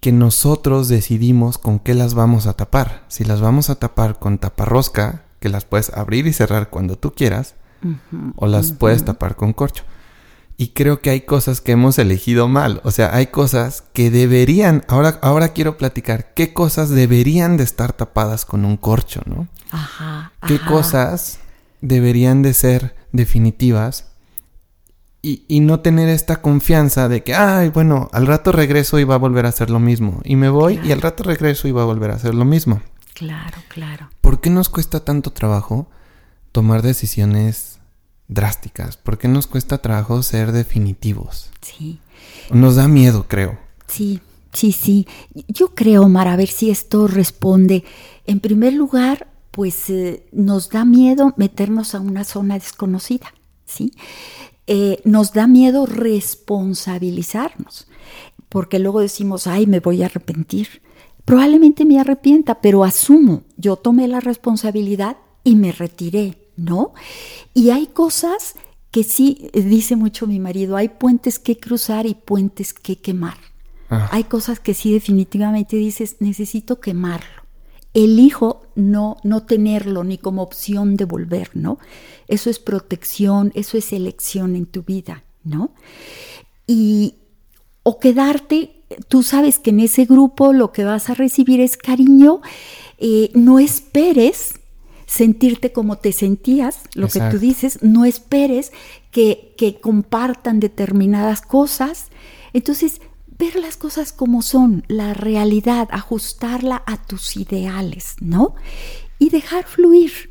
que 0.00 0.12
nosotros 0.12 0.88
decidimos 0.88 1.58
con 1.58 1.78
qué 1.78 1.94
las 1.94 2.14
vamos 2.14 2.46
a 2.46 2.52
tapar. 2.52 3.04
Si 3.08 3.24
las 3.24 3.40
vamos 3.40 3.70
a 3.70 3.74
tapar 3.74 4.18
con 4.18 4.38
taparrosca, 4.38 5.24
que 5.40 5.48
las 5.48 5.64
puedes 5.64 5.90
abrir 5.90 6.26
y 6.26 6.32
cerrar 6.32 6.70
cuando 6.70 6.96
tú 6.96 7.12
quieras, 7.12 7.54
o 8.36 8.46
las 8.46 8.72
puedes 8.72 9.04
tapar 9.04 9.36
con 9.36 9.52
corcho. 9.52 9.84
Y 10.58 10.68
creo 10.68 11.00
que 11.00 11.10
hay 11.10 11.22
cosas 11.22 11.60
que 11.60 11.72
hemos 11.72 11.98
elegido 11.98 12.48
mal. 12.48 12.80
O 12.84 12.90
sea, 12.90 13.14
hay 13.14 13.26
cosas 13.26 13.84
que 13.92 14.10
deberían. 14.10 14.84
Ahora, 14.88 15.18
ahora 15.22 15.48
quiero 15.48 15.76
platicar 15.76 16.32
qué 16.32 16.54
cosas 16.54 16.88
deberían 16.88 17.56
de 17.56 17.64
estar 17.64 17.92
tapadas 17.92 18.44
con 18.46 18.64
un 18.64 18.76
corcho, 18.76 19.20
¿no? 19.26 19.48
Ajá. 19.70 20.32
¿Qué 20.46 20.58
cosas 20.58 21.40
deberían 21.82 22.42
de 22.42 22.54
ser 22.54 22.96
definitivas 23.12 24.06
y, 25.22 25.60
no 25.60 25.80
tener 25.80 26.08
esta 26.08 26.40
confianza 26.40 27.08
de 27.08 27.24
que, 27.24 27.34
ay, 27.34 27.70
bueno, 27.70 28.08
al 28.12 28.28
rato 28.28 28.52
regreso 28.52 29.00
y 29.00 29.04
va 29.04 29.16
a 29.16 29.18
volver 29.18 29.44
a 29.44 29.48
hacer 29.48 29.70
lo 29.70 29.80
mismo. 29.80 30.20
Y 30.22 30.36
me 30.36 30.48
voy 30.48 30.78
y 30.84 30.92
al 30.92 31.02
rato 31.02 31.24
regreso 31.24 31.66
y 31.66 31.72
va 31.72 31.82
a 31.82 31.86
volver 31.86 32.12
a 32.12 32.14
hacer 32.14 32.34
lo 32.34 32.44
mismo. 32.44 32.80
Claro, 33.12 33.58
claro. 33.66 34.08
¿Por 34.20 34.40
qué 34.40 34.50
nos 34.50 34.68
cuesta 34.68 35.04
tanto 35.04 35.32
trabajo 35.32 35.90
tomar 36.52 36.82
decisiones 36.82 37.75
drásticas? 38.28 38.96
¿Por 38.96 39.18
qué 39.18 39.28
nos 39.28 39.46
cuesta 39.46 39.78
trabajo 39.78 40.22
ser 40.22 40.52
definitivos? 40.52 41.50
Sí. 41.60 42.00
Nos 42.50 42.76
da 42.76 42.88
miedo, 42.88 43.26
creo. 43.28 43.58
Sí, 43.86 44.20
sí, 44.52 44.72
sí. 44.72 45.06
Yo 45.48 45.74
creo, 45.74 46.02
Omar, 46.02 46.28
a 46.28 46.36
ver 46.36 46.48
si 46.48 46.70
esto 46.70 47.06
responde. 47.06 47.84
En 48.26 48.40
primer 48.40 48.72
lugar, 48.72 49.28
pues 49.50 49.88
eh, 49.90 50.26
nos 50.32 50.70
da 50.70 50.84
miedo 50.84 51.34
meternos 51.36 51.94
a 51.94 52.00
una 52.00 52.24
zona 52.24 52.54
desconocida, 52.54 53.32
¿sí? 53.64 53.92
Eh, 54.66 55.00
nos 55.04 55.32
da 55.32 55.46
miedo 55.46 55.86
responsabilizarnos, 55.86 57.86
porque 58.48 58.78
luego 58.78 59.00
decimos, 59.00 59.46
ay, 59.46 59.66
me 59.66 59.80
voy 59.80 60.02
a 60.02 60.06
arrepentir. 60.06 60.82
Probablemente 61.24 61.84
me 61.84 61.98
arrepienta, 61.98 62.60
pero 62.60 62.84
asumo, 62.84 63.42
yo 63.56 63.76
tomé 63.76 64.08
la 64.08 64.20
responsabilidad 64.20 65.16
y 65.42 65.56
me 65.56 65.72
retiré, 65.72 66.45
¿no? 66.56 66.94
Y 67.54 67.70
hay 67.70 67.86
cosas 67.86 68.54
que 68.90 69.04
sí, 69.04 69.50
eh, 69.52 69.62
dice 69.62 69.96
mucho 69.96 70.26
mi 70.26 70.40
marido, 70.40 70.76
hay 70.76 70.88
puentes 70.88 71.38
que 71.38 71.58
cruzar 71.58 72.06
y 72.06 72.14
puentes 72.14 72.72
que 72.72 72.96
quemar. 72.96 73.36
Ah. 73.90 74.08
Hay 74.12 74.24
cosas 74.24 74.58
que 74.58 74.74
sí 74.74 74.92
definitivamente 74.92 75.76
dices, 75.76 76.16
necesito 76.20 76.80
quemarlo 76.80 77.46
elijo 77.96 78.66
no, 78.74 79.16
no 79.22 79.44
tenerlo 79.44 80.04
ni 80.04 80.18
como 80.18 80.42
opción 80.42 80.96
de 80.96 81.06
volver, 81.06 81.50
¿no? 81.54 81.78
Eso 82.28 82.50
es 82.50 82.58
protección, 82.58 83.52
eso 83.54 83.78
es 83.78 83.90
elección 83.90 84.54
en 84.54 84.66
tu 84.66 84.82
vida, 84.82 85.24
¿no? 85.44 85.70
Y, 86.66 87.14
o 87.84 87.98
quedarte, 87.98 88.82
tú 89.08 89.22
sabes 89.22 89.58
que 89.58 89.70
en 89.70 89.80
ese 89.80 90.04
grupo 90.04 90.52
lo 90.52 90.72
que 90.72 90.84
vas 90.84 91.08
a 91.08 91.14
recibir 91.14 91.58
es 91.60 91.78
cariño, 91.78 92.42
eh, 92.98 93.30
no 93.32 93.58
esperes 93.58 94.60
sentirte 95.06 95.72
como 95.72 95.96
te 95.96 96.12
sentías, 96.12 96.80
lo 96.94 97.08
que 97.08 97.20
tú 97.30 97.38
dices, 97.38 97.78
no 97.82 98.04
esperes 98.04 98.72
que, 99.10 99.54
que 99.56 99.80
compartan 99.80 100.60
determinadas 100.60 101.40
cosas. 101.42 102.06
Entonces, 102.52 103.00
ver 103.38 103.56
las 103.56 103.76
cosas 103.76 104.12
como 104.12 104.42
son, 104.42 104.84
la 104.88 105.14
realidad, 105.14 105.88
ajustarla 105.90 106.82
a 106.86 106.96
tus 106.96 107.36
ideales, 107.36 108.16
¿no? 108.20 108.54
Y 109.18 109.30
dejar 109.30 109.64
fluir. 109.64 110.30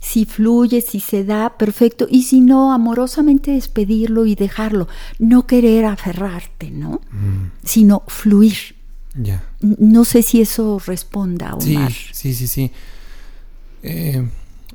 Si 0.00 0.24
fluye, 0.24 0.82
si 0.82 1.00
se 1.00 1.24
da, 1.24 1.56
perfecto. 1.58 2.06
Y 2.08 2.24
si 2.24 2.40
no, 2.40 2.72
amorosamente 2.72 3.52
despedirlo 3.52 4.24
y 4.26 4.34
dejarlo. 4.34 4.86
No 5.18 5.46
querer 5.46 5.84
aferrarte, 5.84 6.70
¿no? 6.70 7.00
Mm. 7.10 7.50
Sino 7.64 8.04
fluir. 8.06 8.76
Ya. 9.14 9.42
No 9.60 10.04
sé 10.04 10.22
si 10.22 10.40
eso 10.40 10.80
responda, 10.84 11.54
Omar. 11.54 11.92
Sí, 11.92 12.12
sí, 12.12 12.34
sí, 12.34 12.46
sí. 12.46 12.72
Eh, 13.82 14.26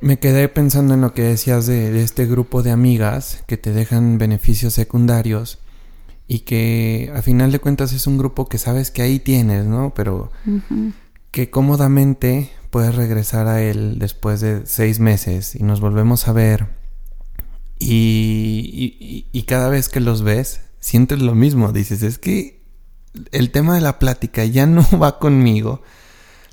Me 0.01 0.17
quedé 0.19 0.49
pensando 0.49 0.93
en 0.93 1.01
lo 1.01 1.13
que 1.13 1.23
decías 1.23 1.65
de, 1.67 1.91
de 1.91 2.03
este 2.03 2.25
grupo 2.25 2.63
de 2.63 2.71
amigas 2.71 3.43
que 3.47 3.57
te 3.57 3.71
dejan 3.71 4.17
beneficios 4.17 4.73
secundarios 4.73 5.59
y 6.27 6.39
que 6.39 7.11
a 7.13 7.21
final 7.21 7.51
de 7.51 7.59
cuentas 7.59 7.93
es 7.93 8.07
un 8.07 8.17
grupo 8.17 8.47
que 8.47 8.57
sabes 8.57 8.89
que 8.89 9.01
ahí 9.01 9.19
tienes, 9.19 9.65
¿no? 9.65 9.93
Pero 9.93 10.31
que 11.29 11.49
cómodamente 11.49 12.51
puedes 12.69 12.95
regresar 12.95 13.47
a 13.47 13.61
él 13.61 13.99
después 13.99 14.39
de 14.39 14.65
seis 14.65 14.99
meses 14.99 15.55
y 15.55 15.63
nos 15.63 15.81
volvemos 15.81 16.27
a 16.27 16.31
ver 16.33 16.67
y, 17.77 19.25
y, 19.31 19.43
cada 19.43 19.67
vez 19.67 19.89
que 19.89 19.99
los 19.99 20.21
ves 20.21 20.61
sientes 20.79 21.19
lo 21.19 21.33
mismo, 21.33 21.71
dices, 21.71 22.03
es 22.03 22.19
que 22.19 22.61
el 23.31 23.49
tema 23.49 23.73
de 23.73 23.81
la 23.81 23.97
plática 23.97 24.45
ya 24.45 24.67
no 24.67 24.85
va 25.01 25.17
conmigo, 25.17 25.81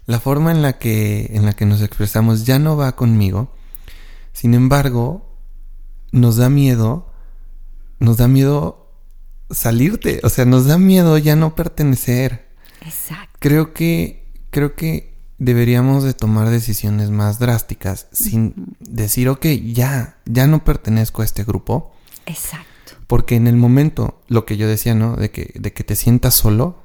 la 0.08 0.20
forma 0.20 0.52
en 0.52 0.62
la 0.62 0.78
que, 0.78 1.32
en 1.34 1.44
la 1.44 1.52
que 1.52 1.66
nos 1.66 1.82
expresamos 1.82 2.46
ya 2.46 2.58
no 2.58 2.78
va 2.78 2.96
conmigo, 2.96 3.52
sin 4.32 4.54
embargo, 4.54 5.36
nos 6.12 6.36
da 6.36 6.48
miedo, 6.48 7.12
nos 7.98 8.16
da 8.16 8.26
miedo 8.26 8.90
salirte, 9.50 10.20
o 10.22 10.30
sea, 10.30 10.46
nos 10.46 10.64
da 10.64 10.78
miedo 10.78 11.18
ya 11.18 11.36
no 11.36 11.54
pertenecer. 11.54 12.48
Exacto. 12.80 13.36
Creo 13.38 13.74
que, 13.74 14.32
creo 14.48 14.74
que 14.76 15.14
deberíamos 15.36 16.04
de 16.04 16.14
tomar 16.14 16.48
decisiones 16.48 17.10
más 17.10 17.38
drásticas 17.38 18.06
sin 18.10 18.54
decir, 18.80 19.28
ok, 19.28 19.44
ya, 19.62 20.16
ya 20.24 20.46
no 20.46 20.64
pertenezco 20.64 21.20
a 21.20 21.26
este 21.26 21.44
grupo. 21.44 21.92
Exacto. 22.24 22.94
Porque 23.06 23.36
en 23.36 23.46
el 23.46 23.56
momento, 23.56 24.22
lo 24.26 24.46
que 24.46 24.56
yo 24.56 24.68
decía, 24.68 24.94
¿no? 24.94 25.16
De 25.16 25.30
que, 25.30 25.52
de 25.54 25.74
que 25.74 25.84
te 25.84 25.96
sientas 25.96 26.32
solo, 26.32 26.82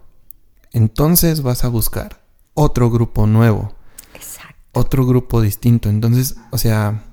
entonces 0.74 1.42
vas 1.42 1.64
a 1.64 1.70
buscar 1.70 2.23
otro 2.54 2.90
grupo 2.90 3.28
nuevo. 3.28 3.74
Exacto. 4.14 4.56
Otro 4.74 5.06
grupo 5.06 5.42
distinto. 5.42 5.90
Entonces, 5.90 6.36
o 6.52 6.58
sea, 6.58 7.04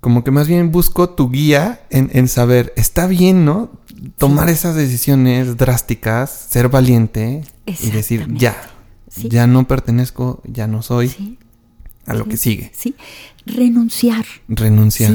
como 0.00 0.22
que 0.22 0.30
más 0.30 0.46
bien 0.46 0.70
busco 0.70 1.10
tu 1.10 1.30
guía 1.30 1.80
en, 1.90 2.10
en 2.12 2.28
saber, 2.28 2.72
está 2.76 3.06
bien, 3.06 3.44
¿no? 3.44 3.70
Tomar 4.18 4.48
esas 4.48 4.76
decisiones 4.76 5.56
drásticas, 5.56 6.30
ser 6.30 6.68
valiente 6.68 7.42
y 7.66 7.90
decir, 7.90 8.26
ya, 8.32 8.70
ya 9.16 9.46
no 9.46 9.66
pertenezco, 9.66 10.42
ya 10.44 10.66
no 10.66 10.82
soy 10.82 11.38
a 12.06 12.14
lo 12.14 12.26
que 12.26 12.36
sigue. 12.36 12.70
Sí, 12.72 12.94
renunciar. 13.46 14.24
Renunciar. 14.48 15.14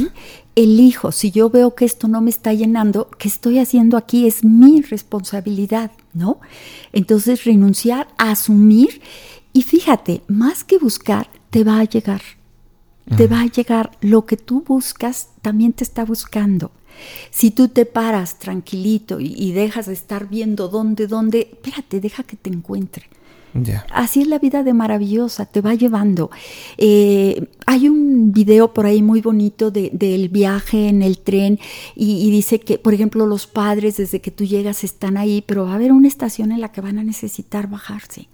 Elijo, 0.56 1.12
si 1.12 1.32
yo 1.32 1.50
veo 1.50 1.76
que 1.76 1.86
esto 1.86 2.08
no 2.08 2.22
me 2.22 2.30
está 2.30 2.54
llenando, 2.54 3.10
¿qué 3.18 3.28
estoy 3.28 3.60
haciendo 3.60 3.96
aquí? 3.96 4.28
Es 4.28 4.44
mi 4.44 4.82
responsabilidad, 4.82 5.92
¿no? 6.14 6.40
Entonces 6.92 7.46
renunciar, 7.46 8.08
asumir 8.18 9.02
y 9.54 9.62
fíjate, 9.62 10.22
más 10.28 10.64
que 10.64 10.78
buscar, 10.78 11.30
te 11.50 11.64
va 11.64 11.80
a 11.80 11.86
llegar. 11.86 12.22
Te 13.18 13.28
va 13.28 13.42
a 13.42 13.46
llegar 13.46 13.92
lo 14.00 14.26
que 14.26 14.38
tú 14.38 14.64
buscas, 14.66 15.30
también 15.42 15.74
te 15.74 15.84
está 15.84 16.06
buscando. 16.06 16.72
Si 17.30 17.52
tú 17.52 17.68
te 17.68 17.86
paras 17.86 18.40
tranquilito 18.40 19.20
y, 19.20 19.34
y 19.36 19.52
dejas 19.52 19.88
de 19.88 19.94
estar 19.94 20.30
viendo 20.30 20.70
dónde, 20.70 21.08
dónde, 21.08 21.50
espérate, 21.52 22.00
deja 22.00 22.24
que 22.24 22.38
te 22.38 22.50
encuentre. 22.50 23.10
Así 23.92 24.22
es 24.22 24.28
la 24.28 24.40
vida 24.40 24.64
de 24.64 24.74
maravillosa, 24.74 25.46
te 25.46 25.62
va 25.62 25.74
llevando. 25.74 26.32
Eh, 26.78 27.48
hay 27.66 27.90
un 27.90 28.32
video 28.32 28.74
por 28.74 28.86
ahí 28.86 29.02
muy 29.02 29.22
bonito 29.22 29.72
del 29.72 30.30
viaje 30.30 30.88
en 30.88 31.02
el 31.02 31.20
tren 31.20 31.60
y, 31.96 32.30
dice 32.32 32.60
que, 32.60 32.78
por 32.78 32.94
ejemplo, 32.94 33.26
los 33.26 33.48
padres 33.48 33.98
desde 33.98 34.22
que 34.22 34.32
tú 34.32 34.46
llegas 34.46 34.84
están 34.84 35.18
ahí, 35.18 35.44
pero 35.46 35.66
va 35.66 35.74
a 35.74 35.76
haber 35.76 35.92
una 35.92 36.08
estación 36.08 36.52
en 36.52 36.62
la 36.62 36.72
que 36.72 36.82
van 36.82 36.98
a 36.98 37.04
necesitar 37.04 37.70
bajarse. 37.70 38.28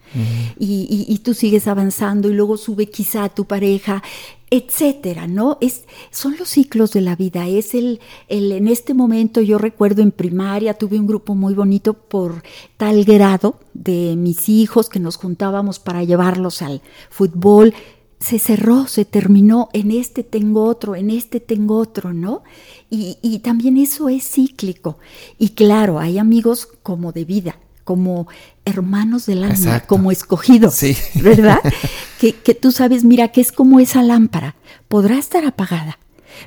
y, 0.59 1.05
y, 1.07 1.17
tú 1.19 1.33
sigues 1.33 1.67
avanzando 1.67 2.29
y 2.29 2.33
luego 2.33 2.57
sube 2.57 2.87
quizá 2.87 3.27
tu 3.29 3.45
pareja 3.45 4.03
etcétera, 4.49 5.27
¿no? 5.27 5.57
Es, 5.59 5.83
son 6.09 6.37
los 6.37 6.49
ciclos 6.49 6.91
de 6.93 7.01
la 7.01 7.15
vida. 7.15 7.47
Es 7.47 7.73
el, 7.73 7.99
el, 8.27 8.51
en 8.51 8.67
este 8.67 8.93
momento, 8.93 9.41
yo 9.41 9.57
recuerdo 9.57 10.01
en 10.01 10.11
primaria, 10.11 10.73
tuve 10.75 10.99
un 10.99 11.07
grupo 11.07 11.35
muy 11.35 11.53
bonito 11.53 11.93
por 11.93 12.43
tal 12.77 13.03
grado 13.03 13.59
de 13.73 14.15
mis 14.15 14.47
hijos 14.47 14.89
que 14.89 14.99
nos 14.99 15.17
juntábamos 15.17 15.79
para 15.79 16.03
llevarlos 16.03 16.61
al 16.61 16.81
fútbol. 17.09 17.73
Se 18.19 18.39
cerró, 18.39 18.87
se 18.87 19.05
terminó, 19.05 19.69
en 19.73 19.91
este 19.91 20.23
tengo 20.23 20.63
otro, 20.63 20.95
en 20.95 21.11
este 21.11 21.39
tengo 21.39 21.77
otro, 21.77 22.13
¿no? 22.13 22.43
Y, 22.89 23.17
y 23.21 23.39
también 23.39 23.77
eso 23.77 24.09
es 24.09 24.23
cíclico. 24.23 24.97
Y 25.37 25.49
claro, 25.49 25.99
hay 25.99 26.17
amigos 26.17 26.67
como 26.81 27.11
de 27.11 27.25
vida, 27.25 27.59
como 27.87 28.27
hermanos 28.65 29.27
del 29.27 29.45
alma, 29.45 29.79
como 29.79 30.11
escogidos, 30.11 30.81
¿verdad? 31.15 31.59
que, 32.19 32.33
que 32.33 32.53
tú 32.53 32.73
sabes, 32.73 33.05
mira, 33.05 33.29
que 33.29 33.39
es 33.39 33.53
como 33.53 33.79
esa 33.79 34.03
lámpara, 34.03 34.55
podrá 34.89 35.17
estar 35.17 35.45
apagada, 35.45 35.97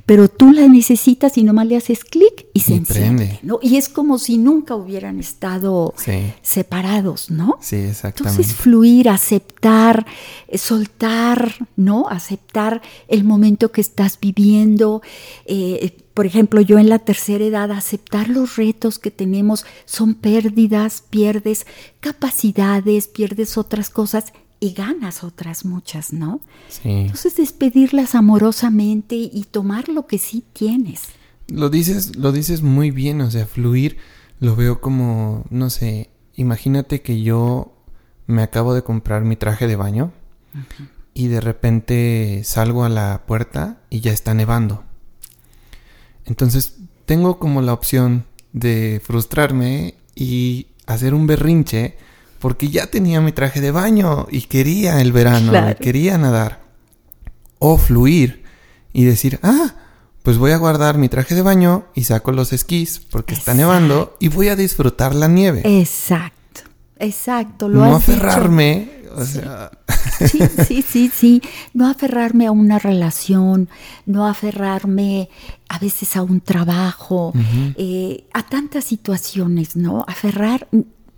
pero 0.07 0.29
tú 0.29 0.53
la 0.53 0.69
necesitas 0.69 1.37
y 1.39 1.43
nomás 1.43 1.67
le 1.67 1.77
haces 1.77 2.05
clic 2.05 2.47
y 2.53 2.61
se 2.61 2.75
enciende, 2.75 3.39
¿no? 3.43 3.59
Y 3.63 3.77
es 3.77 3.89
como 3.89 4.19
si 4.19 4.39
nunca 4.39 4.75
hubieran 4.75 5.19
estado 5.19 5.95
separados, 6.43 7.31
¿no? 7.31 7.59
Sí, 7.61 7.77
exactamente. 7.77 8.41
Entonces 8.43 8.55
fluir, 8.55 9.09
aceptar, 9.09 10.07
eh, 10.49 10.59
soltar, 10.59 11.55
¿no? 11.77 12.09
Aceptar 12.09 12.83
el 13.09 13.25
momento 13.25 13.73
que 13.73 13.81
estás 13.81 14.19
viviendo. 14.21 15.03
Eh, 15.47 15.97
por 16.15 16.27
ejemplo, 16.27 16.61
yo 16.61 16.79
en 16.79 16.89
la 16.89 16.99
tercera 16.99 17.45
edad, 17.45 17.71
aceptar 17.71 18.29
los 18.29 18.57
retos 18.57 18.99
que 18.99 19.11
tenemos 19.11 19.65
son 19.85 20.15
pérdidas, 20.15 21.03
pierdes 21.09 21.67
capacidades, 22.01 23.09
pierdes 23.09 23.57
otras 23.57 23.91
cosas 23.91 24.33
y 24.61 24.73
ganas 24.73 25.25
otras 25.25 25.65
muchas, 25.65 26.13
¿no? 26.13 26.41
Sí. 26.69 26.91
Entonces 26.91 27.37
despedirlas 27.37 28.15
amorosamente 28.15 29.17
y 29.17 29.47
tomar 29.51 29.89
lo 29.89 30.07
que 30.07 30.19
sí 30.19 30.45
tienes. 30.53 31.09
Lo 31.49 31.71
dices, 31.71 32.17
lo 32.17 32.31
dices 32.31 32.63
muy 32.63 32.91
bien, 32.91 33.23
o 33.23 33.31
sea, 33.31 33.47
fluir 33.47 33.97
lo 34.41 34.57
veo 34.57 34.81
como, 34.81 35.45
no 35.51 35.71
sé, 35.71 36.11
imagínate 36.35 37.03
que 37.03 37.23
yo 37.23 37.77
me 38.27 38.43
acabo 38.43 38.75
de 38.75 38.83
comprar 38.83 39.23
mi 39.25 39.37
traje 39.37 39.67
de 39.67 39.77
baño 39.77 40.13
y 41.13 41.29
de 41.29 41.41
repente 41.41 42.41
salgo 42.45 42.85
a 42.85 42.89
la 42.89 43.23
puerta 43.27 43.83
y 43.91 44.01
ya 44.01 44.13
está 44.13 44.33
nevando. 44.33 44.83
Entonces 46.25 46.77
tengo 47.05 47.39
como 47.39 47.61
la 47.61 47.75
opción 47.75 48.25
de 48.53 49.01
frustrarme 49.05 49.95
y 50.15 50.69
hacer 50.87 51.13
un 51.13 51.27
berrinche 51.27 51.99
porque 52.41 52.71
ya 52.71 52.87
tenía 52.87 53.21
mi 53.21 53.33
traje 53.33 53.61
de 53.61 53.71
baño 53.71 54.27
y 54.31 54.43
quería 54.43 55.01
el 55.01 55.13
verano, 55.13 55.53
quería 55.79 56.19
nadar. 56.19 56.61
O 57.59 57.77
fluir 57.77 58.43
y 58.93 59.05
decir, 59.05 59.39
ah, 59.43 59.75
pues 60.23 60.39
voy 60.39 60.53
a 60.53 60.57
guardar 60.57 60.97
mi 60.99 61.09
traje 61.09 61.35
de 61.35 61.43
baño 61.43 61.85
y 61.95 62.05
saco 62.05 62.33
los 62.33 62.53
esquís 62.53 62.99
porque 63.11 63.35
está 63.35 63.55
nevando 63.55 64.17
y 64.19 64.29
voy 64.29 64.49
a 64.49 64.57
disfrutar 64.57 65.15
la 65.15 65.29
nieve. 65.29 65.63
Exacto, 65.65 66.63
exacto. 66.99 67.69
Lo 67.69 67.85
no 67.85 67.97
aferrarme, 67.97 68.91
o 69.15 69.25
sea... 69.25 69.71
Sí, 70.27 70.41
sí, 70.67 70.83
sí, 70.83 71.13
sí. 71.15 71.43
No 71.73 71.89
aferrarme 71.89 72.47
a 72.47 72.53
una 72.53 72.79
relación, 72.79 73.69
no 74.07 74.27
aferrarme 74.27 75.29
a 75.69 75.79
veces 75.79 76.17
a 76.17 76.23
un 76.23 76.41
trabajo, 76.41 77.33
eh, 77.77 78.25
a 78.33 78.43
tantas 78.43 78.85
situaciones, 78.85 79.77
¿no? 79.77 80.05
Aferrar 80.07 80.69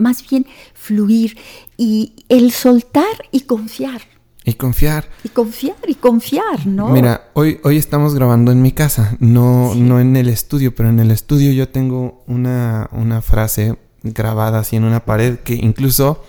más 0.03 0.27
bien 0.29 0.45
fluir 0.75 1.37
y 1.77 2.25
el 2.29 2.51
soltar 2.51 3.15
y 3.31 3.41
confiar. 3.41 4.01
Y 4.45 4.53
confiar. 4.53 5.09
Y 5.23 5.29
confiar 5.29 5.77
y 5.87 5.95
confiar, 5.95 6.67
¿no? 6.67 6.89
Mira, 6.89 7.31
hoy, 7.33 7.59
hoy 7.63 7.77
estamos 7.77 8.13
grabando 8.13 8.51
en 8.51 8.61
mi 8.61 8.73
casa, 8.73 9.15
no, 9.19 9.73
no 9.73 10.01
en 10.01 10.17
el 10.17 10.27
estudio, 10.27 10.75
pero 10.75 10.89
en 10.89 10.99
el 10.99 11.11
estudio 11.11 11.53
yo 11.53 11.69
tengo 11.69 12.23
una, 12.27 12.89
una 12.91 13.21
frase 13.21 13.77
grabada 14.03 14.59
así 14.59 14.75
en 14.75 14.83
una 14.83 15.05
pared 15.05 15.39
que 15.39 15.55
incluso 15.55 16.21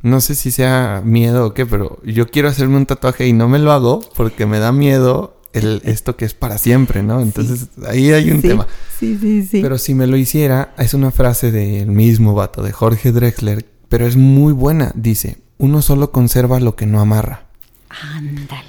no 0.00 0.20
sé 0.20 0.34
si 0.34 0.50
sea 0.50 1.02
miedo 1.04 1.46
o 1.46 1.54
qué, 1.54 1.66
pero 1.66 1.98
yo 2.04 2.28
quiero 2.28 2.48
hacerme 2.48 2.76
un 2.76 2.86
tatuaje 2.86 3.26
y 3.26 3.32
no 3.32 3.48
me 3.48 3.58
lo 3.58 3.72
hago 3.72 4.00
porque 4.14 4.46
me 4.46 4.58
da 4.60 4.72
miedo 4.72 5.37
el, 5.52 5.80
esto 5.84 6.16
que 6.16 6.24
es 6.24 6.34
para 6.34 6.58
siempre, 6.58 7.02
¿no? 7.02 7.20
Entonces 7.20 7.68
ahí 7.86 8.12
hay 8.12 8.30
un 8.30 8.42
tema. 8.42 8.66
Sí, 8.98 9.18
sí, 9.20 9.46
sí. 9.46 9.62
Pero 9.62 9.78
si 9.78 9.94
me 9.94 10.06
lo 10.06 10.16
hiciera, 10.16 10.74
es 10.78 10.94
una 10.94 11.10
frase 11.10 11.50
del 11.50 11.88
mismo 11.88 12.34
vato, 12.34 12.62
de 12.62 12.72
Jorge 12.72 13.12
Drexler, 13.12 13.64
pero 13.88 14.06
es 14.06 14.16
muy 14.16 14.52
buena. 14.52 14.92
Dice, 14.94 15.38
uno 15.58 15.82
solo 15.82 16.12
conserva 16.12 16.60
lo 16.60 16.76
que 16.76 16.86
no 16.86 17.00
amarra. 17.00 17.46
Ándale. 17.88 18.64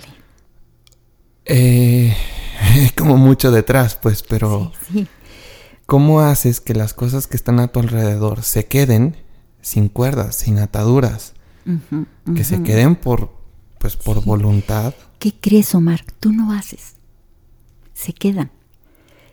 Eh, 1.46 2.16
como 2.98 3.18
mucho 3.18 3.52
detrás, 3.52 3.96
pues, 3.96 4.24
pero... 4.24 4.72
Sí, 4.92 5.08
¿Cómo 5.90 6.22
haces 6.22 6.62
que 6.62 6.76
las 6.76 6.94
cosas 6.94 7.26
que 7.26 7.36
están 7.36 7.60
a 7.60 7.70
tu 7.70 7.80
alrededor 7.80 8.44
se 8.44 8.68
queden 8.68 9.18
sin 9.60 9.90
cuerdas, 9.90 10.36
sin 10.36 10.60
ataduras? 10.60 11.34
Que 12.36 12.44
se 12.44 12.62
queden 12.62 12.96
por, 12.96 13.34
pues, 13.80 13.96
por 13.96 14.24
voluntad 14.24 14.94
¿Qué 15.20 15.34
crees, 15.40 15.76
Omar? 15.76 16.04
Tú 16.20 16.32
no 16.32 16.52
haces. 16.54 16.96
Se 17.94 18.14
quedan. 18.14 18.52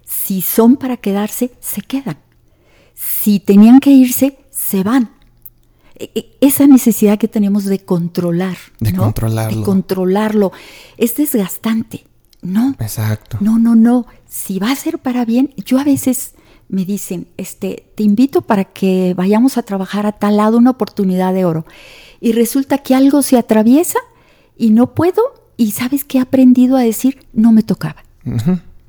Si 0.05 0.43
son 0.43 0.77
para 0.77 0.97
quedarse, 0.97 1.53
se 1.61 1.81
quedan. 1.81 2.19
Si 2.95 3.41
tenían 3.41 3.81
que 3.81 3.91
irse, 3.91 4.39
se 4.51 4.83
van. 4.83 5.11
e, 5.99 6.11
e, 6.15 6.37
esa 6.41 6.67
necesidad 6.67 7.19
que 7.19 7.29
tenemos 7.29 7.65
de 7.65 7.79
controlar. 7.79 8.57
De 8.81 8.93
controlarlo. 8.93 9.59
De 9.59 9.65
controlarlo. 9.65 10.53
Es 10.97 11.17
desgastante. 11.17 12.05
No. 12.43 12.75
Exacto. 12.79 13.39
No, 13.41 13.59
no, 13.59 13.75
no. 13.75 14.07
Si 14.29 14.59
va 14.59 14.71
a 14.73 14.77
ser 14.77 14.99
para 14.99 15.25
bien, 15.25 15.55
yo 15.57 15.79
a 15.79 15.85
veces 15.85 16.35
me 16.69 16.85
dicen, 16.85 17.29
este, 17.37 17.93
te 17.97 18.03
invito 18.03 18.43
para 18.43 18.65
que 18.65 19.15
vayamos 19.17 19.57
a 19.57 19.63
trabajar 19.63 20.07
a 20.07 20.13
tal 20.13 20.37
lado 20.37 20.59
una 20.59 20.71
oportunidad 20.71 21.33
de 21.33 21.45
oro. 21.45 21.65
Y 22.21 22.33
resulta 22.33 22.79
que 22.79 22.95
algo 22.95 23.23
se 23.23 23.39
atraviesa 23.39 23.99
y 24.57 24.71
no 24.71 24.95
puedo. 24.95 25.23
Y 25.57 25.73
sabes 25.73 26.05
que 26.05 26.19
he 26.19 26.21
aprendido 26.21 26.77
a 26.77 26.81
decir, 26.81 27.27
no 27.33 27.53
me 27.53 27.63
tocaba. 27.63 28.05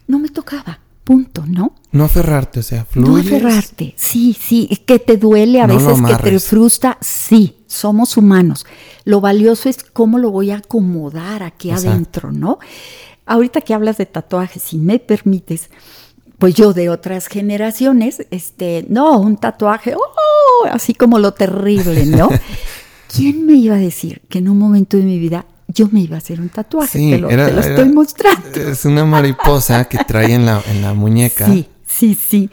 No 0.07 0.19
me 0.19 0.29
tocaba. 0.29 0.79
Punto, 1.03 1.45
¿no? 1.47 1.73
No 1.93 2.03
aferrarte, 2.03 2.59
o 2.59 2.63
sea, 2.63 2.83
fluyes. 2.83 3.09
No 3.09 3.35
aferrarte, 3.35 3.93
sí, 3.95 4.35
sí, 4.37 4.67
que 4.85 4.99
te 4.99 5.15
duele 5.15 5.61
a 5.61 5.67
veces, 5.67 6.01
que 6.01 6.15
te 6.15 6.39
frustra, 6.41 6.97
sí, 6.99 7.55
somos 7.65 8.17
humanos. 8.17 8.65
Lo 9.05 9.21
valioso 9.21 9.69
es 9.69 9.85
cómo 9.85 10.19
lo 10.19 10.31
voy 10.31 10.51
a 10.51 10.57
acomodar 10.57 11.43
aquí 11.43 11.71
adentro, 11.71 12.33
¿no? 12.33 12.59
Ahorita 13.25 13.61
que 13.61 13.73
hablas 13.73 13.97
de 13.97 14.05
tatuajes, 14.05 14.61
si 14.61 14.77
me 14.77 14.99
permites, 14.99 15.69
pues 16.39 16.55
yo 16.55 16.73
de 16.73 16.89
otras 16.89 17.27
generaciones, 17.27 18.27
este, 18.29 18.85
no, 18.89 19.17
un 19.17 19.37
tatuaje, 19.37 19.95
oh, 19.95 20.67
así 20.69 20.93
como 20.93 21.19
lo 21.19 21.31
terrible, 21.33 22.05
¿no? 22.05 22.27
¿Quién 23.15 23.45
me 23.45 23.53
iba 23.53 23.75
a 23.75 23.79
decir 23.79 24.21
que 24.27 24.39
en 24.39 24.49
un 24.49 24.57
momento 24.57 24.97
de 24.97 25.03
mi 25.03 25.19
vida 25.19 25.45
yo 25.67 25.89
me 25.91 26.01
iba 26.01 26.15
a 26.15 26.19
hacer 26.19 26.39
un 26.39 26.49
tatuaje? 26.49 26.97
te, 26.97 27.17
lo, 27.17 27.29
estoy 27.29 27.89
mostrando. 27.89 28.59
Es 28.59 28.85
una 28.85 29.05
mariposa 29.05 29.85
que 29.85 29.99
trae 29.99 30.33
en 30.33 30.45
la, 30.45 30.61
en 30.69 30.81
la 30.81 30.93
muñeca. 30.93 31.45
Sí, 31.45 31.67
sí, 31.85 32.15
sí. 32.15 32.49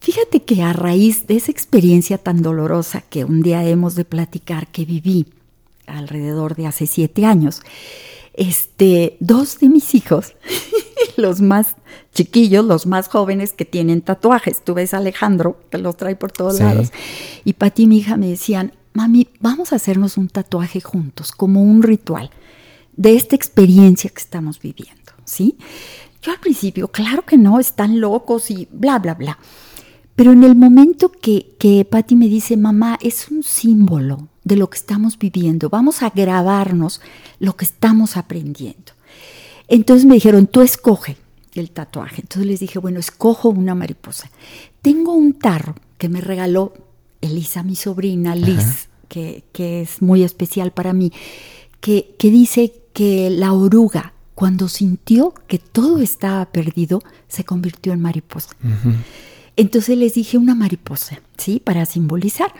Fíjate 0.00 0.42
que 0.42 0.62
a 0.62 0.74
raíz 0.74 1.26
de 1.26 1.36
esa 1.36 1.50
experiencia 1.50 2.18
tan 2.18 2.42
dolorosa 2.42 3.02
que 3.08 3.24
un 3.24 3.40
día 3.40 3.64
hemos 3.64 3.94
de 3.94 4.04
platicar 4.04 4.66
que 4.66 4.84
viví 4.84 5.26
alrededor 5.86 6.56
de 6.56 6.66
hace 6.66 6.86
siete 6.86 7.24
años, 7.24 7.62
este, 8.34 9.16
dos 9.20 9.58
de 9.60 9.70
mis 9.70 9.94
hijos, 9.94 10.34
los 11.16 11.40
más 11.40 11.76
chiquillos, 12.12 12.64
los 12.64 12.86
más 12.86 13.08
jóvenes 13.08 13.52
que 13.52 13.64
tienen 13.64 14.02
tatuajes, 14.02 14.62
tú 14.62 14.74
ves 14.74 14.92
a 14.92 14.98
Alejandro, 14.98 15.60
que 15.70 15.78
los 15.78 15.96
trae 15.96 16.16
por 16.16 16.32
todos 16.32 16.60
lados, 16.60 16.92
y 17.44 17.54
Pati 17.54 17.86
mi 17.86 17.98
hija 17.98 18.16
me 18.16 18.28
decían, 18.28 18.72
mami, 18.94 19.28
vamos 19.40 19.72
a 19.72 19.76
hacernos 19.76 20.16
un 20.16 20.28
tatuaje 20.28 20.80
juntos, 20.80 21.32
como 21.32 21.62
un 21.62 21.82
ritual 21.82 22.30
de 22.96 23.14
esta 23.14 23.36
experiencia 23.36 24.08
que 24.08 24.22
estamos 24.22 24.60
viviendo, 24.60 25.12
¿sí? 25.24 25.58
Yo 26.22 26.32
al 26.32 26.40
principio, 26.40 26.88
claro 26.88 27.26
que 27.26 27.36
no, 27.36 27.60
están 27.60 28.00
locos 28.00 28.50
y 28.50 28.66
bla, 28.72 28.98
bla, 28.98 29.14
bla. 29.14 29.38
Pero 30.16 30.32
en 30.32 30.44
el 30.44 30.54
momento 30.54 31.10
que, 31.10 31.56
que 31.58 31.84
Patti 31.84 32.14
me 32.14 32.28
dice, 32.28 32.56
mamá, 32.56 32.98
es 33.02 33.28
un 33.28 33.42
símbolo 33.42 34.28
de 34.44 34.56
lo 34.56 34.70
que 34.70 34.78
estamos 34.78 35.18
viviendo, 35.18 35.68
vamos 35.68 36.02
a 36.02 36.10
grabarnos 36.10 37.00
lo 37.40 37.56
que 37.56 37.64
estamos 37.64 38.16
aprendiendo. 38.16 38.92
Entonces 39.66 40.06
me 40.06 40.14
dijeron, 40.14 40.46
tú 40.46 40.62
escoge 40.62 41.16
el 41.54 41.70
tatuaje. 41.70 42.22
Entonces 42.22 42.46
les 42.46 42.60
dije, 42.60 42.78
bueno, 42.78 43.00
escojo 43.00 43.48
una 43.48 43.74
mariposa. 43.74 44.30
Tengo 44.82 45.14
un 45.14 45.34
tarro 45.34 45.74
que 45.98 46.08
me 46.08 46.20
regaló 46.20 46.72
Elisa, 47.26 47.62
mi 47.62 47.76
sobrina, 47.76 48.34
Liz, 48.34 48.88
que, 49.08 49.44
que, 49.52 49.82
es 49.82 50.02
muy 50.02 50.22
especial 50.22 50.72
para 50.72 50.92
mí, 50.92 51.12
que, 51.80 52.14
que 52.18 52.30
dice 52.30 52.72
que 52.92 53.30
la 53.30 53.52
oruga, 53.52 54.14
cuando 54.34 54.68
sintió 54.68 55.34
que 55.46 55.58
todo 55.58 55.98
estaba 56.00 56.44
perdido, 56.46 57.02
se 57.28 57.44
convirtió 57.44 57.92
en 57.92 58.00
mariposa. 58.00 58.50
Entonces 59.56 59.96
les 59.96 60.14
dije 60.14 60.38
una 60.38 60.54
mariposa, 60.54 61.20
¿sí? 61.36 61.60
Para 61.62 61.86
simbolizar. 61.86 62.52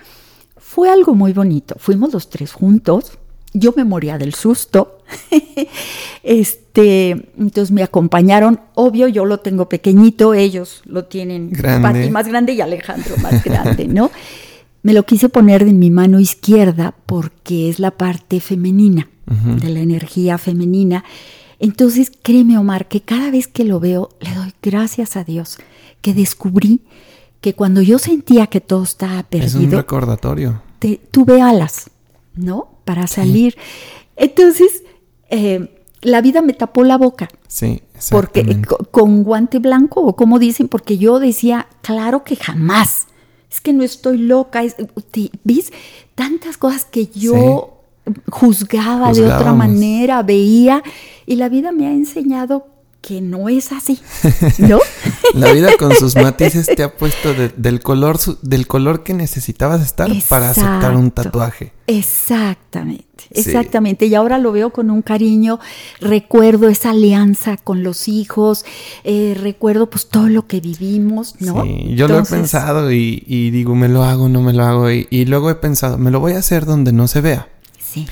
Fue 0.56 0.88
algo 0.88 1.14
muy 1.14 1.32
bonito. 1.32 1.74
Fuimos 1.78 2.12
los 2.12 2.30
tres 2.30 2.52
juntos. 2.52 3.18
Yo 3.52 3.72
me 3.76 3.84
moría 3.84 4.18
del 4.18 4.34
susto. 4.34 4.98
este, 6.22 7.10
entonces 7.38 7.72
me 7.72 7.82
acompañaron. 7.82 8.60
Obvio, 8.74 9.08
yo 9.08 9.24
lo 9.24 9.40
tengo 9.40 9.68
pequeñito, 9.68 10.34
ellos 10.34 10.82
lo 10.84 11.04
tienen 11.04 11.50
grande. 11.50 12.10
más 12.10 12.28
grande 12.28 12.52
y 12.52 12.60
Alejandro 12.60 13.16
más 13.18 13.42
grande, 13.44 13.86
¿no? 13.86 14.10
Me 14.84 14.92
lo 14.92 15.04
quise 15.04 15.28
poner 15.28 15.62
en 15.62 15.78
mi 15.80 15.90
mano 15.90 16.20
izquierda 16.20 16.94
porque 17.06 17.70
es 17.70 17.78
la 17.80 17.90
parte 17.90 18.38
femenina, 18.38 19.08
de 19.26 19.70
la 19.70 19.80
energía 19.80 20.36
femenina. 20.36 21.04
Entonces, 21.58 22.12
créeme, 22.22 22.58
Omar, 22.58 22.86
que 22.86 23.00
cada 23.00 23.30
vez 23.30 23.48
que 23.48 23.64
lo 23.64 23.80
veo, 23.80 24.10
le 24.20 24.34
doy 24.34 24.52
gracias 24.62 25.16
a 25.16 25.24
Dios 25.24 25.56
que 26.02 26.12
descubrí 26.12 26.82
que 27.40 27.54
cuando 27.54 27.80
yo 27.80 27.98
sentía 27.98 28.46
que 28.46 28.60
todo 28.60 28.82
estaba 28.82 29.22
perdido. 29.22 29.46
Es 29.46 29.54
un 29.54 29.70
recordatorio. 29.70 30.62
tuve 31.10 31.40
alas, 31.40 31.90
¿no? 32.34 32.68
Para 32.84 33.06
salir. 33.06 33.56
Entonces, 34.16 34.82
eh, 35.30 35.80
la 36.02 36.20
vida 36.20 36.42
me 36.42 36.52
tapó 36.52 36.84
la 36.84 36.98
boca. 36.98 37.30
Sí, 37.48 37.80
Porque 38.10 38.60
con 38.90 39.24
guante 39.24 39.60
blanco, 39.60 40.02
o 40.02 40.14
como 40.14 40.38
dicen, 40.38 40.68
porque 40.68 40.98
yo 40.98 41.20
decía, 41.20 41.68
claro 41.80 42.22
que 42.22 42.36
jamás. 42.36 43.06
Es 43.54 43.60
que 43.60 43.72
no 43.72 43.84
estoy 43.84 44.18
loca. 44.18 44.62
¿Ves? 45.44 45.72
Tantas 46.16 46.56
cosas 46.58 46.84
que 46.84 47.06
yo 47.06 47.82
juzgaba 48.28 49.12
de 49.12 49.24
otra 49.24 49.54
manera, 49.54 50.24
veía, 50.24 50.82
y 51.24 51.36
la 51.36 51.48
vida 51.48 51.70
me 51.70 51.86
ha 51.86 51.92
enseñado 51.92 52.66
que 53.06 53.20
no 53.20 53.50
es 53.50 53.70
así, 53.70 54.00
¿no? 54.58 54.78
la 55.34 55.52
vida 55.52 55.76
con 55.78 55.94
sus 55.94 56.16
matices 56.16 56.66
te 56.66 56.82
ha 56.82 56.96
puesto 56.96 57.34
del, 57.34 57.80
color, 57.80 58.18
del 58.40 58.66
color 58.66 59.02
que 59.02 59.12
necesitabas 59.12 59.82
estar 59.82 60.10
para 60.28 60.50
aceptar 60.50 60.96
un 60.96 61.10
tatuaje. 61.10 61.72
Exactamente, 61.86 63.24
exactamente. 63.30 64.06
Y 64.06 64.14
ahora 64.14 64.38
lo 64.38 64.52
veo 64.52 64.70
con 64.70 64.90
un 64.90 65.02
cariño, 65.02 65.60
recuerdo 66.00 66.70
esa 66.70 66.90
alianza 66.90 67.58
con 67.58 67.82
los 67.82 68.08
hijos, 68.08 68.64
eh, 69.02 69.36
recuerdo 69.38 69.90
pues 69.90 70.08
todo 70.08 70.30
lo 70.30 70.46
que 70.46 70.60
vivimos, 70.60 71.34
¿no? 71.40 71.62
Sí, 71.62 71.94
yo 71.94 72.08
lo 72.08 72.20
he 72.20 72.24
pensado 72.24 72.90
y, 72.90 73.50
digo, 73.50 73.74
me 73.74 73.90
lo 73.90 74.02
hago, 74.02 74.30
no 74.30 74.40
me 74.40 74.54
lo 74.54 74.64
hago, 74.64 74.90
y, 74.90 75.06
y 75.10 75.26
luego 75.26 75.50
he 75.50 75.56
pensado, 75.56 75.98
me 75.98 76.10
lo 76.10 76.20
voy 76.20 76.32
a 76.32 76.38
hacer 76.38 76.64
donde 76.64 76.92
no 76.92 77.06
se 77.06 77.20
vea. 77.20 77.48
Sí. 77.78 78.06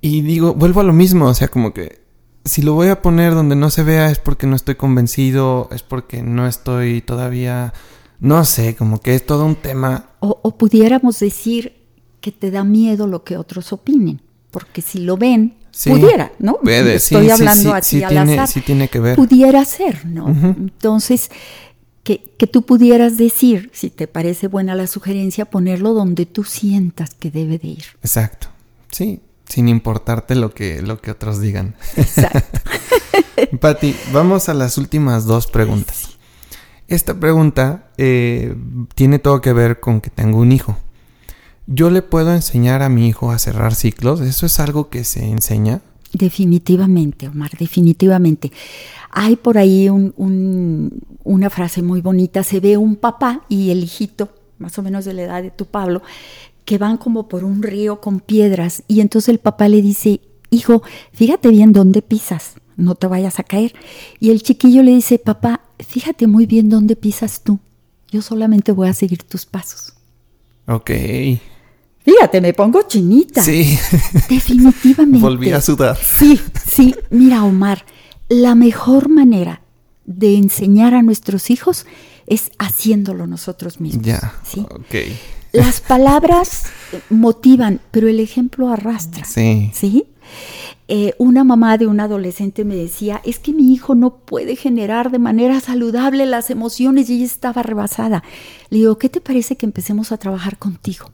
Y 0.00 0.22
digo, 0.22 0.54
vuelvo 0.54 0.80
a 0.80 0.84
lo 0.84 0.92
mismo, 0.92 1.26
o 1.26 1.34
sea, 1.34 1.46
como 1.46 1.72
que 1.72 2.03
si 2.44 2.62
lo 2.62 2.74
voy 2.74 2.88
a 2.88 3.00
poner 3.00 3.34
donde 3.34 3.56
no 3.56 3.70
se 3.70 3.82
vea 3.82 4.10
es 4.10 4.18
porque 4.18 4.46
no 4.46 4.54
estoy 4.54 4.74
convencido, 4.74 5.68
es 5.72 5.82
porque 5.82 6.22
no 6.22 6.46
estoy 6.46 7.00
todavía, 7.00 7.72
no 8.20 8.44
sé, 8.44 8.76
como 8.76 9.00
que 9.00 9.14
es 9.14 9.24
todo 9.24 9.46
un 9.46 9.56
tema. 9.56 10.10
O, 10.20 10.56
pudiéramos 10.56 11.18
decir 11.20 11.74
que 12.20 12.32
te 12.32 12.50
da 12.50 12.64
miedo 12.64 13.06
lo 13.06 13.24
que 13.24 13.36
otros 13.36 13.72
opinen, 13.72 14.20
porque 14.50 14.82
si 14.82 14.98
lo 14.98 15.16
ven, 15.16 15.56
pudiera, 15.84 16.32
¿no? 16.38 16.58
Puede, 16.58 16.96
estoy 16.96 17.30
hablando 17.30 17.74
así 17.74 18.02
al 18.02 18.10
tiene, 18.10 18.34
azar. 18.34 18.48
Sí 18.48 18.60
tiene 18.60 18.88
que 18.88 19.00
ver. 19.00 19.16
Pudiera 19.16 19.64
ser, 19.64 20.04
¿no? 20.04 20.28
Entonces, 20.28 21.30
que, 22.02 22.22
que 22.36 22.46
tú 22.46 22.62
pudieras 22.62 23.16
decir, 23.16 23.70
si 23.72 23.88
te 23.88 24.06
parece 24.06 24.48
buena 24.48 24.74
la 24.74 24.86
sugerencia, 24.86 25.46
ponerlo 25.46 25.94
donde 25.94 26.26
tú 26.26 26.44
sientas 26.44 27.14
que 27.14 27.30
debe 27.30 27.58
de 27.58 27.68
ir. 27.68 27.84
Exacto, 28.02 28.48
sí, 28.90 29.20
sin 29.46 29.68
importarte 29.68 30.34
lo 30.34 30.52
que, 30.52 30.82
lo 30.82 31.00
que 31.00 31.10
otros 31.10 31.40
digan. 31.40 31.74
Exacto. 31.96 32.60
Patti, 33.60 33.94
vamos 34.12 34.48
a 34.48 34.54
las 34.54 34.78
últimas 34.78 35.26
dos 35.26 35.46
preguntas. 35.46 36.18
Esta 36.88 37.14
pregunta 37.14 37.88
eh, 37.96 38.54
tiene 38.94 39.18
todo 39.18 39.40
que 39.40 39.52
ver 39.52 39.80
con 39.80 40.00
que 40.00 40.10
tengo 40.10 40.38
un 40.38 40.52
hijo. 40.52 40.76
¿Yo 41.66 41.90
le 41.90 42.02
puedo 42.02 42.32
enseñar 42.34 42.82
a 42.82 42.90
mi 42.90 43.08
hijo 43.08 43.30
a 43.30 43.38
cerrar 43.38 43.74
ciclos? 43.74 44.20
¿Eso 44.20 44.44
es 44.44 44.60
algo 44.60 44.90
que 44.90 45.04
se 45.04 45.24
enseña? 45.24 45.80
Definitivamente, 46.12 47.28
Omar, 47.28 47.50
definitivamente. 47.58 48.52
Hay 49.10 49.36
por 49.36 49.56
ahí 49.56 49.88
una 49.88 51.50
frase 51.50 51.82
muy 51.82 52.00
bonita, 52.02 52.42
se 52.42 52.60
ve 52.60 52.76
un 52.76 52.96
papá 52.96 53.44
y 53.48 53.70
el 53.70 53.82
hijito, 53.82 54.28
más 54.58 54.78
o 54.78 54.82
menos 54.82 55.04
de 55.04 55.14
la 55.14 55.22
edad 55.22 55.42
de 55.42 55.50
tu 55.50 55.66
Pablo, 55.66 56.02
que 56.64 56.78
van 56.78 56.96
como 56.96 57.28
por 57.28 57.44
un 57.44 57.62
río 57.62 58.00
con 58.00 58.20
piedras 58.20 58.82
y 58.88 59.00
entonces 59.00 59.28
el 59.28 59.38
papá 59.38 59.68
le 59.68 59.82
dice, 59.82 60.20
hijo, 60.50 60.82
fíjate 61.12 61.48
bien 61.48 61.72
dónde 61.72 62.02
pisas, 62.02 62.54
no 62.76 62.94
te 62.94 63.06
vayas 63.06 63.38
a 63.38 63.44
caer. 63.44 63.74
Y 64.20 64.30
el 64.30 64.42
chiquillo 64.42 64.82
le 64.82 64.94
dice, 64.94 65.18
papá, 65.18 65.60
fíjate 65.78 66.26
muy 66.26 66.46
bien 66.46 66.68
dónde 66.68 66.96
pisas 66.96 67.42
tú, 67.42 67.58
yo 68.10 68.22
solamente 68.22 68.72
voy 68.72 68.88
a 68.88 68.94
seguir 68.94 69.22
tus 69.22 69.44
pasos. 69.44 69.94
Ok. 70.66 70.90
Fíjate, 72.04 72.40
me 72.40 72.52
pongo 72.52 72.82
chinita. 72.82 73.42
Sí. 73.42 73.78
Definitivamente. 74.28 75.20
Volví 75.20 75.50
a 75.50 75.60
sudar. 75.60 75.96
Sí, 75.96 76.38
sí. 76.70 76.94
Mira, 77.10 77.44
Omar, 77.44 77.84
la 78.28 78.54
mejor 78.54 79.08
manera 79.08 79.62
de 80.04 80.36
enseñar 80.36 80.94
a 80.94 81.02
nuestros 81.02 81.50
hijos 81.50 81.86
es 82.26 82.50
haciéndolo 82.58 83.26
nosotros 83.26 83.80
mismos. 83.80 84.04
Ya. 84.04 84.34
¿sí? 84.44 84.60
Ok. 84.60 84.94
Las 85.54 85.80
palabras 85.80 86.64
motivan, 87.08 87.80
pero 87.90 88.08
el 88.08 88.20
ejemplo 88.20 88.68
arrastra. 88.68 89.24
Sí. 89.24 89.70
¿Sí? 89.72 90.04
Eh, 90.86 91.14
una 91.16 91.44
mamá 91.44 91.78
de 91.78 91.86
un 91.86 92.00
adolescente 92.00 92.64
me 92.64 92.76
decía, 92.76 93.22
es 93.24 93.38
que 93.38 93.54
mi 93.54 93.72
hijo 93.72 93.94
no 93.94 94.16
puede 94.16 94.54
generar 94.54 95.10
de 95.10 95.18
manera 95.18 95.60
saludable 95.60 96.26
las 96.26 96.50
emociones 96.50 97.08
y 97.08 97.16
ella 97.16 97.24
estaba 97.24 97.62
rebasada. 97.62 98.22
Le 98.68 98.78
digo, 98.78 98.98
¿qué 98.98 99.08
te 99.08 99.22
parece 99.22 99.56
que 99.56 99.64
empecemos 99.64 100.12
a 100.12 100.18
trabajar 100.18 100.58
contigo? 100.58 101.10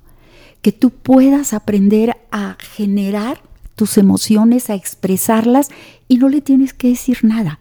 que 0.62 0.72
tú 0.72 0.90
puedas 0.90 1.52
aprender 1.52 2.16
a 2.30 2.56
generar 2.74 3.42
tus 3.76 3.96
emociones, 3.96 4.68
a 4.68 4.74
expresarlas 4.74 5.68
y 6.06 6.18
no 6.18 6.28
le 6.28 6.40
tienes 6.40 6.74
que 6.74 6.88
decir 6.88 7.18
nada. 7.22 7.60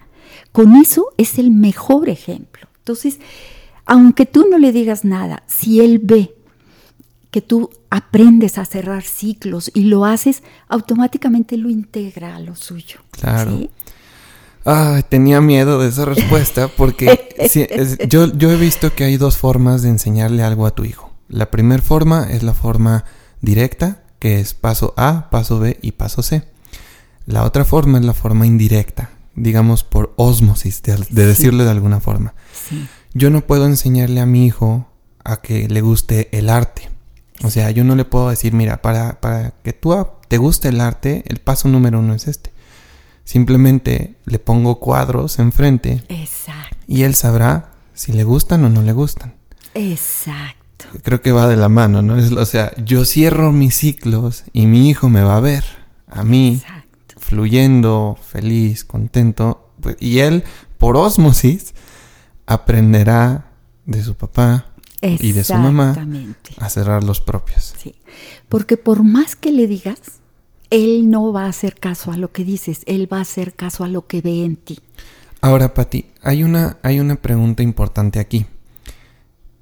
Con 0.51 0.75
eso 0.75 1.07
es 1.17 1.39
el 1.39 1.51
mejor 1.51 2.09
ejemplo. 2.09 2.67
Entonces, 2.79 3.19
aunque 3.85 4.25
tú 4.25 4.47
no 4.49 4.57
le 4.57 4.71
digas 4.71 5.05
nada, 5.05 5.43
si 5.47 5.79
él 5.79 5.99
ve 5.99 6.35
que 7.31 7.41
tú 7.41 7.69
aprendes 7.89 8.57
a 8.57 8.65
cerrar 8.65 9.03
ciclos 9.03 9.71
y 9.73 9.83
lo 9.83 10.05
haces, 10.05 10.43
automáticamente 10.67 11.57
lo 11.57 11.69
integra 11.69 12.35
a 12.35 12.39
lo 12.39 12.55
suyo. 12.55 13.01
Claro. 13.11 13.69
tenía 15.09 15.41
miedo 15.41 15.79
de 15.79 15.89
esa 15.89 16.05
respuesta 16.05 16.67
porque 16.77 17.35
yo, 18.07 18.33
yo 18.33 18.51
he 18.51 18.57
visto 18.57 18.93
que 18.93 19.03
hay 19.03 19.17
dos 19.17 19.37
formas 19.37 19.81
de 19.81 19.89
enseñarle 19.89 20.43
algo 20.43 20.65
a 20.65 20.71
tu 20.71 20.85
hijo. 20.85 21.13
La 21.27 21.51
primera 21.51 21.81
forma 21.81 22.27
es 22.31 22.41
la 22.41 22.53
forma 22.53 23.05
directa, 23.41 24.03
que 24.17 24.39
es 24.39 24.53
paso 24.53 24.93
A, 24.97 25.29
paso 25.29 25.59
B 25.59 25.77
y 25.81 25.91
paso 25.91 26.23
C. 26.23 26.43
La 27.25 27.43
otra 27.43 27.63
forma 27.63 27.99
es 27.99 28.05
la 28.05 28.13
forma 28.13 28.47
indirecta, 28.47 29.11
digamos 29.35 29.83
por 29.83 30.13
osmosis, 30.15 30.81
de, 30.81 30.97
decirle 31.09 31.63
de 31.63 31.69
alguna 31.69 31.99
forma. 31.99 32.33
Yo 33.13 33.29
no 33.29 33.41
puedo 33.41 33.67
enseñarle 33.67 34.19
a 34.19 34.25
mi 34.25 34.47
hijo 34.47 34.87
a 35.23 35.41
que 35.41 35.67
le 35.67 35.81
guste 35.81 36.29
el 36.35 36.49
arte. 36.49 36.89
O 37.43 37.49
sea, 37.49 37.71
yo 37.71 37.83
no 37.83 37.95
le 37.95 38.05
puedo 38.05 38.29
decir, 38.29 38.53
mira, 38.53 38.81
para, 38.81 39.21
para 39.21 39.51
que 39.63 39.73
tú 39.73 39.95
te 40.27 40.37
guste 40.37 40.69
el 40.69 40.81
arte, 40.81 41.23
el 41.27 41.39
paso 41.39 41.67
número 41.69 41.99
uno 41.99 42.13
es 42.13 42.27
este. 42.27 42.51
Simplemente 43.23 44.15
le 44.25 44.39
pongo 44.39 44.79
cuadros 44.79 45.39
enfrente. 45.39 46.03
Exacto. 46.09 46.77
Y 46.87 47.03
él 47.03 47.15
sabrá 47.15 47.71
si 47.93 48.11
le 48.11 48.23
gustan 48.23 48.63
o 48.65 48.69
no 48.69 48.81
le 48.81 48.91
gustan. 48.91 49.35
Exacto. 49.73 50.85
Creo 51.03 51.21
que 51.21 51.31
va 51.31 51.47
de 51.47 51.55
la 51.55 51.69
mano, 51.69 52.01
¿no? 52.01 52.17
Es, 52.17 52.31
o 52.31 52.45
sea, 52.45 52.71
yo 52.83 53.05
cierro 53.05 53.51
mis 53.51 53.75
ciclos 53.75 54.43
y 54.53 54.65
mi 54.65 54.89
hijo 54.89 55.09
me 55.09 55.21
va 55.21 55.37
a 55.37 55.41
ver 55.41 55.63
a 56.07 56.23
mí 56.23 56.61
fluyendo, 57.17 58.17
feliz, 58.21 58.83
contento. 58.83 59.71
Pues, 59.81 59.97
y 59.99 60.19
él, 60.19 60.43
por 60.77 60.97
osmosis, 60.97 61.73
aprenderá 62.45 63.45
de 63.85 64.03
su 64.03 64.15
papá 64.15 64.68
y 65.01 65.31
de 65.31 65.43
su 65.43 65.55
mamá 65.55 65.95
a 66.57 66.69
cerrar 66.69 67.03
los 67.03 67.21
propios. 67.21 67.73
Sí. 67.77 67.95
Porque 68.49 68.77
por 68.77 69.03
más 69.03 69.35
que 69.35 69.51
le 69.51 69.67
digas, 69.67 69.99
él 70.69 71.09
no 71.09 71.31
va 71.31 71.45
a 71.45 71.49
hacer 71.49 71.75
caso 71.75 72.11
a 72.11 72.17
lo 72.17 72.31
que 72.31 72.43
dices, 72.43 72.81
él 72.85 73.11
va 73.11 73.17
a 73.17 73.21
hacer 73.21 73.53
caso 73.55 73.83
a 73.83 73.87
lo 73.87 74.07
que 74.07 74.21
ve 74.21 74.43
en 74.43 74.55
ti. 74.55 74.79
Ahora, 75.41 75.73
Pati, 75.73 76.05
hay 76.21 76.43
una, 76.43 76.77
hay 76.83 76.99
una 76.99 77.15
pregunta 77.15 77.63
importante 77.63 78.19
aquí. 78.19 78.45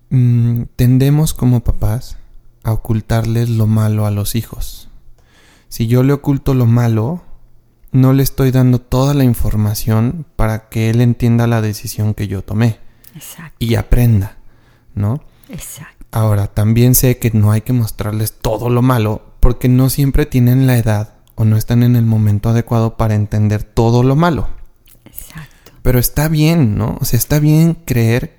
Mm, 0.09 0.64
tendemos 0.76 1.34
como 1.34 1.64
papás 1.64 2.18
a 2.64 2.73
ocultarles 2.73 3.49
lo 3.49 3.68
malo 3.68 4.05
a 4.05 4.11
los 4.11 4.35
hijos. 4.35 4.89
Si 5.69 5.88
yo 5.88 6.01
le 6.01 6.14
oculto 6.14 6.53
lo 6.53 6.65
malo, 6.65 7.22
no 7.91 8.14
le 8.14 8.23
estoy 8.23 8.51
dando 8.51 8.80
toda 8.80 9.14
la 9.14 9.23
información 9.23 10.26
para 10.35 10.69
que 10.69 10.89
él 10.89 11.01
entienda 11.01 11.45
la 11.47 11.61
decisión 11.61 12.14
que 12.14 12.27
yo 12.27 12.41
tomé. 12.41 12.80
Exacto. 13.15 13.55
Y 13.59 13.76
aprenda, 13.76 14.36
¿no? 14.98 15.22
Exacto. 15.49 16.06
Ahora, 16.11 16.48
también 16.48 16.95
sé 16.95 17.18
que 17.18 17.32
no 17.32 17.52
hay 17.52 17.61
que 17.61 17.74
mostrarles 17.74 18.34
todo 18.34 18.69
lo 18.69 18.82
malo 18.82 19.22
porque 19.40 19.69
no 19.69 19.90
siempre 19.90 20.26
tienen 20.26 20.68
la 20.68 20.78
edad 20.78 21.14
o 21.36 21.45
no 21.45 21.56
están 21.56 21.84
en 21.84 21.95
el 21.95 22.06
momento 22.06 22.49
adecuado 22.49 22.98
para 22.98 23.15
entender 23.15 23.64
todo 23.64 24.03
lo 24.03 24.15
malo. 24.15 24.49
Exacto. 25.06 25.72
Pero 25.84 25.99
está 25.99 26.28
bien, 26.28 26.78
¿no? 26.78 26.98
O 26.99 27.06
sea, 27.06 27.18
está 27.19 27.40
bien 27.40 27.76
creer 27.86 28.38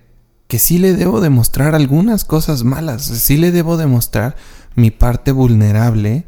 que 0.48 0.58
sí 0.58 0.78
le 0.78 0.94
debo 0.94 1.20
demostrar 1.20 1.74
algunas 1.74 2.24
cosas 2.24 2.64
malas, 2.64 3.04
sí 3.04 3.36
le 3.36 3.52
debo 3.52 3.76
demostrar 3.76 4.34
mi 4.74 4.90
parte 4.90 5.30
vulnerable, 5.30 6.24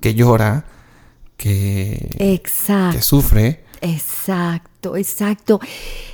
que 0.00 0.14
llora, 0.14 0.64
que, 1.36 2.16
exacto, 2.18 2.96
que 2.96 3.02
sufre. 3.02 3.64
Exacto, 3.82 4.96
exacto. 4.96 5.60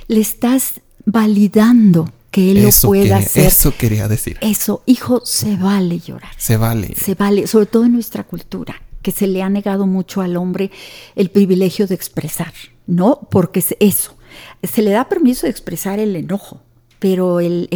Le 0.07 0.19
estás 0.19 0.81
validando 1.05 2.09
que 2.33 2.49
él 2.49 2.63
lo 2.63 2.71
pueda 2.87 3.17
hacer. 3.17 3.45
Eso 3.45 3.77
quería 3.77 4.07
decir. 4.07 4.37
Eso, 4.41 4.81
hijo, 4.87 5.21
se 5.23 5.55
vale 5.55 5.99
llorar. 5.99 6.31
Se 6.35 6.57
vale. 6.57 6.95
Se 6.95 7.13
vale, 7.13 7.45
sobre 7.45 7.67
todo 7.67 7.85
en 7.85 7.93
nuestra 7.93 8.23
cultura, 8.23 8.81
que 9.03 9.11
se 9.11 9.27
le 9.27 9.43
ha 9.43 9.49
negado 9.49 9.85
mucho 9.85 10.19
al 10.21 10.35
hombre 10.35 10.71
el 11.15 11.29
privilegio 11.29 11.85
de 11.85 11.93
expresar, 11.93 12.51
¿no? 12.87 13.27
Porque 13.29 13.59
es 13.59 13.75
eso. 13.79 14.17
Se 14.63 14.81
le 14.81 14.89
da 14.89 15.07
permiso 15.09 15.45
de 15.45 15.51
expresar 15.51 15.99
el 15.99 16.15
enojo, 16.15 16.63
pero 16.97 17.39
el, 17.39 17.69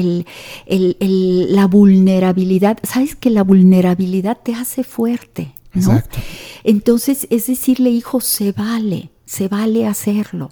la 0.65 1.67
vulnerabilidad, 1.67 2.79
sabes 2.81 3.15
que 3.15 3.29
la 3.29 3.43
vulnerabilidad 3.43 4.39
te 4.43 4.55
hace 4.55 4.83
fuerte, 4.83 5.53
¿no? 5.73 5.97
Exacto. 5.97 6.17
Entonces, 6.63 7.27
es 7.29 7.45
decirle, 7.45 7.91
hijo, 7.91 8.21
se 8.21 8.53
vale, 8.53 9.11
se 9.23 9.47
vale 9.49 9.85
hacerlo. 9.85 10.49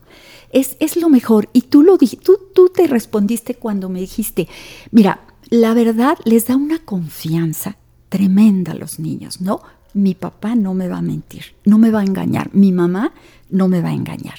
Es, 0.56 0.78
es 0.80 0.96
lo 0.96 1.10
mejor. 1.10 1.50
Y 1.52 1.64
tú 1.64 1.84
lo 1.84 1.98
tú, 1.98 2.40
tú 2.56 2.70
te 2.70 2.88
respondiste 2.88 3.56
cuando 3.56 3.90
me 3.90 4.00
dijiste, 4.00 4.48
mira, 4.92 5.20
la 5.50 5.74
verdad 5.74 6.18
les 6.24 6.48
da 6.48 6.56
una 6.56 6.80
confianza 6.80 7.78
tremenda 8.10 8.72
a 8.72 8.76
los 8.76 8.98
niños, 8.98 9.42
¿no? 9.42 9.62
Mi 9.94 10.16
papá 10.16 10.56
no 10.56 10.74
me 10.74 10.88
va 10.88 11.00
a 11.00 11.02
mentir, 11.02 11.56
no 11.66 11.78
me 11.78 11.92
va 11.92 12.00
a 12.00 12.06
engañar, 12.06 12.50
mi 12.54 12.72
mamá 12.72 13.14
no 13.50 13.68
me 13.68 13.82
va 13.82 13.90
a 13.90 13.94
engañar. 13.94 14.36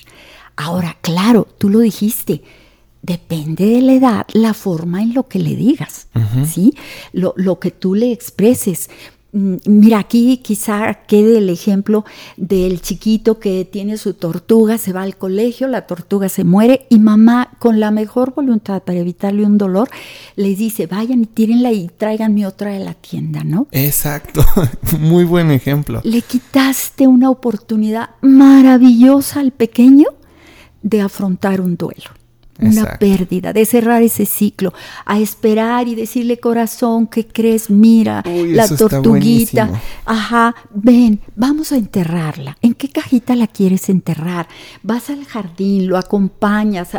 Ahora, 0.56 0.96
claro, 1.02 1.46
tú 1.58 1.68
lo 1.68 1.80
dijiste, 1.80 2.42
depende 3.02 3.66
de 3.66 3.82
la 3.82 3.92
edad, 3.92 4.26
la 4.32 4.54
forma 4.54 5.02
en 5.02 5.12
lo 5.12 5.28
que 5.28 5.38
le 5.38 5.54
digas, 5.54 6.08
¿sí? 6.46 6.74
Lo, 7.12 7.34
lo, 7.36 7.60
que 7.60 7.70
tú 7.70 7.94
le 7.94 8.10
expreses. 8.10 8.88
Mm, 9.36 9.56
mira, 9.66 9.98
aquí 9.98 10.38
quizá 10.38 10.94
quede 11.06 11.36
el 11.36 11.50
ejemplo 11.50 12.06
del 12.38 12.80
chiquito 12.80 13.38
que 13.38 13.66
tiene 13.66 13.98
su 13.98 14.14
tortuga, 14.14 14.78
se 14.78 14.94
va 14.94 15.02
al 15.02 15.18
colegio, 15.18 15.68
la 15.68 15.86
tortuga 15.86 16.30
se 16.30 16.42
muere 16.42 16.86
y 16.88 16.98
mamá, 16.98 17.50
con 17.58 17.78
la 17.78 17.90
mejor 17.90 18.32
voluntad 18.34 18.82
para 18.82 18.98
evitarle 18.98 19.44
un 19.44 19.58
dolor, 19.58 19.90
le 20.36 20.54
dice, 20.54 20.86
vayan 20.86 21.24
y 21.24 21.26
tírenla 21.26 21.70
y 21.70 21.88
tráiganme 21.88 22.46
otra 22.46 22.70
de 22.70 22.78
la 22.78 22.94
tienda, 22.94 23.44
¿no? 23.44 23.66
Exacto, 23.72 24.42
muy 25.00 25.24
buen 25.24 25.50
ejemplo. 25.50 26.00
Le 26.02 26.22
quitaste 26.22 27.06
una 27.06 27.28
oportunidad 27.28 28.12
maravillosa 28.22 29.40
al 29.40 29.50
pequeño 29.50 30.06
de 30.80 31.02
afrontar 31.02 31.60
un 31.60 31.76
duelo 31.76 32.08
una 32.58 32.98
pérdida, 32.98 33.52
de 33.52 33.64
cerrar 33.64 34.02
ese 34.02 34.26
ciclo, 34.26 34.72
a 35.04 35.18
esperar 35.18 35.88
y 35.88 35.94
decirle 35.94 36.38
corazón, 36.38 37.06
¿qué 37.06 37.26
crees? 37.26 37.70
Mira, 37.70 38.22
la 38.26 38.68
tortuguita, 38.68 39.80
ajá, 40.04 40.54
ven, 40.72 41.20
vamos 41.34 41.72
a 41.72 41.76
enterrarla. 41.76 42.56
¿En 42.62 42.74
qué 42.74 42.88
cajita 42.88 43.36
la 43.36 43.46
quieres 43.46 43.88
enterrar? 43.88 44.48
Vas 44.82 45.10
al 45.10 45.24
jardín, 45.24 45.86
lo 45.86 45.96
acompañas, 45.96 46.90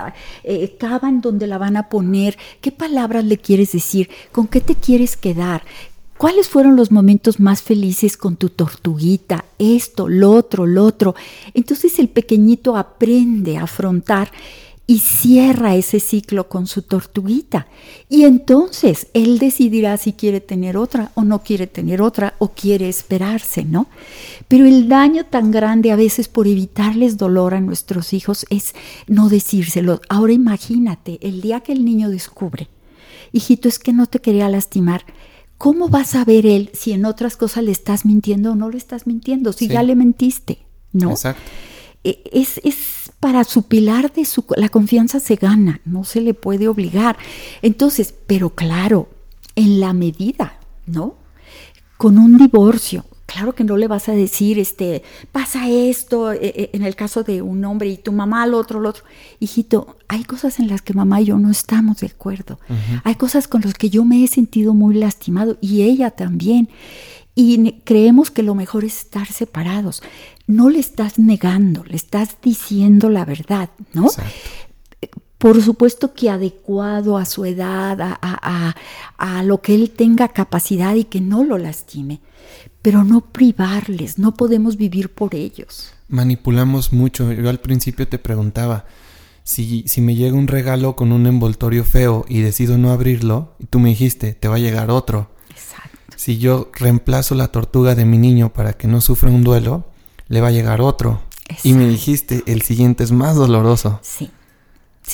eh, 0.43 0.75
cavan 0.79 1.21
donde 1.21 1.47
la 1.47 1.57
van 1.57 1.77
a 1.77 1.89
poner, 1.89 2.37
¿qué 2.61 2.71
palabras 2.71 3.25
le 3.25 3.37
quieres 3.37 3.71
decir? 3.71 4.09
¿Con 4.31 4.47
qué 4.47 4.61
te 4.61 4.75
quieres 4.75 5.17
quedar? 5.17 5.63
¿Cuáles 6.17 6.49
fueron 6.49 6.75
los 6.75 6.91
momentos 6.91 7.39
más 7.39 7.61
felices 7.61 8.17
con 8.17 8.37
tu 8.37 8.49
tortuguita? 8.49 9.45
Esto, 9.59 10.07
lo 10.07 10.31
otro, 10.31 10.65
lo 10.65 10.83
otro. 10.83 11.13
Entonces 11.53 11.99
el 11.99 12.09
pequeñito 12.09 12.75
aprende 12.75 13.57
a 13.57 13.63
afrontar 13.63 14.31
y 14.89 14.99
cierra 14.99 15.75
ese 15.75 15.99
ciclo 15.99 16.47
con 16.47 16.65
su 16.65 16.81
tortuguita. 16.81 17.67
Y 18.07 18.23
entonces 18.23 19.07
él 19.13 19.37
decidirá 19.37 19.97
si 19.97 20.13
quiere 20.13 20.39
tener 20.39 20.77
otra 20.77 21.11
o 21.13 21.25
no 21.25 21.43
quiere 21.43 21.67
tener 21.67 22.01
otra 22.01 22.35
o 22.39 22.53
quiere 22.53 22.87
esperarse, 22.87 23.65
¿no? 23.65 23.87
Pero 24.47 24.65
el 24.65 24.87
daño 24.87 25.25
tan 25.25 25.51
grande 25.51 25.91
a 25.91 25.97
veces 25.97 26.29
por 26.29 26.47
evitarles 26.47 27.17
dolor 27.17 27.53
a 27.53 27.59
nuestros 27.59 28.13
hijos 28.13 28.45
es 28.49 28.73
no 29.07 29.27
decírselo. 29.27 29.99
Ahora 30.07 30.31
imagínate, 30.31 31.19
el 31.21 31.41
día 31.41 31.59
que 31.59 31.73
el 31.73 31.83
niño 31.83 32.09
descubre, 32.09 32.69
hijito, 33.33 33.67
es 33.67 33.79
que 33.79 33.91
no 33.91 34.07
te 34.07 34.19
quería 34.19 34.47
lastimar. 34.47 35.03
¿Cómo 35.57 35.89
vas 35.89 36.15
a 36.15 36.23
ver 36.23 36.45
él 36.45 36.69
si 36.73 36.93
en 36.93 37.03
otras 37.03 37.35
cosas 37.35 37.65
le 37.65 37.71
estás 37.71 38.05
mintiendo 38.05 38.53
o 38.53 38.55
no 38.55 38.69
le 38.69 38.77
estás 38.77 39.05
mintiendo? 39.05 39.51
Si 39.51 39.67
ya 39.67 39.83
le 39.83 39.95
mentiste, 39.95 40.59
¿no? 40.93 41.11
Exacto. 41.11 41.41
E, 42.03 42.21
es, 42.31 42.61
es 42.63 43.06
para 43.19 43.43
su 43.43 43.63
pilar 43.63 44.13
de 44.13 44.25
su... 44.25 44.45
La 44.55 44.69
confianza 44.69 45.19
se 45.19 45.35
gana, 45.35 45.81
no 45.85 46.03
se 46.03 46.21
le 46.21 46.33
puede 46.33 46.67
obligar. 46.67 47.17
Entonces, 47.61 48.13
pero 48.25 48.51
claro, 48.51 49.09
en 49.55 49.79
la 49.79 49.93
medida, 49.93 50.59
¿no? 50.85 51.15
Con 51.97 52.17
un 52.17 52.37
divorcio, 52.37 53.05
claro 53.25 53.53
que 53.53 53.63
no 53.63 53.77
le 53.77 53.87
vas 53.87 54.09
a 54.09 54.13
decir, 54.13 54.57
este, 54.57 55.03
pasa 55.31 55.69
esto, 55.69 56.31
e, 56.31 56.39
e, 56.43 56.69
en 56.73 56.83
el 56.83 56.95
caso 56.95 57.23
de 57.23 57.41
un 57.41 57.63
hombre 57.65 57.89
y 57.89 57.97
tu 57.97 58.11
mamá 58.11 58.43
al 58.43 58.53
otro, 58.53 58.79
al 58.79 58.87
otro. 58.87 59.03
Hijito, 59.39 59.97
hay 60.07 60.23
cosas 60.23 60.59
en 60.59 60.67
las 60.67 60.81
que 60.81 60.93
mamá 60.93 61.21
y 61.21 61.25
yo 61.25 61.37
no 61.37 61.51
estamos 61.51 61.97
de 61.97 62.07
acuerdo. 62.07 62.59
Hay 63.03 63.15
cosas 63.15 63.47
con 63.47 63.61
las 63.61 63.73
que 63.73 63.89
yo 63.89 64.05
me 64.05 64.23
he 64.23 64.27
sentido 64.27 64.73
muy 64.73 64.95
lastimado 64.95 65.57
y 65.61 65.83
ella 65.83 66.11
también 66.11 66.69
y 67.39 67.81
creemos 67.83 68.31
que 68.31 68.41
lo 68.41 68.55
mejor 68.55 68.83
es 68.83 68.97
estar 68.97 69.27
separados. 69.27 70.01
No 70.47 70.71
le 70.71 70.79
estás 70.79 71.19
negando, 71.19 71.83
le 71.83 71.95
estás 71.95 72.37
diciendo 72.41 73.11
la 73.11 73.25
verdad, 73.25 73.69
¿no? 73.93 74.07
por 75.37 75.61
supuesto 75.61 76.15
que 76.15 76.31
adecuado 76.31 77.15
a 77.15 77.25
su 77.25 77.45
edad, 77.45 78.17
a, 78.21 79.43
lo 79.43 79.61
que 79.61 79.75
él 79.75 79.91
tenga 79.91 80.29
capacidad 80.29 80.95
y 80.95 81.03
que 81.03 81.21
no 81.21 81.43
lo 81.43 81.59
lastime, 81.59 82.21
pero 82.81 83.03
no 83.03 83.21
privarles, 83.21 84.17
no 84.17 84.33
podemos 84.33 84.77
vivir 84.77 85.13
por 85.13 85.35
ellos. 85.35 85.93
Manipulamos 86.07 86.91
mucho. 86.91 87.31
Yo 87.31 87.49
al 87.51 87.59
principio 87.59 88.07
te 88.07 88.17
preguntaba, 88.17 88.85
si, 89.43 89.83
si 89.87 90.01
me 90.01 90.15
llega 90.15 90.35
un 90.35 90.47
regalo 90.47 90.95
con 90.95 91.11
un 91.11 91.27
envoltorio 91.27 91.83
feo 91.83 92.25
y 92.27 92.39
decido 92.39 92.79
no 92.79 92.91
abrirlo, 92.91 93.53
y 93.59 93.65
tú 93.65 93.77
me 93.77 93.89
dijiste, 93.89 94.33
te 94.33 94.47
va 94.47 94.55
a 94.55 94.59
llegar 94.59 94.89
otro. 94.89 95.36
Si 96.17 96.39
yo 96.39 96.71
reemplazo 96.73 97.35
la 97.35 97.49
tortuga 97.49 97.93
de 97.93 98.03
mi 98.03 98.17
niño 98.17 98.51
para 98.51 98.73
que 98.73 98.87
no 98.87 99.01
sufra 99.01 99.29
un 99.29 99.43
duelo, 99.43 99.85
le 100.27 100.41
va 100.41 100.47
a 100.47 100.51
llegar 100.51 100.81
otro. 100.81 101.21
Y 101.63 101.73
me 101.73 101.87
dijiste, 101.87 102.43
el 102.47 102.63
siguiente 102.63 103.03
es 103.03 103.11
más 103.11 103.35
doloroso. 103.35 103.99
Sí. 104.01 104.31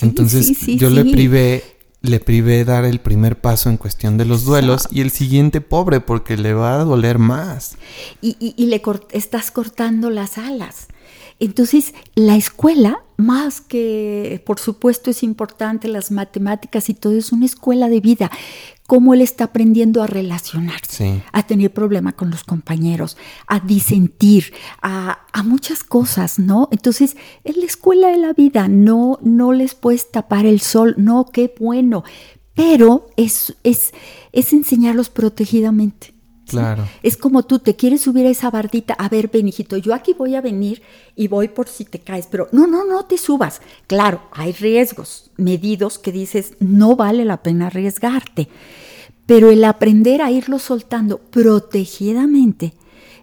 Entonces 0.02 0.66
yo 0.66 0.90
le 0.90 1.04
privé, 1.04 1.64
le 2.02 2.22
privé 2.22 2.64
dar 2.64 2.86
el 2.86 3.02
primer 3.02 3.40
paso 3.40 3.70
en 3.70 3.76
cuestión 3.76 4.18
de 4.18 4.24
los 4.24 4.46
duelos 4.46 4.88
y 4.92 5.02
el 5.02 5.12
siguiente 5.12 5.60
pobre 5.60 6.00
porque 6.00 6.38
le 6.38 6.54
va 6.54 6.80
a 6.80 6.84
doler 6.86 7.20
más. 7.20 7.76
Y, 8.22 8.38
y, 8.40 8.66
le 8.66 8.82
estás 9.12 9.52
cortando 9.52 10.10
las 10.10 10.38
alas. 10.38 10.88
Entonces, 11.40 11.94
la 12.16 12.38
escuela, 12.38 13.04
más 13.18 13.60
que, 13.60 14.42
por 14.46 14.60
supuesto, 14.60 15.12
es 15.12 15.22
importante, 15.22 15.88
las 15.90 16.12
matemáticas 16.12 16.90
y 16.90 16.94
todo, 16.94 17.18
es 17.18 17.32
una 17.32 17.46
escuela 17.46 17.90
de 17.90 18.00
vida 18.00 18.32
cómo 18.88 19.14
él 19.14 19.22
está 19.22 19.46
aprendiendo 19.46 20.04
a 20.04 20.08
relacionarse, 20.08 21.24
a 21.32 21.44
tener 21.44 21.74
problema 21.74 22.14
con 22.14 22.30
los 22.30 22.44
compañeros, 22.44 23.18
a 23.48 23.60
disentir, 23.60 24.54
a, 24.82 25.20
muchas 25.46 25.84
cosas, 25.84 26.40
¿no? 26.40 26.70
Entonces, 26.72 27.18
es 27.44 27.58
la 27.58 27.66
escuela 27.66 28.10
de 28.10 28.18
la 28.18 28.34
vida, 28.34 28.68
no, 28.68 29.20
no 29.22 29.52
les 29.52 29.76
puedes 29.76 30.10
tapar 30.10 30.46
el 30.46 30.62
sol, 30.62 30.96
no, 30.98 31.26
qué 31.26 31.54
bueno, 31.60 32.04
pero 32.54 33.08
es, 33.18 33.56
es, 33.64 33.94
es 34.32 34.54
enseñarlos 34.54 35.10
protegidamente. 35.10 36.12
Claro. 36.48 36.88
Es 37.02 37.18
como 37.18 37.44
tú 37.44 37.60
te 37.60 37.76
quieres 37.76 38.02
subir 38.02 38.26
a 38.26 38.30
esa 38.30 38.52
bardita, 38.52 38.94
a 38.94 39.10
ver, 39.10 39.30
Benijito, 39.30 39.78
yo 39.78 39.94
aquí 39.94 40.14
voy 40.14 40.36
a 40.36 40.41
venir 40.41 40.82
y 41.15 41.28
voy 41.28 41.48
por 41.48 41.68
si 41.68 41.86
te 41.86 41.99
caes, 41.99 42.28
pero 42.30 42.49
no, 42.52 42.68
no, 42.68 42.86
no 42.86 43.06
te 43.06 43.18
subas. 43.18 43.61
Claro, 43.88 44.22
hay 44.32 44.52
riesgos 44.52 45.32
medidos 45.38 45.99
que 45.99 46.11
dices, 46.11 46.53
no 46.60 46.95
vale 46.95 47.26
la 47.26 47.44
pena 47.44 47.68
arriesgarte, 47.68 48.49
pero 49.26 49.49
el 49.49 49.64
aprender 49.64 50.22
a 50.22 50.32
irlo 50.32 50.60
soltando 50.60 51.18
protegidamente 51.18 52.74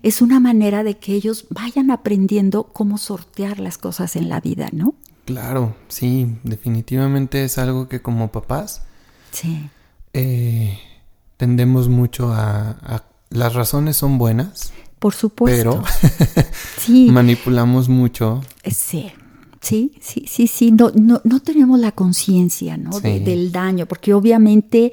es 0.02 0.22
una 0.22 0.40
manera 0.40 0.82
de 0.82 0.96
que 0.96 1.12
ellos 1.14 1.46
vayan 1.50 1.90
aprendiendo 1.90 2.64
cómo 2.64 2.96
sortear 2.96 3.60
las 3.60 3.76
cosas 3.76 4.16
en 4.16 4.30
la 4.30 4.40
vida, 4.40 4.70
¿no? 4.72 4.94
Claro, 5.26 5.76
sí, 5.88 6.38
definitivamente 6.42 7.44
es 7.44 7.58
algo 7.58 7.88
que 7.88 8.00
como 8.00 8.32
papás 8.32 8.82
sí. 9.30 9.68
Eh, 10.12 10.76
tendemos 11.36 11.88
mucho 11.88 12.32
a 12.32 13.04
las 13.30 13.54
razones 13.54 13.96
son 13.96 14.18
buenas. 14.18 14.72
Por 14.98 15.14
supuesto. 15.14 15.82
Pero 15.82 15.82
sí. 16.78 17.08
manipulamos 17.10 17.88
mucho. 17.88 18.42
Sí. 18.70 19.10
Sí, 19.60 19.92
sí, 20.00 20.24
sí, 20.26 20.46
sí. 20.46 20.72
No, 20.72 20.90
no, 20.94 21.20
no 21.24 21.40
tenemos 21.40 21.78
la 21.78 21.92
conciencia 21.92 22.76
¿no? 22.76 22.98
del 23.00 23.52
daño, 23.52 23.86
porque 23.86 24.14
obviamente 24.14 24.92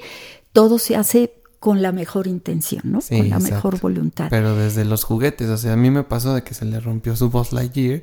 todo 0.52 0.78
se 0.78 0.94
hace 0.94 1.32
con 1.58 1.82
la 1.82 1.90
mejor 1.90 2.26
intención, 2.26 2.82
¿no? 2.84 3.00
con 3.00 3.28
la 3.28 3.38
mejor 3.38 3.80
voluntad. 3.80 4.28
Pero 4.30 4.54
desde 4.54 4.84
los 4.84 5.04
juguetes, 5.04 5.48
o 5.48 5.56
sea, 5.56 5.72
a 5.72 5.76
mí 5.76 5.90
me 5.90 6.04
pasó 6.04 6.34
de 6.34 6.42
que 6.42 6.54
se 6.54 6.64
le 6.64 6.80
rompió 6.80 7.16
su 7.16 7.30
Buzz 7.30 7.52
Lightyear 7.52 8.02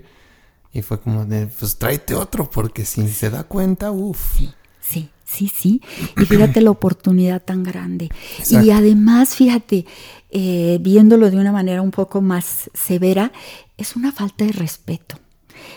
y 0.73 0.81
fue 0.81 0.99
como 0.99 1.25
de, 1.25 1.47
pues 1.47 1.77
tráete 1.77 2.15
otro, 2.15 2.49
porque 2.49 2.83
si 2.83 3.07
se 3.07 3.29
da 3.29 3.43
cuenta, 3.43 3.91
uff. 3.91 4.37
Sí, 4.37 4.53
sí, 4.81 5.09
sí, 5.23 5.47
sí. 5.47 5.81
Y 6.17 6.25
fíjate 6.25 6.59
la 6.61 6.71
oportunidad 6.71 7.41
tan 7.41 7.63
grande. 7.63 8.09
Y 8.49 8.71
además, 8.71 9.35
fíjate, 9.35 9.85
eh, 10.29 10.79
viéndolo 10.81 11.29
de 11.29 11.37
una 11.37 11.51
manera 11.51 11.81
un 11.81 11.91
poco 11.91 12.21
más 12.21 12.69
severa, 12.73 13.31
es 13.77 13.95
una 13.95 14.11
falta 14.11 14.45
de 14.45 14.51
respeto. 14.51 15.17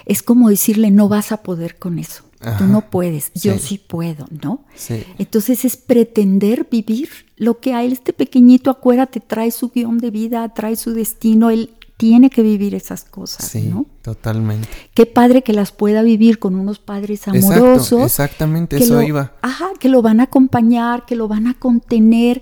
Es 0.07 0.23
como 0.23 0.49
decirle, 0.49 0.91
no 0.91 1.09
vas 1.09 1.33
a 1.33 1.43
poder 1.43 1.79
con 1.79 1.99
eso. 1.99 2.25
Tú 2.57 2.67
no 2.67 2.89
puedes, 2.89 3.33
yo 3.35 3.59
sí 3.59 3.79
puedo, 3.79 4.27
¿no? 4.31 4.65
Sí. 4.77 5.03
Entonces 5.19 5.65
es 5.65 5.77
pretender 5.77 6.69
vivir 6.71 7.09
lo 7.37 7.59
que 7.59 7.75
a 7.75 7.83
él, 7.83 7.93
este 7.93 8.13
pequeñito, 8.13 8.71
acuérdate, 8.71 9.19
trae 9.19 9.51
su 9.51 9.71
guion 9.71 9.99
de 9.99 10.13
vida, 10.13 10.49
trae 10.55 10.77
su 10.77 10.93
destino, 10.93 11.51
él 11.51 11.75
tiene 11.97 12.31
que 12.31 12.43
vivir 12.43 12.77
esas 12.77 13.03
cosas, 13.03 13.49
sí, 13.49 13.73
totalmente. 14.03 14.69
Qué 14.95 15.05
padre 15.05 15.43
que 15.43 15.53
las 15.53 15.73
pueda 15.73 16.03
vivir 16.03 16.39
con 16.39 16.55
unos 16.55 16.79
padres 16.79 17.27
amorosos. 17.27 18.05
exactamente, 18.05 18.77
eso 18.77 19.03
iba. 19.03 19.33
Ajá, 19.43 19.71
que 19.81 19.89
lo 19.89 20.01
van 20.01 20.21
a 20.21 20.25
acompañar, 20.25 21.07
que 21.07 21.17
lo 21.17 21.27
van 21.27 21.49
a 21.49 21.59
contener, 21.59 22.41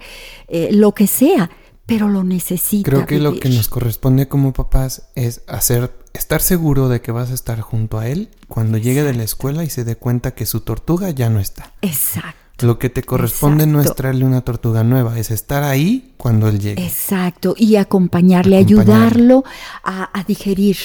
eh, 0.48 0.68
lo 0.72 0.92
que 0.92 1.06
sea 1.06 1.50
pero 1.86 2.08
lo 2.08 2.24
necesita. 2.24 2.90
Creo 2.90 3.06
que 3.06 3.18
lo 3.18 3.38
que 3.38 3.48
nos 3.48 3.68
corresponde 3.68 4.28
como 4.28 4.52
papás 4.52 5.08
es 5.14 5.42
hacer, 5.46 5.96
estar 6.12 6.42
seguro 6.42 6.88
de 6.88 7.00
que 7.00 7.12
vas 7.12 7.30
a 7.30 7.34
estar 7.34 7.60
junto 7.60 7.98
a 7.98 8.08
él 8.08 8.28
cuando 8.48 8.76
llegue 8.76 9.02
de 9.02 9.14
la 9.14 9.22
escuela 9.22 9.64
y 9.64 9.70
se 9.70 9.84
dé 9.84 9.96
cuenta 9.96 10.34
que 10.34 10.46
su 10.46 10.60
tortuga 10.60 11.10
ya 11.10 11.30
no 11.30 11.40
está. 11.40 11.72
Exacto. 11.82 12.46
Lo 12.58 12.78
que 12.78 12.88
te 12.88 13.02
corresponde 13.02 13.66
no 13.66 13.82
es 13.82 13.94
traerle 13.94 14.24
una 14.24 14.40
tortuga 14.40 14.82
nueva, 14.82 15.18
es 15.18 15.30
estar 15.30 15.62
ahí 15.62 16.14
cuando 16.16 16.48
él 16.48 16.58
llegue. 16.58 16.82
Exacto, 16.82 17.54
y 17.54 17.76
acompañarle, 17.76 18.56
ayudarlo 18.56 19.44
a, 19.84 20.24
digerir, 20.26 20.78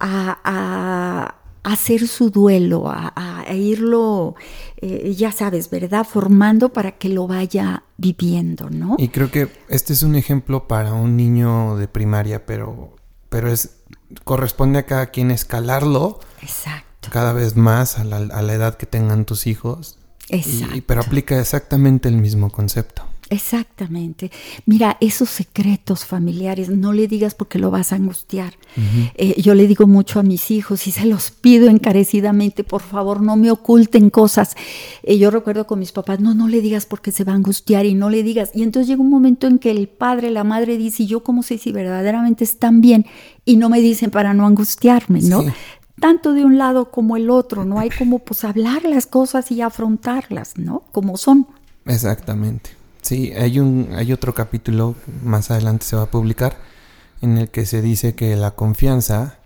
a, 0.00 1.34
hacer 1.72 2.06
su 2.06 2.30
duelo, 2.30 2.84
a, 2.88 3.44
irlo, 3.52 4.34
eh, 4.76 5.14
ya 5.16 5.32
sabes, 5.32 5.70
¿verdad? 5.70 6.04
Formando 6.04 6.72
para 6.72 6.92
que 6.92 7.08
lo 7.08 7.26
vaya 7.26 7.82
viviendo, 7.96 8.70
¿no? 8.70 8.96
Y 8.98 9.08
creo 9.08 9.30
que 9.30 9.48
este 9.68 9.92
es 9.92 10.02
un 10.02 10.14
ejemplo 10.14 10.68
para 10.68 10.92
un 10.92 11.16
niño 11.16 11.76
de 11.76 11.88
primaria, 11.88 12.46
pero, 12.46 12.96
pero 13.28 13.50
es 13.50 13.78
corresponde 14.24 14.80
a 14.80 14.86
cada 14.86 15.06
quien 15.06 15.30
escalarlo. 15.30 16.20
Exacto. 16.42 17.08
Cada 17.10 17.32
vez 17.32 17.56
más 17.56 17.98
a 17.98 18.04
la, 18.04 18.16
a 18.16 18.42
la 18.42 18.52
edad 18.52 18.76
que 18.76 18.86
tengan 18.86 19.24
tus 19.24 19.46
hijos. 19.46 19.98
Exacto. 20.30 20.82
pero 20.86 21.00
aplica 21.00 21.40
exactamente 21.40 22.08
el 22.08 22.16
mismo 22.16 22.50
concepto. 22.50 23.02
Exactamente. 23.30 24.30
Mira, 24.64 24.96
esos 25.00 25.28
secretos 25.28 26.04
familiares 26.06 26.70
no 26.70 26.92
le 26.92 27.06
digas 27.06 27.34
porque 27.34 27.58
lo 27.58 27.70
vas 27.70 27.92
a 27.92 27.96
angustiar. 27.96 28.54
Eh, 29.16 29.40
yo 29.40 29.54
le 29.54 29.66
digo 29.66 29.86
mucho 29.86 30.20
a 30.20 30.22
mis 30.22 30.50
hijos 30.50 30.86
y 30.86 30.92
se 30.92 31.04
los 31.04 31.30
pido 31.30 31.68
encarecidamente, 31.68 32.64
por 32.64 32.80
favor, 32.80 33.20
no 33.20 33.36
me 33.36 33.50
oculten 33.50 34.08
cosas. 34.08 34.56
Eh, 35.02 35.18
yo 35.18 35.30
recuerdo 35.30 35.66
con 35.66 35.78
mis 35.78 35.92
papás, 35.92 36.20
no, 36.20 36.34
no 36.34 36.48
le 36.48 36.60
digas 36.60 36.86
porque 36.86 37.12
se 37.12 37.24
va 37.24 37.32
a 37.32 37.36
angustiar 37.36 37.84
y 37.84 37.94
no 37.94 38.08
le 38.08 38.22
digas. 38.22 38.50
Y 38.54 38.62
entonces 38.62 38.88
llega 38.88 39.02
un 39.02 39.10
momento 39.10 39.46
en 39.46 39.58
que 39.58 39.70
el 39.70 39.88
padre, 39.88 40.30
la 40.30 40.44
madre 40.44 40.78
dice, 40.78 41.02
¿y 41.02 41.06
yo 41.06 41.22
cómo 41.22 41.42
sé 41.42 41.58
si 41.58 41.70
verdaderamente 41.70 42.44
están 42.44 42.80
bien? 42.80 43.04
Y 43.44 43.56
no 43.56 43.68
me 43.68 43.80
dicen 43.80 44.10
para 44.10 44.32
no 44.32 44.46
angustiarme, 44.46 45.20
¿no? 45.20 45.44
tanto 46.00 46.32
de 46.32 46.44
un 46.44 46.58
lado 46.58 46.90
como 46.90 47.16
el 47.16 47.28
otro, 47.28 47.64
no 47.64 47.80
hay 47.80 47.90
como 47.90 48.20
pues 48.20 48.44
hablar 48.44 48.84
las 48.84 49.06
cosas 49.06 49.50
y 49.50 49.62
afrontarlas, 49.62 50.56
¿no? 50.56 50.84
Como 50.92 51.16
son. 51.16 51.48
Exactamente. 51.86 52.77
Sí, 53.08 53.32
hay 53.32 53.58
un 53.58 53.88
hay 53.96 54.12
otro 54.12 54.34
capítulo 54.34 54.94
más 55.22 55.50
adelante 55.50 55.86
se 55.86 55.96
va 55.96 56.02
a 56.02 56.10
publicar 56.10 56.58
en 57.22 57.38
el 57.38 57.48
que 57.48 57.64
se 57.64 57.80
dice 57.80 58.14
que 58.14 58.36
la 58.36 58.50
confianza 58.50 59.38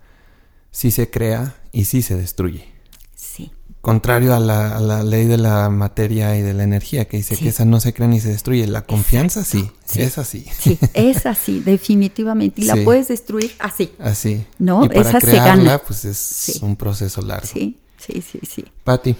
sí 0.71 0.91
se 0.91 1.09
crea 1.09 1.55
y 1.71 1.85
sí 1.85 2.01
se 2.01 2.17
destruye. 2.17 2.67
Sí. 3.15 3.53
Contrario 3.79 4.35
a 4.35 4.41
la, 4.41 5.03
ley 5.03 5.27
de 5.27 5.37
la 5.37 5.69
materia 5.69 6.35
y 6.37 6.41
de 6.41 6.53
la 6.53 6.63
energía, 6.63 7.05
que 7.05 7.15
dice 7.15 7.37
que 7.37 7.47
esa 7.47 7.63
no 7.63 7.79
se 7.79 7.93
crea 7.93 8.09
ni 8.09 8.19
se 8.19 8.27
destruye. 8.27 8.67
La 8.67 8.81
confianza 8.81 9.45
sí, 9.45 9.71
es 9.95 10.17
así. 10.17 10.45
Sí, 10.59 10.77
es 10.93 11.25
así, 11.25 11.61
definitivamente. 11.61 12.59
Y 12.59 12.65
la 12.65 12.75
puedes 12.83 13.07
destruir 13.07 13.53
así. 13.59 13.93
Así. 13.97 14.45
¿No? 14.59 14.83
Y 14.83 14.89
para 14.89 15.01
esa 15.09 15.19
crearla, 15.19 15.79
pues 15.79 16.03
es 16.03 16.59
un 16.61 16.75
proceso 16.75 17.21
largo. 17.21 17.47
Sí, 17.47 17.79
sí, 17.97 18.21
sí, 18.21 18.39
sí. 18.45 18.65
Pati, 18.83 19.15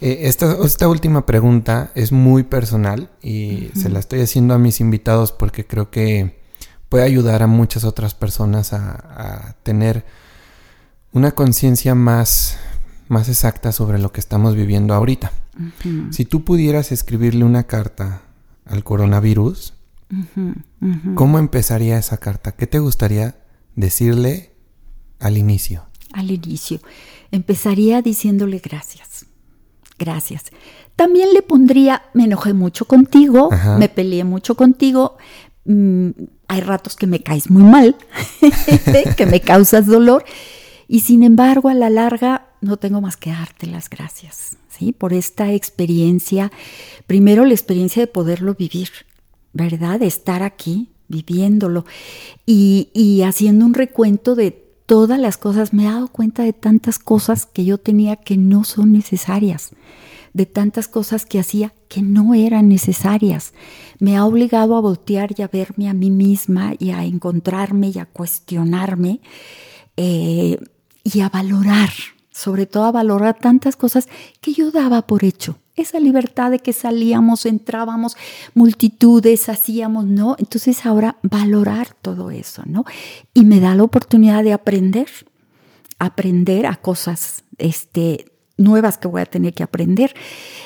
eh, 0.00 0.20
esta, 0.22 0.56
esta, 0.64 0.88
última 0.88 1.24
pregunta 1.24 1.90
es 1.94 2.12
muy 2.12 2.42
personal 2.42 3.10
y 3.22 3.70
se 3.74 3.88
la 3.88 3.98
estoy 3.98 4.20
haciendo 4.20 4.52
a 4.52 4.58
mis 4.58 4.80
invitados 4.80 5.32
porque 5.32 5.66
creo 5.66 5.90
que 5.90 6.36
puede 6.88 7.04
ayudar 7.04 7.42
a 7.42 7.46
muchas 7.46 7.84
otras 7.84 8.14
personas 8.14 8.72
a, 8.72 9.56
tener 9.62 10.04
una 11.12 11.32
conciencia 11.32 11.94
más, 11.94 12.58
más 13.08 13.28
exacta 13.28 13.72
sobre 13.72 13.98
lo 13.98 14.12
que 14.12 14.20
estamos 14.20 14.54
viviendo 14.54 14.94
ahorita. 14.94 15.32
Si 16.10 16.26
tú 16.26 16.44
pudieras 16.44 16.92
escribirle 16.92 17.42
una 17.42 17.62
carta 17.62 18.22
al 18.66 18.84
coronavirus, 18.84 19.72
¿cómo 21.14 21.38
empezaría 21.38 21.98
esa 21.98 22.18
carta? 22.18 22.52
¿Qué 22.52 22.66
te 22.66 22.78
gustaría 22.78 23.38
decirle 23.74 24.52
al 25.18 25.38
inicio? 25.38 25.86
Al 26.12 26.30
inicio. 26.30 26.80
Empezaría 27.30 28.02
diciéndole 28.02 28.58
gracias 28.58 29.15
gracias. 29.98 30.44
También 30.96 31.32
le 31.32 31.42
pondría, 31.42 32.02
me 32.14 32.24
enojé 32.24 32.52
mucho 32.52 32.86
contigo, 32.86 33.50
me 33.78 33.88
peleé 33.88 34.24
mucho 34.24 34.54
contigo, 34.54 35.16
mm, 35.64 36.10
hay 36.48 36.60
ratos 36.60 36.96
que 36.96 37.06
me 37.06 37.20
caes 37.20 37.50
muy 37.50 37.62
mal, 37.62 37.96
que 39.16 39.26
me 39.26 39.40
causas 39.40 39.86
dolor, 39.86 40.24
y 40.88 41.00
sin 41.00 41.22
embargo 41.22 41.68
a 41.68 41.74
la 41.74 41.90
larga 41.90 42.48
no 42.60 42.76
tengo 42.76 43.00
más 43.00 43.16
que 43.16 43.30
darte 43.30 43.66
las 43.66 43.90
gracias, 43.90 44.56
¿sí? 44.68 44.92
Por 44.92 45.12
esta 45.12 45.52
experiencia, 45.52 46.50
primero 47.06 47.44
la 47.44 47.52
experiencia 47.52 48.00
de 48.00 48.06
poderlo 48.06 48.54
vivir, 48.54 48.88
¿verdad? 49.52 50.00
De 50.00 50.06
estar 50.06 50.42
aquí 50.42 50.90
viviéndolo 51.08 51.84
y, 52.46 52.90
y 52.92 53.22
haciendo 53.22 53.64
un 53.64 53.74
recuento 53.74 54.34
de 54.34 54.65
todas 54.86 55.18
las 55.18 55.36
cosas. 55.36 55.72
Me 55.72 55.84
he 55.84 55.86
dado 55.86 56.08
cuenta 56.08 56.42
de 56.42 56.52
tantas 56.52 56.98
cosas 56.98 57.46
que 57.46 57.64
yo 57.64 57.78
tenía 57.78 58.16
que 58.16 58.36
no 58.36 58.64
son 58.64 58.92
necesarias 58.92 59.72
de 60.36 60.44
tantas 60.44 60.86
cosas 60.86 61.24
que 61.24 61.40
hacía 61.40 61.72
que 61.88 62.02
no 62.02 62.34
eran 62.34 62.68
necesarias. 62.68 63.54
Me 63.98 64.18
ha 64.18 64.26
obligado 64.26 64.76
a 64.76 64.82
voltear 64.82 65.30
y 65.34 65.40
a 65.40 65.48
verme 65.48 65.88
a 65.88 65.94
mí 65.94 66.10
misma 66.10 66.74
y 66.78 66.90
a 66.90 67.04
encontrarme 67.04 67.88
y 67.88 67.98
a 67.98 68.04
cuestionarme 68.04 69.20
eh, 69.96 70.58
y 71.02 71.20
a 71.20 71.30
valorar, 71.30 71.88
sobre 72.36 72.66
todo 72.66 72.84
a 72.84 72.92
valorar 72.92 73.38
tantas 73.38 73.76
cosas 73.76 74.08
que 74.42 74.52
yo 74.52 74.70
daba 74.70 75.06
por 75.06 75.24
hecho. 75.24 75.56
Esa 75.74 75.98
libertad 75.98 76.50
de 76.50 76.58
que 76.58 76.74
salíamos, 76.74 77.46
entrábamos, 77.46 78.14
multitudes, 78.52 79.48
hacíamos, 79.48 80.04
¿no? 80.04 80.36
Entonces 80.38 80.84
ahora 80.84 81.16
valorar 81.22 81.94
todo 82.02 82.30
eso, 82.30 82.62
¿no? 82.66 82.84
Y 83.32 83.46
me 83.46 83.58
da 83.58 83.74
la 83.74 83.84
oportunidad 83.84 84.44
de 84.44 84.52
aprender, 84.52 85.08
aprender 85.98 86.66
a 86.66 86.76
cosas, 86.76 87.42
este, 87.56 88.26
nuevas 88.58 88.98
que 88.98 89.08
voy 89.08 89.22
a 89.22 89.26
tener 89.26 89.54
que 89.54 89.62
aprender. 89.62 90.14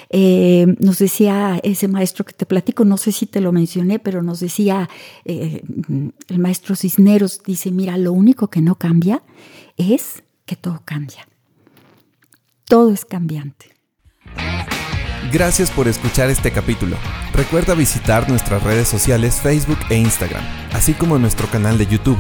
Eh, 0.09 0.75
nos 0.81 0.99
decía 0.99 1.61
ese 1.63 1.87
maestro 1.87 2.25
que 2.25 2.33
te 2.33 2.47
platico, 2.47 2.85
no 2.85 2.97
sé 2.97 3.13
si 3.13 3.27
te 3.27 3.41
lo 3.41 3.53
mencioné, 3.53 4.01
pero 4.01 4.23
nos 4.23 4.41
decía 4.41 4.91
eh, 5.25 5.63
el 6.27 6.39
maestro 6.41 6.75
Cisneros, 6.75 7.43
dice, 7.47 7.71
mira, 7.71 7.97
lo 7.97 8.13
único 8.13 8.49
que 8.49 8.61
no 8.61 8.75
cambia 8.75 9.23
es 9.77 10.25
que 10.47 10.57
todo 10.57 10.83
cambia. 10.85 11.29
Todo 12.71 12.93
es 12.93 13.05
cambiante. 13.05 13.75
Gracias 15.33 15.73
por 15.73 15.89
escuchar 15.89 16.31
este 16.31 16.53
capítulo. 16.53 16.97
Recuerda 17.35 17.75
visitar 17.75 18.29
nuestras 18.29 18.63
redes 18.63 18.87
sociales 18.87 19.41
Facebook 19.41 19.79
e 19.91 19.97
Instagram, 19.97 20.45
así 20.73 20.95
como 20.95 21.19
nuestro 21.19 21.49
canal 21.49 21.79
de 21.79 21.89
YouTube. 21.89 22.17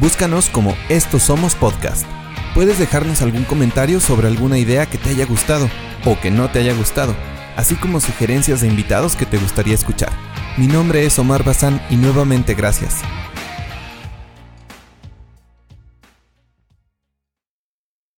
Búscanos 0.00 0.48
como 0.48 0.74
Estos 0.88 1.22
Somos 1.22 1.54
Podcast 1.54 2.04
puedes 2.52 2.80
dejarnos 2.80 3.22
algún 3.22 3.44
comentario 3.44 4.00
sobre 4.00 4.26
alguna 4.26 4.58
idea 4.58 4.86
que 4.86 4.98
te 4.98 5.10
haya 5.10 5.24
gustado 5.24 5.70
o 6.04 6.18
que 6.18 6.32
no 6.32 6.50
te 6.50 6.58
haya 6.58 6.74
gustado, 6.74 7.14
así 7.54 7.76
como 7.76 8.00
sugerencias 8.00 8.60
de 8.60 8.66
invitados 8.66 9.14
que 9.14 9.24
te 9.24 9.38
gustaría 9.38 9.74
escuchar. 9.74 10.10
Mi 10.56 10.66
nombre 10.66 11.06
es 11.06 11.16
Omar 11.20 11.44
Bazán 11.44 11.80
y 11.90 11.96
nuevamente 11.96 12.54
gracias. 12.54 13.02